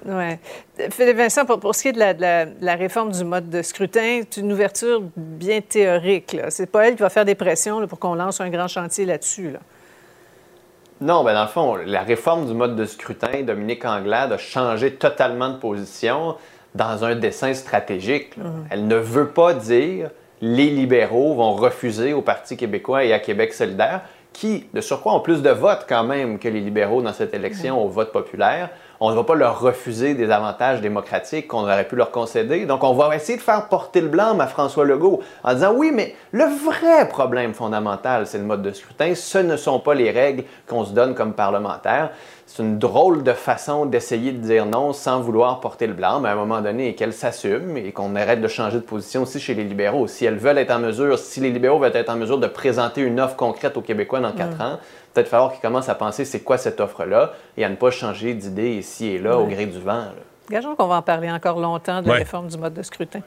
Ouais. 0.07 0.39
Philippe 0.91 1.17
Vincent, 1.17 1.45
pour, 1.45 1.59
pour 1.61 1.75
ce 1.75 1.83
qui 1.83 1.89
est 1.89 1.93
de 1.93 1.99
la, 1.99 2.15
de 2.15 2.21
la- 2.21 2.47
de 2.47 2.65
la 2.65 2.75
réforme 2.77 3.11
du 3.13 3.25
mode 3.25 3.51
de 3.51 3.63
scrutin, 3.63 4.21
c'est 4.31 4.41
une 4.41 4.53
ouverture 4.53 5.03
bien 5.17 5.61
théorique. 5.61 6.37
C'est 6.51 6.71
pas 6.71 6.89
elle 6.89 6.95
qui 6.97 7.03
va 7.03 7.11
faire 7.11 7.25
des 7.25 7.35
pressions 7.35 7.81
là, 7.81 7.87
pour 7.87 7.99
qu'on 7.99 8.15
lance 8.15 8.41
un 8.41 8.49
grand 8.51 8.69
chantier 8.69 9.05
là-dessus. 9.05 9.51
Là. 9.51 9.59
Non, 11.01 11.23
ben 11.23 11.33
dans 11.35 11.43
le 11.43 11.49
fond, 11.49 11.77
la 11.77 12.03
réforme 12.03 12.47
du 12.47 12.55
mode 12.55 12.75
de 12.75 12.85
scrutin, 12.85 13.43
Dominique 13.43 13.85
Anglade 13.85 14.33
a 14.33 14.39
changé 14.39 14.95
totalement 14.95 15.49
de 15.51 15.59
position 15.59 16.37
dans 16.75 17.05
un 17.05 17.15
dessin 17.15 17.55
stratégique. 17.55 18.37
là. 18.37 18.45
Elle 18.71 18.87
ne 18.89 18.97
veut 18.97 19.29
pas 19.29 19.55
dire 19.55 20.11
les 20.41 20.71
libéraux 20.71 21.35
vont 21.35 21.53
refuser 21.55 22.13
au 22.13 22.23
Parti 22.23 22.57
québécois 22.57 23.05
et 23.05 23.13
à 23.13 23.19
Québec 23.19 23.53
solidaire, 23.53 24.03
qui, 24.33 24.67
de 24.73 24.81
surcroît, 24.81 25.15
ont 25.15 25.21
plus 25.21 25.43
de 25.43 25.51
votes 25.51 25.87
quand 25.89 26.05
même 26.05 26.39
que 26.39 26.49
les 26.49 26.61
libéraux 26.61 27.03
dans 27.03 27.13
cette 27.13 27.35
élection 27.35 27.83
au 27.83 27.89
vote 27.89 28.13
populaire. 28.13 28.71
On 29.01 29.11
ne 29.11 29.15
va 29.15 29.23
pas 29.23 29.37
leur 29.37 29.61
refuser 29.61 30.15
des 30.15 30.31
avantages 30.31 30.81
démocratiques 30.81 31.47
qu'on 31.47 31.63
aurait 31.63 31.87
pu 31.87 31.95
leur 31.95 32.11
concéder. 32.11 32.67
Donc, 32.67 32.83
on 32.83 32.95
va 32.95 33.15
essayer 33.15 33.39
de 33.39 33.43
faire 33.43 33.69
porter 33.69 34.01
le 34.01 34.09
blâme 34.09 34.41
à 34.41 34.49
François 34.49 34.85
Legault 34.85 35.21
en 35.45 35.55
disant 35.55 35.73
oui, 35.77 35.93
mais 35.95 36.17
le 36.33 36.45
vrai 36.45 37.09
problème 37.09 37.55
fondamental, 37.55 38.27
c'est 38.27 38.39
le 38.39 38.45
mode 38.45 38.63
de 38.63 38.73
scrutin. 38.73 39.15
Ce 39.15 39.39
ne 39.39 39.57
sont 39.57 39.79
pas 39.79 39.95
les 39.95 40.11
règles 40.11 40.45
qu'on 40.67 40.85
se 40.85 40.93
donne 40.93 41.15
comme 41.15 41.33
parlementaire. 41.33 42.11
C'est 42.47 42.63
une 42.63 42.79
drôle 42.79 43.23
de 43.23 43.35
façon 43.35 43.85
d'essayer 43.85 44.33
de 44.33 44.39
dire 44.39 44.65
non 44.65 44.93
sans 44.95 45.21
vouloir 45.21 45.61
porter 45.61 45.87
le 45.87 45.93
blâme 45.93 46.25
à 46.25 46.33
un 46.33 46.35
moment 46.35 46.63
donné 46.63 46.89
et 46.89 46.95
qu'elle 46.95 47.13
s'assume 47.13 47.77
et 47.77 47.93
qu'on 47.93 48.17
arrête 48.17 48.41
de 48.41 48.49
changer 48.49 48.79
de 48.79 48.83
position 48.83 49.23
aussi 49.23 49.39
chez 49.39 49.55
les 49.55 49.65
libéraux. 49.65 50.07
Si 50.07 50.25
elles 50.25 50.39
veulent 50.39 50.57
être 50.59 50.71
en 50.71 50.79
mesure, 50.79 51.19
si 51.19 51.41
les 51.41 51.51
libéraux 51.51 51.79
veulent 51.79 51.95
être 51.95 52.09
en 52.09 52.17
mesure 52.17 52.39
de 52.39 52.47
présenter 52.47 53.03
une 53.03 53.21
offre 53.21 53.37
concrète 53.37 53.77
aux 53.77 53.83
Québécois 53.83 54.21
dans 54.21 54.33
quatre 54.33 54.57
Mm. 54.57 54.63
ans, 54.63 54.79
peut-être 55.15 55.29
falloir 55.29 55.53
qu'ils 55.53 55.61
commencent 55.61 55.89
à 55.89 55.95
penser 55.95 56.25
c'est 56.25 56.41
quoi 56.41 56.59
cette 56.59 56.81
offre-là 56.81 57.33
et 57.57 57.65
à 57.65 57.69
ne 57.69 57.77
pas 57.77 57.91
changer 57.91 58.35
d'idée 58.35 58.77
ici 58.77 59.07
et 59.07 59.19
là 59.19 59.39
au 59.39 59.47
gré 59.47 59.67
du 59.67 59.79
vent. 59.79 59.93
là. 59.93 60.13
Gageons 60.51 60.77
qu'on 60.77 60.87
va 60.87 60.97
en 60.97 61.03
parler 61.03 61.31
encore 61.31 61.61
longtemps 61.61 62.01
de 62.01 62.09
la 62.09 62.15
réforme 62.15 62.49
du 62.49 62.57
mode 62.57 62.73
de 62.73 62.83
scrutin. 62.83 63.21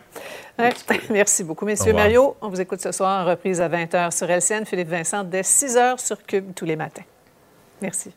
Ouais. 0.58 0.74
Merci 1.12 1.44
beaucoup, 1.44 1.66
messieurs. 1.66 1.94
Mario, 1.94 2.36
on 2.42 2.50
vous 2.50 2.60
écoute 2.60 2.82
ce 2.82 2.92
soir 2.92 3.24
en 3.24 3.30
reprise 3.30 3.62
à 3.62 3.70
20h 3.70 4.12
sur 4.18 4.28
LCN. 4.28 4.66
Philippe 4.66 4.90
Vincent, 4.90 5.24
dès 5.24 5.42
6h 5.42 6.04
sur 6.04 6.24
Cube 6.26 6.54
tous 6.56 6.66
les 6.66 6.76
matins. 6.76 7.04
Merci. 7.80 8.12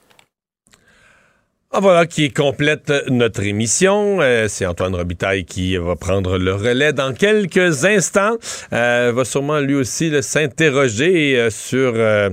Ah, 1.76 1.80
voilà 1.80 2.06
qui 2.06 2.32
complète 2.32 2.92
notre 3.08 3.42
émission. 3.42 4.20
Euh, 4.20 4.46
c'est 4.46 4.64
Antoine 4.64 4.94
Robitaille 4.94 5.44
qui 5.44 5.76
va 5.76 5.96
prendre 5.96 6.38
le 6.38 6.54
relais 6.54 6.92
dans 6.92 7.12
quelques 7.12 7.84
instants. 7.84 8.36
Euh, 8.72 9.12
va 9.12 9.24
sûrement 9.24 9.58
lui 9.58 9.74
aussi 9.74 10.22
s'interroger 10.22 11.36
euh, 11.36 11.50
sur 11.50 11.94
euh, 11.96 12.30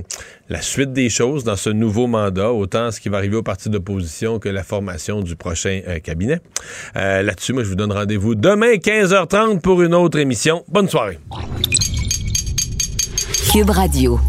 la 0.52 0.60
suite 0.60 0.92
des 0.92 1.08
choses 1.08 1.44
dans 1.44 1.56
ce 1.56 1.70
nouveau 1.70 2.06
mandat, 2.06 2.52
autant 2.52 2.90
ce 2.90 3.00
qui 3.00 3.08
va 3.08 3.16
arriver 3.16 3.36
au 3.36 3.42
parti 3.42 3.70
d'opposition 3.70 4.38
que 4.38 4.50
la 4.50 4.62
formation 4.62 5.22
du 5.22 5.34
prochain 5.34 5.80
euh, 5.88 5.98
cabinet. 5.98 6.40
Euh, 6.94 7.22
Là-dessus, 7.22 7.54
moi, 7.54 7.62
je 7.64 7.70
vous 7.70 7.74
donne 7.74 7.90
rendez-vous 7.90 8.34
demain 8.34 8.74
15h30 8.74 9.60
pour 9.60 9.80
une 9.80 9.94
autre 9.94 10.18
émission. 10.18 10.62
Bonne 10.68 10.90
soirée. 10.90 11.18
Cube 13.50 13.70
Radio. 13.70 14.20